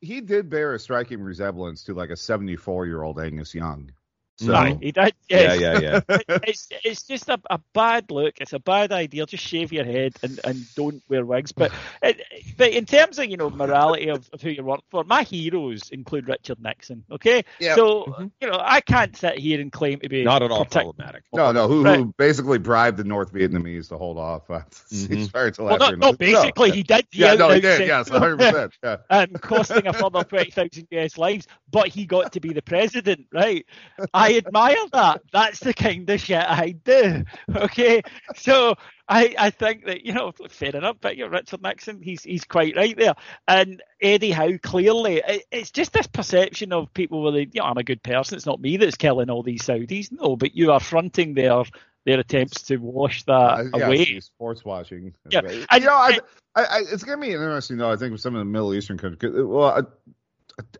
he 0.00 0.20
did 0.20 0.48
bear 0.50 0.74
a 0.74 0.78
striking 0.78 1.20
resemblance 1.20 1.82
to 1.84 1.94
like 1.94 2.10
a 2.10 2.16
74 2.16 2.86
year 2.86 3.02
old 3.02 3.18
Angus 3.20 3.54
Young. 3.54 3.90
So, 4.38 4.52
Right, 4.52 4.76
he 4.82 4.92
did. 4.92 5.14
Yeah, 5.30 5.54
Yes. 5.54 5.60
yeah, 5.60 6.00
yeah. 6.08 6.18
it's 6.46 6.68
it's 6.84 7.02
just 7.04 7.28
a, 7.30 7.40
a 7.48 7.58
bad 7.72 8.10
look. 8.10 8.34
It's 8.38 8.52
a 8.52 8.58
bad 8.58 8.92
idea. 8.92 9.24
Just 9.24 9.44
shave 9.44 9.72
your 9.72 9.84
head 9.84 10.14
and, 10.22 10.38
and 10.44 10.74
don't 10.74 11.02
wear 11.08 11.24
wigs. 11.24 11.52
But 11.52 11.72
it, 12.02 12.20
but 12.58 12.70
in 12.72 12.84
terms 12.84 13.18
of 13.18 13.26
you 13.30 13.38
know 13.38 13.48
morality 13.48 14.08
of, 14.08 14.28
of 14.34 14.42
who 14.42 14.50
you 14.50 14.62
work 14.62 14.80
for, 14.90 15.04
my 15.04 15.22
heroes 15.22 15.88
include 15.90 16.28
Richard 16.28 16.60
Nixon. 16.62 17.02
Okay, 17.10 17.44
Yeah. 17.60 17.76
so 17.76 18.04
Mhm. 18.04 18.30
you 18.42 18.50
know 18.50 18.58
I 18.60 18.82
can't 18.82 19.16
sit 19.16 19.38
here 19.38 19.58
and 19.58 19.72
claim 19.72 20.00
to 20.00 20.08
be 20.10 20.22
Not 20.22 20.42
at 20.42 20.50
all 20.50 20.64
protect- 20.66 20.84
problematic. 20.84 21.22
No, 21.32 21.52
no, 21.52 21.66
who, 21.66 21.82
Right. 21.82 21.98
who 22.00 22.14
basically 22.18 22.58
bribed 22.58 22.98
the 22.98 23.04
North 23.04 23.32
Vietnamese 23.32 23.88
to 23.88 23.96
hold 23.96 24.18
off 24.18 24.50
on 24.50 24.64
ceasefire 24.70 25.46
until 25.48 25.64
Well, 25.64 25.82
after. 25.82 25.96
not, 25.96 26.10
not 26.10 26.18
basically. 26.18 26.72
He 26.72 26.82
did. 26.82 27.06
yeah, 27.12 27.34
no, 27.34 27.48
he 27.48 27.56
outnounced 27.56 27.62
did. 27.62 27.80
it. 27.80 27.86
Yes, 27.86 28.10
100. 28.10 28.36
percent 28.38 28.72
Yeah. 28.84 28.96
um, 29.08 29.26
costing 29.40 29.86
a 29.86 29.92
further 29.94 30.24
20,000 30.24 30.88
US 30.90 31.16
lives, 31.16 31.46
but 31.70 31.88
he 31.88 32.04
got 32.04 32.32
to 32.32 32.40
be 32.40 32.52
the 32.52 32.62
president, 32.62 33.26
right? 33.32 33.64
I 34.12 34.25
admire 34.34 34.76
that. 34.92 35.22
That's 35.32 35.60
the 35.60 35.72
kind 35.74 36.08
of 36.10 36.20
shit 36.20 36.38
I 36.42 36.70
do, 36.84 37.24
okay? 37.54 38.02
So 38.36 38.74
I, 39.08 39.34
I 39.38 39.50
think 39.50 39.86
that, 39.86 40.04
you 40.04 40.12
know, 40.12 40.32
fair 40.50 40.74
enough, 40.74 40.96
but 41.00 41.16
you're 41.16 41.30
Richard 41.30 41.62
Nixon, 41.62 42.02
he's 42.02 42.22
he's 42.22 42.44
quite 42.44 42.76
right 42.76 42.96
there. 42.96 43.14
And 43.46 43.82
Eddie 44.00 44.32
Howe, 44.32 44.58
clearly, 44.62 45.22
it, 45.26 45.44
it's 45.50 45.70
just 45.70 45.92
this 45.92 46.06
perception 46.06 46.72
of 46.72 46.92
people 46.92 47.22
where 47.22 47.32
they, 47.32 47.40
you 47.52 47.60
know, 47.60 47.64
I'm 47.64 47.78
a 47.78 47.84
good 47.84 48.02
person, 48.02 48.36
it's 48.36 48.46
not 48.46 48.60
me 48.60 48.76
that's 48.76 48.96
killing 48.96 49.30
all 49.30 49.42
these 49.42 49.62
Saudis. 49.62 50.10
No, 50.10 50.36
but 50.36 50.54
you 50.56 50.72
are 50.72 50.80
fronting 50.80 51.34
their 51.34 51.62
their 52.04 52.20
attempts 52.20 52.62
to 52.62 52.76
wash 52.76 53.24
that 53.24 53.32
Uh, 53.32 53.64
yeah, 53.76 53.86
away. 53.86 54.20
sports 54.20 54.64
watching. 54.64 55.12
Yeah, 55.28 55.42
you 55.50 55.66
and- 55.70 55.84
know, 55.84 55.92
I, 55.94 56.18
I, 56.54 56.62
I, 56.64 56.78
it's 56.92 57.02
gonna 57.04 57.20
be 57.20 57.32
interesting 57.32 57.76
though. 57.78 57.90
I 57.90 57.96
think 57.96 58.12
with 58.12 58.20
some 58.20 58.34
of 58.34 58.38
the 58.40 58.44
Middle 58.44 58.74
Eastern 58.74 58.96
countries. 58.98 59.32
Well, 59.34 59.64
I, 59.64 59.80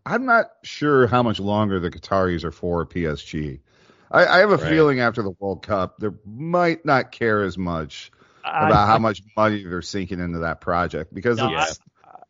I'm 0.04 0.24
not 0.24 0.46
sure 0.62 1.06
how 1.06 1.22
much 1.22 1.38
longer 1.40 1.80
the 1.80 1.90
Qataris 1.90 2.44
are 2.44 2.52
for 2.52 2.86
PSG. 2.86 3.60
I, 4.10 4.24
I 4.26 4.38
have 4.38 4.50
a 4.50 4.58
Right. 4.58 4.70
feeling 4.70 5.00
after 5.00 5.22
the 5.22 5.30
World 5.38 5.62
Cup, 5.62 5.98
they 5.98 6.08
might 6.24 6.84
not 6.84 7.12
care 7.12 7.42
as 7.42 7.58
much 7.58 8.10
I- 8.44 8.66
about 8.66 8.86
how 8.86 8.98
much 8.98 9.22
money 9.36 9.64
they're 9.64 9.82
sinking 9.82 10.20
into 10.20 10.38
that 10.40 10.60
project 10.60 11.12
because 11.12 11.38
No, 11.38 11.50
it's, 11.58 11.80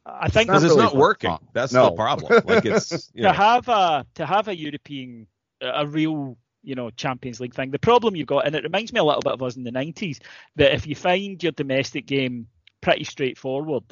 I 0.07 0.29
think 0.29 0.49
It's 0.49 0.53
Because 0.53 0.63
not 0.65 0.67
it's 0.67 0.77
not 0.77 0.97
working. 0.97 1.31
fun. 1.31 1.41
That's 1.53 1.73
No. 1.73 1.91
the 1.91 1.97
problem. 1.97 2.43
Like 2.45 2.65
it's 2.65 3.09
to 3.17 3.23
know, 3.23 3.33
have 3.33 3.69
a 3.69 4.07
to 4.15 4.27
have 4.27 4.49
a 4.49 4.57
European 4.57 5.27
a 5.61 5.87
real 5.87 6.37
you 6.63 6.75
know 6.75 6.91
Champions 6.91 7.41
League 7.41 7.55
thing. 7.55 7.71
The 7.71 7.79
problem 7.79 8.17
you've 8.17 8.27
got, 8.27 8.47
and 8.47 8.55
it 8.55 8.65
reminds 8.65 8.93
me 8.93 9.01
a 9.01 9.05
little 9.05 9.23
bit 9.23 9.33
of 9.35 9.43
us 9.43 9.57
in 9.57 9.65
the 9.65 9.71
nineties, 9.73 10.21
that 10.57 10.73
if 10.73 10.87
you 10.87 10.95
find 10.95 11.43
your 11.43 11.53
domestic 11.53 12.07
game 12.07 12.49
pretty 12.81 13.05
straightforward, 13.05 13.85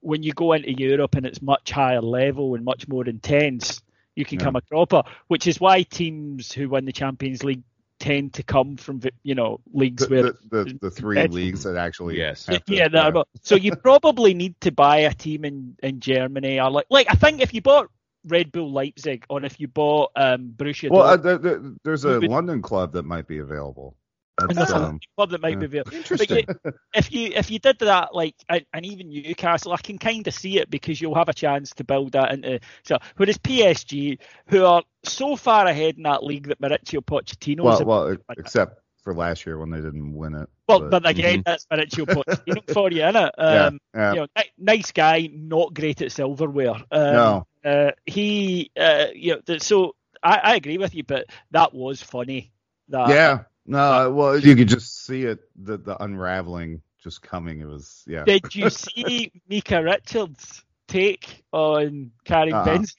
when 0.00 0.22
you 0.22 0.32
go 0.32 0.52
into 0.52 0.72
Europe 0.72 1.14
and 1.14 1.26
it's 1.26 1.42
much 1.42 1.70
higher 1.70 2.00
level 2.00 2.54
and 2.54 2.64
much 2.64 2.86
more 2.88 3.06
intense, 3.06 3.80
you 4.14 4.24
can 4.24 4.38
Yeah. 4.38 4.44
come 4.44 4.56
a 4.56 4.60
cropper. 4.62 5.02
Which 5.28 5.46
is 5.46 5.60
why 5.60 5.82
teams 5.82 6.52
who 6.52 6.68
win 6.68 6.84
the 6.84 6.92
Champions 6.92 7.42
League 7.44 7.62
tend 7.98 8.34
to 8.34 8.42
come 8.42 8.76
from 8.76 9.00
you 9.22 9.34
know 9.34 9.58
leagues 9.72 10.06
the, 10.06 10.10
where 10.10 10.22
the, 10.24 10.36
the, 10.50 10.78
the 10.82 10.90
three 10.90 11.16
It's- 11.18 11.32
leagues 11.32 11.62
that 11.62 11.76
actually 11.76 12.18
Yes. 12.18 12.44
have 12.46 12.62
to- 12.66 12.74
yeah, 12.74 12.88
that, 12.88 13.14
but- 13.14 13.26
so 13.42 13.54
you 13.56 13.74
probably 13.82 14.34
need 14.34 14.60
to 14.60 14.70
buy 14.70 14.98
a 14.98 15.14
team 15.14 15.44
in, 15.46 15.76
in 15.82 16.00
Germany 16.00 16.60
or 16.60 16.70
like 16.70 16.86
like 16.90 17.06
I 17.10 17.14
think 17.14 17.40
if 17.40 17.54
you 17.54 17.62
bought 17.62 17.88
Red 18.24 18.52
Bull 18.52 18.70
Leipzig 18.70 19.24
or 19.30 19.42
if 19.44 19.58
you 19.60 19.68
bought 19.68 20.10
um, 20.14 20.52
Borussia 20.56 20.90
Well, 20.90 21.02
uh, 21.02 21.16
there, 21.16 21.38
there, 21.38 21.62
there's 21.84 22.04
a 22.04 22.20
would- 22.20 22.28
London 22.30 22.60
club 22.60 22.92
that 22.92 23.04
might 23.04 23.26
be 23.26 23.38
available. 23.38 23.96
And 24.38 24.50
That's, 24.50 24.70
that's 24.70 24.72
a 24.72 24.76
um, 24.76 25.00
club 25.16 25.30
that 25.30 25.40
might 25.40 25.50
yeah. 25.50 25.56
be 25.56 25.64
available. 25.66 25.90
But 25.92 26.30
interesting. 26.30 26.44
you, 26.64 26.72
if 26.94 27.12
you 27.12 27.32
if 27.34 27.50
you 27.50 27.58
did 27.58 27.78
that 27.80 28.14
like 28.14 28.34
and 28.48 28.64
and 28.72 28.84
even 28.86 29.08
Newcastle, 29.08 29.72
I 29.72 29.78
can 29.78 29.98
kind 29.98 30.26
of 30.26 30.34
see 30.34 30.58
it 30.58 30.70
because 30.70 31.00
you'll 31.00 31.14
have 31.14 31.28
a 31.28 31.34
chance 31.34 31.70
to 31.74 31.84
build 31.84 32.12
that 32.12 32.32
into. 32.32 32.60
So 32.84 32.98
whereas 33.16 33.38
PSG, 33.38 34.18
who 34.48 34.64
are 34.64 34.82
so 35.04 35.36
far 35.36 35.66
ahead 35.66 35.96
in 35.96 36.02
that 36.04 36.22
league 36.22 36.48
that 36.48 36.60
Mauricio 36.60 37.00
Pochettino 37.00 37.62
well, 37.62 37.78
is 37.80 37.84
well, 37.84 38.16
except 38.36 38.80
for 39.02 39.14
last 39.14 39.46
year 39.46 39.58
when 39.58 39.70
they 39.70 39.80
didn't 39.80 40.12
win 40.14 40.34
it. 40.34 40.48
well, 40.68 40.80
but, 40.90 41.08
again, 41.08 41.38
Mhm. 41.38 41.44
that's 41.44 41.66
Mauricio 41.66 42.04
Pochettino 42.06 42.62
for 42.74 42.90
you, 42.90 43.02
innit? 43.02 43.30
yeah, 43.38 43.66
Um, 43.66 43.80
yeah. 43.94 44.12
you 44.12 44.20
know, 44.20 44.26
nice 44.58 44.90
guy, 44.92 45.30
not 45.32 45.72
great 45.74 46.02
at 46.02 46.10
silverware. 46.12 46.74
Um, 46.90 47.12
No. 47.14 47.46
uh, 47.64 47.92
he, 48.04 48.70
uh, 48.76 49.06
you 49.14 49.40
know, 49.46 49.58
so 49.58 49.94
I, 50.22 50.40
I 50.42 50.54
agree 50.56 50.78
with 50.78 50.94
you, 50.94 51.04
but 51.04 51.26
that 51.52 51.72
was 51.72 52.02
funny. 52.02 52.52
That, 52.88 53.08
yeah. 53.10 53.44
No, 53.66 53.78
uh, 53.78 54.10
well, 54.10 54.38
you 54.38 54.54
could 54.54 54.68
just 54.68 55.04
see 55.04 55.22
it, 55.24 55.40
the 55.56 55.76
the 55.76 56.02
unraveling 56.02 56.82
just 57.02 57.22
coming. 57.22 57.60
It 57.60 57.66
was, 57.66 58.04
yeah. 58.06 58.24
Did 58.24 58.54
you 58.54 58.70
see 58.70 59.32
Micah 59.50 59.82
Richards' 59.82 60.64
take 60.88 61.44
on 61.52 62.12
Karim 62.24 62.54
Uh-uh. 62.54 62.64
Benzema? 62.64 62.96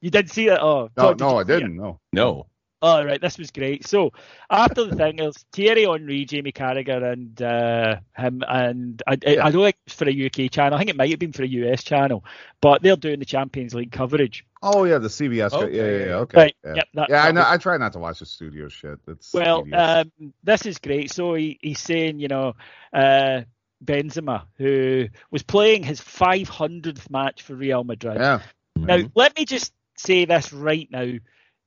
You 0.00 0.10
did 0.10 0.30
see 0.30 0.48
it? 0.48 0.58
Oh, 0.60 0.90
no, 0.96 1.14
Todd, 1.14 1.18
did 1.18 1.24
no, 1.24 1.38
I 1.38 1.44
didn't. 1.44 1.76
No. 1.76 2.00
no. 2.12 2.46
Oh, 2.82 3.02
right, 3.02 3.20
this 3.20 3.38
was 3.38 3.50
great. 3.50 3.86
So 3.86 4.12
after 4.50 4.84
the 4.84 4.96
thing, 4.96 5.16
there's 5.16 5.36
Thierry 5.52 5.84
Henry, 5.86 6.26
Jamie 6.26 6.52
Carragher, 6.52 7.02
and 7.12 7.40
uh, 7.40 7.96
him, 8.16 8.42
and 8.46 9.02
I, 9.06 9.12
I, 9.26 9.36
I 9.44 9.50
don't 9.50 9.62
think 9.62 9.76
it's 9.86 9.94
for 9.94 10.06
a 10.08 10.26
UK 10.26 10.50
channel. 10.50 10.74
I 10.74 10.78
think 10.78 10.90
it 10.90 10.96
might 10.96 11.08
have 11.10 11.18
been 11.18 11.32
for 11.32 11.42
a 11.42 11.48
US 11.48 11.82
channel, 11.82 12.22
but 12.60 12.82
they're 12.82 12.96
doing 12.96 13.18
the 13.18 13.24
Champions 13.24 13.74
League 13.74 13.92
coverage. 13.92 14.44
Oh 14.62 14.84
yeah, 14.84 14.98
the 14.98 15.08
CBS. 15.08 15.52
Okay, 15.52 15.74
Yeah, 15.76 15.82
yeah, 15.82 15.90
yeah, 15.90 15.98
yeah. 15.98 16.06
yeah. 16.06 16.14
Okay. 16.16 16.38
Right, 16.38 16.56
Yeah, 16.64 16.74
yep, 16.74 16.88
that- 16.94 17.08
yeah 17.08 17.24
I 17.24 17.32
know. 17.32 17.40
was- 17.40 17.48
I 17.50 17.56
try 17.56 17.76
not 17.78 17.92
to 17.94 17.98
watch 17.98 18.18
the 18.18 18.26
studio 18.26 18.68
shit. 18.68 18.98
It's 19.08 19.32
Well, 19.32 19.64
um, 19.72 20.12
this 20.44 20.66
is 20.66 20.78
great. 20.78 21.10
So 21.10 21.34
he, 21.34 21.58
he's 21.62 21.80
saying, 21.80 22.20
you 22.20 22.28
know, 22.28 22.54
uh, 22.92 23.42
Benzema, 23.84 24.44
who 24.58 25.06
was 25.30 25.42
playing 25.42 25.82
his 25.82 26.00
500th 26.00 27.10
match 27.10 27.42
for 27.42 27.54
Real 27.54 27.84
Madrid. 27.84 28.16
yeah. 28.16 28.40
Now, 28.76 28.98
let 29.14 29.36
me 29.36 29.44
just 29.46 29.72
say 29.96 30.26
this 30.26 30.52
right 30.52 30.88
now. 30.90 31.10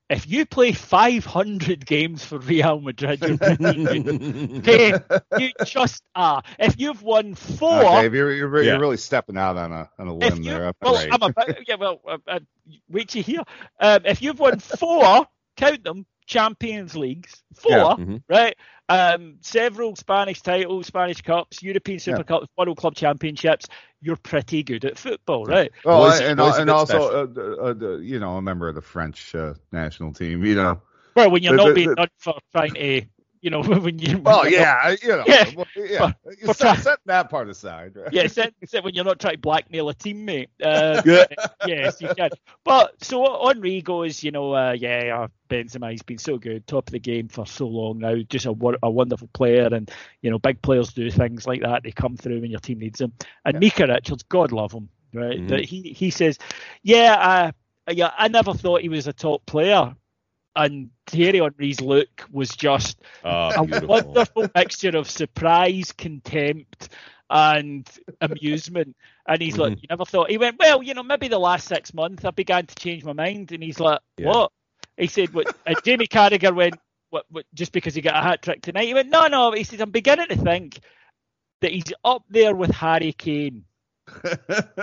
If 0.10 0.28
you 0.28 0.46
play 0.46 0.72
500 0.72 1.86
games 1.86 2.26
for 2.26 2.40
Real 2.40 2.80
Madrid, 2.82 3.22
you're 3.24 3.38
pretty. 3.38 4.58
Okay, 4.58 4.94
you 5.36 5.50
just 5.64 6.04
are. 6.16 6.42
If 6.58 6.80
you've 6.80 7.04
won 7.04 7.36
four, 7.36 7.84
Okay, 7.84 8.16
you're, 8.16 8.34
you're, 8.34 8.64
you're 8.64 8.80
really 8.80 8.98
stepping 8.98 9.38
out 9.38 9.56
on 9.58 9.72
a 9.72 9.90
on 10.00 10.08
a 10.08 10.14
limb 10.14 10.42
you, 10.44 10.52
there. 10.52 10.74
well, 10.82 10.94
Right. 10.96 11.10
I'm 11.12 11.22
about, 11.22 11.68
yeah, 11.68 11.76
well, 11.76 12.02
uh, 12.08 12.18
uh, 12.28 12.40
wait 12.90 13.10
till 13.10 13.20
you 13.20 13.24
hear. 13.24 13.44
Um, 13.80 14.02
if 14.06 14.22
you've 14.22 14.40
won 14.40 14.60
four, 14.60 15.28
count 15.58 15.84
them, 15.84 16.06
Champions 16.26 16.96
Leagues, 16.96 17.44
four, 17.56 17.72
Yeah. 17.72 17.96
Mhm. 17.98 18.24
right? 18.28 18.56
Um, 18.90 19.36
several 19.42 19.96
Spanish 19.96 20.42
titles, 20.42 20.88
Spanish 20.88 21.22
Cups, 21.22 21.62
European 21.62 22.00
Super 22.00 22.18
Yeah. 22.18 22.24
Cups, 22.24 22.48
World 22.58 22.76
Club 22.78 22.96
Championships. 22.96 23.68
You're 24.02 24.16
pretty 24.16 24.64
good 24.64 24.84
at 24.86 24.98
football, 24.98 25.46
right? 25.46 25.72
Well, 25.86 26.10
Boys- 26.10 26.22
and, 26.22 26.38
boys 26.38 26.58
and 26.58 26.70
also, 26.70 27.00
uh, 27.02 27.28
uh, 27.38 27.74
uh, 27.82 27.98
you 27.98 28.20
know, 28.20 28.38
a 28.38 28.42
member 28.42 28.68
of 28.68 28.76
the 28.76 28.82
French 28.82 29.36
uh, 29.36 29.54
national 29.72 30.14
team. 30.14 30.44
You 30.44 30.56
know, 30.56 30.82
Well, 31.16 31.30
when 31.32 31.44
you're 31.44 31.54
The- 31.54 31.58
not 31.58 31.68
the- 31.70 31.74
being 31.76 31.90
the- 31.90 31.96
done 31.96 32.08
for 32.18 32.34
trying 32.52 32.74
to 32.74 33.02
you 33.42 33.50
know, 33.50 33.62
when 33.64 34.00
you. 34.00 34.18
Well, 34.18 34.48
yeah, 34.50 34.96
you 35.02 35.10
know, 35.10 35.24
Yeah. 35.28 35.50
well, 35.56 35.66
yeah. 35.76 36.12
Set, 36.46 36.58
try- 36.58 36.76
set 36.76 37.00
that 37.06 37.30
part 37.30 37.50
aside, 37.50 37.96
right? 37.96 38.12
Yeah, 38.12 38.28
set, 38.28 38.54
set 38.66 38.84
when 38.84 38.94
you're 38.94 39.06
not 39.06 39.20
trying 39.20 39.36
to 39.36 39.40
blackmail 39.40 39.90
a 39.90 39.94
teammate. 39.94 40.48
Uh, 40.64 41.02
Yeah. 41.06 41.26
yes, 41.66 42.02
you 42.02 42.10
can. 42.16 42.30
But 42.64 43.04
so 43.04 43.48
Henry 43.48 43.82
goes, 43.82 44.24
you 44.24 44.32
know, 44.32 44.54
uh, 44.54 44.74
yeah, 44.74 45.22
uh, 45.24 45.28
Benzema, 45.50 45.92
he's 45.92 46.02
been 46.04 46.18
so 46.18 46.38
good, 46.38 46.68
top 46.68 46.88
of 46.88 46.92
the 46.92 47.00
game 47.00 47.28
for 47.30 47.46
so 47.46 47.68
long 47.68 48.00
now, 48.00 48.16
just 48.30 48.46
a, 48.46 48.56
a 48.84 48.90
wonderful 48.90 49.30
player. 49.34 49.68
And, 49.74 49.90
you 50.22 50.30
know, 50.30 50.40
big 50.40 50.62
players 50.62 50.94
do 50.94 51.10
things 51.10 51.48
like 51.48 51.62
that. 51.62 51.84
They 51.84 51.92
come 51.92 52.18
through 52.18 52.42
when 52.42 52.52
your 52.52 52.60
team 52.60 52.80
needs 52.80 53.00
them. 53.00 53.14
And 53.46 53.60
Micah 53.60 53.88
Richards, 53.88 54.24
God 54.24 54.52
love 54.52 54.72
him, 54.74 54.90
right? 55.14 55.40
Mhm. 55.40 55.48
That 55.50 55.66
he, 55.66 55.94
he 55.94 56.10
says, 56.12 56.38
yeah, 56.84 57.14
uh, 57.88 57.92
yeah, 57.92 58.12
I 58.18 58.28
never 58.28 58.54
thought 58.54 58.82
he 58.82 58.90
was 58.90 59.08
a 59.08 59.14
top 59.14 59.46
player. 59.46 59.96
And 60.60 60.92
Thierry 61.08 61.40
Henry's 61.40 61.82
look 61.82 62.26
was 62.32 62.50
just 62.50 63.02
Oh, 63.24 63.54
a 63.56 63.64
beautiful. 63.66 63.88
wonderful 63.88 64.50
mixture 64.56 64.98
of 64.98 65.10
surprise, 65.10 65.92
contempt, 65.94 66.90
and 67.30 67.88
amusement. 68.22 68.96
And 69.28 69.42
he's 69.42 69.58
like, 69.58 69.74
Mhm. 69.74 69.82
you 69.82 69.88
never 69.90 70.06
thought. 70.06 70.30
He 70.30 70.38
went, 70.38 70.60
well, 70.60 70.84
you 70.84 70.94
know, 70.94 71.04
maybe 71.04 71.28
the 71.30 71.40
last 71.40 71.68
six 71.68 71.94
months 71.94 72.26
I 72.26 72.32
began 72.32 72.66
to 72.68 72.76
change 72.76 73.04
my 73.06 73.14
mind. 73.14 73.52
And 73.52 73.64
he's 73.64 73.80
like, 73.80 74.02
Yeah. 74.18 74.28
what? 74.30 74.52
He 74.98 75.08
said, 75.08 75.34
what? 75.34 75.48
And 75.66 75.82
Jamie 75.84 76.08
Carragher 76.08 76.54
went, 76.56 76.80
what, 77.10 77.26
what? 77.30 77.46
Just 77.54 77.72
because 77.72 77.96
he 77.96 78.02
got 78.02 78.18
a 78.18 78.22
hat 78.22 78.42
trick 78.44 78.62
tonight? 78.62 78.86
He 78.88 78.94
went, 78.94 79.10
no, 79.10 79.28
no. 79.28 79.52
He 79.52 79.64
says, 79.64 79.82
I'm 79.82 79.92
beginning 79.92 80.28
to 80.30 80.36
think 80.38 80.80
that 81.62 81.72
he's 81.72 81.94
up 82.04 82.24
there 82.30 82.56
with 82.56 82.72
Harry 82.72 83.14
Kane. 83.14 83.66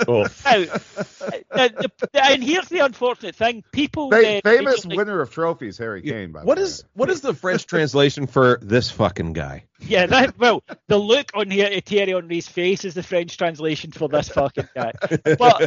Oh, 0.08 0.22
Now, 0.24 1.68
the- 1.68 1.90
the- 2.12 2.24
and 2.24 2.42
here's 2.44 2.68
the 2.68 2.80
unfortunate 2.80 3.34
thing: 3.34 3.64
people, 3.72 4.10
Fa- 4.10 4.20
then 4.20 4.36
uh, 4.38 4.40
famous 4.48 4.84
immediately- 4.84 4.96
winner 4.96 5.20
of 5.20 5.30
trophies, 5.30 5.78
Harry 5.78 6.02
Kane. 6.02 6.32
By 6.32 6.40
the 6.40 6.46
way. 6.46 6.60
is 6.62 6.84
what 6.94 7.10
is 7.10 7.20
the 7.20 7.34
French 7.34 7.66
translation 7.66 8.26
for 8.26 8.58
this 8.62 8.90
fucking 8.90 9.32
guy? 9.32 9.64
Yeah, 9.80 10.06
that 10.06 10.38
well, 10.38 10.62
the 10.88 10.96
look 10.98 11.32
on 11.34 11.50
here 11.50 11.66
at 11.70 11.84
Thierry 11.84 12.12
Henry's 12.12 12.48
face 12.48 12.84
is 12.84 12.94
the 12.94 13.02
French 13.02 13.36
translation 13.36 13.90
for 13.92 14.08
this 14.08 14.28
fucking 14.30 14.68
guy. 14.74 14.92
But 15.38 15.58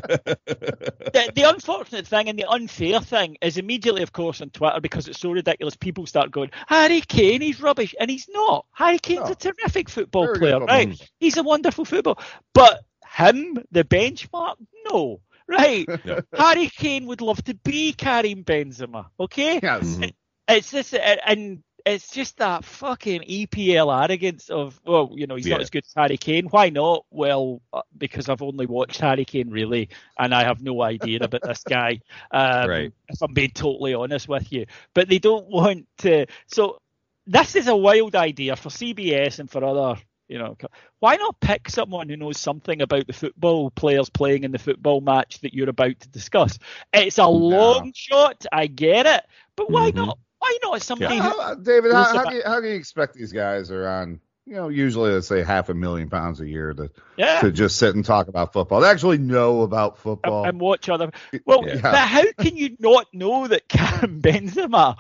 the, 0.44 1.32
the 1.36 1.44
unfortunate 1.48 2.08
thing 2.08 2.28
and 2.30 2.38
the 2.38 2.46
unfair 2.50 3.02
thing 3.02 3.38
is 3.42 3.58
immediately, 3.58 4.02
of 4.02 4.12
course, 4.12 4.42
on 4.42 4.50
Twitter 4.50 4.80
because 4.82 5.08
it's 5.08 5.20
so 5.20 5.32
ridiculous. 5.32 5.76
People 5.76 6.06
start 6.06 6.32
going, 6.32 6.50
"Harry 6.68 7.02
Kane, 7.02 7.42
he's 7.42 7.62
rubbish," 7.62 7.94
and 8.00 8.10
he's 8.10 8.28
not. 8.32 8.66
Harry 8.72 9.00
Kane's 9.00 9.26
No. 9.26 9.32
a 9.32 9.36
terrific 9.36 9.90
football 9.90 10.26
Very 10.26 10.40
player, 10.40 10.60
right? 10.60 11.10
He's 11.20 11.38
a 11.38 11.44
wonderful 11.44 11.86
football, 11.86 12.20
but 12.54 12.82
him, 13.16 13.58
the 13.72 13.84
benchmark, 13.84 14.56
no. 14.92 15.22
Right, 15.48 15.88
No. 16.06 16.20
Harry 16.38 16.68
Kane 16.70 17.08
would 17.08 17.22
love 17.22 17.44
to 17.46 17.56
be 17.56 17.94
Karim 17.94 18.44
Benzema. 18.44 19.08
Okay, 19.20 19.60
Yes. 19.62 19.96
Mhm. 19.98 20.14
it's 20.48 20.72
this 20.72 20.94
and 20.94 21.64
it's 21.86 22.12
just 22.12 22.38
that 22.38 22.66
fucking 22.66 23.22
EPL 23.22 23.90
arrogance 24.04 24.50
of 24.50 24.80
well, 24.86 25.12
you 25.16 25.26
know, 25.26 25.36
he's 25.36 25.48
not 25.48 25.62
as 25.62 25.70
good 25.72 25.86
as 25.86 25.94
Harry 25.96 26.18
Kane. 26.18 26.46
Why 26.48 26.70
not? 26.70 27.06
Well, 27.10 27.62
uh, 27.74 27.82
because 27.98 28.30
I've 28.30 28.42
only 28.44 28.66
watched 28.68 29.00
Harry 29.00 29.26
Kane 29.26 29.50
really, 29.50 29.90
and 30.18 30.36
I 30.36 30.44
have 30.44 30.62
no 30.62 30.82
idea 30.84 31.20
about 31.22 31.42
this 31.42 31.64
guy. 31.64 32.02
Um, 32.32 32.70
Right. 32.70 32.94
If 33.08 33.22
I'm 33.22 33.34
being 33.34 33.52
totally 33.52 33.94
honest 33.96 34.28
with 34.28 34.52
you, 34.52 34.66
but 34.94 35.08
they 35.10 35.20
don't 35.20 35.48
want 35.48 35.88
to. 36.00 36.28
So 36.48 36.78
this 37.26 37.56
is 37.56 37.68
a 37.68 37.76
wild 37.76 38.16
idea 38.16 38.56
for 38.56 38.70
CBS 38.70 39.40
and 39.40 39.50
for 39.50 39.64
other. 39.64 40.00
You 40.30 40.38
know, 40.38 40.56
why 41.00 41.16
not 41.16 41.40
pick 41.40 41.70
someone 41.70 42.08
who 42.08 42.16
knows 42.16 42.38
something 42.38 42.82
about 42.84 43.08
the 43.08 43.14
football 43.14 43.72
players 43.72 44.10
playing 44.12 44.44
in 44.44 44.52
the 44.52 44.60
football 44.60 45.02
match 45.02 45.40
that 45.42 45.56
you're 45.56 45.70
about 45.70 46.00
to 46.00 46.08
discuss? 46.10 46.60
It's 46.94 47.18
a 47.18 47.26
long 47.28 47.92
shot, 47.96 48.46
I 48.52 48.68
get 48.68 49.08
it, 49.08 49.26
but 49.56 49.72
why 49.72 49.92
Mhm. 49.92 49.96
not? 49.96 50.20
Why 50.38 50.58
not 50.64 50.82
somebody 50.84 51.16
who 51.18 51.22
How- 51.24 51.56
David, 51.56 51.92
how, 51.94 52.14
the 52.14 52.18
how, 52.20 52.26
do 52.30 52.36
you, 52.36 52.42
how 52.46 52.62
do 52.62 52.68
you 52.68 52.76
expect 52.76 53.16
these 53.16 53.32
guys 53.34 53.72
are 53.72 53.88
on? 53.88 54.22
You 54.46 54.56
know, 54.56 54.68
usually 54.70 55.12
let's 55.12 55.28
say 55.28 55.44
half 55.44 55.70
a 55.70 55.74
million 55.74 56.10
pounds 56.10 56.40
a 56.42 56.48
year 56.48 56.74
to 56.76 56.90
yeah, 57.18 57.42
to 57.42 57.52
just 57.52 57.78
sit 57.78 57.94
and 57.96 58.06
talk 58.06 58.28
about 58.30 58.54
football. 58.54 58.82
They 58.82 58.88
actually 58.88 59.18
know 59.18 59.62
about 59.64 59.98
football. 59.98 60.46
and 60.46 60.60
watch 60.60 60.90
other. 60.90 61.12
Well, 61.46 61.68
Yeah. 61.68 61.82
but 61.82 61.96
how 61.98 62.24
can 62.40 62.56
you 62.56 62.76
not 62.80 63.08
know 63.14 63.48
that 63.48 63.68
Karim 63.68 64.22
Benzema 64.22 64.96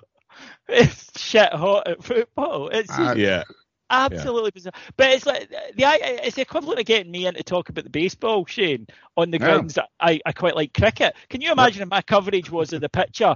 is 0.67 1.09
shit 1.15 1.53
hot 1.53 1.87
at 1.87 2.03
football? 2.03 2.69
It's 2.69 2.89
just 2.89 2.99
I- 2.99 3.13
Yeah. 3.13 3.43
Absolutely 3.89 4.51
bizarre. 4.51 4.73
But 4.97 5.11
it's 5.11 5.25
like 5.25 5.49
the 5.75 5.85
I- 5.85 6.19
it's 6.23 6.35
the 6.35 6.41
equivalent 6.41 6.79
of 6.79 6.85
getting 6.85 7.11
me 7.11 7.25
in 7.25 7.33
to 7.35 7.43
talk 7.43 7.69
about 7.69 7.83
the 7.83 7.89
baseball, 7.89 8.45
Shane, 8.45 8.87
on 9.17 9.31
the 9.31 9.37
Yeah. 9.39 9.45
grounds 9.45 9.73
that 9.75 9.89
I, 9.99 10.19
I 10.25 10.31
quite 10.31 10.55
like 10.55 10.73
cricket. 10.73 11.15
Can 11.29 11.41
you 11.41 11.51
imagine 11.51 11.81
if 11.81 11.89
my 11.89 12.01
coverage 12.01 12.49
was 12.51 12.73
of 12.73 12.81
the 12.81 12.89
pitcher? 12.89 13.35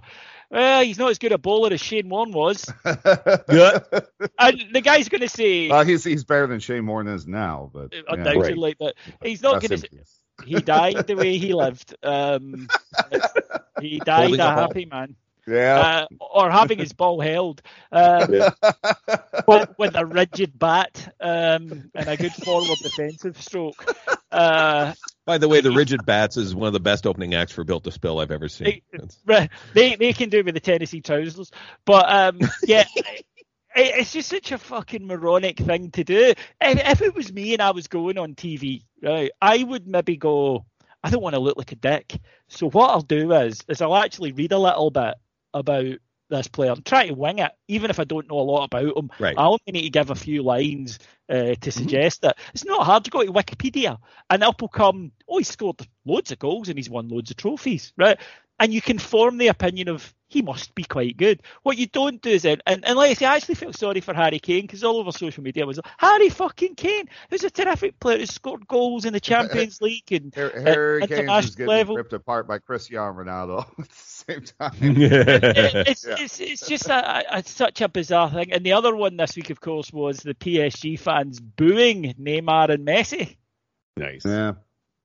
Well, 0.51 0.83
he's 0.83 0.99
not 0.99 1.09
as 1.09 1.17
good 1.17 1.31
a 1.31 1.37
bowler 1.37 1.73
as 1.73 1.81
Shane 1.81 2.09
Warne 2.09 2.31
was, 2.31 2.63
Yeah. 2.85 3.79
and 4.39 4.63
the 4.71 4.81
guy's 4.83 5.09
going 5.09 5.21
to 5.21 5.29
say 5.29 5.67
well, 5.69 5.83
he's 5.83 6.03
he's 6.03 6.23
better 6.23 6.45
than 6.47 6.59
Shane 6.59 6.85
Warne 6.85 7.07
is 7.07 7.25
now, 7.27 7.71
but 7.73 7.93
yeah. 7.93 8.01
undoubtedly, 8.07 8.75
but 8.79 8.95
he's 9.23 9.41
not 9.41 9.55
Rest 9.55 9.67
going 9.69 9.81
to. 9.81 9.89
peace. 9.89 10.19
he 10.45 10.55
died 10.55 11.07
the 11.07 11.15
way 11.15 11.37
he 11.37 11.53
lived. 11.53 11.95
Um, 12.03 12.67
he 13.81 13.99
died 13.99 14.25
Holding 14.27 14.39
a 14.41 14.43
a 14.43 14.55
ball. 14.55 14.57
happy 14.67 14.85
man, 14.85 15.15
Yeah. 15.47 16.05
uh, 16.11 16.15
or 16.19 16.49
having 16.49 16.79
his 16.79 16.93
ball 16.93 17.19
held 17.19 17.61
um, 17.91 18.31
with, 19.47 19.69
with 19.77 19.95
a 19.95 20.05
rigid 20.05 20.57
bat 20.57 21.13
um, 21.19 21.91
and 21.93 22.07
a 22.07 22.15
good 22.17 22.31
forward 22.33 22.77
defensive 22.81 23.41
stroke. 23.41 23.95
Uh, 24.31 24.93
By 25.25 25.37
the 25.37 25.47
way, 25.47 25.61
the 25.61 25.71
Rigid 25.71 26.05
Bats 26.05 26.37
is 26.37 26.55
one 26.55 26.67
of 26.67 26.73
the 26.73 26.79
best 26.79 27.05
opening 27.05 27.33
acts 27.35 27.51
for 27.51 27.63
Built 27.63 27.83
to 27.83 27.91
Spill 27.91 28.19
I've 28.19 28.31
ever 28.31 28.47
seen. 28.47 28.67
Hey, 28.67 28.81
It's- 28.93 29.19
Right, 29.25 29.49
they 29.73 29.95
they 29.95 30.13
can 30.13 30.29
do 30.29 30.39
it 30.39 30.45
with 30.45 30.55
the 30.55 30.59
Tennessee 30.59 31.01
trousers, 31.01 31.51
but 31.85 32.11
um, 32.11 32.39
yeah, 32.63 32.85
it's 33.75 34.13
just 34.13 34.29
such 34.29 34.51
a 34.51 34.57
fucking 34.57 35.05
moronic 35.05 35.57
thing 35.59 35.91
to 35.91 36.03
do. 36.03 36.17
If, 36.29 36.37
if 36.61 37.01
it 37.01 37.13
was 37.15 37.31
me 37.31 37.53
and 37.53 37.61
I 37.61 37.71
was 37.71 37.87
going 37.87 38.17
on 38.17 38.35
TV, 38.35 38.83
right, 39.01 39.31
I 39.41 39.63
would 39.63 39.87
maybe 39.87 40.17
go. 40.17 40.65
I 41.03 41.09
don't 41.09 41.21
want 41.21 41.35
to 41.35 41.41
look 41.41 41.57
like 41.57 41.73
a 41.73 41.75
dick, 41.75 42.17
so 42.47 42.69
what 42.69 42.89
I'll 42.89 43.01
do 43.01 43.33
is 43.33 43.59
is 43.67 43.81
I'll 43.81 43.95
actually 43.95 44.31
read 44.31 44.51
a 44.53 44.57
little 44.57 44.89
bit 44.89 45.15
about 45.53 45.85
this 46.29 46.47
player. 46.47 46.71
I'm 46.71 46.81
trying 46.81 47.09
to 47.09 47.13
wing 47.13 47.39
it, 47.39 47.51
even 47.67 47.89
if 47.89 47.99
I 47.99 48.03
don't 48.05 48.29
know 48.29 48.39
a 48.39 48.41
lot 48.41 48.65
about 48.65 48.97
him. 48.97 49.09
Right. 49.19 49.37
I 49.37 49.45
only 49.45 49.59
need 49.67 49.83
to 49.83 49.89
give 49.89 50.09
a 50.09 50.15
few 50.15 50.41
lines 50.43 50.99
uh, 51.29 51.55
to 51.61 51.71
suggest 51.71 52.21
that 52.21 52.37
It's 52.53 52.65
not 52.65 52.85
hard 52.85 53.05
to 53.05 53.11
go 53.11 53.23
to 53.23 53.31
Wikipedia 53.31 53.97
and 54.29 54.43
up 54.43 54.61
will 54.61 54.67
come, 54.69 55.11
oh, 55.27 55.37
he 55.37 55.43
scored 55.43 55.85
loads 56.05 56.31
of 56.31 56.39
goals 56.39 56.69
and 56.69 56.77
he's 56.77 56.89
won 56.89 57.07
loads 57.09 57.31
of 57.31 57.37
trophies, 57.37 57.93
right? 57.97 58.19
And 58.59 58.73
you 58.73 58.81
can 58.81 58.99
form 58.99 59.37
the 59.37 59.47
opinion 59.47 59.89
of 59.89 60.13
he 60.27 60.41
must 60.41 60.73
be 60.73 60.83
quite 60.83 61.17
good. 61.17 61.41
What 61.63 61.77
you 61.77 61.85
don't 61.87 62.21
do 62.21 62.29
is 62.29 62.43
then, 62.43 62.61
and, 62.65 62.85
and 62.85 62.95
like 62.97 63.11
I 63.11 63.13
say, 63.13 63.25
I 63.25 63.35
actually 63.35 63.55
feel 63.55 63.73
sorry 63.73 64.01
for 64.01 64.13
Harry 64.13 64.39
Kane 64.39 64.61
because 64.61 64.83
all 64.83 64.97
over 64.97 65.11
social 65.11 65.43
media 65.43 65.65
was 65.65 65.79
Harry 65.97 66.29
fucking 66.29 66.75
Kane, 66.75 67.05
who's 67.29 67.43
a 67.43 67.49
terrific 67.51 67.99
player 67.99 68.19
who 68.19 68.25
scored 68.25 68.67
goals 68.67 69.05
in 69.05 69.13
the 69.13 69.19
Champions 69.19 69.81
League 69.81 70.11
and 70.11 70.33
Har- 70.33 70.59
Harry 70.59 71.03
at 71.03 71.09
Kane's 71.09 71.45
is 71.45 71.55
getting 71.55 71.67
level. 71.67 71.95
ripped 71.95 72.13
apart 72.13 72.47
by 72.47 72.57
Cristiano 72.59 73.13
Ronaldo 73.13 73.67
same 74.27 74.41
time. 74.59 74.71
it- 74.81 75.87
it's, 75.87 76.05
Yeah. 76.07 76.15
it's 76.19 76.39
it's 76.39 76.67
just 76.67 76.87
a, 76.89 77.37
a, 77.37 77.43
such 77.43 77.81
a 77.81 77.89
bizarre 77.89 78.29
thing. 78.31 78.51
And 78.53 78.65
the 78.65 78.73
other 78.73 78.95
one 78.95 79.17
this 79.17 79.35
week, 79.35 79.49
of 79.49 79.59
course, 79.61 79.91
was 79.91 80.19
the 80.19 80.33
PSG 80.35 80.99
fans 80.99 81.39
booing 81.39 82.13
Neymar 82.19 82.69
and 82.69 82.85
Messi. 82.87 83.37
nice. 83.97 84.25
Yeah. 84.25 84.53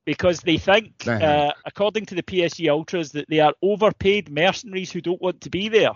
because 0.07 0.41
they 0.41 0.57
think, 0.59 1.07
uh, 1.07 1.53
according 1.67 2.07
to 2.07 2.15
the 2.15 2.23
PSG 2.23 2.69
ultras, 2.71 3.13
that 3.13 3.27
they 3.29 3.41
are 3.41 3.55
overpaid 3.63 4.31
mercenaries 4.31 4.91
who 4.91 5.01
don't 5.01 5.21
want 5.21 5.43
to 5.43 5.51
be 5.51 5.69
there. 5.69 5.93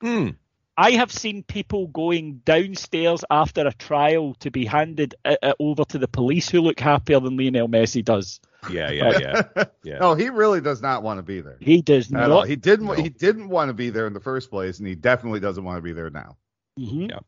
Hmm. 0.00 0.30
I 0.76 0.92
have 0.92 1.12
seen 1.12 1.42
people 1.42 1.86
going 1.88 2.40
downstairs 2.46 3.24
after 3.30 3.66
a 3.66 3.72
trial 3.74 4.34
to 4.40 4.50
be 4.50 4.64
handed 4.64 5.14
it, 5.24 5.38
it 5.42 5.56
over 5.60 5.84
to 5.84 5.98
the 5.98 6.08
police 6.08 6.48
who 6.48 6.62
look 6.62 6.80
happier 6.80 7.20
than 7.20 7.36
Lionel 7.36 7.68
Messi 7.68 8.02
does. 8.04 8.40
Yeah, 8.70 8.90
yeah, 8.90 9.18
yeah. 9.56 9.64
Yeah. 9.82 9.98
No, 9.98 10.14
he 10.14 10.28
really 10.28 10.60
does 10.60 10.80
not 10.80 11.02
want 11.02 11.18
to 11.18 11.22
be 11.22 11.40
there. 11.40 11.56
He 11.60 11.82
does 11.82 12.12
At 12.12 12.30
all. 12.30 12.40
not. 12.40 12.48
He 12.48 12.56
didn't. 12.56 12.86
No. 12.86 12.92
He 12.92 13.08
didn't 13.08 13.48
want 13.48 13.68
to 13.70 13.74
be 13.74 13.90
there 13.90 14.06
in 14.06 14.12
the 14.12 14.20
first 14.20 14.50
place, 14.50 14.78
and 14.78 14.86
he 14.86 14.94
definitely 14.94 15.40
doesn't 15.40 15.64
want 15.64 15.78
to 15.78 15.82
be 15.82 15.92
there 15.92 16.10
now. 16.10 16.36
Mhm. 16.78 17.10
Yeah. 17.10 17.18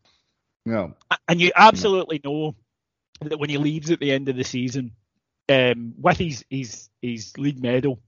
No. 0.67 0.95
And 1.29 1.41
you 1.41 1.51
absolutely 1.57 2.21
know 2.25 2.55
that 3.21 3.39
when 3.39 3.51
he 3.51 3.59
leaves 3.59 3.91
at 3.91 3.99
the 4.01 4.13
end 4.13 4.29
of 4.29 4.37
the 4.37 4.45
season, 4.45 4.93
um, 5.49 5.95
with 5.99 6.19
his 6.19 6.45
his 6.49 6.89
his 7.03 7.37
league 7.37 7.61
medal, 7.61 8.01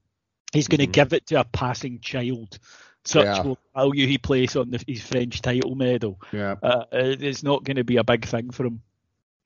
he's 0.53 0.67
going 0.69 0.79
to 0.79 0.87
Mhm. 0.87 0.91
give 0.93 1.13
it 1.13 1.27
to 1.27 1.39
a 1.41 1.43
passing 1.43 1.99
child. 1.99 2.57
Such 3.05 3.25
Yeah. 3.25 3.41
will 3.41 3.59
value 3.75 4.07
he 4.07 4.17
place 4.17 4.55
on 4.55 4.69
the, 4.71 4.83
his 4.87 5.01
French 5.01 5.41
title 5.41 5.75
medal. 5.75 6.19
Yeah. 6.33 6.55
Uh, 6.63 6.85
it's 6.91 7.43
not 7.43 7.63
going 7.63 7.77
to 7.77 7.83
be 7.83 7.97
a 7.97 8.03
big 8.03 8.25
thing 8.25 8.49
for 8.51 8.65
him. 8.65 8.81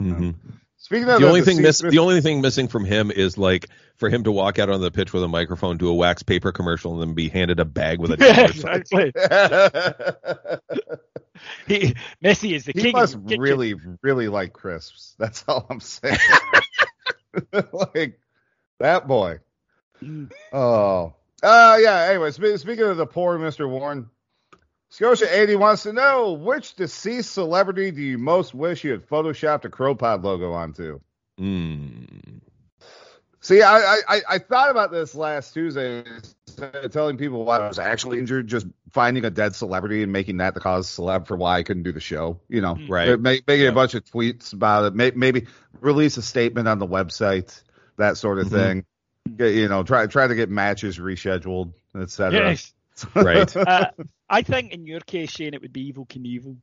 Mhm. 0.01 0.35
Speaking 0.83 1.07
of 1.09 1.21
The 1.21 1.27
only 1.27 1.41
thing 1.41 1.61
miss, 1.61 1.79
the 1.79 1.99
only 1.99 2.21
thing 2.21 2.41
missing 2.41 2.67
from 2.67 2.85
him 2.85 3.11
is 3.11 3.37
like 3.37 3.67
for 3.97 4.09
him 4.09 4.23
to 4.23 4.31
walk 4.31 4.57
out 4.57 4.69
on 4.71 4.81
the 4.81 4.89
pitch 4.89 5.13
with 5.13 5.23
a 5.23 5.27
microphone, 5.27 5.77
do 5.77 5.87
a 5.89 5.93
wax 5.93 6.23
paper 6.23 6.51
commercial, 6.51 6.93
and 6.93 7.01
then 7.01 7.13
be 7.13 7.29
handed 7.29 7.59
a 7.59 7.65
bag 7.65 7.99
with 7.99 8.11
a 8.11 8.17
dollar 8.17 8.47
sign. 8.51 8.81
exactly. 8.81 9.11
He, 11.67 11.95
Messi 12.23 12.53
is 12.55 12.65
the 12.65 12.73
he 12.75 12.81
king. 12.81 12.91
must 12.93 13.15
of 13.15 13.25
really, 13.25 13.73
really 14.03 14.27
like 14.27 14.53
crisps. 14.53 15.15
That's 15.17 15.43
all 15.47 15.65
I'm 15.71 15.79
saying. 15.79 16.17
like 17.73 18.19
that 18.79 19.07
boy. 19.07 19.39
Mm. 20.03 20.31
Oh. 20.53 21.15
Uh 21.41 21.79
yeah, 21.81 22.07
anyway, 22.09 22.29
spe- 22.29 22.57
speaking 22.59 22.83
of 22.85 22.97
the 22.97 23.07
poor 23.07 23.39
Mr. 23.39 23.67
Warne, 23.67 24.07
Scotia80 24.91 25.57
wants 25.57 25.84
to 25.84 25.93
know 25.93 26.34
which 26.34 26.76
deceased 26.76 27.31
celebrity 27.31 27.91
do 27.91 28.01
you 28.01 28.18
most 28.18 28.53
wish 28.53 28.84
you 28.84 28.91
had 28.91 29.07
photoshopped 29.07 29.63
a 29.65 29.69
CROpod 29.69 30.23
logo 30.23 30.51
onto? 30.51 30.99
Mm. 31.39 32.41
See, 33.39 33.61
I, 33.61 33.77
I, 33.77 33.97
I- 34.07 34.22
I 34.30 34.38
thought 34.38 34.69
about 34.69 34.91
this 34.91 35.15
last 35.15 35.53
Tuesday, 35.53 36.03
telling 36.91 37.18
people 37.18 37.43
why 37.45 37.57
I 37.57 37.68
was 37.68 37.80
actually 37.80 38.19
injured, 38.19 38.47
just 38.47 38.68
finding 38.91 39.23
a 39.26 39.30
dead 39.31 39.55
celebrity 39.55 40.03
and 40.03 40.11
making 40.11 40.38
that 40.38 40.53
the 40.53 40.59
cause 40.59 40.88
celeb 40.88 41.26
for 41.26 41.38
why 41.38 41.57
I 41.57 41.63
couldn't 41.63 41.84
do 41.84 41.91
the 41.93 41.99
show. 42.01 42.39
You 42.49 42.61
know, 42.61 42.77
Right. 42.88 43.19
Make, 43.19 43.47
making 43.47 43.63
Yeah. 43.63 43.72
a 43.72 43.73
bunch 43.73 43.95
of 43.95 44.03
tweets 44.05 44.51
about 44.53 44.85
it, 44.85 44.93
may, 44.95 45.11
maybe 45.15 45.47
release 45.80 46.18
a 46.18 46.22
statement 46.22 46.68
on 46.68 46.77
the 46.80 46.88
website, 46.88 47.63
that 47.97 48.18
sort 48.18 48.39
of 48.39 48.47
Mhm. 48.47 48.51
thing. 48.51 48.85
Get- 49.38 49.53
You 49.55 49.69
know, 49.69 49.84
try 49.84 50.05
try 50.07 50.27
to 50.27 50.35
get 50.35 50.49
matches 50.49 50.99
rescheduled, 50.99 51.73
etc. 51.95 52.49
Yes. 52.49 52.73
Right. 53.15 53.55
Uh, 53.57 53.89
I 54.31 54.41
think 54.43 54.71
in 54.73 54.87
your 54.87 55.01
case, 55.01 55.29
Shane, 55.31 55.53
it 55.53 55.61
would 55.61 55.73
be 55.73 55.91
Evel 55.91 56.07
Knievel. 56.07 56.57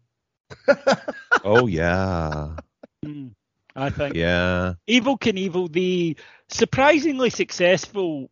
Oh 1.45 1.66
yeah. 1.66 2.57
Mm, 3.05 3.32
I 3.77 3.90
think 3.90 4.16
Yeah. 4.16 4.74
Evel 4.89 5.19
Knievel, 5.20 5.70
the 5.70 6.16
surprisingly 6.49 7.31
successful 7.31 8.31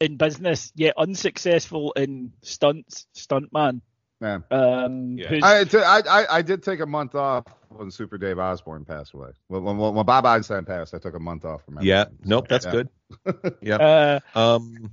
in 0.00 0.16
business 0.16 0.70
yet 0.76 0.94
unsuccessful 0.98 1.92
in 1.96 2.32
stunts, 2.42 3.06
stuntman. 3.16 3.80
Yeah. 4.20 4.38
Um, 4.50 5.16
Yeah. 5.18 5.28
who's- 5.28 5.42
I, 5.42 5.64
t- 5.64 5.78
I, 5.78 5.98
I 6.06 6.26
I 6.38 6.42
did 6.42 6.62
take 6.62 6.80
a 6.80 6.86
month 6.86 7.14
off 7.14 7.44
when 7.70 7.90
Super 7.90 8.18
Dave 8.18 8.38
Osborne 8.38 8.84
passed 8.84 9.14
away. 9.14 9.30
When, 9.48 9.64
when, 9.64 9.78
when 9.78 10.06
Bob 10.06 10.26
Einstein 10.26 10.64
passed, 10.64 10.94
I 10.94 10.98
took 10.98 11.14
a 11.14 11.20
month 11.20 11.44
off 11.44 11.64
from 11.64 11.78
Yeah. 11.82 12.04
Nope. 12.24 12.48
That's 12.48 12.66
Yeah. 12.66 12.70
good. 12.72 12.88
Yeah. 13.62 14.20
uh, 14.34 14.38
Um. 14.38 14.92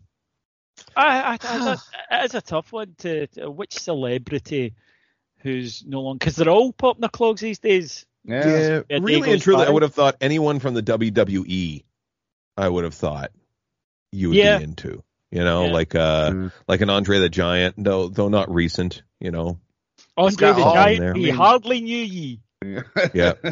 I, 0.96 1.22
I, 1.34 1.38
I, 1.44 1.78
it 2.22 2.26
is 2.26 2.36
a 2.36 2.42
tough 2.42 2.72
one 2.72 2.96
to, 3.00 3.28
to 3.28 3.50
which 3.52 3.80
celebrity 3.80 4.74
who's 5.40 5.84
no 5.86 6.02
longer 6.02 6.20
because 6.20 6.36
they're 6.36 6.50
all 6.50 6.72
popping 6.74 7.02
their 7.02 7.10
clogs 7.10 7.42
these 7.42 7.60
days. 7.60 8.06
Yeah. 8.24 8.48
Yeah. 8.48 8.82
Yeah, 8.90 8.98
really 9.02 9.16
and 9.16 9.26
goes 9.26 9.44
truly, 9.44 9.66
I 9.66 9.70
would 9.70 9.82
have 9.84 9.94
thought 9.96 10.18
anyone 10.22 10.60
from 10.60 10.74
the 10.76 10.84
WWE. 10.84 11.84
I 12.58 12.70
would 12.70 12.84
have 12.84 12.94
thought 12.94 13.32
you 14.12 14.30
would 14.30 14.38
Yeah. 14.38 14.58
be 14.60 14.64
into. 14.66 15.04
You 15.32 15.44
know, 15.44 15.66
Yeah. 15.66 15.72
like 15.72 15.96
uh, 15.96 16.30
Mm. 16.32 16.52
like 16.68 16.82
an 16.82 16.90
Andre 16.90 17.20
the 17.20 17.30
Giant, 17.30 17.76
though 17.78 18.10
though 18.10 18.28
not 18.30 18.54
recent. 18.54 19.02
You 19.20 19.32
know. 19.32 19.60
Andre 20.18 20.34
Scott 20.36 20.56
the 20.58 20.64
Hall 20.64 20.74
Giant, 20.76 21.00
there. 21.00 21.14
we 21.14 21.22
I 21.22 21.26
mean- 21.28 21.36
hardly 21.36 21.82
knew 21.82 21.98
ye. 21.98 22.40
Yeah. 23.14 23.34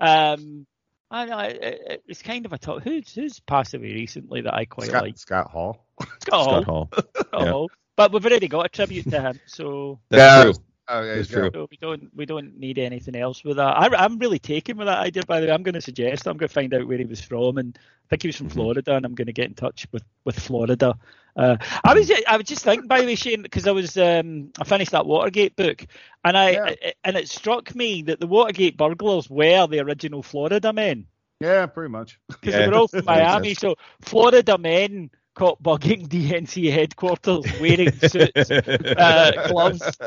Um, 0.00 0.66
I 1.14 1.24
know 1.26 1.38
it, 1.38 1.58
it, 1.62 2.02
it's 2.08 2.22
kind 2.22 2.44
of 2.44 2.52
a 2.52 2.58
tough. 2.58 2.82
Who's 2.82 3.14
who's 3.14 3.38
passed 3.40 3.74
away 3.74 3.92
recently 3.94 4.40
that 4.42 4.54
I 4.54 4.64
quite 4.64 4.88
Scott, 4.88 5.02
like? 5.02 5.16
Scott 5.18 5.50
Hall. 5.50 5.86
Scott, 6.00 6.18
Scott 6.22 6.64
Hall. 6.64 6.64
Hall. 6.64 6.88
Scott 6.92 7.26
yeah. 7.40 7.50
Hall. 7.50 7.70
But 7.96 8.12
we've 8.12 8.26
already 8.26 8.48
got 8.48 8.66
a 8.66 8.68
tribute 8.68 9.08
to 9.10 9.20
him, 9.20 9.40
so 9.46 10.00
That's 10.10 10.20
Yeah. 10.20 10.42
true. 10.52 10.64
Oh, 10.86 11.02
yeah, 11.02 11.12
It's 11.14 11.30
true. 11.30 11.50
So 11.54 11.66
we 11.70 11.78
don't 11.78 12.10
we 12.14 12.26
don't 12.26 12.58
need 12.58 12.78
anything 12.78 13.16
else 13.16 13.42
with 13.44 13.56
that. 13.56 13.76
I, 13.78 13.86
I'm 14.04 14.18
really 14.18 14.38
taken 14.38 14.76
with 14.76 14.86
that 14.86 14.98
idea. 14.98 15.22
By 15.26 15.40
the 15.40 15.46
way, 15.46 15.52
I'm 15.52 15.62
going 15.62 15.74
to 15.74 15.80
suggest 15.80 16.26
I'm 16.26 16.36
going 16.36 16.48
to 16.48 16.52
find 16.52 16.74
out 16.74 16.86
where 16.86 16.98
he 16.98 17.04
was 17.06 17.20
from, 17.22 17.56
and 17.58 17.78
I 17.78 18.04
think 18.10 18.22
he 18.22 18.28
was 18.28 18.36
from 18.36 18.48
Mhm. 18.48 18.54
Florida, 18.54 18.94
and 18.96 19.06
I'm 19.06 19.14
going 19.14 19.26
to 19.28 19.32
get 19.32 19.46
in 19.46 19.54
touch 19.54 19.86
with 19.92 20.02
with 20.24 20.38
Florida. 20.38 20.98
Uh, 21.36 21.56
I 21.82 21.94
was 21.94 22.10
I 22.28 22.36
was 22.36 22.46
just 22.46 22.62
thinking 22.62 22.86
by 22.86 23.00
the 23.00 23.06
way, 23.06 23.14
Shane, 23.16 23.42
because 23.42 23.66
I 23.66 23.72
was 23.72 23.96
um, 23.96 24.50
I 24.60 24.64
finished 24.64 24.92
that 24.92 25.06
Watergate 25.06 25.56
book, 25.56 25.84
and 26.24 26.36
I, 26.36 26.50
Yeah. 26.50 26.64
I- 26.64 26.92
and 27.02 27.16
it 27.16 27.28
struck 27.28 27.74
me 27.74 28.02
that 28.02 28.20
the 28.20 28.26
Watergate 28.26 28.76
burglars 28.76 29.28
were 29.28 29.66
the 29.66 29.80
original 29.80 30.22
Florida 30.22 30.72
men 30.72 31.06
Yeah, 31.40 31.66
pretty 31.66 31.90
much. 31.90 32.20
because 32.28 32.54
Yeah. 32.54 32.60
they 32.60 32.68
were 32.68 32.74
all 32.76 32.88
from 32.88 33.04
Miami. 33.04 33.54
So 33.54 33.74
Florida 34.00 34.56
men 34.58 35.10
caught 35.34 35.60
bugging 35.62 36.06
DNC 36.08 36.70
headquarters 36.72 37.44
wearing 37.60 37.90
suits, 37.92 38.50
uh, 38.50 39.32
gloves. 39.48 39.98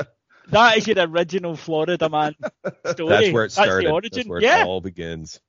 That 0.50 0.78
is 0.78 0.88
your 0.88 1.06
original 1.10 1.58
Florida 1.58 2.08
man 2.10 2.36
story. 2.92 3.10
That's 3.10 3.32
where 3.34 3.44
it 3.46 3.52
started. 3.52 3.74
That's 3.74 3.84
the 3.86 3.92
origin. 3.92 4.12
That's 4.14 4.28
where 4.30 4.38
it 4.40 4.44
yeah. 4.44 4.64
all 4.66 4.80
begins. 4.80 5.42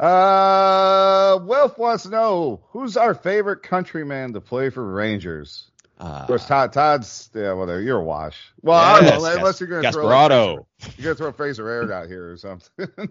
Uh, 0.00 1.38
Wilf 1.44 1.76
wants 1.78 2.04
to 2.04 2.08
know 2.10 2.60
who's 2.70 2.96
our 2.96 3.14
favorite 3.14 3.62
countryman 3.62 4.32
to 4.32 4.40
play 4.40 4.70
for 4.70 4.84
Rangers. 4.84 5.70
Uh, 5.98 6.04
Of 6.22 6.26
course, 6.28 6.46
Todd. 6.46 6.72
Todd's 6.72 7.28
yeah, 7.34 7.52
whatever. 7.52 7.80
You're 7.82 7.98
a 7.98 8.02
wash. 8.04 8.38
Well, 8.62 8.78
I 8.78 9.00
don't 9.00 9.20
know, 9.20 9.26
Yes, 9.28 9.36
unless 9.36 9.60
you're 9.60 9.68
gonna 9.68 9.92
throw 9.92 10.06
Gasparotto. 10.06 10.64
you're 10.96 11.04
gonna 11.04 11.14
throw 11.16 11.32
Fraser 11.32 11.68
Aird 11.68 11.90
out 11.92 12.06
here 12.08 12.30
or 12.32 12.36
something. 12.38 12.70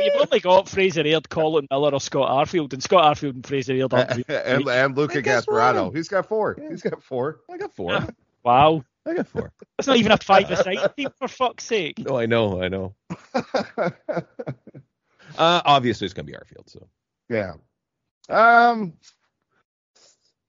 You've 0.00 0.14
only 0.20 0.40
got 0.40 0.68
Fraser 0.68 1.02
Aird, 1.04 1.28
Colin 1.28 1.66
Miller, 1.70 1.90
or 1.92 2.00
Scott 2.00 2.28
Arfield, 2.28 2.72
and 2.72 2.82
Scott 2.82 3.16
Arfield 3.16 3.34
and 3.34 3.46
Fraser 3.46 3.72
Aird 3.74 3.92
aren't 3.92 4.10
and, 4.10 4.24
really- 4.28 4.40
and, 4.44 4.68
and 4.68 4.96
Luca 4.96 5.14
Hey, 5.14 5.22
Gasparotto. 5.22 5.90
Gasparotto. 5.90 5.96
He's 5.96 6.08
got 6.08 6.26
four. 6.28 6.56
Yeah. 6.60 6.70
He's 6.70 6.82
got 6.82 7.02
four. 7.02 7.40
I 7.50 7.56
got 7.58 7.72
four. 7.74 8.06
Wow, 8.44 8.84
I 9.06 9.14
got 9.14 9.26
four. 9.28 9.52
that's 9.76 9.86
not 9.88 9.96
even 9.96 10.12
a 10.12 10.16
five-a-side 10.18 10.96
team 10.96 11.08
for 11.18 11.26
fuck's 11.28 11.64
sake. 11.64 11.98
No, 11.98 12.16
I 12.18 12.26
know. 12.26 12.62
I 12.62 12.68
know. 12.68 12.94
Uh, 15.38 15.62
obviously, 15.64 16.04
it's 16.04 16.14
gonna 16.14 16.26
be 16.26 16.32
Arfield. 16.32 16.68
So 16.68 16.88
yeah. 17.28 17.54
Um. 18.28 18.94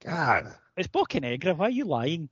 God, 0.04 0.54
It's 0.76 0.88
Bocanegra. 0.88 1.56
Why 1.56 1.66
are 1.66 1.70
you 1.70 1.86
lying? 1.86 2.28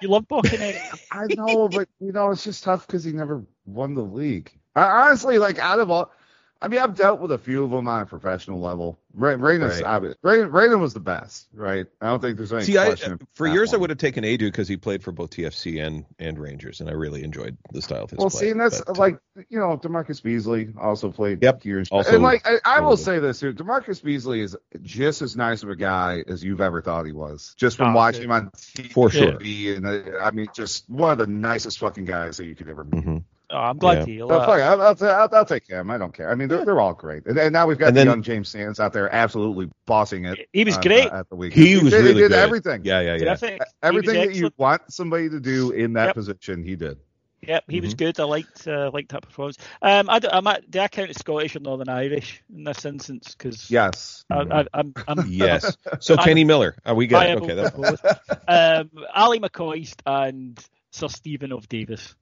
You 0.00 0.08
love 0.08 0.28
Bocanegra. 0.28 1.00
I 1.10 1.26
know, 1.34 1.68
but 1.68 1.88
you 1.98 2.12
know, 2.12 2.30
it's 2.30 2.44
just 2.44 2.62
tough 2.62 2.86
because 2.86 3.02
he 3.02 3.12
never 3.12 3.44
won 3.66 3.94
the 3.94 4.02
league. 4.02 4.52
I, 4.76 5.06
honestly, 5.06 5.38
like 5.38 5.58
out 5.58 5.80
of 5.80 5.90
all, 5.90 6.12
I 6.60 6.66
mean, 6.66 6.80
I've 6.80 6.96
dealt 6.96 7.20
with 7.20 7.30
a 7.30 7.38
few 7.38 7.62
of 7.62 7.70
them 7.70 7.86
on 7.86 8.02
a 8.02 8.06
professional 8.06 8.60
level. 8.60 8.98
Ray, 9.14 9.36
Raynard's 9.36 9.80
Right. 9.80 10.14
Ray, 10.22 10.42
Raynard 10.42 10.80
was 10.80 10.92
the 10.92 11.00
best, 11.00 11.46
right? 11.54 11.86
I 12.00 12.06
don't 12.06 12.20
think 12.20 12.36
there's 12.36 12.52
any 12.52 12.64
see, 12.64 12.72
question. 12.74 13.12
of 13.12 13.20
for 13.34 13.46
that 13.46 13.54
years 13.54 13.72
I 13.74 13.76
would 13.76 13.90
have 13.90 13.98
taken 13.98 14.24
Edu 14.24 14.40
because 14.40 14.66
he 14.66 14.76
played 14.76 15.02
for 15.02 15.12
both 15.12 15.30
TFC 15.30 15.84
and 15.84 16.04
and 16.18 16.36
Rangers, 16.36 16.80
and 16.80 16.90
I 16.90 16.94
really 16.94 17.22
enjoyed 17.22 17.56
the 17.72 17.80
style 17.80 18.04
of 18.04 18.10
his 18.10 18.18
Well, 18.18 18.30
play. 18.30 18.40
see, 18.40 18.50
and 18.50 18.60
that's 18.60 18.80
But, 18.80 18.88
uh, 18.90 18.94
like 18.98 19.18
you 19.48 19.58
know, 19.60 19.76
DaMarcus 19.76 20.20
Beasley 20.20 20.70
also 20.80 21.12
played 21.12 21.42
Yep, 21.42 21.64
years. 21.64 21.88
also 21.90 22.14
and 22.14 22.22
like 22.24 22.44
I, 22.44 22.58
I 22.64 22.80
will 22.80 22.96
say 22.96 23.20
this 23.20 23.38
too, 23.38 23.52
DaMarcus 23.52 24.02
Beasley 24.02 24.40
is 24.40 24.56
just 24.82 25.22
as 25.22 25.36
nice 25.36 25.62
of 25.62 25.68
a 25.70 25.76
guy 25.76 26.24
as 26.26 26.42
you've 26.42 26.60
ever 26.60 26.82
thought 26.82 27.06
he 27.06 27.12
was. 27.12 27.54
Just 27.56 27.76
from 27.76 27.92
Oh, 27.92 27.96
watching 27.96 28.22
good. 28.22 28.26
him 28.26 28.32
on 28.32 28.50
TV, 28.50 28.92
For 28.92 29.10
sure. 29.10 29.38
and 29.38 29.86
uh, 29.86 30.18
I 30.20 30.32
mean, 30.32 30.48
just 30.52 30.90
one 30.90 31.12
of 31.12 31.18
the 31.18 31.28
nicest 31.28 31.78
fucking 31.78 32.04
guys 32.04 32.36
that 32.38 32.46
you 32.46 32.56
could 32.56 32.68
ever 32.68 32.82
meet. 32.82 33.04
mhm. 33.04 33.22
Oh, 33.50 33.56
I'm 33.56 33.78
glad 33.78 33.98
Yeah. 34.00 34.04
to 34.04 34.10
hear 34.10 34.20
So, 34.20 34.28
that. 34.28 34.46
fuck 34.46 34.58
it, 34.58 34.62
I'll, 34.62 34.82
I'll, 34.82 35.04
I'll, 35.22 35.34
I'll 35.34 35.44
take 35.44 35.66
him. 35.66 35.90
I 35.90 35.96
don't 35.96 36.12
care. 36.12 36.30
I 36.30 36.34
mean, 36.34 36.48
they're, 36.48 36.64
they're 36.66 36.80
all 36.80 36.92
great. 36.94 37.24
And, 37.26 37.38
and 37.38 37.52
now 37.52 37.66
we've 37.66 37.78
got 37.78 37.88
And 37.88 37.96
the 37.96 38.00
then- 38.00 38.06
young 38.08 38.22
James 38.22 38.48
Sands 38.50 38.78
out 38.78 38.92
there 38.92 39.12
absolutely 39.14 39.70
bossing 39.86 40.26
it. 40.26 40.48
He 40.52 40.64
was 40.64 40.76
on, 40.76 40.82
great. 40.82 41.10
uh, 41.10 41.20
at 41.20 41.28
the 41.30 41.36
weekend. 41.36 41.66
He 41.66 41.76
was 41.78 41.92
did, 41.92 41.98
really 42.04 42.14
he 42.14 42.20
did 42.20 42.28
good. 42.30 42.38
everything. 42.38 42.84
Yeah, 42.84 43.00
yeah, 43.00 43.12
yeah. 43.14 43.34
Terrific. 43.36 43.60
Everything 43.82 44.14
he 44.16 44.20
was 44.20 44.28
that 44.28 44.34
you 44.36 44.50
want 44.58 44.82
somebody 44.92 45.30
to 45.30 45.40
do 45.40 45.70
in 45.70 45.94
that 45.94 46.06
Yep. 46.08 46.14
position, 46.14 46.62
he 46.62 46.76
did. 46.76 46.98
Yep, 47.42 47.64
he 47.68 47.80
was 47.80 47.94
good. 47.94 48.18
I 48.18 48.24
liked 48.24 48.66
uh, 48.66 48.90
liked 48.92 49.12
that 49.12 49.22
performance. 49.22 49.58
Um, 49.80 50.10
I, 50.10 50.18
d- 50.18 50.28
I'm 50.30 50.44
at, 50.48 50.68
do 50.68 50.80
I 50.80 50.88
count 50.88 51.10
as 51.10 51.18
Scottish 51.18 51.54
or 51.54 51.60
Northern 51.60 51.88
Irish 51.88 52.42
in 52.52 52.64
this 52.64 52.84
instance? 52.84 53.32
Because 53.38 53.70
Yes. 53.70 54.24
I, 54.28 54.40
I, 54.40 54.66
I'm, 54.74 54.92
I'm 55.06 55.24
Yes. 55.28 55.76
So 56.00 56.16
I- 56.18 56.24
Kenny 56.24 56.42
Miller, 56.42 56.74
are 56.84 56.96
we 56.96 57.06
good? 57.06 57.40
Okay, 57.40 57.54
that's 57.54 57.70
both. 57.76 58.04
um, 58.48 58.90
Ally 59.14 59.38
McCoist 59.38 60.00
and 60.04 60.58
Sir 60.90 61.06
Steven 61.08 61.52
of 61.52 61.68
Davis. 61.68 62.16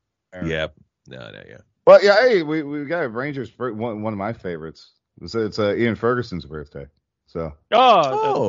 yeah. 0.44 0.66
No, 1.09 1.19
no, 1.31 1.43
yeah. 1.49 1.59
Well, 1.87 2.03
yeah, 2.03 2.16
hey, 2.20 2.43
we 2.43 2.62
we 2.62 2.85
got 2.85 3.12
Rangers. 3.15 3.51
One 3.59 4.03
one 4.03 4.12
of 4.12 4.19
my 4.19 4.33
favorites. 4.33 4.93
It's, 5.23 5.35
it's 5.35 5.59
uh, 5.59 5.74
Ian 5.74 5.95
Ferguson's 5.97 6.45
birthday. 6.45 6.87
So 7.27 7.53
Oh, 7.73 8.03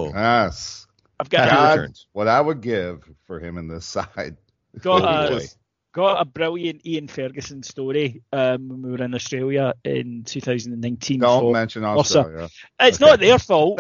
Oh, 0.09 0.11
yes, 0.13 0.85
I've 1.19 1.29
got 1.29 1.49
Happy 1.49 1.81
God, 1.81 1.91
what 2.13 2.27
I 2.27 2.41
would 2.41 2.61
give 2.61 3.03
for 3.25 3.39
him 3.39 3.57
in 3.57 3.67
this 3.67 3.85
side. 3.97 4.37
got 4.81 5.31
a, 5.31 5.49
got 5.93 6.21
a 6.21 6.25
brilliant 6.25 6.85
Ian 6.85 7.07
Ferguson 7.07 7.63
story 7.63 8.21
um, 8.33 8.67
when 8.69 8.81
we 8.83 8.91
were 8.91 9.03
in 9.03 9.15
Australia 9.15 9.73
in 9.83 10.23
2019. 10.25 11.19
Don't 11.19 11.41
for- 11.41 11.53
mention 11.53 11.83
Also- 11.83 12.19
Australia. 12.19 12.49
It's 12.81 13.01
Okay. 13.01 13.09
not 13.11 13.19
their 13.19 13.39
fault. 13.39 13.79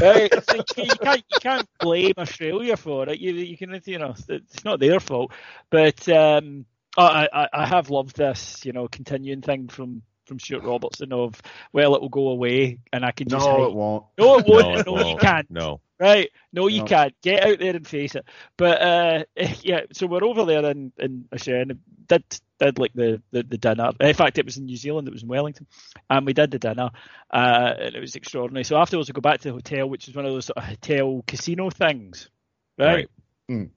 Right, 0.00 0.32
so 0.48 0.54
you, 0.76 0.84
you 0.84 0.96
can't 0.96 1.24
you 1.32 1.38
can't 1.40 1.68
blame 1.80 2.12
Australia 2.18 2.76
for 2.76 3.08
it. 3.08 3.18
You 3.18 3.32
you 3.32 3.56
can 3.56 3.80
you 3.84 3.98
know 3.98 4.14
it's 4.28 4.64
not 4.64 4.78
their 4.80 5.00
fault. 5.00 5.32
But 5.70 6.08
um, 6.08 6.64
I, 6.96 7.28
I 7.32 7.48
I 7.52 7.66
have 7.66 7.90
loved 7.90 8.16
this 8.16 8.64
you 8.64 8.72
know 8.72 8.88
continuing 8.88 9.42
thing 9.42 9.68
from 9.68 10.02
from 10.26 10.38
Stewart 10.40 10.64
Robertson 10.64 11.12
of 11.12 11.40
well 11.72 11.94
it 11.94 12.00
will 12.00 12.08
go 12.08 12.28
away 12.28 12.78
and 12.92 13.04
I 13.04 13.10
can 13.12 13.28
just 13.28 13.44
no, 13.46 13.52
hide. 13.52 13.68
it 13.70 13.74
won't. 13.74 14.04
no 14.18 14.38
it 14.38 14.46
won't 14.48 14.86
No, 14.86 14.92
no, 14.94 14.98
it 15.00 15.00
you 15.00 15.04
won't. 15.06 15.20
can't 15.20 15.50
No. 15.50 15.80
right 16.00 16.30
no 16.52 16.66
you 16.68 16.80
No. 16.80 16.86
can't 16.86 17.14
get 17.22 17.44
out 17.44 17.58
there 17.58 17.76
and 17.76 17.86
face 17.86 18.14
it. 18.14 18.24
But 18.56 18.80
uh, 18.80 19.24
yeah, 19.62 19.80
so 19.92 20.06
we're 20.06 20.24
over 20.24 20.44
there 20.46 20.64
in 20.70 20.92
in 20.98 21.26
Australia 21.32 21.62
and 21.68 21.78
did 22.06 22.24
did 22.58 22.78
like 22.78 22.92
the, 22.94 23.20
the 23.32 23.42
the 23.42 23.58
dinner. 23.58 23.90
In 24.00 24.14
fact, 24.14 24.38
it 24.38 24.44
was 24.46 24.56
in 24.56 24.66
New 24.66 24.76
Zealand. 24.76 25.08
It 25.08 25.12
was 25.12 25.22
in 25.24 25.28
Wellington, 25.28 25.66
and 26.08 26.24
we 26.24 26.32
did 26.34 26.50
the 26.52 26.58
dinner, 26.58 26.90
uh, 27.32 27.74
and 27.80 27.94
it 27.96 28.00
was 28.00 28.14
extraordinary. 28.14 28.62
So 28.64 28.76
afterwards, 28.76 29.08
we 29.08 29.12
go 29.12 29.20
back 29.20 29.40
to 29.40 29.48
the 29.48 29.54
hotel, 29.54 29.88
which 29.88 30.06
is 30.08 30.14
one 30.14 30.24
of 30.24 30.32
those 30.32 30.46
sort 30.46 30.58
of 30.58 30.64
hotel 30.64 31.24
casino 31.26 31.68
things, 31.70 32.30
right? 32.78 33.08
Right. 33.48 33.70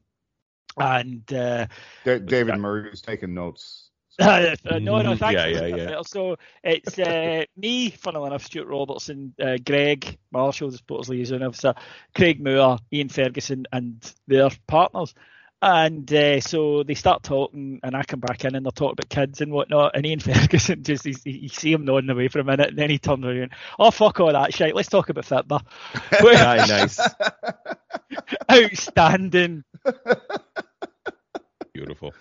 And 0.77 1.33
uh, 1.33 1.67
Da- 2.05 2.19
David 2.19 2.57
Murray 2.57 2.89
was 2.89 3.01
taking 3.01 3.33
notes. 3.33 3.83
uh, 4.19 4.55
no, 4.65 5.01
no, 5.01 5.11
Mhm. 5.13 5.19
thanks. 5.19 5.33
Yeah, 5.33 5.59
for 5.59 5.67
yeah, 5.67 5.89
yeah. 5.89 6.01
So 6.01 6.37
it's 6.63 6.97
uh, 6.97 7.43
me, 7.55 7.91
funnily 7.91 8.27
enough, 8.27 8.45
Stewart 8.45 8.67
Robertson, 8.67 9.33
uh, 9.39 9.57
Greg 9.63 10.17
Marshall, 10.31 10.71
the 10.71 10.77
sports 10.77 11.07
liaison 11.07 11.43
officer, 11.43 11.75
Craig 12.15 12.43
Moore, 12.43 12.79
Ian 12.91 13.09
Ferguson, 13.09 13.67
and 13.71 14.11
their 14.27 14.49
partners. 14.67 15.13
And 15.61 16.11
uh, 16.13 16.39
so 16.39 16.81
they 16.83 16.93
start 16.95 17.23
talking, 17.23 17.79
and 17.83 17.95
I 17.95 18.03
come 18.03 18.19
back 18.19 18.43
in, 18.45 18.55
and 18.55 18.65
they're 18.65 18.71
talking 18.71 18.93
about 18.93 19.09
kids 19.09 19.41
and 19.41 19.51
whatnot. 19.51 19.95
And 19.95 20.03
Ian 20.05 20.19
Ferguson 20.21 20.83
just, 20.83 21.05
he's, 21.05 21.23
you 21.25 21.49
see 21.49 21.71
him 21.73 21.85
nodding 21.85 22.09
away 22.09 22.27
for 22.27 22.39
a 22.39 22.43
minute, 22.43 22.69
and 22.69 22.77
then 22.77 22.89
he 22.89 22.97
turns 22.99 23.23
around, 23.25 23.51
oh, 23.77 23.91
fuck 23.91 24.19
all 24.19 24.31
that 24.33 24.53
shit, 24.53 24.75
let's 24.75 24.89
talk 24.89 25.09
about 25.09 25.25
football. 25.25 25.61
Aye, 26.11 26.65
nice. 26.67 26.99
Outstanding. 28.51 29.63
Beautiful. 31.77 32.13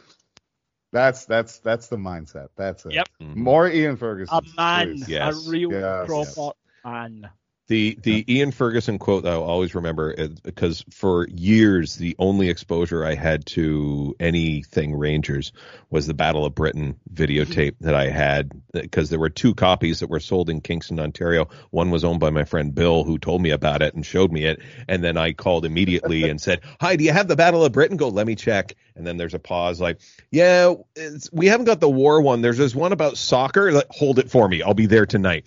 That's 0.92 1.24
that's 1.26 1.58
that's 1.58 1.88
the 1.88 1.96
mindset. 1.96 2.48
That's 2.56 2.86
it. 2.86 2.92
Yep. 2.92 3.08
Mhm. 3.20 3.36
More 3.36 3.68
Ian 3.68 3.96
Ferguson. 3.96 4.38
A 4.38 4.56
man. 4.56 5.02
Yes. 5.08 5.46
a 5.46 5.50
real 5.50 5.72
Yes. 5.72 6.06
proper 6.06 6.52
man. 6.84 7.28
The 7.68 7.98
the 8.00 8.24
Ian 8.32 8.52
Ferguson 8.52 8.96
quote 8.96 9.24
that 9.24 9.32
I'll 9.32 9.42
always 9.42 9.74
remember 9.74 10.12
is 10.12 10.38
because 10.38 10.84
for 10.92 11.26
years 11.26 11.96
the 11.96 12.14
only 12.20 12.48
exposure 12.48 13.04
I 13.04 13.16
had 13.16 13.44
to 13.46 14.14
anything 14.20 14.94
Rangers 14.94 15.50
was 15.90 16.06
the 16.06 16.14
Battle 16.14 16.44
of 16.44 16.54
Britain 16.54 16.94
videotape 17.12 17.74
that 17.80 17.96
I 17.96 18.08
had 18.08 18.52
because 18.72 19.10
there 19.10 19.18
were 19.18 19.30
two 19.30 19.52
copies 19.52 19.98
that 19.98 20.08
were 20.10 20.20
sold 20.20 20.48
in 20.48 20.60
Kingston, 20.60 21.00
Ontario. 21.00 21.48
One 21.70 21.90
was 21.90 22.04
owned 22.04 22.20
by 22.20 22.30
my 22.30 22.44
friend 22.44 22.72
Bill 22.72 23.02
who 23.02 23.18
told 23.18 23.42
me 23.42 23.50
about 23.50 23.82
it 23.82 23.96
and 23.96 24.06
showed 24.06 24.30
me 24.30 24.44
it, 24.44 24.60
and 24.86 25.02
then 25.02 25.16
I 25.16 25.32
called 25.32 25.64
immediately 25.64 26.28
and 26.28 26.40
said, 26.40 26.60
"Hi, 26.80 26.94
do 26.94 27.02
you 27.02 27.12
have 27.12 27.26
the 27.26 27.34
Battle 27.36 27.64
of 27.64 27.72
Britain?" 27.72 27.96
Go, 27.96 28.10
let 28.10 28.28
me 28.28 28.36
check. 28.36 28.76
And 28.96 29.06
then 29.06 29.18
there's 29.18 29.34
a 29.34 29.38
pause, 29.38 29.80
like, 29.80 30.00
"Yeah, 30.30 30.74
it's, 30.94 31.30
we 31.32 31.46
haven't 31.46 31.66
got 31.66 31.80
the 31.80 31.88
war 31.88 32.20
one. 32.22 32.40
There's 32.40 32.56
this 32.56 32.74
one 32.74 32.92
about 32.92 33.18
soccer. 33.18 33.70
Like, 33.70 33.86
Hold 33.90 34.18
it 34.18 34.30
for 34.30 34.48
me. 34.48 34.62
I'll 34.62 34.74
be 34.74 34.86
there 34.86 35.06
tonight." 35.06 35.46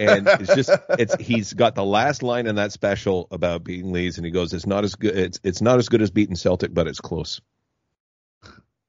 and 0.00 0.26
it's 0.26 0.54
just 0.54 0.70
it's 0.90 1.14
he's 1.16 1.52
got 1.52 1.74
the 1.74 1.84
last 1.84 2.22
line 2.22 2.46
in 2.46 2.56
that 2.56 2.72
special 2.72 3.28
about 3.30 3.64
beating 3.64 3.92
Leeds, 3.92 4.16
and 4.16 4.26
he 4.26 4.32
goes, 4.32 4.52
"It's 4.52 4.66
not 4.66 4.84
as 4.84 4.96
good. 4.96 5.16
It's 5.16 5.40
it's 5.44 5.62
not 5.62 5.78
as 5.78 5.88
good 5.88 6.02
as 6.02 6.10
beating 6.10 6.34
Celtic, 6.34 6.74
but 6.74 6.86
it's 6.88 7.00
close." 7.00 7.40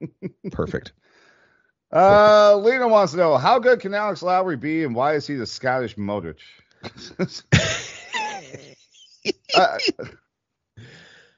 Perfect. 0.51 0.93
Uh, 1.91 2.55
Lena 2.57 2.87
wants 2.87 3.13
to 3.13 3.17
know 3.17 3.37
how 3.37 3.59
good 3.59 3.79
can 3.79 3.93
Alex 3.93 4.21
Lowry 4.21 4.57
be, 4.57 4.83
and 4.83 4.95
why 4.95 5.15
is 5.15 5.25
he 5.25 5.35
the 5.35 5.47
Scottish 5.47 5.95
Modric? 5.95 6.37
Uh, 9.53 9.77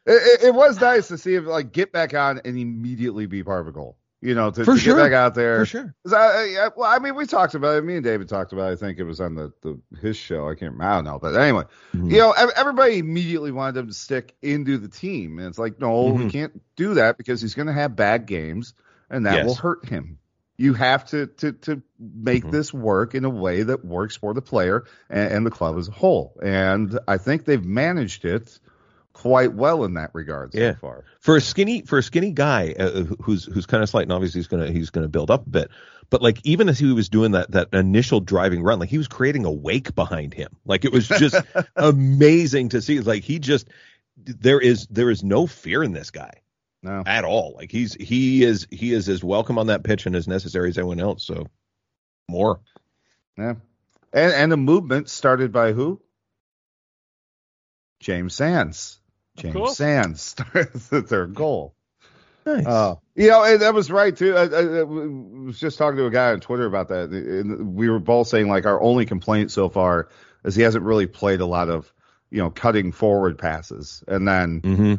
it, 0.06 0.44
it 0.45 0.53
was 0.53 0.80
nice 0.80 1.07
to 1.10 1.18
see 1.18 1.36
him 1.36 1.45
like 1.45 1.72
get 1.72 1.91
back 1.91 2.14
on 2.14 2.41
and 2.44 2.57
immediately 2.57 3.26
be 3.26 3.44
part 3.44 3.61
of 3.61 3.68
a 3.68 3.72
goal. 3.72 3.98
You 4.23 4.36
know, 4.36 4.52
to, 4.52 4.64
For 4.65 4.76
to 4.76 4.80
sure. 4.80 4.95
get 4.98 5.02
back 5.02 5.14
out 5.14 5.34
there. 5.34 5.60
For 5.61 5.65
sure. 5.65 5.95
I, 6.14 6.15
I, 6.15 6.69
well, 6.76 6.88
I 6.88 6.99
mean, 6.99 7.15
we 7.15 7.26
talked 7.26 7.56
about 7.56 7.78
it. 7.80 7.84
Me 7.84 7.95
and 7.95 8.03
David 8.03 8.30
talked 8.30 8.53
about 8.53 8.69
it. 8.69 8.73
I 8.73 8.76
think 8.76 8.99
it 8.99 9.03
was 9.03 9.19
on 9.19 9.34
the, 9.34 9.52
the 9.64 9.80
his 9.99 10.15
show. 10.15 10.45
I 10.48 10.53
can't 10.53 10.73
remember. 10.73 10.84
I 10.84 10.95
don't 10.95 11.06
know. 11.06 11.18
But 11.19 11.36
anyway, 11.41 11.64
Mhm. 11.95 12.11
you 12.11 12.18
know, 12.19 12.32
everybody 12.32 12.99
immediately 12.99 13.52
wanted 13.52 13.80
him 13.80 13.88
to 13.88 13.94
stick 13.95 14.36
into 14.44 14.78
the 14.78 14.90
team. 14.90 15.40
And 15.40 15.48
it's 15.48 15.57
like, 15.57 15.80
no, 15.80 16.03
we 16.11 16.26
Mhm. 16.26 16.32
can't 16.32 16.61
do 16.76 16.94
that 16.95 17.18
because 17.18 17.41
he's 17.41 17.56
going 17.56 17.65
to 17.65 17.73
have 17.73 17.95
bad 17.95 18.28
games 18.28 18.76
and 19.10 19.26
that 19.26 19.38
Yes. 19.38 19.45
will 19.48 19.56
hurt 19.56 19.90
him. 19.90 20.19
You 20.56 20.76
have 20.76 21.06
to 21.06 21.26
to 21.26 21.53
to 21.53 21.82
make 21.99 22.44
Mhm. 22.45 22.52
this 22.52 22.72
work 22.72 23.15
in 23.15 23.26
a 23.26 23.30
way 23.32 23.64
that 23.64 23.84
works 23.84 24.15
for 24.18 24.36
the 24.36 24.41
player 24.44 24.84
and, 25.10 25.34
and 25.34 25.45
the 25.48 25.49
club 25.52 25.80
as 25.80 25.88
a 25.88 25.91
whole. 25.91 26.38
And 26.44 26.99
I 27.07 27.18
think 27.18 27.45
they've 27.45 27.65
managed 27.65 28.26
it 28.26 28.60
quite 29.13 29.53
well 29.53 29.83
in 29.83 29.93
that 29.95 30.09
regard 30.13 30.53
so 30.53 30.59
Yeah. 30.59 30.73
far. 30.75 31.03
for 31.19 31.35
a 31.35 31.41
skinny 31.41 31.81
for 31.81 31.97
a 31.97 32.03
skinny 32.03 32.31
guy 32.31 32.73
uh, 32.79 33.03
who's 33.21 33.45
who's 33.45 33.65
kind 33.65 33.83
of 33.83 33.89
slight 33.89 34.03
and 34.03 34.11
obviously 34.13 34.39
he's 34.39 34.47
gonna 34.47 34.71
he's 34.71 34.89
gonna 34.89 35.07
build 35.09 35.29
up 35.29 35.45
a 35.45 35.49
bit 35.49 35.69
but 36.09 36.21
like 36.21 36.39
even 36.45 36.69
as 36.69 36.79
he 36.79 36.91
was 36.93 37.09
doing 37.09 37.31
that 37.31 37.51
that 37.51 37.67
initial 37.73 38.19
driving 38.19 38.63
run 38.63 38.79
like 38.79 38.89
he 38.89 38.97
was 38.97 39.07
creating 39.07 39.45
a 39.45 39.51
wake 39.51 39.93
behind 39.95 40.33
him 40.33 40.49
like 40.65 40.85
it 40.85 40.91
was 40.91 41.07
just 41.07 41.35
amazing 41.75 42.69
to 42.69 42.81
see 42.81 42.99
like 43.01 43.23
he 43.23 43.38
just 43.39 43.67
there 44.17 44.59
is 44.59 44.88
there 44.88 45.09
is 45.09 45.23
no 45.23 45.45
fear 45.47 45.83
in 45.83 45.91
this 45.93 46.09
guy 46.11 46.31
No. 46.81 47.03
at 47.05 47.25
all 47.25 47.53
like 47.57 47.71
he's 47.71 47.93
he 47.95 48.43
is 48.43 48.65
he 48.71 48.93
is 48.93 49.09
as 49.09 49.23
welcome 49.23 49.57
on 49.59 49.67
that 49.67 49.83
pitch 49.83 50.05
and 50.05 50.15
as 50.15 50.27
necessary 50.27 50.69
as 50.69 50.77
anyone 50.77 50.99
else 50.99 51.23
so 51.25 51.47
more 52.29 52.61
Yeah. 53.38 53.55
And 54.13 54.33
and 54.33 54.51
the 54.51 54.57
movement 54.57 55.09
started 55.09 55.51
by 55.51 55.73
who? 55.73 56.01
James 57.99 58.33
Sands. 58.33 58.99
Of 59.43 59.53
James 59.53 59.53
course. 59.55 59.77
Sands 59.77 60.22
started 60.22 60.73
their 61.07 61.27
goal. 61.27 61.76
nice. 62.45 62.65
Uh, 62.65 62.95
you 63.15 63.27
know, 63.27 63.43
and 63.43 63.61
that 63.61 63.73
was 63.73 63.91
right 63.91 64.15
too. 64.15 64.35
I, 64.35 64.43
I, 64.45 64.80
I 64.80 64.84
was 64.84 65.59
just 65.59 65.77
talking 65.77 65.97
to 65.97 66.05
a 66.05 66.11
guy 66.11 66.31
on 66.31 66.39
Twitter 66.39 66.65
about 66.65 66.88
that. 66.89 67.09
And 67.09 67.76
we 67.76 67.89
were 67.89 67.99
both 67.99 68.27
saying 68.27 68.47
like 68.47 68.65
our 68.65 68.81
only 68.81 69.05
complaint 69.05 69.51
so 69.51 69.69
far 69.69 70.09
is 70.43 70.55
he 70.55 70.61
hasn't 70.63 70.84
really 70.84 71.07
played 71.07 71.41
a 71.41 71.45
lot 71.45 71.69
of, 71.69 71.91
you 72.30 72.39
know, 72.39 72.49
cutting 72.49 72.91
forward 72.91 73.38
passes 73.38 74.03
and 74.07 74.27
then 74.27 74.59
hmm 74.61 74.95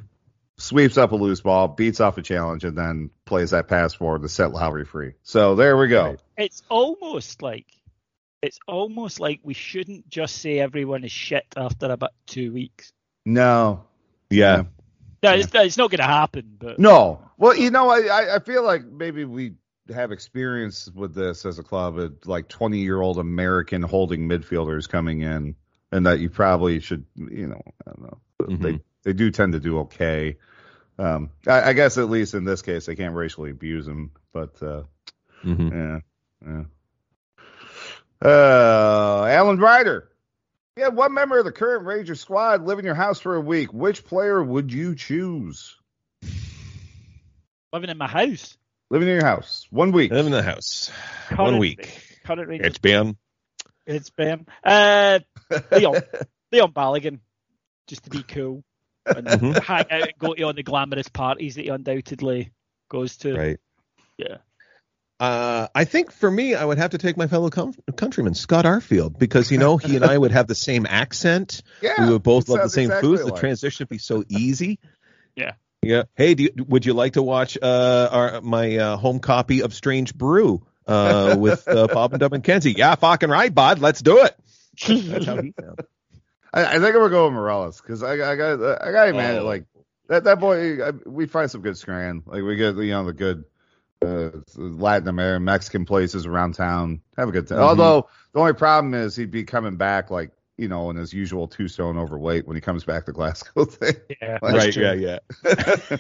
sweeps 0.59 0.97
up 0.97 1.13
a 1.13 1.17
loose 1.17 1.41
ball, 1.41 1.67
beats 1.69 2.01
off 2.01 2.19
a 2.19 2.23
challenge, 2.23 2.65
and 2.65 2.77
then 2.79 3.11
plays 3.25 3.51
that 3.51 3.67
pass 3.69 3.95
forward 3.95 4.23
to 4.23 4.29
set 4.29 4.53
Lowry 4.53 4.85
free. 4.85 5.13
So 5.23 5.57
there 5.57 5.77
we 5.77 5.89
go. 5.89 6.17
It's 6.37 6.63
almost 6.69 7.43
like 7.43 7.67
it's 8.43 8.59
almost 8.69 9.21
like 9.21 9.41
we 9.43 9.55
shouldn't 9.55 10.09
just 10.09 10.37
say 10.37 10.59
everyone 10.59 11.05
is 11.05 11.13
shit 11.13 11.45
after 11.57 11.91
about 11.91 12.13
two 12.27 12.53
weeks. 12.53 12.93
No, 13.25 13.85
yeah 14.33 14.63
No, 15.23 15.33
it's, 15.35 15.55
it's 15.55 15.77
not 15.77 15.91
going 15.91 16.01
to 16.01 16.05
happen. 16.05 16.57
But 16.59 16.79
No. 16.79 17.21
Well, 17.39 17.57
you 17.57 17.71
know, 17.71 17.89
I, 17.91 18.01
I- 18.07 18.35
I 18.37 18.39
feel 18.41 18.63
like 18.65 18.85
maybe 18.85 19.25
we 19.25 19.55
have 19.93 20.13
experience 20.13 20.91
with 20.95 21.15
this 21.15 21.45
as 21.45 21.59
a 21.59 21.63
club, 21.63 21.99
of 21.99 22.15
like 22.27 22.49
20 22.49 22.79
year 22.79 23.01
old 23.01 23.19
American 23.19 23.83
holding 23.83 24.29
midfielders 24.29 24.89
coming 24.89 25.21
in, 25.23 25.55
and 25.91 26.07
that 26.07 26.21
you 26.21 26.31
probably 26.31 26.81
should, 26.81 27.05
you 27.17 27.47
know, 27.49 27.61
I 27.87 27.91
don't 27.91 28.03
know. 28.03 28.19
They, 28.39 28.73
Mhm. 28.75 28.81
they 29.03 29.13
do 29.13 29.31
tend 29.31 29.53
to 29.55 29.61
do 29.61 29.81
okay. 29.81 30.37
Um, 30.99 31.31
I, 31.47 31.71
I 31.71 31.73
guess 31.73 31.99
at 31.99 32.09
least 32.11 32.35
in 32.35 32.45
this 32.45 32.63
case, 32.63 32.87
they 32.87 32.95
can't 32.97 33.15
racially 33.15 33.51
abuse 33.51 33.87
them, 33.87 34.11
but, 34.33 34.63
uh, 34.63 34.83
hmm 35.43 35.69
yeah, 35.69 35.99
yeah. 36.47 36.65
Uh, 38.25 39.25
Alan 39.29 39.59
Ryder. 39.59 40.09
Yeah, 40.77 40.89
one 40.89 41.13
member 41.13 41.39
of 41.39 41.45
the 41.45 41.53
current 41.53 41.85
Ranger 41.85 42.15
squad 42.15 42.65
live 42.65 42.79
in 42.79 42.85
your 42.87 42.95
house 42.95 43.21
for 43.21 43.35
a 43.35 43.41
week. 43.41 43.73
Which 43.75 44.05
player 44.07 44.43
would 44.43 44.73
you 44.73 44.95
choose? 44.95 45.77
living 47.73 47.91
in 47.91 47.99
my 47.99 48.07
house, 48.07 48.57
Living 48.91 49.09
in 49.09 49.15
your 49.15 49.25
house, 49.25 49.67
one 49.71 49.93
week. 49.93 50.11
Living 50.11 50.27
in 50.27 50.33
the 50.33 50.43
house 50.43 50.91
one 51.37 51.59
week 51.59 51.89
current 52.25 52.49
Rangers, 52.49 52.67
it's 52.69 52.79
been 52.79 53.17
it's 53.87 54.11
been 54.11 54.47
uh, 54.65 55.19
Leon, 55.73 56.03
Leon 56.53 56.73
Balogun, 56.73 57.19
just 57.89 58.05
to 58.05 58.11
be 58.11 58.23
cool 58.23 58.63
and 59.07 59.27
Mhm. 59.27 59.63
hang 59.63 59.81
out 59.91 60.03
and 60.03 60.13
go 60.19 60.35
to 60.35 60.43
all 60.45 60.53
the 60.53 60.63
glamorous 60.63 61.09
parties 61.09 61.55
that 61.57 61.63
he 61.63 61.69
undoubtedly 61.69 62.53
goes 62.89 63.17
to. 63.19 63.35
right 63.37 63.61
Yeah. 64.19 64.39
Uh, 65.23 65.69
I 65.73 65.85
think 65.85 66.11
for 66.11 66.29
me, 66.29 66.57
I 66.57 66.65
would 66.65 66.79
have 66.79 66.91
to 66.91 66.99
take 66.99 67.17
my 67.17 67.29
fellow 67.29 67.49
com- 67.49 67.75
countryman 67.97 68.35
Scott 68.35 68.65
Arfield 68.65 69.17
because 69.19 69.53
you 69.53 69.59
know 69.59 69.77
he 69.77 69.95
and 69.95 70.05
I 70.05 70.19
would 70.19 70.33
have 70.33 70.49
the 70.49 70.57
same 70.57 70.85
accent. 70.85 71.63
Yeah, 71.81 72.07
we 72.07 72.13
would 72.13 72.23
both 72.25 72.49
love 72.49 72.63
the 72.63 72.69
same 72.69 72.87
exactly 72.91 73.17
foods. 73.17 73.25
The 73.25 73.39
transition 73.39 73.85
would 73.85 73.89
be 73.89 73.99
so 73.99 74.25
easy. 74.29 74.79
Yeah. 75.37 75.53
Yeah. 75.81 76.03
Hey, 76.15 76.35
do 76.35 76.43
you, 76.43 76.51
would 76.69 76.85
you 76.85 76.93
like 76.93 77.13
to 77.15 77.23
watch 77.23 77.57
uh, 77.63 78.09
our, 78.13 78.41
my 78.43 78.77
uh, 78.77 78.97
home 78.97 79.19
copy 79.21 79.63
of 79.63 79.73
Strange 79.73 80.15
Brew 80.15 80.67
uh, 80.87 81.37
with 81.39 81.67
uh, 81.67 81.87
Bob 81.87 82.13
and 82.13 82.21
Dub 82.21 82.33
and 82.35 82.45
Kenzie? 82.45 82.73
Yeah, 82.73 82.97
fucking 82.97 83.31
right, 83.31 83.53
bud. 83.55 83.79
Let's 83.79 84.03
do 84.03 84.19
it. 84.25 84.37
That's 84.87 85.25
how 85.27 85.41
he 85.41 85.55
sounds. 85.59 85.79
I, 86.53 86.65
I 86.67 86.73
think 86.73 86.87
I'm 86.87 86.93
gonna 86.95 87.09
go 87.11 87.25
with 87.27 87.35
Morelos 87.35 87.81
because 87.81 88.03
I, 88.03 88.13
I 88.13 88.37
got 88.37 88.83
I 88.83 88.93
got 88.93 89.09
him 89.09 89.17
man 89.17 89.39
Oh. 89.39 89.45
like 89.45 89.65
that 90.09 90.25
that 90.25 90.39
boy. 90.39 90.85
I, 90.85 90.91
we 91.07 91.27
find 91.27 91.51
some 91.51 91.63
good 91.63 91.79
scran. 91.79 92.23
Like 92.27 92.43
we 92.43 92.57
get 92.57 92.77
you 92.77 92.91
know 92.91 93.05
the 93.07 93.13
good 93.13 93.45
uh, 94.05 94.31
Latin 94.57 95.09
American 95.09 95.45
Mexican 95.45 95.85
places 95.85 96.27
around 96.27 96.55
town. 96.55 97.01
Have 97.17 97.29
a 97.29 97.33
good 97.33 97.47
time. 97.49 97.59
Mhm. 97.59 97.63
Although 97.63 98.09
the 98.33 98.41
only 98.41 98.53
problem 98.55 98.95
is 98.95 99.15
he'd 99.17 99.31
be 99.31 99.45
coming 99.45 99.77
back 99.77 100.11
like 100.11 100.31
you 100.59 100.69
know 100.69 100.91
in 100.91 100.97
his 100.97 101.13
usual 101.13 101.49
two 101.49 101.67
stone 101.69 101.97
overweight 101.97 102.47
when 102.47 102.55
he 102.57 102.61
comes 102.61 102.85
back 102.85 103.07
to 103.07 103.13
Glasgow 103.13 103.65
thing. 103.67 103.95
yeah. 104.21 104.39
That's 104.43 104.55
right. 104.55 104.73
true. 104.73 104.83
Yeah. 104.93 105.19
Yeah. 105.45 105.97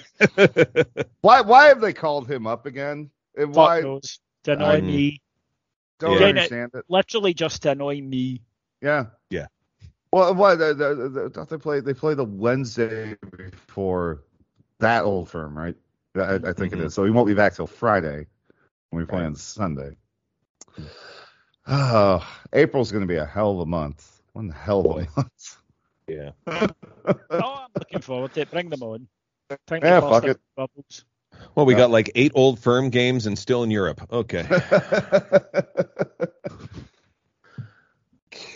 why 1.21 1.41
why 1.41 1.67
have 1.67 1.81
they 1.81 1.93
called 1.93 2.31
him 2.31 2.47
up 2.47 2.67
again? 2.67 3.11
And 3.37 3.55
why 3.55 3.81
knows. 3.81 4.21
To 4.45 4.53
annoy 4.53 4.79
Um, 4.79 4.87
me. 4.87 5.21
don't 5.99 6.21
Yeah. 6.21 6.27
understand 6.27 6.73
it? 6.75 6.85
Literally 6.89 7.33
just 7.33 7.63
to 7.63 7.71
annoy 7.71 8.01
me. 8.03 8.43
Yeah. 8.81 9.07
Yeah. 9.31 9.47
Well, 10.13 10.35
what 10.35 10.59
the, 10.59 10.75
the, 10.75 11.09
the, 11.09 11.31
don't 11.31 11.49
they 11.49 11.57
play? 11.57 11.81
They 11.81 11.95
play 11.95 12.13
the 12.15 12.25
Wednesday 12.25 13.17
before 13.37 14.25
that 14.81 15.05
old 15.05 15.31
firm, 15.31 15.57
right? 15.57 15.77
I, 16.15 16.35
I 16.35 16.39
think 16.53 16.73
Mhm. 16.73 16.75
it 16.75 16.81
is. 16.87 16.95
So 16.95 17.05
he 17.05 17.11
won't 17.11 17.27
be 17.27 17.35
back 17.35 17.55
till 17.55 17.67
Friday 17.67 18.27
when 18.91 19.03
we 19.03 19.07
play 19.07 19.21
Right. 19.21 19.27
on 19.27 19.35
Sunday. 19.37 19.97
Oh, 21.67 22.27
April's 22.53 22.93
going 22.93 23.03
to 23.03 23.07
be 23.09 23.17
a 23.17 23.27
hell 23.27 23.53
of 23.53 23.59
a 23.61 23.67
month. 23.67 24.21
One 24.33 24.51
hell 24.51 24.81
of 24.81 24.85
Boy. 24.87 25.07
a 25.17 25.21
month. 25.21 25.57
yeah. 26.09 26.31
Oh, 27.31 27.65
I'm 27.65 27.71
looking 27.75 28.01
forward 28.01 28.33
to 28.35 28.41
it. 28.43 28.51
Bring 28.51 28.69
them 28.69 28.83
on. 28.83 29.09
Time 29.67 29.81
to 29.81 29.87
Yeah, 29.87 30.01
bust 30.01 30.13
fuck 30.13 30.25
it. 30.31 30.41
Bubbles. 30.57 31.05
Well, 31.55 31.67
we 31.67 31.75
Yeah. 31.75 31.79
got 31.81 31.91
like 31.91 32.11
eight 32.15 32.33
old 32.35 32.59
firm 32.61 32.91
games 32.91 33.27
and 33.27 33.39
still 33.39 33.63
in 33.65 33.71
Europe. 33.71 34.07
Okay. 34.13 34.43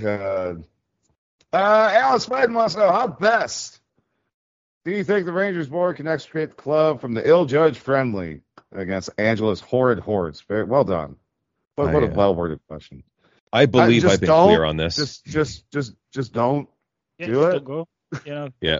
God. 0.00 0.64
Uh, 1.52 1.90
Alice 1.92 2.26
Biden 2.26 2.54
wants 2.54 2.74
to 2.74 2.80
know 2.80 2.92
how 2.92 3.06
best 3.08 3.80
Do 4.86 4.92
you 4.92 5.02
think 5.02 5.26
the 5.26 5.32
Rangers 5.32 5.68
board 5.68 5.96
can 5.96 6.06
extricate 6.06 6.50
the 6.50 6.62
club 6.62 7.00
from 7.00 7.12
the 7.12 7.28
ill-judged 7.28 7.76
friendly 7.76 8.42
against 8.70 9.10
Angela's 9.18 9.60
horrid 9.60 9.98
hordes? 9.98 10.42
Very 10.42 10.62
well 10.62 10.84
done. 10.84 11.16
What, 11.74 11.92
what 11.92 12.04
a 12.04 12.06
I, 12.06 12.10
uh, 12.10 12.14
well-worded 12.14 12.60
question. 12.68 13.02
I 13.52 13.66
believe 13.66 14.02
just 14.02 14.14
I've 14.14 14.20
been 14.20 14.28
clear 14.28 14.62
on 14.62 14.76
this. 14.76 14.94
Just, 14.94 15.24
just, 15.24 15.70
just, 15.72 15.94
just 16.12 16.32
don't. 16.32 16.68
Yeah, 17.18 17.26
Do 17.26 17.32
just 17.32 17.48
it. 17.48 17.50
don't 17.50 17.64
go. 17.64 17.88
You 18.24 18.32
know. 18.32 18.48
Yeah. 18.60 18.78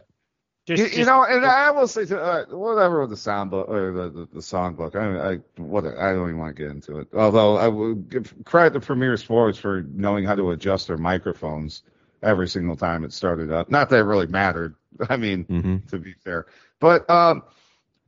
Just, 0.68 0.94
you, 0.94 1.00
you 1.00 1.06
know, 1.06 1.24
and 1.24 1.44
I 1.44 1.72
will 1.72 1.88
say 1.88 2.04
to, 2.06 2.20
uh, 2.20 2.44
whatever 2.56 3.00
with 3.00 3.10
the 3.10 3.16
sound 3.16 3.50
book 3.50 3.68
or 3.68 3.92
the, 3.92 4.10
the, 4.10 4.28
the 4.34 4.42
song 4.42 4.74
book. 4.74 4.94
I, 4.94 5.32
I 5.32 5.34
what 5.56 5.86
I 5.86 6.12
don't 6.12 6.28
even 6.28 6.38
want 6.38 6.56
to 6.56 6.62
get 6.62 6.70
into 6.70 6.98
it. 6.98 7.08
Although 7.14 7.56
I 7.56 7.68
will 7.68 7.94
give 7.94 8.32
credit 8.44 8.74
to 8.74 8.80
Premier 8.80 9.16
Sports 9.16 9.58
for 9.58 9.82
knowing 9.82 10.24
how 10.24 10.36
to 10.36 10.50
adjust 10.50 10.86
their 10.88 10.98
microphones 10.98 11.82
every 12.22 12.48
single 12.48 12.76
time 12.76 13.04
it 13.04 13.12
started 13.12 13.52
up. 13.52 13.70
Not 13.70 13.90
that 13.90 13.98
it 13.98 14.02
really 14.02 14.26
mattered. 14.26 14.74
I 15.08 15.16
mean, 15.16 15.44
hmm 15.44 15.76
to 15.88 15.98
be 15.98 16.12
fair, 16.24 16.46
but 16.80 17.08
um, 17.10 17.42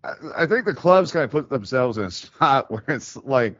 I, 0.04 0.12
I 0.36 0.46
think 0.46 0.64
the 0.64 0.74
clubs 0.74 1.12
kind 1.12 1.24
of 1.24 1.30
put 1.30 1.48
themselves 1.48 1.98
in 1.98 2.04
a 2.04 2.10
spot 2.22 2.70
where 2.70 2.84
it's 2.88 3.16
like. 3.16 3.58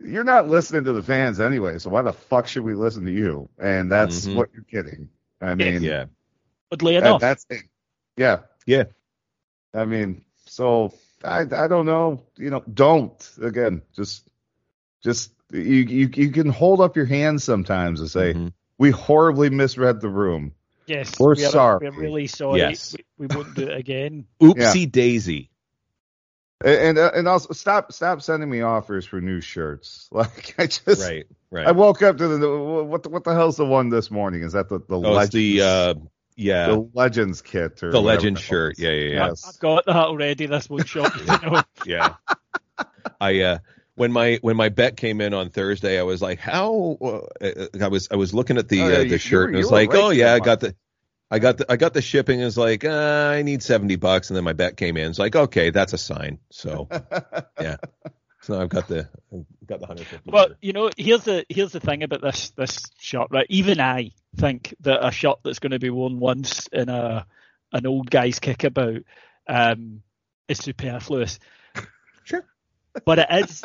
You're 0.00 0.24
not 0.24 0.48
listening 0.48 0.84
to 0.84 0.92
the 0.92 1.02
fans 1.02 1.38
anyway, 1.40 1.78
so 1.78 1.88
why 1.88 2.02
the 2.02 2.12
fuck 2.12 2.48
should 2.48 2.64
we 2.64 2.74
listen 2.74 3.04
to 3.06 3.12
you? 3.12 3.48
And 3.60 3.90
that's 3.90 4.26
Mhm. 4.26 4.34
what 4.34 4.48
you're 4.52 4.64
getting. 4.68 5.08
I 5.40 5.54
mean, 5.54 5.82
Yeah. 5.84 6.06
oddly 6.72 6.94
that- 6.94 7.06
enough. 7.06 7.20
that's 7.20 7.46
it. 7.48 7.62
Yeah. 8.16 8.40
Yeah. 8.66 8.84
I 9.72 9.84
mean, 9.84 10.24
so 10.46 10.92
I 11.22 11.42
I 11.42 11.68
don't 11.68 11.86
know. 11.86 12.24
You 12.36 12.50
know, 12.50 12.64
don't 12.74 13.30
again. 13.40 13.82
Just 13.94 14.28
just 15.02 15.30
you 15.52 15.62
you 15.62 16.10
you 16.12 16.30
can 16.32 16.48
hold 16.48 16.80
up 16.80 16.96
your 16.96 17.06
hands 17.06 17.44
sometimes 17.44 18.00
and 18.00 18.10
say 18.10 18.34
Mhm. 18.34 18.52
we 18.78 18.90
horribly 18.90 19.48
misread 19.48 20.00
the 20.00 20.08
room. 20.08 20.52
Yes, 20.86 21.18
we're 21.18 21.34
we 21.34 21.44
are, 21.44 21.50
sorry. 21.50 21.90
We're 21.90 22.00
really 22.00 22.26
sorry. 22.26 22.60
Yes. 22.60 22.94
We, 23.18 23.26
we 23.26 23.34
won't 23.34 23.54
do 23.54 23.68
it 23.68 23.76
again. 23.76 24.26
Oopsie 24.40 24.90
daisy. 24.90 25.50
And 26.64 26.74
and, 26.74 26.98
uh, 26.98 27.10
and 27.14 27.28
also 27.28 27.52
stop 27.52 27.92
stop 27.92 28.22
sending 28.22 28.48
me 28.48 28.62
offers 28.62 29.04
for 29.04 29.20
new 29.20 29.40
shirts. 29.40 30.08
Like 30.12 30.54
I 30.58 30.66
just 30.66 31.02
Right. 31.02 31.26
Right. 31.50 31.66
I 31.66 31.72
woke 31.72 32.02
up 32.02 32.18
to 32.18 32.28
the 32.28 32.84
what 32.84 33.02
the, 33.02 33.08
what 33.10 33.24
the 33.24 33.34
hell's 33.34 33.56
the 33.56 33.66
one 33.66 33.88
this 33.88 34.10
morning? 34.10 34.42
Is 34.42 34.54
that 34.54 34.68
the 34.68 34.78
the 34.80 34.96
oh, 34.96 34.98
it's 34.98 35.06
legends, 35.06 35.32
the 35.32 35.60
uh, 35.62 35.94
yeah, 36.36 36.66
the 36.66 36.88
legends 36.94 37.42
kit 37.42 37.82
or 37.82 37.92
the 37.92 38.02
legend 38.02 38.38
shirt. 38.38 38.78
Yeah, 38.78 38.90
yeah, 38.90 39.08
yeah. 39.08 39.26
Yes. 39.28 39.46
I've 39.46 39.58
got 39.60 39.86
that 39.86 39.94
already. 39.94 40.46
This 40.46 40.68
one 40.68 40.84
shop. 40.84 41.14
You 41.16 41.26
know. 41.50 41.62
yeah. 41.86 42.14
I 43.20 43.40
uh 43.40 43.58
when 43.94 44.12
my 44.12 44.38
when 44.42 44.56
my 44.56 44.68
bet 44.68 44.96
came 44.96 45.20
in 45.20 45.34
on 45.34 45.50
Thursday, 45.50 45.98
I 45.98 46.02
was 46.02 46.20
like, 46.20 46.38
how? 46.38 46.98
Uh, 47.00 47.66
I 47.80 47.88
was 47.88 48.08
I 48.10 48.16
was 48.16 48.34
looking 48.34 48.58
at 48.58 48.68
the 48.68 48.80
Oh, 48.80 48.88
yeah, 48.88 48.94
uh, 48.96 48.98
the 48.98 49.08
you 49.08 49.18
shirt 49.18 49.48
and 49.48 49.56
it 49.56 49.58
was 49.58 49.70
like, 49.70 49.90
right 49.90 50.02
oh 50.02 50.10
yeah, 50.10 50.34
I 50.34 50.40
got 50.40 50.60
the. 50.60 50.74
I 51.30 51.38
got 51.38 51.56
the 51.56 51.72
I 51.72 51.76
got 51.76 51.94
the 51.94 52.02
shipping. 52.02 52.40
Is 52.40 52.56
like 52.56 52.84
uh, 52.84 53.32
I 53.34 53.42
need 53.42 53.62
seventy 53.62 53.96
bucks, 53.96 54.30
and 54.30 54.36
then 54.36 54.44
my 54.44 54.52
bet 54.52 54.76
came 54.76 54.96
in. 54.96 55.10
It's 55.10 55.18
like 55.18 55.34
okay, 55.34 55.70
that's 55.70 55.92
a 55.92 55.98
sign. 55.98 56.38
So 56.50 56.86
yeah, 57.60 57.78
so 58.42 58.60
I've 58.60 58.68
got 58.68 58.88
the 58.88 59.08
I've 59.32 59.46
got 59.66 59.80
the 59.80 59.86
hundred 59.86 60.06
fifty. 60.06 60.30
But 60.30 60.58
you 60.60 60.74
know, 60.74 60.90
here's 60.96 61.24
the 61.24 61.46
here's 61.48 61.72
the 61.72 61.80
thing 61.80 62.02
about 62.02 62.20
this 62.20 62.50
this 62.50 62.84
shirt, 62.98 63.28
right? 63.30 63.46
Even 63.48 63.80
I 63.80 64.12
think 64.36 64.74
that 64.80 65.04
a 65.04 65.10
shirt 65.10 65.38
that's 65.42 65.60
going 65.60 65.72
to 65.72 65.78
be 65.78 65.90
worn 65.90 66.20
once 66.20 66.68
in 66.68 66.88
a 66.88 67.26
an 67.72 67.86
old 67.86 68.10
guy's 68.10 68.38
kickabout 68.38 69.02
um, 69.48 70.02
is 70.46 70.58
superfluous. 70.58 71.40
But 73.04 73.18
it 73.18 73.26
is, 73.30 73.62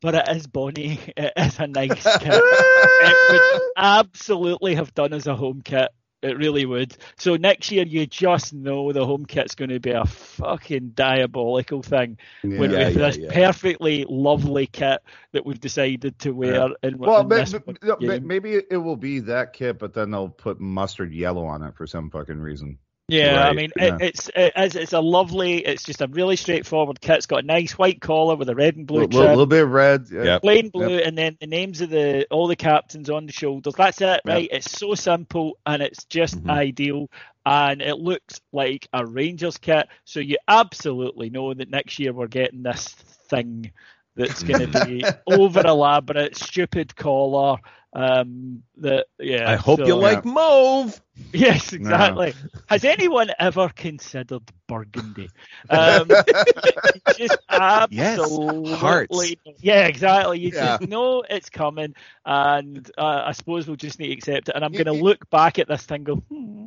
but 0.00 0.14
it 0.14 0.28
is 0.36 0.46
Bonnie. 0.46 1.00
It 1.16 1.32
is 1.36 1.58
a 1.58 1.66
nice 1.66 1.90
kit. 2.18 2.32
it 2.32 3.32
would 3.32 3.62
absolutely 3.76 4.74
have 4.74 4.94
done 4.94 5.12
as 5.12 5.26
a 5.26 5.34
home 5.34 5.62
kit. 5.62 5.88
It 6.22 6.38
really 6.38 6.64
would. 6.66 6.96
So 7.18 7.36
next 7.36 7.70
year, 7.70 7.84
you 7.84 8.06
just 8.06 8.52
know 8.52 8.90
the 8.92 9.04
home 9.06 9.26
kit's 9.26 9.54
going 9.54 9.68
to 9.68 9.78
be 9.78 9.90
a 9.90 10.06
fucking 10.06 10.90
diabolical 10.94 11.82
thing. 11.82 12.18
Yeah. 12.42 12.50
Yeah, 12.54 12.58
with 12.60 12.72
yeah, 12.72 12.90
this 12.90 13.16
yeah. 13.18 13.32
perfectly 13.32 14.06
lovely 14.08 14.66
kit 14.66 15.00
that 15.32 15.44
we've 15.46 15.60
decided 15.60 16.18
to 16.20 16.32
wear 16.32 16.68
in, 16.82 16.98
Well, 16.98 17.20
in 17.20 17.28
may- 17.28 17.36
this 17.36 17.52
may- 17.52 17.58
one 17.60 17.76
no, 17.82 17.96
may- 18.00 18.18
game. 18.18 18.26
maybe 18.26 18.54
it 18.54 18.76
will 18.78 18.96
be 18.96 19.20
that 19.20 19.52
kit, 19.52 19.78
but 19.78 19.92
then 19.92 20.10
they'll 20.10 20.28
put 20.30 20.58
mustard 20.58 21.12
yellow 21.12 21.44
on 21.44 21.62
it 21.62 21.76
for 21.76 21.86
some 21.86 22.10
fucking 22.10 22.38
reason. 22.40 22.78
Yeah, 23.08 23.46
I 23.48 23.52
mean, 23.52 23.70
yeah. 23.76 23.94
it, 23.94 24.02
it's 24.02 24.30
it 24.34 24.52
is, 24.56 24.74
it's 24.74 24.92
a 24.92 24.98
lovely. 25.00 25.58
It's 25.64 25.84
just 25.84 26.00
a 26.00 26.08
really 26.08 26.34
straightforward 26.34 27.00
kit. 27.00 27.18
It's 27.18 27.26
got 27.26 27.44
a 27.44 27.46
nice 27.46 27.78
white 27.78 28.00
collar 28.00 28.34
with 28.34 28.48
a 28.48 28.54
red 28.54 28.74
and 28.74 28.82
A 28.82 28.86
blue 28.86 29.00
little, 29.02 29.20
little 29.22 29.46
bit 29.46 29.62
of 29.62 29.70
red. 29.70 30.08
Yeah. 30.10 30.24
Yep. 30.24 30.42
plain 30.42 30.68
blue, 30.70 30.98
and 30.98 31.16
then 31.16 31.36
the 31.40 31.46
names 31.46 31.80
of 31.80 31.90
the 31.90 32.26
all 32.32 32.48
the 32.48 32.56
captains 32.56 33.08
on 33.08 33.26
the 33.26 33.32
shoulders. 33.32 33.74
That's 33.74 34.00
it, 34.00 34.22
Yeah. 34.26 34.32
right? 34.32 34.48
It's 34.50 34.72
so 34.72 34.94
simple 34.96 35.56
and 35.64 35.82
it's 35.82 36.04
just 36.06 36.42
Mhm. 36.42 36.50
ideal, 36.50 37.08
and 37.44 37.80
it 37.80 37.98
looks 37.98 38.40
like 38.52 38.88
a 38.92 39.06
Rangers 39.06 39.56
kit. 39.58 39.86
So 40.04 40.18
you 40.18 40.38
absolutely 40.48 41.30
know 41.30 41.54
that 41.54 41.70
next 41.70 42.00
year 42.00 42.12
we're 42.12 42.26
getting 42.26 42.64
this 42.64 42.88
thing 42.88 43.70
that's 44.16 44.42
going 44.42 44.72
to 44.72 44.84
be 44.84 45.04
over 45.28 45.60
elaborate, 45.64 46.36
stupid 46.36 46.96
collar. 46.96 47.58
Um, 47.96 48.62
that 48.76 49.06
yeah. 49.18 49.50
I 49.50 49.56
hope 49.56 49.78
so- 49.80 49.86
you 49.86 49.96
like 49.96 50.26
mauve. 50.26 51.00
Yes, 51.32 51.72
exactly. 51.72 52.34
Has 52.66 52.84
anyone 52.84 53.30
ever 53.38 53.70
considered 53.70 54.42
burgundy? 54.66 55.30
Um, 55.70 56.08
just 57.16 57.38
absolutely. 57.48 58.72
hearts. 58.74 59.32
Yeah, 59.60 59.86
exactly. 59.86 60.40
You 60.40 60.50
Yeah. 60.52 60.76
just 60.76 60.90
know 60.90 61.22
it's 61.22 61.48
coming, 61.48 61.94
and 62.26 62.90
uh, 62.98 63.22
I 63.26 63.32
suppose 63.32 63.66
we'll 63.66 63.76
just 63.76 63.98
need 63.98 64.08
to 64.08 64.12
accept 64.12 64.50
it. 64.50 64.54
And 64.54 64.62
I'm 64.62 64.72
going 64.72 64.84
to 64.84 64.92
look 64.92 65.30
back 65.30 65.58
at 65.58 65.66
this 65.66 65.84
thing, 65.84 65.96
and 65.96 66.04
go, 66.06 66.16
hmm. 66.16 66.66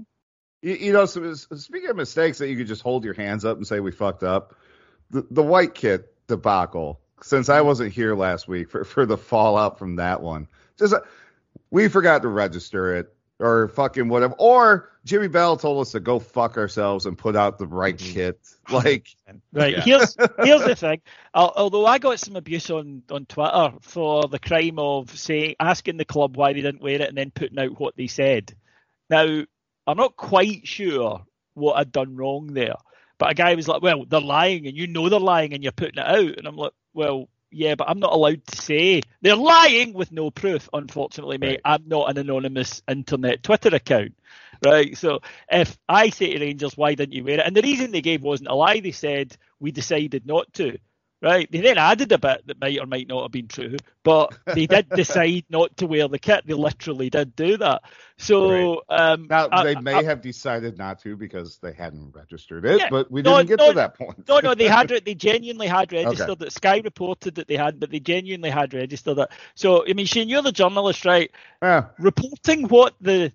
You, 0.64 0.74
you 0.74 0.94
know, 0.94 1.06
so, 1.06 1.32
so 1.36 1.56
speaking 1.56 1.92
of 1.92 1.96
mistakes 1.96 2.40
that 2.40 2.50
you 2.50 2.58
could 2.58 2.68
just 2.68 2.82
hold 2.82 3.06
your 3.06 3.14
hands 3.14 3.46
up 3.46 3.58
and 3.58 3.68
say 3.68 3.80
we 3.80 3.92
fucked 3.92 4.24
up, 4.24 4.56
the, 5.12 5.28
the 5.30 5.44
white 5.44 5.76
kit 5.76 6.12
debacle. 6.28 7.00
Since 7.22 7.50
I 7.50 7.62
wasn't 7.62 7.94
here 7.94 8.16
last 8.16 8.48
week 8.48 8.72
for, 8.72 8.84
for 8.84 9.06
the 9.06 9.18
fallout 9.18 9.78
from 9.78 9.98
that 9.98 10.22
one, 10.22 10.48
just 10.80 10.94
uh, 10.94 11.02
we 11.72 11.88
forgot 11.88 12.22
to 12.24 12.28
register 12.28 12.96
it 12.96 13.14
or 13.40 13.68
fucking 13.70 14.08
whatever. 14.10 14.36
Or 14.38 14.90
Jimmy 15.06 15.28
Bell 15.28 15.56
told 15.58 15.82
us 15.82 15.92
to 15.94 16.00
go 16.00 16.20
fuck 16.20 16.58
ourselves 16.58 17.06
and 17.06 17.18
put 17.18 17.36
out 17.36 17.58
the 17.58 17.68
right 17.68 17.96
Mhm. 17.98 18.14
kit. 18.14 18.40
Like, 18.70 19.08
Right. 19.52 19.74
Yeah. 19.78 19.82
Here's 19.82 20.16
here's 20.44 20.64
the 20.64 20.76
thing. 20.76 21.02
Al- 21.34 21.54
Although 21.56 21.86
I 21.86 21.98
got 21.98 22.20
some 22.20 22.36
abuse 22.36 22.70
on, 22.70 23.02
on 23.10 23.26
Twitter 23.26 23.72
for 23.82 24.28
the 24.28 24.38
crime 24.40 24.78
of 24.78 25.18
saying 25.18 25.56
asking 25.60 25.98
the 25.98 26.06
club 26.06 26.38
why 26.38 26.54
they 26.54 26.62
didn't 26.62 26.82
wear 26.82 26.96
it 27.02 27.10
and 27.10 27.18
then 27.18 27.32
putting 27.32 27.58
out 27.60 27.80
what 27.80 27.96
they 27.96 28.08
said. 28.08 28.54
Now 29.10 29.44
I'm 29.88 29.98
not 29.98 30.16
quite 30.16 30.68
sure 30.68 31.26
what 31.56 31.78
I'd 31.78 31.92
done 31.92 32.16
wrong 32.16 32.54
there, 32.54 32.76
but 33.18 33.32
a 33.32 33.34
guy 33.34 33.56
was 33.56 33.68
like, 33.68 33.82
"Well, 33.82 34.06
they're 34.06 34.22
lying, 34.22 34.68
and 34.68 34.78
you 34.78 34.86
know 34.86 35.10
they're 35.10 35.20
lying, 35.20 35.54
and 35.54 35.64
you're 35.64 35.72
putting 35.72 35.98
it 35.98 36.06
out." 36.08 36.38
And 36.38 36.46
I'm 36.48 36.56
like, 36.56 36.74
"Well, 36.94 37.28
yeah, 37.52 37.76
but 37.76 37.90
I'm 37.90 38.00
not 38.00 38.14
allowed 38.14 38.46
to 38.48 38.62
say 38.62 39.02
they're 39.22 39.36
lying 39.36 39.94
with 39.94 40.12
no 40.12 40.32
proof. 40.32 40.70
Unfortunately, 40.74 41.38
mate, 41.38 41.62
Right. 41.66 41.76
I'm 41.82 41.88
not 41.88 42.10
an 42.10 42.18
anonymous 42.18 42.82
internet 42.88 43.44
Twitter 43.44 43.74
account." 43.76 44.14
Right, 44.64 44.98
so 44.98 45.22
if 45.50 45.78
I 45.88 46.10
say 46.10 46.34
to 46.34 46.40
Rangers, 46.40 46.76
why 46.76 46.96
didn't 46.96 47.14
you 47.14 47.24
wear 47.24 47.40
it? 47.40 47.46
And 47.46 47.56
the 47.56 47.62
reason 47.62 47.92
they 47.92 48.02
gave 48.02 48.22
wasn't 48.24 48.50
a 48.50 48.56
lie. 48.56 48.82
They 48.82 48.92
said 48.92 49.38
we 49.60 49.72
decided 49.72 50.26
not 50.26 50.52
to. 50.56 50.78
Right, 51.22 51.52
they 51.52 51.60
then 51.60 51.78
added 51.78 52.14
a 52.14 52.18
bit 52.18 52.48
that 52.48 52.62
might 52.62 52.80
or 52.80 52.86
might 52.86 53.10
not 53.10 53.24
have 53.24 53.32
been 53.34 53.50
true, 53.50 53.76
but 54.06 54.38
they 54.56 54.68
did 54.68 54.88
decide 54.96 55.44
not 55.50 55.76
to 55.76 55.86
wear 55.86 56.08
the 56.08 56.18
kit. 56.18 56.48
They 56.48 56.54
literally 56.54 57.10
did 57.10 57.36
do 57.36 57.58
that. 57.58 57.82
So 58.18 58.84
um, 58.88 59.28
now 59.30 59.50
I- 59.52 59.64
they 59.66 59.76
may 59.82 59.96
I- 59.96 60.04
have 60.04 60.22
decided 60.22 60.78
not 60.78 61.00
to 61.02 61.18
because 61.18 61.58
they 61.58 61.74
hadn't 61.74 62.16
registered 62.16 62.64
it, 62.66 62.80
Yeah. 62.80 62.90
but 62.90 63.12
we 63.12 63.22
No, 63.22 63.36
didn't 63.36 63.50
get 63.50 63.60
no, 63.60 63.68
to 63.68 63.74
that 63.76 63.98
point. 63.98 64.30
no, 64.30 64.40
no, 64.40 64.56
they 64.56 64.68
had. 64.70 64.90
They 65.06 65.14
genuinely 65.14 65.68
had 65.68 65.92
registered 65.92 66.42
it. 66.42 66.54
Sky 66.54 66.78
reported 66.86 67.36
that 67.36 67.50
they 67.50 67.58
had, 67.58 67.82
but 67.82 67.92
they 67.92 68.00
genuinely 68.00 68.50
had 68.50 68.74
registered 68.74 69.18
it. 69.18 69.28
So, 69.56 69.86
I 69.86 69.92
mean, 69.94 70.06
Shane, 70.06 70.30
you're 70.30 70.42
the 70.42 70.54
journalist, 70.54 71.04
right? 71.04 71.30
Yeah. 71.62 71.88
Reporting 72.00 72.70
what 72.70 72.96
the 73.02 73.34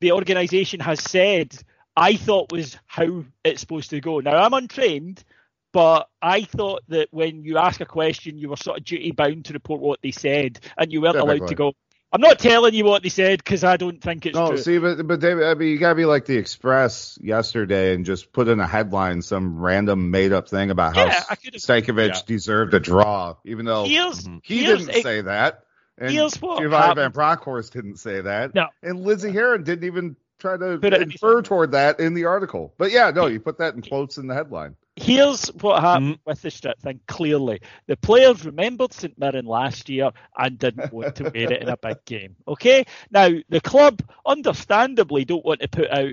the 0.00 0.12
organisation 0.12 0.78
has 0.78 1.00
said, 1.02 1.52
I 1.96 2.14
thought 2.14 2.52
was 2.52 2.76
how 2.86 3.24
it's 3.42 3.60
supposed 3.60 3.90
to 3.90 4.00
go. 4.00 4.20
Now, 4.20 4.36
I'm 4.36 4.54
untrained, 4.54 5.24
but 5.72 6.08
I 6.22 6.42
thought 6.42 6.82
that 6.88 7.08
when 7.10 7.44
you 7.44 7.58
ask 7.58 7.80
a 7.80 7.86
question, 7.86 8.38
you 8.38 8.48
were 8.48 8.56
sort 8.56 8.78
of 8.78 8.84
duty 8.84 9.10
bound 9.12 9.44
to 9.46 9.52
report 9.52 9.80
what 9.80 10.00
they 10.02 10.10
said, 10.10 10.58
and 10.76 10.92
you 10.92 11.00
weren't 11.00 11.16
allowed 11.16 11.48
to 11.48 11.54
go. 11.54 11.72
I'm 12.10 12.22
not 12.22 12.38
telling 12.38 12.72
you 12.72 12.86
what 12.86 13.02
they 13.02 13.10
said 13.10 13.38
because 13.44 13.64
I 13.64 13.76
don't 13.76 14.00
think 14.00 14.24
it's 14.24 14.34
No, 14.34 14.48
true. 14.48 14.56
see, 14.56 14.78
but 14.78 15.06
but 15.06 15.20
David, 15.20 15.44
I 15.44 15.52
mean, 15.52 15.68
you 15.68 15.78
gotta 15.78 15.94
be 15.94 16.06
like 16.06 16.24
the 16.24 16.38
Express 16.38 17.18
yesterday 17.20 17.94
and 17.94 18.06
just 18.06 18.32
put 18.32 18.48
in 18.48 18.60
a 18.60 18.66
headline 18.66 19.20
some 19.20 19.58
random 19.58 20.10
made 20.10 20.32
up 20.32 20.48
thing 20.48 20.70
about 20.70 20.96
how 20.96 21.04
Yeah, 21.04 21.22
I 21.28 21.34
could've- 21.34 21.60
Stankovic 21.60 22.08
Yeah. 22.14 22.20
deserved 22.26 22.72
a 22.72 22.80
draw, 22.80 23.34
even 23.44 23.66
though 23.66 23.84
here's 23.84 24.24
he 24.42 24.64
here's 24.64 24.86
didn't 24.86 24.96
a- 25.00 25.02
say 25.02 25.20
that, 25.20 25.64
and 25.98 26.10
here's 26.10 26.40
what 26.40 26.60
Giovanni 26.62 26.80
Van 26.80 26.96
happened. 26.96 27.12
Bronckhorst 27.14 27.74
didn't 27.74 27.96
say 27.96 28.22
that, 28.22 28.54
No. 28.54 28.68
and 28.82 29.00
Lizzie 29.02 29.30
Heron 29.30 29.62
didn't 29.64 29.84
even 29.84 30.16
try 30.38 30.56
to 30.56 30.78
Put 30.78 30.92
it- 30.92 31.02
infer 31.02 31.42
toward 31.42 31.72
that 31.72 32.00
in 32.00 32.14
the 32.14 32.24
article. 32.24 32.72
But 32.78 32.90
yeah, 32.92 33.10
no, 33.10 33.26
you 33.26 33.40
put 33.40 33.58
that 33.58 33.74
in 33.74 33.82
quotes 33.82 34.18
in 34.18 34.26
the 34.26 34.34
headline. 34.34 34.76
Here's 34.96 35.46
what 35.60 35.80
happened 35.80 36.14
Mm. 36.16 36.20
with 36.26 36.42
the 36.42 36.50
strip 36.50 36.80
thing. 36.80 36.98
Clearly, 37.06 37.60
the 37.86 37.96
players 37.96 38.44
remembered 38.44 38.92
St 38.92 39.16
Mirren 39.16 39.46
last 39.46 39.88
year 39.88 40.10
and 40.36 40.58
didn't 40.58 40.92
want 40.92 41.14
to 41.16 41.24
wear 41.24 41.52
it 41.52 41.62
in 41.62 41.68
a 41.68 41.76
big 41.76 42.04
game. 42.04 42.34
Okay, 42.48 42.84
now 43.12 43.28
the 43.48 43.60
club, 43.60 44.02
understandably, 44.26 45.24
don't 45.24 45.44
want 45.44 45.60
to 45.60 45.68
put 45.68 45.88
out 45.90 46.10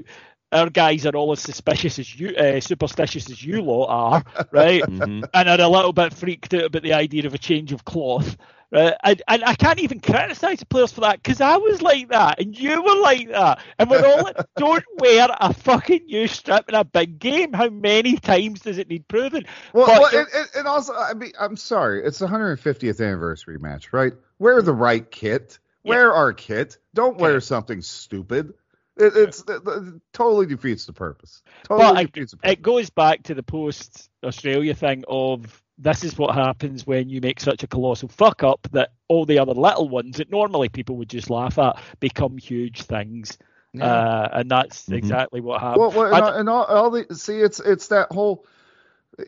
our 0.51 0.69
guys 0.69 1.05
are 1.05 1.15
all 1.15 1.31
as 1.31 1.39
suspicious 1.41 1.99
as 1.99 2.19
you, 2.19 2.29
uh, 2.35 2.59
superstitious 2.59 3.29
as 3.29 3.43
you 3.43 3.61
lot 3.61 3.87
are, 3.89 4.45
right? 4.51 4.83
Mhm. 4.89 5.27
and 5.33 5.49
are 5.49 5.61
a 5.61 5.67
little 5.67 5.93
bit 5.93 6.13
freaked 6.13 6.53
out 6.53 6.63
about 6.65 6.83
the 6.83 6.93
idea 6.93 7.25
of 7.25 7.33
a 7.33 7.37
change 7.37 7.71
of 7.71 7.83
cloth. 7.85 8.37
Right? 8.71 8.93
And, 9.03 9.21
and 9.27 9.43
I 9.43 9.53
can't 9.55 9.79
even 9.79 9.99
criticise 9.99 10.59
the 10.59 10.65
players 10.65 10.91
for 10.91 11.01
that 11.01 11.21
because 11.21 11.39
I 11.39 11.57
was 11.57 11.81
like 11.83 12.09
that 12.09 12.39
and 12.41 12.57
you 12.57 12.81
were 12.81 12.95
like 12.99 13.29
that. 13.29 13.59
And 13.77 13.89
we're 13.89 14.05
all 14.05 14.23
like, 14.23 14.37
don't 14.57 14.83
wear 14.97 15.27
a 15.39 15.53
fucking 15.53 16.05
new 16.07 16.27
strip 16.27 16.67
in 16.67 16.75
a 16.75 16.83
big 16.83 17.19
game. 17.19 17.53
How 17.53 17.69
many 17.69 18.17
times 18.17 18.61
does 18.61 18.77
it 18.79 18.89
need 18.89 19.07
proving? 19.07 19.45
Well, 19.71 19.85
But 19.85 19.99
well 20.01 20.17
and, 20.19 20.27
and- 20.35 20.49
and 20.57 20.67
also, 20.67 20.93
I 20.95 21.13
mean, 21.13 21.31
I'm 21.39 21.55
sorry, 21.57 22.03
it's 22.03 22.19
the 22.19 22.27
150th 22.27 23.05
anniversary 23.05 23.59
match, 23.59 23.93
right? 23.93 24.13
Wear 24.39 24.61
the 24.61 24.73
right 24.73 25.09
kit. 25.09 25.59
Wear 25.83 26.11
our 26.13 26.33
kit. 26.33 26.77
Don't 26.95 27.17
wear 27.17 27.39
something 27.39 27.81
stupid. 27.81 28.55
It, 28.97 29.13
it's 29.15 29.41
it, 29.47 29.61
it 29.65 30.01
totally 30.13 30.45
defeats 30.45 30.85
the 30.85 30.93
purpose. 30.93 31.41
Totally 31.67 31.87
But 31.89 31.97
I- 31.97 32.03
defeats 32.05 32.31
the 32.31 32.37
purpose. 32.37 32.51
It 32.53 32.61
goes 32.61 32.89
back 32.89 33.23
to 33.23 33.33
the 33.33 33.43
post 33.43 34.09
Australia 34.23 34.73
thing 34.73 35.03
of 35.07 35.61
this 35.77 36.03
is 36.05 36.17
what 36.17 36.33
happens 36.33 36.87
when 36.87 37.09
you 37.09 37.19
make 37.19 37.39
such 37.41 37.61
a 37.63 37.67
colossal 37.67 38.07
fuck 38.07 38.43
up 38.43 38.65
that 38.71 38.93
all 39.09 39.25
the 39.25 39.39
other 39.39 39.53
little 39.53 39.89
ones 39.89 40.17
that 40.17 40.31
normally 40.31 40.69
people 40.69 40.95
would 40.95 41.09
just 41.09 41.29
laugh 41.29 41.59
at 41.59 41.77
become 41.99 42.37
huge 42.37 42.83
things. 42.83 43.37
Yeah. 43.73 43.85
Uh, 43.85 44.29
and 44.31 44.49
that's 44.49 44.85
Mhm. 44.85 44.93
exactly 44.95 45.41
what 45.41 45.59
happened. 45.59 45.81
well, 45.81 45.91
well, 45.91 46.13
and, 46.15 46.23
all, 46.23 46.33
and 46.33 46.49
all, 46.49 46.63
all 46.63 46.89
the 46.91 47.13
see, 47.13 47.39
it's 47.41 47.59
it's 47.59 47.89
that 47.89 48.09
whole. 48.11 48.45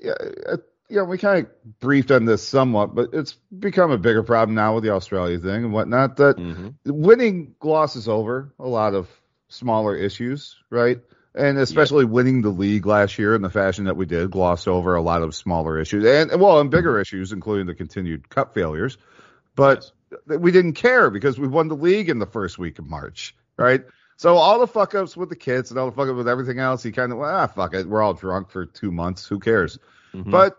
Yeah, 0.02 0.14
uh, 0.48 0.57
you 0.89 0.95
know, 0.98 1.03
we 1.03 1.18
kind 1.18 1.45
of 1.45 1.80
briefed 1.80 2.11
on 2.11 2.23
this 2.23 2.48
somewhat, 2.48 2.95
but 2.95 3.10
it's 3.11 3.34
become 3.60 3.91
a 3.91 3.98
bigger 3.98 4.23
problem 4.23 4.56
now 4.56 4.76
with 4.76 4.85
the 4.85 4.91
Australia 4.91 5.38
thing 5.38 5.65
and 5.65 5.73
whatnot. 5.73 6.15
That 6.15 6.38
Mhm. 6.38 6.76
winning 6.85 7.56
glosses 7.60 8.07
over 8.07 8.53
a 8.57 8.68
lot 8.69 8.94
of 8.94 9.10
smaller 9.49 9.95
issues, 9.95 10.56
right? 10.69 10.99
And 11.36 11.57
especially 11.60 12.06
winning 12.06 12.41
the 12.41 12.49
league 12.49 12.86
last 12.86 13.19
year 13.19 13.36
in 13.36 13.41
the 13.41 13.49
fashion 13.49 13.86
that 13.86 13.95
we 13.95 14.06
did, 14.06 14.32
glossed 14.32 14.68
over 14.68 14.95
a 14.95 15.02
lot 15.02 15.22
of 15.22 15.36
smaller 15.36 15.80
issues 15.80 16.03
and 16.06 16.41
well, 16.41 16.60
and 16.60 16.72
bigger 16.72 16.99
issues, 16.99 17.32
including 17.32 17.68
the 17.68 17.76
continued 17.76 18.28
cup 18.28 18.53
failures. 18.53 18.98
But 19.56 19.91
we 20.26 20.52
didn't 20.52 20.74
care 20.74 21.10
because 21.10 21.38
we 21.40 21.48
won 21.48 21.68
the 21.68 21.76
league 21.76 22.10
in 22.10 22.19
the 22.19 22.26
first 22.26 22.57
week 22.57 22.80
of 22.80 22.88
March, 22.88 23.36
right? 23.56 23.84
So 24.15 24.36
all 24.36 24.60
the 24.60 24.68
fuck 24.68 24.95
ups 24.95 25.15
with 25.15 25.30
the 25.30 25.36
kids 25.36 25.69
and 25.69 25.80
all 25.80 25.86
the 25.90 25.95
fuck 25.95 26.10
ups 26.10 26.18
with 26.18 26.28
everything 26.28 26.57
else, 26.57 26.82
he 26.82 26.91
kind 26.91 27.11
of 27.11 27.19
well, 27.19 27.30
ah 27.30 27.48
fuck 27.48 27.76
it, 27.76 27.88
we're 27.88 28.02
all 28.02 28.14
drunk 28.14 28.49
for 28.49 28.65
two 28.65 28.91
months, 28.91 29.28
who 29.28 29.40
cares? 29.40 29.78
Mhm. 30.14 30.32
But 30.32 30.57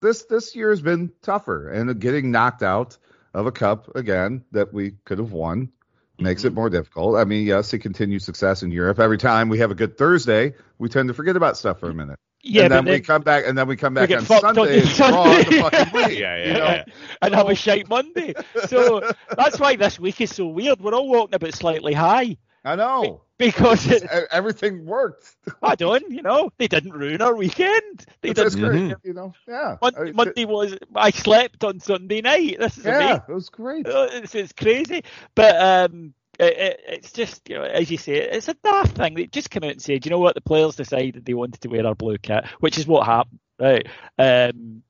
this 0.00 0.24
this 0.24 0.54
year 0.54 0.70
has 0.70 0.82
been 0.82 1.10
tougher, 1.22 1.68
and 1.68 1.98
getting 1.98 2.30
knocked 2.30 2.62
out 2.62 2.96
of 3.34 3.46
a 3.46 3.52
cup 3.52 3.96
again 3.96 4.44
that 4.52 4.72
we 4.72 4.92
could 5.04 5.18
have 5.18 5.32
won 5.32 5.70
makes 6.18 6.44
it 6.44 6.54
more 6.54 6.70
difficult. 6.70 7.16
I 7.16 7.24
mean, 7.24 7.46
yes, 7.46 7.70
the 7.70 7.78
continued 7.78 8.22
success 8.22 8.62
in 8.62 8.70
Europe. 8.70 8.98
Every 8.98 9.18
time 9.18 9.48
we 9.48 9.58
have 9.58 9.70
a 9.70 9.74
good 9.74 9.96
Thursday, 9.98 10.54
we 10.78 10.88
tend 10.88 11.08
to 11.08 11.14
forget 11.14 11.36
about 11.36 11.56
stuff 11.56 11.78
for 11.80 11.90
a 11.90 11.94
minute, 11.94 12.18
yeah, 12.42 12.62
and 12.64 12.70
but 12.70 12.74
then, 12.76 12.84
we 12.84 12.90
then- 12.92 13.02
come 13.02 13.22
back, 13.22 13.44
and 13.46 13.56
then 13.58 13.66
we 13.68 13.76
come 13.76 13.94
back 13.94 14.08
get 14.08 14.18
on 14.20 14.24
fucked 14.24 14.44
on 14.44 14.54
Sunday 14.54 14.80
the 14.80 14.80
and 14.80 14.88
the 14.88 14.94
Sunday. 14.94 15.60
fucking 15.60 15.92
league. 16.10 16.18
Yeah, 16.18 16.36
yeah, 16.36 16.46
you 16.46 16.52
know? 16.54 16.64
yeah. 16.64 16.84
and 17.22 17.34
have 17.34 17.48
a 17.48 17.54
shite 17.54 17.88
Monday. 17.88 18.34
So 18.68 19.02
that's 19.36 19.58
why 19.60 19.76
this 19.76 19.98
week 20.00 20.20
is 20.20 20.34
so 20.34 20.46
weird. 20.46 20.80
We're 20.80 20.94
all 20.94 21.08
walking 21.08 21.34
a 21.34 21.38
bit 21.38 21.54
slightly 21.54 21.92
high 21.92 22.36
I 22.66 22.74
know. 22.76 23.22
because 23.38 23.86
it, 23.86 24.02
Everything 24.30 24.86
worked. 24.86 25.36
I 25.62 25.74
don't, 25.76 26.10
you 26.10 26.22
know, 26.22 26.50
they 26.58 26.66
didn't 26.68 26.92
ruin 26.92 27.22
our 27.22 27.34
weekend. 27.36 28.04
They 28.22 28.32
didn't. 28.32 28.58
great, 28.58 28.82
Mhm. 28.82 28.96
you 29.04 29.12
know. 29.14 29.34
Yeah. 29.46 29.76
Mon- 29.80 29.94
I- 29.96 30.10
Monday 30.12 30.44
was 30.46 30.76
I 30.94 31.10
slept 31.10 31.62
on 31.64 31.78
Sunday 31.80 32.20
night. 32.22 32.56
This 32.58 32.78
is 32.78 32.84
yeah, 32.84 32.96
amazing. 32.98 33.22
it 33.28 33.32
was 33.32 33.48
great. 33.50 33.86
Uh, 33.86 34.08
It's, 34.10 34.34
it's 34.34 34.52
crazy, 34.52 35.04
but 35.34 35.54
um, 35.60 36.12
it, 36.40 36.56
it, 36.58 36.80
it's 36.88 37.12
just 37.12 37.48
you 37.48 37.54
know, 37.56 37.62
as 37.62 37.90
you 37.90 37.98
say, 37.98 38.14
it's 38.16 38.48
a 38.48 38.54
daft 38.54 38.96
thing. 38.96 39.14
They 39.14 39.26
just 39.26 39.50
come 39.50 39.62
out 39.64 39.70
and 39.72 39.82
said, 39.82 40.04
you 40.04 40.10
know 40.10 40.18
what, 40.18 40.34
the 40.34 40.40
players 40.40 40.76
decided 40.76 41.24
they 41.24 41.34
wanted 41.34 41.60
to 41.60 41.68
wear 41.68 41.86
our 41.86 41.94
blue 41.94 42.18
kit, 42.18 42.46
which 42.60 42.78
is 42.78 42.86
what 42.86 43.06
happened, 43.06 43.38
right? 43.60 43.86
Um, 44.18 44.82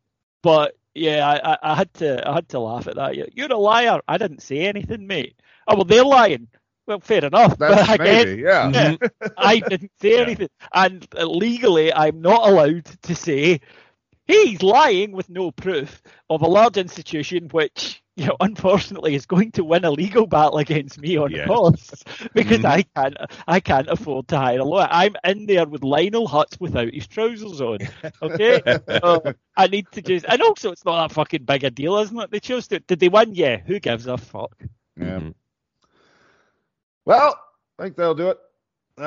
but 0.43 0.77
yeah, 0.95 1.29
I, 1.29 1.59
I, 1.73 1.75
had 1.75 1.93
to 1.95 2.27
I 2.29 2.35
had 2.35 2.49
to 2.51 2.59
laugh 2.61 2.87
at 2.87 2.95
that. 2.95 3.37
You're 3.37 3.53
a 3.53 3.59
liar. 3.59 4.01
I 4.09 4.17
didn't 4.19 4.41
say 4.43 4.61
anything, 4.61 5.07
mate. 5.07 5.37
Oh 5.69 5.75
well, 5.77 5.85
they're 5.85 6.05
lying. 6.05 6.49
Well, 6.87 7.01
fair 7.01 7.25
enough. 7.25 7.57
That's 7.59 7.87
but 7.87 7.91
again, 7.91 8.27
maybe, 8.27 8.43
yeah. 8.43 8.71
yeah, 8.75 8.97
I 9.37 9.61
didn't 9.61 9.93
say 10.01 10.17
Yeah. 10.17 10.21
anything, 10.21 10.49
and 10.73 11.07
uh, 11.17 11.25
legally, 11.27 11.93
I'm 11.93 12.21
not 12.21 12.49
allowed 12.49 12.85
to 13.03 13.15
say 13.15 13.61
he's 14.27 14.63
lying 14.63 15.13
with 15.13 15.29
no 15.31 15.51
proof 15.51 16.03
of 16.31 16.43
a 16.43 16.47
large 16.47 16.77
institution 16.77 17.49
which, 17.51 18.03
you 18.17 18.27
know, 18.27 18.37
unfortunately 18.41 19.15
is 19.15 19.27
going 19.27 19.53
to 19.53 19.65
win 19.65 19.85
a 19.85 19.91
legal 19.91 20.27
battle 20.27 20.59
against 20.59 20.99
me 21.01 21.17
on 21.17 21.31
Yeah. 21.33 21.47
costs 21.47 22.03
because 22.35 22.61
Mhm. 22.61 22.65
I 22.65 22.83
can't, 22.83 23.17
I 23.47 23.61
can't 23.61 23.89
afford 23.89 24.29
to 24.29 24.39
hire 24.39 24.61
a 24.61 24.65
lawyer. 24.65 24.89
I'm 24.91 25.15
in 25.25 25.47
there 25.47 25.67
with 25.67 25.85
Lionel 25.85 26.27
Hutz 26.29 26.59
without 26.61 26.93
his 26.95 27.07
trousers 27.07 27.61
on. 27.61 27.79
Okay, 28.23 28.61
so 29.03 29.23
I 29.57 29.67
need 29.69 29.91
to 29.93 30.03
just, 30.03 30.25
and 30.29 30.43
also 30.43 30.73
it's 30.73 30.85
not 30.85 31.09
that 31.09 31.15
fucking 31.15 31.45
big 31.45 31.65
a 31.65 31.71
deal, 31.71 31.97
isn't 31.99 32.19
it? 32.19 32.31
They 32.31 32.41
chose 32.41 32.69
to. 32.69 32.81
Did 32.81 33.01
they 33.01 33.09
win? 33.09 33.35
Yeah. 33.35 33.59
Who 33.59 33.79
gives 33.81 34.07
a 34.07 34.17
fuck? 34.19 34.57
Yeah. 34.97 35.21
Mhm. 35.21 35.35
Well, 37.07 37.41
I 37.79 37.83
think 37.85 37.97
that'll 37.97 38.15
do 38.15 38.29
it. 38.31 38.39
Uh, 38.99 39.03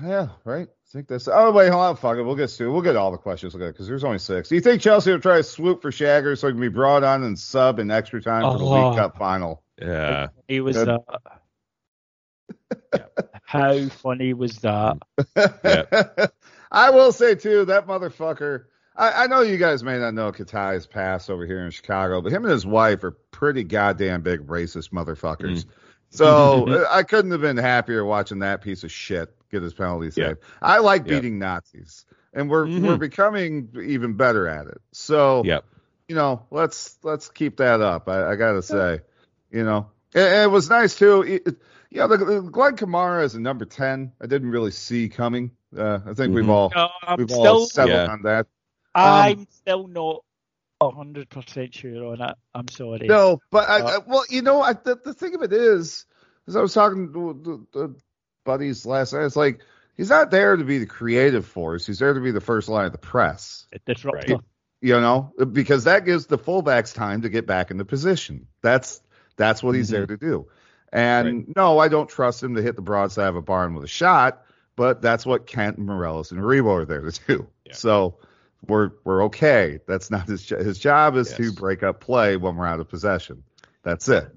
right. 0.00 0.08
yeah, 0.08 0.28
right. 0.44 0.68
I 0.68 0.88
think 0.92 1.08
that's. 1.08 1.26
Oh 1.26 1.50
wait, 1.52 1.70
hold 1.70 1.82
on. 1.84 1.96
Fuck 1.96 2.18
it. 2.18 2.22
We'll 2.22 2.36
get 2.36 2.50
to. 2.50 2.70
We'll 2.70 2.82
get 2.82 2.96
all 2.96 3.10
the 3.10 3.16
questions 3.18 3.54
because 3.54 3.88
there's 3.88 4.04
only 4.04 4.18
six. 4.18 4.48
Do 4.50 4.54
you 4.56 4.60
think 4.60 4.82
Chelsea 4.82 5.10
will 5.10 5.20
try 5.20 5.38
to 5.38 5.42
swoop 5.42 5.80
for 5.82 5.90
Shagger 5.90 6.36
so 6.38 6.48
he 6.48 6.52
can 6.52 6.60
be 6.60 6.68
brought 6.68 7.02
on 7.02 7.22
and 7.22 7.38
sub 7.38 7.78
in 7.78 7.90
extra 7.90 8.20
time 8.20 8.42
for 8.42 8.58
the 8.58 8.64
Oh. 8.64 8.88
League 8.90 8.98
Cup 8.98 9.16
final? 9.16 9.62
Yeah. 9.80 10.28
He 10.48 10.60
was. 10.60 10.76
Good. 10.76 10.88
Uh, 10.90 10.98
how 13.44 13.86
funny 13.88 14.34
was 14.34 14.58
that? 14.58 14.98
I 16.72 16.90
will 16.90 17.12
say 17.12 17.34
too 17.34 17.64
that 17.66 17.86
motherfucker. 17.86 18.64
I, 18.96 19.24
I 19.24 19.26
know 19.26 19.40
you 19.40 19.56
guys 19.56 19.82
may 19.82 19.98
not 19.98 20.12
know 20.14 20.30
Katai's 20.32 20.86
past 20.86 21.30
over 21.30 21.46
here 21.46 21.64
in 21.64 21.70
Chicago, 21.70 22.20
but 22.20 22.32
him 22.32 22.44
and 22.44 22.52
his 22.52 22.66
wife 22.66 23.02
are 23.04 23.12
pretty 23.30 23.64
goddamn 23.64 24.20
big 24.22 24.46
racist 24.46 24.90
motherfuckers. 24.90 25.64
So 26.12 26.68
uh, 26.68 26.86
I 26.90 27.02
couldn't 27.02 27.30
have 27.32 27.40
been 27.40 27.56
happier 27.56 28.04
watching 28.04 28.38
that 28.40 28.62
piece 28.62 28.84
of 28.84 28.92
shit 28.92 29.34
get 29.50 29.62
his 29.62 29.74
penalty 29.74 30.06
Yeah. 30.16 30.28
saved. 30.28 30.38
I 30.62 30.78
like 30.78 31.06
Yeah. 31.06 31.14
beating 31.16 31.38
Nazis, 31.38 32.04
and 32.32 32.48
we're 32.48 32.66
Mhm. 32.66 32.86
we're 32.86 32.96
becoming 32.96 33.68
even 33.82 34.14
better 34.14 34.46
at 34.48 34.66
it. 34.68 34.80
So 34.92 35.42
Yep. 35.44 35.64
you 36.08 36.14
know, 36.14 36.46
let's 36.50 36.96
let's 37.02 37.28
keep 37.28 37.56
that 37.58 37.80
up. 37.80 38.08
I, 38.08 38.32
I 38.32 38.36
gotta 38.36 38.62
say, 38.62 39.00
you 39.50 39.64
know, 39.64 39.88
and, 40.14 40.24
and 40.24 40.42
it 40.44 40.50
was 40.50 40.70
nice 40.70 40.94
too. 40.96 41.22
It, 41.22 41.42
it- 41.46 41.56
you 41.90 41.98
know, 41.98 42.08
the, 42.08 42.16
the 42.16 42.40
Glenn 42.40 42.74
Kamara 42.74 43.22
as 43.22 43.34
a 43.34 43.40
number 43.40 43.66
ten, 43.66 44.12
I 44.18 44.26
didn't 44.26 44.50
really 44.50 44.70
see 44.70 45.10
coming. 45.10 45.50
Uh, 45.76 45.98
I 46.06 46.14
think 46.14 46.34
we've 46.34 46.42
Mhm. 46.42 46.48
all 46.48 46.72
No, 46.74 46.88
we've 47.18 47.28
still. 47.30 47.46
all 47.46 47.66
settled 47.66 47.90
Yeah. 48.06 48.06
on 48.10 48.22
that. 48.22 48.46
I'm 48.94 49.46
still 49.50 49.88
not 49.88 50.24
hundred 50.90 51.28
percent 51.30 51.74
sure 51.74 52.06
on 52.12 52.20
it. 52.20 52.34
I'm 52.54 52.68
sorry. 52.68 53.06
No, 53.06 53.38
but 53.50 53.68
I, 53.68 53.80
Uh, 53.80 53.86
I, 53.86 53.98
well, 54.06 54.24
you 54.28 54.42
know, 54.42 54.60
I, 54.62 54.72
the 54.72 54.98
the 55.04 55.14
thing 55.14 55.34
of 55.34 55.42
it 55.42 55.52
is, 55.52 56.06
as 56.48 56.56
I 56.56 56.60
was 56.60 56.74
talking 56.74 57.12
to 57.12 57.66
the, 57.72 57.78
the 57.78 57.94
buddies 58.44 58.84
last 58.84 59.12
night, 59.12 59.24
it's 59.24 59.36
like 59.36 59.60
he's 59.96 60.10
not 60.10 60.30
there 60.30 60.56
to 60.56 60.64
be 60.64 60.78
the 60.78 60.86
creative 60.86 61.46
force. 61.46 61.86
He's 61.86 61.98
there 61.98 62.14
to 62.14 62.20
be 62.20 62.30
the 62.32 62.40
first 62.40 62.68
line 62.68 62.86
of 62.86 62.92
the 62.92 62.98
press. 62.98 63.66
That's 63.70 63.84
disruptor. 63.84 64.34
Right. 64.34 64.44
you 64.80 65.00
know, 65.00 65.32
because 65.52 65.84
that 65.84 66.04
gives 66.04 66.26
the 66.26 66.38
fullbacks 66.38 66.92
time 66.94 67.22
to 67.22 67.28
get 67.28 67.46
back 67.46 67.70
into 67.70 67.84
position. 67.84 68.48
That's 68.62 69.00
that's 69.36 69.62
what 69.62 69.74
he's 69.74 69.88
Mhm. 69.88 69.92
there 69.92 70.06
to 70.06 70.16
do. 70.16 70.48
And 70.92 71.52
no, 71.56 71.78
I 71.78 71.88
don't 71.88 72.08
trust 72.08 72.42
him 72.42 72.54
to 72.56 72.62
hit 72.62 72.76
the 72.76 72.82
broadside 72.82 73.28
of 73.28 73.36
a 73.36 73.40
barn 73.42 73.74
with 73.74 73.84
a 73.84 73.88
shot, 73.88 74.42
but 74.76 75.00
that's 75.00 75.24
what 75.24 75.46
Kent, 75.46 75.78
Morelos, 75.78 76.32
and 76.32 76.40
Rebo 76.40 76.82
are 76.82 76.84
there 76.84 77.00
to 77.10 77.20
do. 77.26 77.46
Yeah. 77.64 77.72
So 77.72 78.18
we're 78.66 78.90
we're 79.04 79.24
okay. 79.24 79.78
That's 79.86 80.10
not 80.10 80.26
his 80.28 80.44
jo- 80.44 80.62
his 80.62 80.78
job 80.78 81.16
is 81.16 81.32
to 81.34 81.52
break 81.52 81.82
up 81.82 82.00
play 82.00 82.36
when 82.36 82.56
we're 82.56 82.66
out 82.66 82.80
of 82.80 82.88
possession. 82.88 83.42
That's 83.82 84.08
it. 84.08 84.28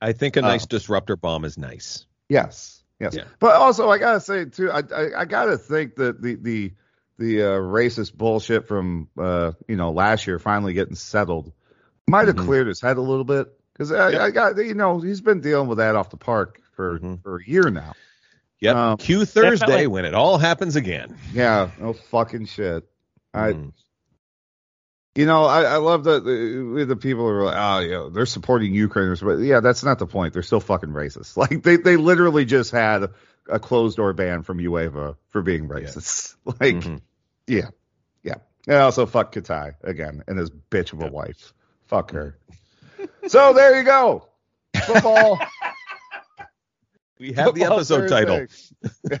I 0.00 0.12
think 0.12 0.36
a 0.36 0.40
Oh. 0.40 0.42
nice 0.42 0.66
disruptor 0.66 1.16
bomb 1.16 1.44
is 1.44 1.56
nice. 1.58 2.06
Yes, 2.28 2.82
yes. 3.00 3.14
Yeah. 3.14 3.24
But 3.38 3.54
also, 3.56 3.88
I 3.90 3.98
gotta 3.98 4.20
say 4.20 4.46
too, 4.46 4.70
I 4.70 4.78
I, 4.94 5.20
I 5.20 5.24
gotta 5.26 5.58
think 5.58 5.96
that 5.96 6.20
the 6.22 6.34
the 6.36 6.72
the 7.18 7.42
uh, 7.42 7.46
racist 7.58 8.14
bullshit 8.14 8.66
from 8.66 9.08
uh, 9.18 9.52
you 9.68 9.76
know 9.76 9.92
last 9.92 10.26
year 10.26 10.38
finally 10.38 10.72
getting 10.72 10.94
settled 10.96 11.52
might 12.08 12.26
have 12.28 12.36
Mhm. 12.36 12.44
cleared 12.46 12.66
his 12.66 12.80
head 12.80 12.96
a 12.96 13.00
little 13.02 13.24
bit 13.24 13.48
because 13.72 13.92
I, 13.92 14.10
Yep. 14.10 14.20
I 14.20 14.30
got 14.30 14.56
you 14.64 14.74
know 14.74 15.00
he's 15.00 15.20
been 15.20 15.40
dealing 15.40 15.68
with 15.68 15.78
that 15.78 15.94
off 15.96 16.10
the 16.10 16.16
park 16.16 16.60
for 16.72 16.98
Mhm. 16.98 17.22
for 17.22 17.36
a 17.36 17.44
year 17.46 17.70
now. 17.70 17.92
Yep. 18.60 18.76
Um, 18.76 18.96
Q 18.96 19.24
Thursday 19.26 19.66
definitely. 19.66 19.86
when 19.88 20.04
it 20.06 20.14
all 20.14 20.38
happens 20.38 20.74
again. 20.76 21.16
Yeah, 21.34 21.70
no 21.78 21.92
fucking 21.92 22.46
shit. 22.46 22.88
I 23.34 23.52
Mhm. 23.52 23.72
you 25.14 25.26
know 25.26 25.44
I, 25.44 25.62
I 25.62 25.76
love 25.76 26.04
that 26.04 26.24
the, 26.24 26.84
the 26.86 26.96
people 26.96 27.26
are 27.28 27.44
like 27.44 27.56
oh 27.56 27.78
yeah 27.80 28.08
they're 28.12 28.26
supporting 28.26 28.72
Ukrainers 28.74 29.22
but 29.22 29.38
yeah 29.42 29.60
that's 29.60 29.84
not 29.84 29.98
the 29.98 30.06
point. 30.06 30.32
They're 30.32 30.42
still 30.42 30.60
fucking 30.60 30.90
racist. 30.90 31.36
Like 31.36 31.62
they 31.62 31.76
they 31.76 31.96
literally 31.96 32.44
just 32.44 32.70
had 32.70 33.10
a 33.48 33.58
closed 33.60 33.96
door 33.96 34.12
ban 34.12 34.42
from 34.42 34.58
UEFA 34.58 35.16
for 35.28 35.42
being 35.42 35.68
racist. 35.68 36.36
Like 36.44 36.76
Mhm. 36.76 37.00
yeah 37.46 37.68
yeah. 38.22 38.36
And 38.66 38.76
also 38.78 39.06
fuck 39.06 39.34
Katai 39.34 39.74
again 39.82 40.22
and 40.26 40.38
his 40.38 40.50
bitch 40.50 40.92
of 40.92 41.00
a 41.00 41.04
Yeah. 41.04 41.10
wife. 41.10 41.52
Fuck 41.86 42.12
her. 42.12 42.38
So 43.26 43.52
there 43.52 43.76
you 43.76 43.84
go. 43.84 44.28
Football 44.86 45.40
We 47.18 47.32
have 47.32 47.54
the 47.54 47.64
episode 47.72 48.08
title. 48.08 48.46
Thursday. 48.46 49.18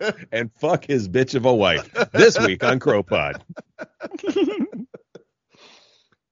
Yeah. 0.00 0.12
And 0.32 0.50
fuck 0.54 0.84
his 0.86 1.08
bitch 1.08 1.34
of 1.34 1.44
a 1.44 1.54
wife. 1.54 1.92
This 2.12 2.38
week 2.38 2.64
on 2.64 2.80
CROpod. 2.80 3.40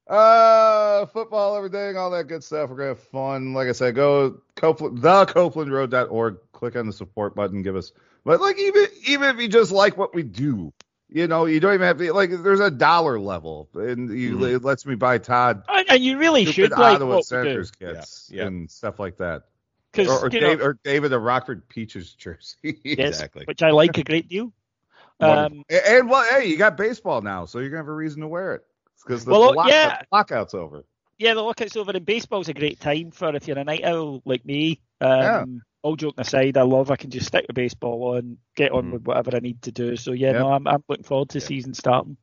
Uh, 0.08 1.06
football, 1.06 1.56
everything, 1.56 1.96
all 1.96 2.10
that 2.10 2.24
good 2.24 2.42
stuff. 2.44 2.68
We're 2.68 2.76
gonna 2.76 2.88
have 2.88 3.00
fun. 3.00 3.54
Like 3.54 3.68
I 3.68 3.72
said, 3.72 3.94
go 3.94 4.40
Copland, 4.56 5.00
the 5.00 5.24
CoplandRoad.org. 5.26 6.36
Click 6.52 6.76
on 6.76 6.86
the 6.86 6.92
support 6.92 7.34
button. 7.34 7.62
Give 7.62 7.76
us, 7.76 7.92
but 8.24 8.40
like 8.40 8.58
even 8.58 8.86
even 9.06 9.28
if 9.34 9.40
you 9.40 9.48
just 9.48 9.72
like 9.72 9.96
what 9.96 10.14
we 10.14 10.22
do, 10.22 10.72
you 11.08 11.28
know, 11.28 11.46
you 11.46 11.60
don't 11.60 11.72
even 11.74 11.86
have 11.86 11.98
to 11.98 12.12
like. 12.12 12.30
There's 12.30 12.60
a 12.60 12.70
dollar 12.70 13.18
level, 13.18 13.68
and 13.74 14.10
you, 14.10 14.36
Mhm. 14.38 14.56
it 14.56 14.64
lets 14.64 14.84
me 14.84 14.96
buy 14.96 15.16
Todd 15.18 15.62
and, 15.68 15.88
and 15.90 16.04
you 16.04 16.18
really 16.18 16.44
should 16.44 16.72
like 16.72 16.96
Ottawa 16.96 17.08
what 17.08 17.16
we 17.16 17.20
do. 17.20 17.24
Senators 17.24 17.70
kits 17.70 18.28
Yeah, 18.30 18.42
yeah. 18.42 18.48
and 18.48 18.70
stuff 18.70 18.98
like 18.98 19.16
that, 19.18 19.44
Because, 19.92 20.08
or, 20.08 20.26
or, 20.26 20.30
know, 20.30 20.54
or 20.64 20.78
David 20.84 21.10
the 21.10 21.18
Rockford 21.20 21.68
Peaches 21.68 22.14
jersey. 22.14 22.56
yes, 22.84 23.10
exactly. 23.10 23.44
which 23.44 23.62
I 23.62 23.70
like 23.70 23.98
a 23.98 24.02
great 24.04 24.28
deal. 24.28 24.52
Um, 25.20 25.64
and, 25.68 25.82
and 25.86 26.10
well, 26.10 26.24
hey, 26.30 26.48
you 26.48 26.56
got 26.56 26.76
baseball 26.76 27.20
now, 27.20 27.44
so 27.44 27.58
you're 27.58 27.68
gonna 27.68 27.80
have 27.82 27.88
a 27.88 27.92
reason 27.94 28.22
to 28.22 28.28
wear 28.28 28.54
it 28.54 28.64
because 29.04 29.24
the, 29.24 29.30
Well, 29.32 29.50
the 29.50 29.56
lock- 29.56 29.68
yeah. 29.68 29.98
the 30.00 30.06
lockout's 30.10 30.54
over. 30.54 30.84
yeah, 31.18 31.34
the 31.34 31.42
lockout's 31.42 31.76
over, 31.76 31.92
and 31.92 32.04
baseball's 32.06 32.48
a 32.48 32.54
great 32.54 32.80
time 32.80 33.10
for 33.10 33.34
if 33.36 33.46
you're 33.46 33.58
a 33.58 33.64
night 33.64 33.84
owl 33.84 34.22
like 34.24 34.44
me. 34.44 34.80
Um, 35.00 35.10
Yeah. 35.20 35.44
All 35.82 35.96
joking 35.96 36.20
aside, 36.20 36.56
I 36.56 36.62
love 36.62 36.90
I 36.92 36.96
can 36.96 37.10
just 37.10 37.26
stick 37.26 37.46
the 37.48 37.52
baseball 37.52 38.16
on, 38.16 38.38
get 38.54 38.70
on 38.70 38.84
Mhm. 38.84 38.92
with 38.92 39.02
whatever 39.04 39.34
I 39.36 39.40
need 39.40 39.62
to 39.62 39.72
do. 39.72 39.96
So 39.96 40.12
yeah, 40.12 40.28
Yep. 40.30 40.40
no, 40.40 40.52
I'm 40.52 40.66
I'm 40.68 40.84
looking 40.88 41.02
forward 41.04 41.28
to 41.30 41.38
Yeah. 41.40 41.44
season 41.44 41.74
starting. 41.74 42.16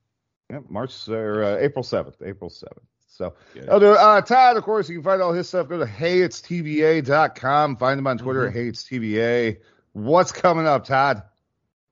Yeah, 0.49 0.59
March 0.69 1.07
or 1.09 1.43
uh, 1.43 1.57
April 1.57 1.83
seventh, 1.83 2.21
April 2.25 2.49
seventh. 2.49 2.79
So, 3.19 3.33
Yeah. 3.53 3.63
I'll 3.69 3.81
do 3.81 3.91
it. 3.91 3.97
Uh, 3.97 4.21
Todd, 4.21 4.55
of 4.55 4.63
course, 4.63 4.87
you 4.87 4.95
can 4.95 5.03
find 5.03 5.21
all 5.21 5.33
his 5.33 5.49
stuff. 5.49 5.67
Go 5.67 5.77
to 5.79 5.85
heyitstva.com. 5.85 7.75
Find 7.75 7.99
him 7.99 8.07
on 8.07 8.17
Twitter 8.17 8.47
at 8.47 8.53
heyitstva. 8.55 9.57
What's 9.91 10.31
coming 10.31 10.65
up, 10.65 10.85
Todd? 10.85 11.23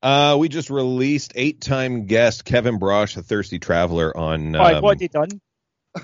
Uh, 0.02 0.38
we 0.40 0.48
just 0.48 0.70
released 0.70 1.34
eight-time 1.36 2.06
guest 2.06 2.46
Kevin 2.46 2.80
Brauch, 2.80 3.14
the 3.16 3.24
Thirsty 3.24 3.60
Traveler, 3.60 4.16
on. 4.16 4.56
All 4.56 4.62
right, 4.64 4.76
um, 4.76 4.84
what 4.84 4.96
have 4.96 5.02
you 5.02 5.10
done? 5.10 5.42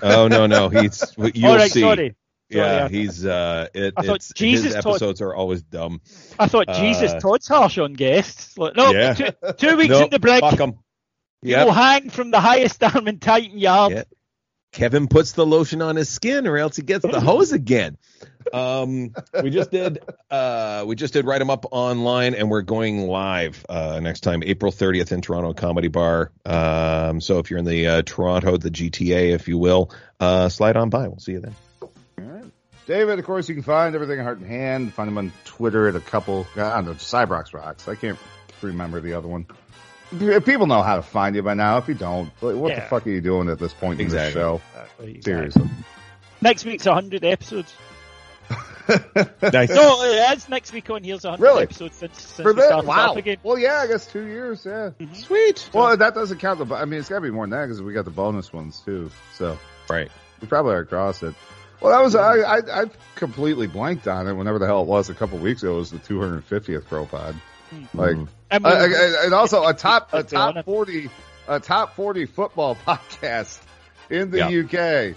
oh 0.01 0.27
no, 0.27 0.45
no, 0.47 0.67
he's 0.69 1.01
you'll 1.17 1.45
All 1.51 1.55
right, 1.55 1.71
see. 1.71 1.79
sorry. 1.81 2.15
Yeah, 2.49 2.87
Sorry, 2.87 2.89
he's 2.91 3.25
uh, 3.25 3.67
it, 3.73 3.93
I 3.95 4.01
thought 4.01 4.15
it's, 4.17 4.33
Jesus 4.33 4.73
his 4.73 4.83
taught- 4.83 4.91
episodes 4.95 5.21
are 5.21 5.33
always 5.33 5.61
dumb. 5.63 6.01
I 6.37 6.47
thought 6.47 6.67
Uh, 6.67 6.79
Jesus 6.81 7.13
Todd's 7.21 7.47
harsh 7.47 7.77
on 7.77 7.93
guests. 7.93 8.57
Like, 8.57 8.75
no, 8.75 8.91
Yeah. 8.91 9.13
two, 9.13 9.29
two 9.57 9.77
weeks 9.77 9.89
Nope, 9.91 10.03
in 10.05 10.09
the 10.09 10.19
break, 10.19 10.41
fuck 10.41 10.59
'em. 10.59 10.73
you 11.41 11.51
Yep. 11.51 11.65
will 11.65 11.73
hang 11.73 12.09
from 12.09 12.31
the 12.31 12.39
highest 12.41 12.83
arm 12.83 13.07
in 13.07 13.19
Titan 13.19 13.57
Yard. 13.57 13.93
Yeah. 13.93 14.03
Kevin 14.73 15.07
puts 15.07 15.33
the 15.33 15.45
lotion 15.45 15.81
on 15.81 15.95
his 15.95 16.09
skin, 16.09 16.47
or 16.47 16.57
else 16.57 16.75
he 16.75 16.81
gets 16.81 17.05
the 17.05 17.19
hose 17.21 17.53
again. 17.53 17.97
Um, 18.51 19.13
we 19.41 19.51
just 19.51 19.71
did, 19.71 19.99
uh, 20.29 20.83
we 20.85 20.95
just 20.95 21.13
did 21.13 21.25
write 21.25 21.41
him 21.41 21.49
up 21.49 21.65
online, 21.71 22.33
and 22.33 22.49
we're 22.49 22.63
going 22.63 23.07
live 23.07 23.65
uh, 23.69 23.99
next 24.01 24.21
time, 24.21 24.43
April 24.43 24.71
30th 24.71 25.11
in 25.11 25.21
Toronto 25.21 25.53
Comedy 25.53 25.87
Bar. 25.87 26.31
Um, 26.45 27.21
so 27.21 27.39
if 27.39 27.49
you're 27.49 27.59
in 27.59 27.65
the 27.65 27.87
uh, 27.87 28.01
Toronto, 28.01 28.57
the 28.57 28.71
GTA, 28.71 29.33
if 29.33 29.47
you 29.47 29.57
will, 29.57 29.91
uh, 30.19 30.49
slide 30.49 30.75
on 30.75 30.89
by. 30.89 31.07
We'll 31.07 31.19
see 31.19 31.33
you 31.33 31.39
then. 31.39 31.55
David, 32.85 33.17
of 33.17 33.23
course, 33.25 33.47
you 33.47 33.55
can 33.55 33.63
find 33.63 33.95
everything 33.95 34.19
Heart 34.19 34.39
and 34.39 34.47
Hand. 34.47 34.93
Find 34.93 35.07
him 35.07 35.17
on 35.17 35.31
Twitter 35.45 35.87
at 35.87 35.95
a 35.95 36.01
couple, 36.01 36.45
I 36.57 36.75
don't 36.75 36.85
know, 36.85 36.91
Cybrox 36.93 37.53
Rocks. 37.53 37.87
I 37.87 37.95
can't 37.95 38.19
remember 38.61 38.99
the 38.99 39.13
other 39.13 39.27
one. 39.27 39.45
People 40.41 40.67
know 40.67 40.81
how 40.81 40.95
to 40.97 41.01
find 41.01 41.35
you 41.35 41.41
by 41.43 41.53
now. 41.53 41.77
If 41.77 41.87
you 41.87 41.93
don't, 41.95 42.31
like, 42.41 42.55
what 42.55 42.75
the 42.75 42.81
fuck 42.81 43.05
are 43.07 43.09
you 43.09 43.21
doing 43.21 43.49
at 43.49 43.59
this 43.59 43.73
point 43.73 43.99
in 43.99 44.09
the 44.09 44.31
show? 44.31 44.61
Exactly, 44.73 45.11
exactly. 45.15 45.21
Seriously. 45.21 45.69
Next 46.41 46.65
week's 46.65 46.85
100 46.85 47.23
episodes. 47.23 47.73
Nice. 49.41 49.69
No, 49.69 50.03
it 50.03 50.37
is 50.37 50.49
next 50.49 50.73
week 50.73 50.89
on 50.89 51.03
here's 51.05 51.23
100 51.23 51.41
Really? 51.41 51.63
episodes 51.63 51.95
since, 51.95 52.21
since 52.21 52.41
For 52.41 52.51
we 52.51 52.57
this? 52.57 52.65
started 52.65 52.85
Wow. 52.87 53.11
up 53.11 53.17
again. 53.17 53.37
Well, 53.41 53.57
yeah, 53.57 53.77
I 53.77 53.87
guess 53.87 54.05
two 54.05 54.25
years, 54.25 54.65
yeah. 54.65 54.89
Mm-hmm. 54.99 55.13
Sweet. 55.13 55.69
Well, 55.73 55.95
that 55.95 56.13
doesn't 56.13 56.39
count 56.39 56.59
the. 56.67 56.75
I 56.75 56.83
mean, 56.83 56.99
it's 56.99 57.07
got 57.07 57.15
to 57.15 57.21
be 57.21 57.31
more 57.31 57.45
than 57.45 57.51
that 57.51 57.67
because 57.67 57.81
we 57.81 57.93
got 57.93 58.03
the 58.03 58.11
bonus 58.11 58.51
ones 58.51 58.81
too. 58.83 59.09
So 59.35 59.57
Right. 59.89 60.11
we 60.41 60.47
probably 60.47 60.73
are 60.73 60.79
across 60.79 61.23
it. 61.23 61.33
Well, 61.79 61.93
that 61.97 62.03
was 62.03 62.13
I. 62.15 62.39
I, 62.39 62.81
I 62.83 62.85
completely 63.15 63.67
blanked 63.67 64.05
on 64.09 64.27
it. 64.27 64.33
Whenever 64.33 64.59
the 64.59 64.65
hell 64.65 64.81
it 64.81 64.87
was, 64.87 65.09
a 65.09 65.13
couple 65.13 65.37
weeks 65.37 65.63
ago, 65.63 65.75
it 65.75 65.77
was 65.77 65.91
the 65.91 65.99
250th 65.99 66.83
CROpod. 66.83 67.35
Like, 67.93 68.15
Mhm. 68.15 68.27
And 68.51 68.65
uh, 68.65 68.85
we- 68.87 68.95
uh, 68.95 69.25
and 69.25 69.33
also 69.33 69.65
a 69.65 69.73
top 69.73 70.13
a 70.13 70.17
Let's 70.17 70.31
be 70.31 70.37
honest. 70.37 70.55
top 70.57 70.65
40 70.65 71.09
a 71.47 71.59
top 71.59 71.95
40 71.95 72.25
football 72.25 72.75
podcast 72.87 73.59
in 74.09 74.31
the 74.31 74.37
Yeah. 74.39 75.09
UK. 75.11 75.15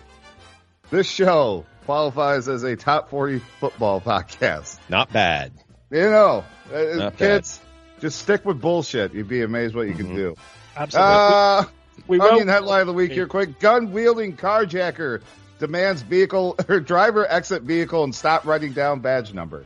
This 0.91 1.07
show 1.09 1.65
qualifies 1.85 2.49
as 2.49 2.63
a 2.65 2.77
top 2.77 3.11
40 3.11 3.41
football 3.61 4.01
podcast. 4.07 4.79
Not 4.89 5.13
bad. 5.13 5.53
You 5.91 6.03
know, 6.11 6.45
uh, 6.75 6.83
Not 6.97 7.17
kids, 7.17 7.61
just 8.01 8.19
stick 8.21 8.45
with 8.45 8.61
bullshit. 8.61 9.15
You'd 9.15 9.29
be 9.29 9.43
amazed 9.43 9.75
what 9.75 9.87
you 9.87 9.95
can 9.95 10.09
Mhm. 10.09 10.17
do. 10.17 10.35
absolutely. 10.77 11.13
Uh, 11.15 11.65
we 12.09 12.19
will. 12.19 12.27
Onion 12.33 12.49
headline 12.49 12.83
of 12.83 12.87
the 12.89 12.93
week 12.93 13.13
here, 13.13 13.27
quick. 13.27 13.59
Gun 13.61 13.93
wielding 13.93 14.37
carjacker 14.37 15.23
demands 15.59 16.03
vehicle 16.03 16.57
or 16.69 16.81
driver 16.81 17.27
exit 17.27 17.63
vehicle 17.63 18.05
and 18.05 18.15
stop 18.15 18.45
writing 18.47 18.73
down 18.73 19.01
badge 19.01 19.33
number. 19.33 19.65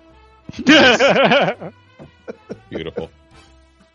Beautiful. 2.68 3.10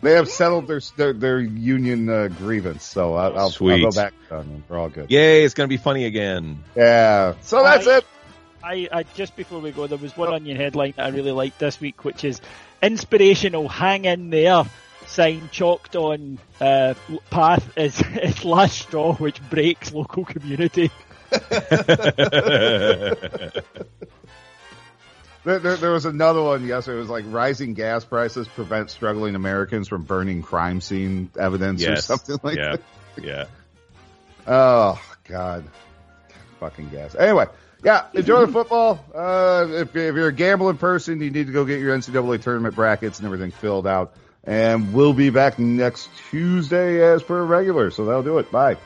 They 0.02 0.12
have 0.12 0.30
settled 0.30 0.68
their 0.68 0.82
their, 0.98 1.14
their 1.14 1.40
union 1.40 2.10
uh, 2.10 2.28
grievance, 2.28 2.84
so 2.84 3.16
I'll, 3.16 3.36
I'll, 3.40 3.46
I'll 3.60 3.80
go 3.80 3.92
back 3.92 4.14
to 4.28 4.36
them. 4.36 4.64
We're 4.70 4.78
all 4.78 4.90
good. 4.90 5.10
Yay! 5.10 5.44
It's 5.44 5.56
gonna 5.56 5.68
be 5.68 5.78
funny 5.78 6.06
again. 6.06 6.64
Yeah. 6.76 7.34
So 7.42 7.64
that's 7.64 7.88
I- 7.88 7.98
it. 7.98 8.06
I, 8.64 8.88
I 8.92 9.04
just 9.16 9.36
before 9.36 9.60
we 9.60 9.72
go, 9.72 9.88
there 9.88 9.98
was 9.98 10.16
one 10.18 10.34
onion 10.34 10.58
headline 10.58 10.94
that 10.98 11.06
I 11.06 11.10
really 11.10 11.32
liked 11.32 11.60
this 11.60 11.80
week, 11.80 12.04
which 12.04 12.24
is 12.24 12.42
inspirational. 12.84 13.68
Hang 13.68 14.06
in 14.06 14.30
there. 14.32 14.66
Sign 15.08 15.50
chalked 15.52 15.96
on 15.96 16.40
uh, 16.60 16.96
path 17.30 17.78
is 17.78 18.02
is 18.22 18.44
last 18.44 18.78
straw, 18.78 19.14
which 19.16 19.42
breaks 19.50 19.94
local 19.94 20.26
community. 20.26 20.92
There, 25.46 25.60
there, 25.60 25.76
there 25.78 25.92
was 25.92 26.06
another 26.06 26.42
one 26.42 26.66
yesterday. 26.66 26.98
It 26.98 27.02
was 27.02 27.10
like 27.10 27.26
rising 27.28 27.76
gas 27.76 28.04
prices 28.04 28.48
prevent 28.48 28.90
struggling 28.90 29.36
Americans 29.36 29.88
from 29.88 30.02
burning 30.02 30.42
crime 30.42 30.82
scene 30.82 31.30
evidence 31.40 31.86
or 31.86 31.96
something 31.98 32.40
like 32.42 32.58
yeah. 32.58 32.78
that. 32.78 33.24
Yeah. 33.24 33.46
Oh 34.48 35.00
God, 35.26 35.64
fucking 36.60 36.90
gas. 36.90 37.14
Anyway, 37.14 37.46
yeah, 37.84 38.08
enjoy 38.16 38.48
the 38.48 38.52
football. 38.52 39.06
Uh, 39.14 39.68
if, 39.70 39.96
if 39.96 40.16
you're 40.16 40.30
a 40.30 40.34
gambling 40.34 40.78
person, 40.78 41.22
you 41.22 41.30
need 41.30 41.46
to 41.46 41.54
go 41.54 41.64
get 41.64 41.80
your 41.80 41.96
NCAA 41.96 42.42
tournament 42.42 42.74
brackets 42.74 43.20
and 43.20 43.28
everything 43.28 43.52
filled 43.52 43.86
out. 43.86 44.16
And 44.44 44.94
we'll 44.94 45.14
be 45.14 45.30
back 45.30 45.60
next 45.60 46.10
Tuesday 46.32 47.04
as 47.04 47.22
per 47.22 47.44
regular. 47.44 47.92
So 47.92 48.06
that'll 48.06 48.24
do 48.24 48.40
it. 48.40 48.52
Bye. 48.52 48.78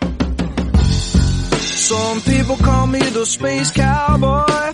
Some 1.59 2.21
people 2.21 2.57
call 2.57 2.85
me 2.85 2.99
the 2.99 3.25
space 3.25 3.71
cowboy. 3.71 4.73